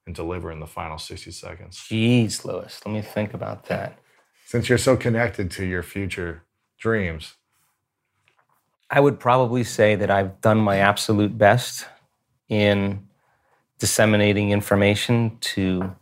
and 0.09 0.15
deliver 0.15 0.51
in 0.51 0.59
the 0.59 0.67
final 0.67 0.97
60 0.97 1.31
seconds? 1.31 1.77
Jeez, 1.77 2.43
Lewis, 2.43 2.81
let 2.87 2.93
me 2.93 3.03
think 3.03 3.35
about 3.35 3.67
that. 3.67 3.99
Since 4.47 4.71
you're 4.71 4.79
so 4.79 4.97
connected 4.97 5.51
to 5.53 5.67
your 5.67 5.83
future 5.83 6.45
dreams, 6.81 7.35
I 8.91 9.01
would 9.01 9.21
probably 9.21 9.65
say 9.65 9.97
that 9.97 10.11
I've 10.11 10.41
done 10.41 10.57
my 10.57 10.79
absolute 10.79 11.37
best 11.37 11.87
in 12.49 13.07
disseminating 13.79 14.51
information 14.51 15.37
to 15.41 15.95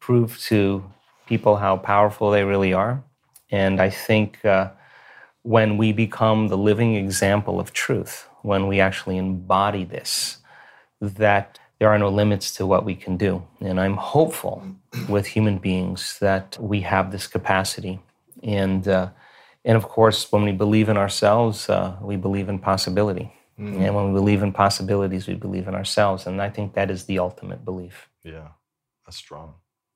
prove 0.00 0.40
to 0.40 0.84
people 1.26 1.54
how 1.56 1.76
powerful 1.76 2.32
they 2.32 2.42
really 2.42 2.72
are. 2.72 3.04
And 3.52 3.80
I 3.80 3.88
think 3.88 4.44
uh, 4.44 4.70
when 5.42 5.76
we 5.76 5.92
become 5.92 6.48
the 6.48 6.58
living 6.58 6.96
example 6.96 7.60
of 7.60 7.72
truth, 7.72 8.28
when 8.42 8.66
we 8.66 8.80
actually 8.80 9.16
embody 9.16 9.84
this, 9.84 10.38
that 11.00 11.60
there 11.84 11.92
are 11.92 11.98
no 11.98 12.08
limits 12.08 12.50
to 12.50 12.64
what 12.64 12.82
we 12.82 12.94
can 12.94 13.18
do. 13.18 13.42
And 13.60 13.78
I'm 13.78 13.98
hopeful 13.98 14.66
with 15.06 15.26
human 15.26 15.58
beings 15.58 16.18
that 16.18 16.56
we 16.58 16.80
have 16.80 17.12
this 17.12 17.26
capacity. 17.26 18.00
And 18.42 18.88
uh, 18.88 19.10
and 19.66 19.76
of 19.76 19.82
course, 19.82 20.32
when 20.32 20.44
we 20.44 20.52
believe 20.52 20.88
in 20.88 20.96
ourselves, 20.96 21.68
uh, 21.68 21.96
we 22.00 22.16
believe 22.16 22.48
in 22.48 22.58
possibility. 22.58 23.34
And 23.58 23.94
when 23.94 24.06
we 24.08 24.14
believe 24.14 24.42
in 24.42 24.50
possibilities, 24.50 25.28
we 25.28 25.34
believe 25.34 25.68
in 25.68 25.74
ourselves. 25.74 26.26
And 26.26 26.40
I 26.40 26.48
think 26.48 26.72
that 26.72 26.90
is 26.90 27.04
the 27.04 27.18
ultimate 27.18 27.66
belief. 27.66 28.08
yeah, 28.24 28.48
that's 29.04 29.18
strong. 29.18 29.48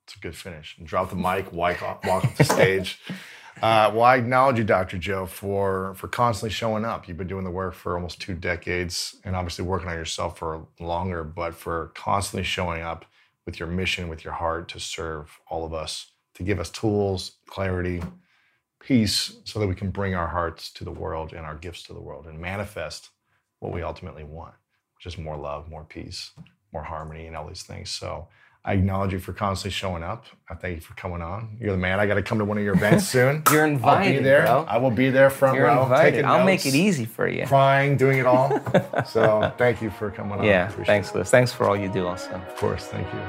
It's 0.05 0.15
a 0.15 0.19
good 0.19 0.35
finish. 0.35 0.77
And 0.77 0.85
drop 0.85 1.09
the 1.09 1.15
mic, 1.15 1.51
walk 1.51 1.81
off, 1.81 2.05
walk 2.05 2.23
off 2.23 2.37
the 2.37 2.43
stage. 2.43 2.99
Uh, 3.61 3.91
well, 3.93 4.03
I 4.03 4.15
acknowledge 4.17 4.57
you, 4.57 4.63
Dr. 4.63 4.97
Joe, 4.97 5.25
for 5.25 5.93
for 5.95 6.07
constantly 6.07 6.51
showing 6.51 6.85
up. 6.85 7.07
You've 7.07 7.17
been 7.17 7.27
doing 7.27 7.43
the 7.43 7.51
work 7.51 7.73
for 7.73 7.95
almost 7.95 8.21
two 8.21 8.35
decades, 8.35 9.17
and 9.25 9.35
obviously 9.35 9.65
working 9.65 9.89
on 9.89 9.95
yourself 9.95 10.37
for 10.39 10.65
longer. 10.79 11.23
But 11.23 11.55
for 11.55 11.91
constantly 11.95 12.43
showing 12.43 12.81
up 12.81 13.05
with 13.45 13.59
your 13.59 13.67
mission, 13.67 14.07
with 14.09 14.23
your 14.23 14.33
heart 14.33 14.69
to 14.69 14.79
serve 14.79 15.39
all 15.49 15.65
of 15.65 15.73
us, 15.73 16.11
to 16.35 16.43
give 16.43 16.59
us 16.59 16.69
tools, 16.69 17.33
clarity, 17.47 18.01
peace, 18.79 19.37
so 19.43 19.59
that 19.59 19.67
we 19.67 19.75
can 19.75 19.91
bring 19.91 20.15
our 20.15 20.27
hearts 20.27 20.71
to 20.73 20.85
the 20.85 20.91
world 20.91 21.33
and 21.33 21.45
our 21.45 21.55
gifts 21.55 21.83
to 21.83 21.93
the 21.93 22.01
world, 22.01 22.27
and 22.27 22.39
manifest 22.39 23.09
what 23.59 23.73
we 23.73 23.83
ultimately 23.83 24.23
want, 24.23 24.53
which 24.95 25.05
is 25.05 25.17
more 25.17 25.37
love, 25.37 25.69
more 25.69 25.83
peace, 25.83 26.31
more 26.71 26.83
harmony, 26.83 27.27
and 27.27 27.35
all 27.35 27.47
these 27.47 27.63
things. 27.63 27.89
So. 27.89 28.27
I 28.65 28.73
acknowledge 28.73 29.13
you 29.13 29.19
for 29.19 29.31
constantly 29.31 29.71
showing 29.71 30.03
up. 30.03 30.25
I 30.49 30.53
thank 30.53 30.75
you 30.75 30.81
for 30.81 30.93
coming 30.95 31.21
on. 31.21 31.57
You're 31.61 31.71
the 31.71 31.77
man. 31.77 31.99
I 31.99 32.05
got 32.07 32.15
to 32.15 32.21
come 32.21 32.39
to 32.39 32.45
one 32.45 32.57
of 32.57 32.63
your 32.63 32.73
events 32.75 33.07
soon. 33.07 33.41
You're 33.51 33.65
invited. 33.65 34.07
I'll 34.15 34.17
be 34.17 34.23
there. 34.23 34.41
bro. 34.43 34.65
I 34.67 34.77
will 34.77 34.91
be 34.91 35.09
there 35.09 35.29
front 35.29 35.55
You're 35.55 35.67
row. 35.67 35.83
invited. 35.83 36.11
taking 36.11 36.25
I'll 36.25 36.45
make 36.45 36.65
it 36.65 36.75
easy 36.75 37.05
for 37.05 37.27
you. 37.27 37.45
Crying, 37.45 37.95
doing 37.95 38.19
it 38.19 38.25
all. 38.25 38.49
so 39.07 39.51
thank 39.57 39.81
you 39.81 39.89
for 39.89 40.11
coming 40.11 40.39
on. 40.39 40.43
Yeah, 40.43 40.67
thanks. 40.69 41.15
Liz. 41.15 41.29
Thanks 41.29 41.53
for 41.53 41.67
all 41.69 41.77
you 41.77 41.87
do, 41.89 42.05
also. 42.05 42.31
Of 42.31 42.55
course, 42.57 42.85
thank 42.85 43.07
you. 43.13 43.19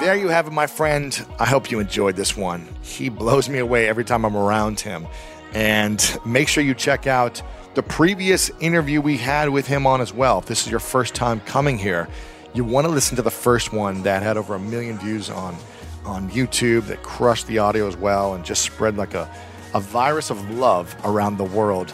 There 0.00 0.16
you 0.16 0.28
have 0.28 0.48
it, 0.48 0.52
my 0.52 0.66
friend. 0.66 1.24
I 1.38 1.44
hope 1.46 1.70
you 1.70 1.78
enjoyed 1.78 2.16
this 2.16 2.36
one. 2.36 2.66
He 2.80 3.08
blows 3.08 3.48
me 3.48 3.58
away 3.60 3.88
every 3.88 4.04
time 4.04 4.24
I'm 4.24 4.36
around 4.36 4.80
him. 4.80 5.06
And 5.54 6.18
make 6.24 6.48
sure 6.48 6.64
you 6.64 6.74
check 6.74 7.06
out 7.06 7.42
the 7.74 7.82
previous 7.82 8.50
interview 8.60 9.00
we 9.00 9.16
had 9.16 9.48
with 9.48 9.66
him 9.66 9.86
on 9.86 10.00
as 10.00 10.12
well. 10.12 10.38
If 10.38 10.46
this 10.46 10.64
is 10.64 10.70
your 10.70 10.80
first 10.80 11.14
time 11.14 11.40
coming 11.40 11.78
here, 11.78 12.08
you 12.54 12.64
want 12.64 12.86
to 12.86 12.92
listen 12.92 13.16
to 13.16 13.22
the 13.22 13.30
first 13.30 13.72
one 13.72 14.02
that 14.02 14.22
had 14.22 14.36
over 14.36 14.54
a 14.54 14.58
million 14.58 14.98
views 14.98 15.30
on 15.30 15.56
on 16.04 16.28
YouTube 16.30 16.86
that 16.88 17.02
crushed 17.02 17.46
the 17.46 17.58
audio 17.58 17.86
as 17.86 17.96
well 17.96 18.34
and 18.34 18.44
just 18.44 18.62
spread 18.62 18.96
like 18.96 19.14
a, 19.14 19.30
a 19.72 19.80
virus 19.80 20.30
of 20.30 20.50
love 20.50 20.94
around 21.04 21.36
the 21.36 21.44
world 21.44 21.92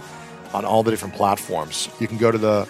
on 0.55 0.65
all 0.65 0.83
the 0.83 0.91
different 0.91 1.15
platforms. 1.15 1.91
You 2.01 2.09
can 2.09 2.17
go 2.17 2.31
to 2.31 2.39
the 2.39 2.67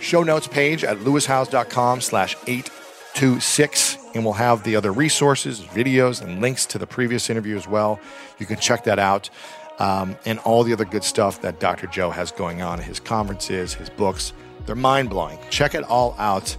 show 0.00 0.22
notes 0.22 0.48
page 0.48 0.84
at 0.84 0.98
lewishowes.com 0.98 2.00
slash 2.00 2.36
826 2.46 3.98
and 4.14 4.24
we'll 4.24 4.34
have 4.34 4.62
the 4.64 4.76
other 4.76 4.92
resources 4.92 5.60
videos 5.60 6.22
and 6.22 6.40
links 6.40 6.66
to 6.66 6.78
the 6.78 6.86
previous 6.86 7.30
interview 7.30 7.56
as 7.56 7.66
well 7.66 7.98
you 8.38 8.46
can 8.46 8.58
check 8.58 8.84
that 8.84 8.98
out 8.98 9.30
um, 9.78 10.16
and 10.24 10.38
all 10.40 10.62
the 10.62 10.72
other 10.72 10.84
good 10.84 11.04
stuff 11.04 11.40
that 11.42 11.60
dr 11.60 11.86
joe 11.88 12.10
has 12.10 12.30
going 12.32 12.62
on 12.62 12.78
his 12.78 13.00
conferences 13.00 13.74
his 13.74 13.90
books 13.90 14.32
they're 14.66 14.74
mind-blowing. 14.74 15.38
Check 15.48 15.74
it 15.74 15.84
all 15.84 16.14
out 16.18 16.56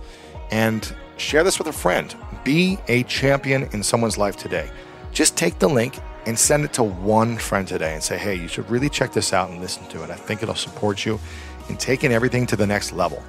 and 0.50 0.96
share 1.18 1.44
this 1.44 1.60
with 1.60 1.68
a 1.68 1.74
friend. 1.74 2.16
Be 2.44 2.80
a 2.88 3.04
champion 3.04 3.64
in 3.74 3.84
someone's 3.84 4.18
life 4.18 4.38
today. 4.38 4.72
Just 5.12 5.36
take 5.36 5.60
the 5.60 5.68
link 5.68 6.00
and 6.26 6.40
send 6.40 6.64
it 6.66 6.74
to 6.74 6.84
one 6.84 7.38
friend 7.38 7.68
today 7.68 7.94
and 7.94 8.04
say 8.04 8.18
hey 8.18 8.36
you 8.36 8.50
should 8.50 8.70
really 8.70 8.90
check 8.90 9.14
this 9.14 9.34
out 9.34 9.50
and 9.50 9.62
listen 9.62 9.86
to 9.88 10.04
it. 10.04 10.10
I 10.10 10.16
think 10.16 10.42
it'll 10.42 10.56
support 10.56 11.06
you 11.06 11.20
in 11.70 11.78
taking 11.78 12.12
everything 12.12 12.46
to 12.48 12.56
the 12.56 12.68
next 12.68 12.94
level. 12.94 13.24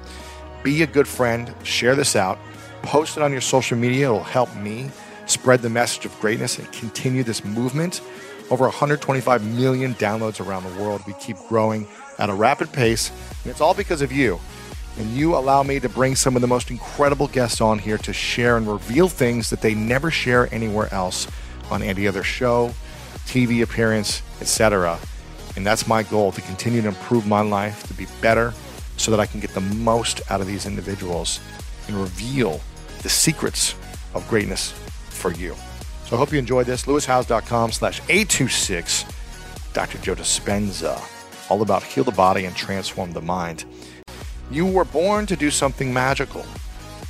Be 0.63 0.83
a 0.83 0.87
good 0.87 1.07
friend, 1.07 1.53
share 1.63 1.95
this 1.95 2.15
out, 2.15 2.37
post 2.81 3.17
it 3.17 3.23
on 3.23 3.31
your 3.31 3.41
social 3.41 3.77
media. 3.77 4.05
It'll 4.05 4.23
help 4.23 4.53
me 4.55 4.91
spread 5.25 5.61
the 5.61 5.69
message 5.69 6.05
of 6.05 6.19
greatness 6.19 6.57
and 6.57 6.69
continue 6.71 7.23
this 7.23 7.43
movement. 7.45 8.01
Over 8.51 8.65
125 8.65 9.45
million 9.55 9.93
downloads 9.95 10.43
around 10.43 10.63
the 10.63 10.81
world. 10.81 11.01
We 11.05 11.13
keep 11.13 11.37
growing 11.47 11.87
at 12.17 12.29
a 12.29 12.33
rapid 12.33 12.71
pace, 12.73 13.11
and 13.43 13.51
it's 13.51 13.61
all 13.61 13.73
because 13.73 14.01
of 14.01 14.11
you. 14.11 14.39
And 14.97 15.11
you 15.11 15.35
allow 15.35 15.63
me 15.63 15.79
to 15.79 15.87
bring 15.87 16.15
some 16.15 16.35
of 16.35 16.41
the 16.41 16.47
most 16.47 16.71
incredible 16.71 17.27
guests 17.27 17.61
on 17.61 17.79
here 17.79 17.97
to 17.99 18.11
share 18.11 18.57
and 18.57 18.67
reveal 18.67 19.07
things 19.07 19.49
that 19.51 19.61
they 19.61 19.73
never 19.73 20.11
share 20.11 20.53
anywhere 20.53 20.93
else 20.93 21.27
on 21.69 21.83
any 21.83 22.07
other 22.07 22.23
show, 22.23 22.73
TV 23.25 23.61
appearance, 23.61 24.23
etc. 24.41 24.99
And 25.55 25.65
that's 25.65 25.87
my 25.87 26.03
goal 26.03 26.31
to 26.31 26.41
continue 26.41 26.81
to 26.81 26.87
improve 26.87 27.27
my 27.27 27.41
life, 27.41 27.83
to 27.87 27.93
be 27.93 28.07
better, 28.21 28.53
so 28.97 29.11
that 29.11 29.19
I 29.19 29.25
can 29.25 29.39
get 29.39 29.51
the 29.51 29.61
most 29.61 30.21
out 30.31 30.41
of 30.41 30.47
these 30.47 30.65
individuals 30.65 31.39
and 31.87 31.95
reveal 31.95 32.59
the 33.03 33.09
secrets 33.09 33.75
of 34.13 34.27
greatness 34.27 34.71
for 35.09 35.31
you. 35.31 35.55
So 36.09 36.15
I 36.15 36.17
hope 36.17 36.31
you 36.31 36.39
enjoyed 36.39 36.65
this. 36.65 36.85
lewishowes.com 36.85 37.71
slash 37.71 38.01
826 38.09 39.05
Dr. 39.73 39.99
Joe 39.99 40.15
Dispenza, 40.15 40.99
all 41.51 41.61
about 41.61 41.83
heal 41.83 42.03
the 42.03 42.11
body 42.11 42.45
and 42.45 42.55
transform 42.55 43.13
the 43.13 43.21
mind. 43.21 43.63
You 44.49 44.65
were 44.65 44.85
born 44.85 45.27
to 45.27 45.35
do 45.35 45.51
something 45.51 45.93
magical. 45.93 46.43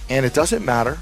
And 0.09 0.25
it 0.25 0.33
doesn't 0.33 0.65
matter 0.65 0.97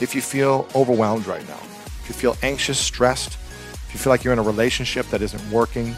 if 0.00 0.14
you 0.14 0.22
feel 0.22 0.68
overwhelmed 0.76 1.26
right 1.26 1.44
now, 1.48 1.58
if 1.98 2.04
you 2.06 2.14
feel 2.14 2.36
anxious, 2.44 2.78
stressed, 2.78 3.32
if 3.34 3.90
you 3.92 3.98
feel 3.98 4.12
like 4.12 4.22
you're 4.22 4.32
in 4.32 4.38
a 4.38 4.42
relationship 4.42 5.04
that 5.06 5.20
isn't 5.20 5.50
working, 5.50 5.96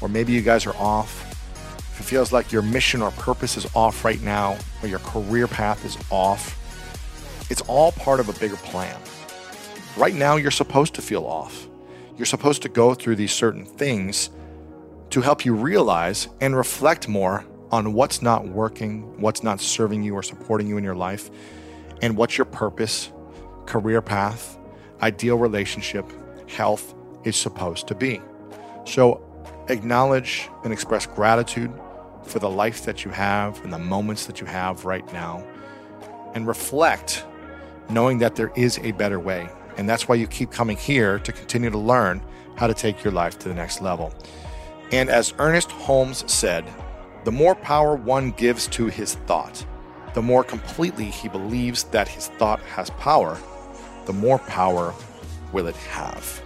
or 0.00 0.08
maybe 0.08 0.32
you 0.32 0.40
guys 0.40 0.66
are 0.66 0.76
off, 0.76 1.32
if 1.78 1.98
it 1.98 2.04
feels 2.04 2.30
like 2.30 2.52
your 2.52 2.62
mission 2.62 3.02
or 3.02 3.10
purpose 3.10 3.56
is 3.56 3.66
off 3.74 4.04
right 4.04 4.22
now, 4.22 4.56
or 4.84 4.88
your 4.88 5.00
career 5.00 5.48
path 5.48 5.84
is 5.84 5.98
off, 6.10 6.56
it's 7.50 7.62
all 7.62 7.90
part 7.90 8.20
of 8.20 8.28
a 8.28 8.38
bigger 8.38 8.56
plan. 8.58 9.00
Right 9.96 10.14
now, 10.14 10.34
you're 10.34 10.50
supposed 10.50 10.94
to 10.94 11.02
feel 11.02 11.24
off. 11.24 11.68
You're 12.16 12.26
supposed 12.26 12.62
to 12.62 12.68
go 12.68 12.94
through 12.94 13.14
these 13.14 13.32
certain 13.32 13.64
things 13.64 14.30
to 15.10 15.20
help 15.20 15.44
you 15.44 15.54
realize 15.54 16.26
and 16.40 16.56
reflect 16.56 17.06
more 17.06 17.44
on 17.70 17.92
what's 17.92 18.20
not 18.20 18.48
working, 18.48 19.20
what's 19.20 19.44
not 19.44 19.60
serving 19.60 20.02
you 20.02 20.14
or 20.14 20.22
supporting 20.24 20.66
you 20.66 20.78
in 20.78 20.84
your 20.84 20.96
life, 20.96 21.30
and 22.02 22.16
what's 22.16 22.36
your 22.36 22.44
purpose, 22.44 23.12
career 23.66 24.02
path, 24.02 24.58
ideal 25.00 25.36
relationship, 25.36 26.10
health 26.50 26.92
is 27.22 27.36
supposed 27.36 27.86
to 27.86 27.94
be. 27.94 28.20
So 28.84 29.20
acknowledge 29.68 30.48
and 30.64 30.72
express 30.72 31.06
gratitude 31.06 31.72
for 32.24 32.40
the 32.40 32.50
life 32.50 32.84
that 32.84 33.04
you 33.04 33.12
have 33.12 33.62
and 33.62 33.72
the 33.72 33.78
moments 33.78 34.26
that 34.26 34.40
you 34.40 34.46
have 34.48 34.84
right 34.84 35.06
now, 35.12 35.46
and 36.34 36.48
reflect 36.48 37.24
knowing 37.90 38.18
that 38.18 38.34
there 38.34 38.52
is 38.56 38.78
a 38.78 38.90
better 38.92 39.20
way. 39.20 39.48
And 39.76 39.88
that's 39.88 40.08
why 40.08 40.14
you 40.14 40.26
keep 40.26 40.50
coming 40.50 40.76
here 40.76 41.18
to 41.18 41.32
continue 41.32 41.70
to 41.70 41.78
learn 41.78 42.22
how 42.56 42.66
to 42.66 42.74
take 42.74 43.02
your 43.02 43.12
life 43.12 43.38
to 43.40 43.48
the 43.48 43.54
next 43.54 43.80
level. 43.80 44.12
And 44.92 45.10
as 45.10 45.34
Ernest 45.38 45.70
Holmes 45.72 46.30
said, 46.30 46.64
the 47.24 47.32
more 47.32 47.54
power 47.54 47.96
one 47.96 48.30
gives 48.32 48.66
to 48.68 48.86
his 48.86 49.14
thought, 49.26 49.64
the 50.14 50.22
more 50.22 50.44
completely 50.44 51.06
he 51.06 51.28
believes 51.28 51.84
that 51.84 52.06
his 52.06 52.28
thought 52.28 52.60
has 52.60 52.90
power, 52.90 53.38
the 54.06 54.12
more 54.12 54.38
power 54.38 54.94
will 55.52 55.66
it 55.66 55.76
have. 55.76 56.42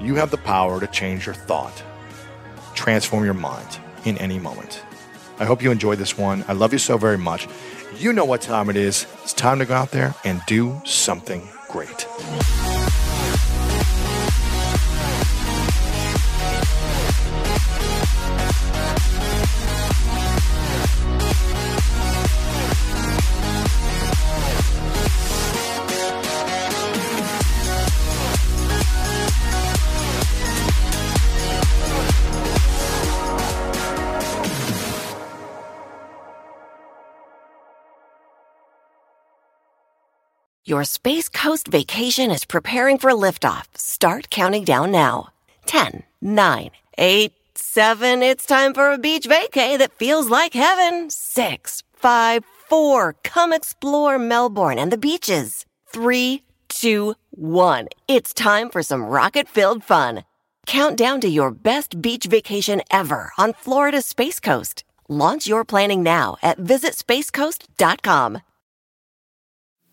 You 0.00 0.14
have 0.14 0.30
the 0.30 0.38
power 0.38 0.80
to 0.80 0.86
change 0.86 1.26
your 1.26 1.34
thought, 1.34 1.82
transform 2.74 3.24
your 3.24 3.34
mind 3.34 3.78
in 4.04 4.16
any 4.18 4.38
moment. 4.38 4.82
I 5.38 5.44
hope 5.44 5.62
you 5.62 5.70
enjoyed 5.70 5.98
this 5.98 6.16
one. 6.16 6.44
I 6.48 6.52
love 6.52 6.72
you 6.72 6.78
so 6.78 6.96
very 6.96 7.18
much. 7.18 7.48
You 7.98 8.12
know 8.12 8.24
what 8.24 8.40
time 8.40 8.70
it 8.70 8.76
is. 8.76 9.06
It's 9.22 9.32
time 9.32 9.58
to 9.58 9.64
go 9.64 9.74
out 9.74 9.90
there 9.90 10.14
and 10.24 10.40
do 10.46 10.80
something 10.84 11.46
great. 11.72 12.06
Your 40.72 40.84
Space 40.84 41.28
Coast 41.28 41.68
vacation 41.68 42.30
is 42.30 42.46
preparing 42.46 42.96
for 42.96 43.10
liftoff. 43.10 43.64
Start 43.74 44.30
counting 44.30 44.64
down 44.64 44.90
now. 44.90 45.28
10, 45.66 46.02
9, 46.22 46.70
8, 46.96 47.32
7. 47.54 48.22
It's 48.22 48.46
time 48.46 48.72
for 48.72 48.90
a 48.90 48.96
beach 48.96 49.28
vacay 49.28 49.76
that 49.76 49.98
feels 49.98 50.30
like 50.30 50.54
heaven. 50.54 51.10
6, 51.10 51.82
5, 51.92 52.44
4. 52.70 53.16
Come 53.22 53.52
explore 53.52 54.18
Melbourne 54.18 54.78
and 54.78 54.90
the 54.90 54.96
beaches. 54.96 55.66
3, 55.88 56.42
2, 56.70 57.16
1. 57.32 57.88
It's 58.08 58.32
time 58.32 58.70
for 58.70 58.82
some 58.82 59.04
rocket 59.04 59.48
filled 59.48 59.84
fun. 59.84 60.24
Count 60.66 60.96
down 60.96 61.20
to 61.20 61.28
your 61.28 61.50
best 61.50 62.00
beach 62.00 62.24
vacation 62.24 62.80
ever 62.90 63.30
on 63.36 63.52
Florida's 63.52 64.06
Space 64.06 64.40
Coast. 64.40 64.84
Launch 65.06 65.46
your 65.46 65.66
planning 65.66 66.02
now 66.02 66.38
at 66.40 66.56
visitspacecoast.com. 66.56 68.40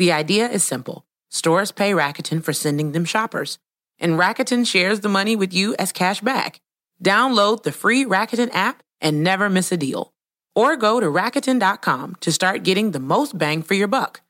The 0.00 0.12
idea 0.12 0.48
is 0.48 0.64
simple. 0.64 1.04
Stores 1.28 1.72
pay 1.72 1.92
Rakuten 1.92 2.42
for 2.42 2.54
sending 2.54 2.92
them 2.92 3.04
shoppers, 3.04 3.58
and 3.98 4.14
Rakuten 4.18 4.66
shares 4.66 5.00
the 5.00 5.10
money 5.10 5.36
with 5.36 5.52
you 5.52 5.76
as 5.78 5.92
cash 5.92 6.22
back. 6.22 6.62
Download 7.04 7.62
the 7.62 7.70
free 7.70 8.06
Rakuten 8.06 8.48
app 8.54 8.82
and 9.02 9.22
never 9.22 9.50
miss 9.50 9.72
a 9.72 9.76
deal. 9.76 10.10
Or 10.54 10.78
go 10.78 11.00
to 11.00 11.06
Rakuten.com 11.06 12.16
to 12.22 12.32
start 12.32 12.62
getting 12.62 12.92
the 12.92 12.98
most 12.98 13.36
bang 13.36 13.62
for 13.62 13.74
your 13.74 13.88
buck. 13.88 14.22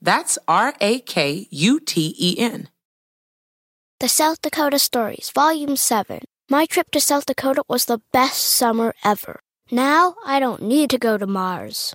That's 0.00 0.38
R 0.48 0.72
A 0.80 1.00
K 1.00 1.46
U 1.50 1.80
T 1.80 2.16
E 2.18 2.38
N. 2.38 2.70
The 3.98 4.08
South 4.08 4.40
Dakota 4.40 4.78
Stories, 4.78 5.30
Volume 5.34 5.76
7. 5.76 6.20
My 6.48 6.64
trip 6.64 6.90
to 6.92 7.00
South 7.00 7.26
Dakota 7.26 7.62
was 7.68 7.84
the 7.84 8.00
best 8.10 8.40
summer 8.40 8.94
ever. 9.04 9.40
Now 9.70 10.14
I 10.24 10.40
don't 10.40 10.62
need 10.62 10.88
to 10.88 10.98
go 10.98 11.18
to 11.18 11.26
Mars 11.26 11.94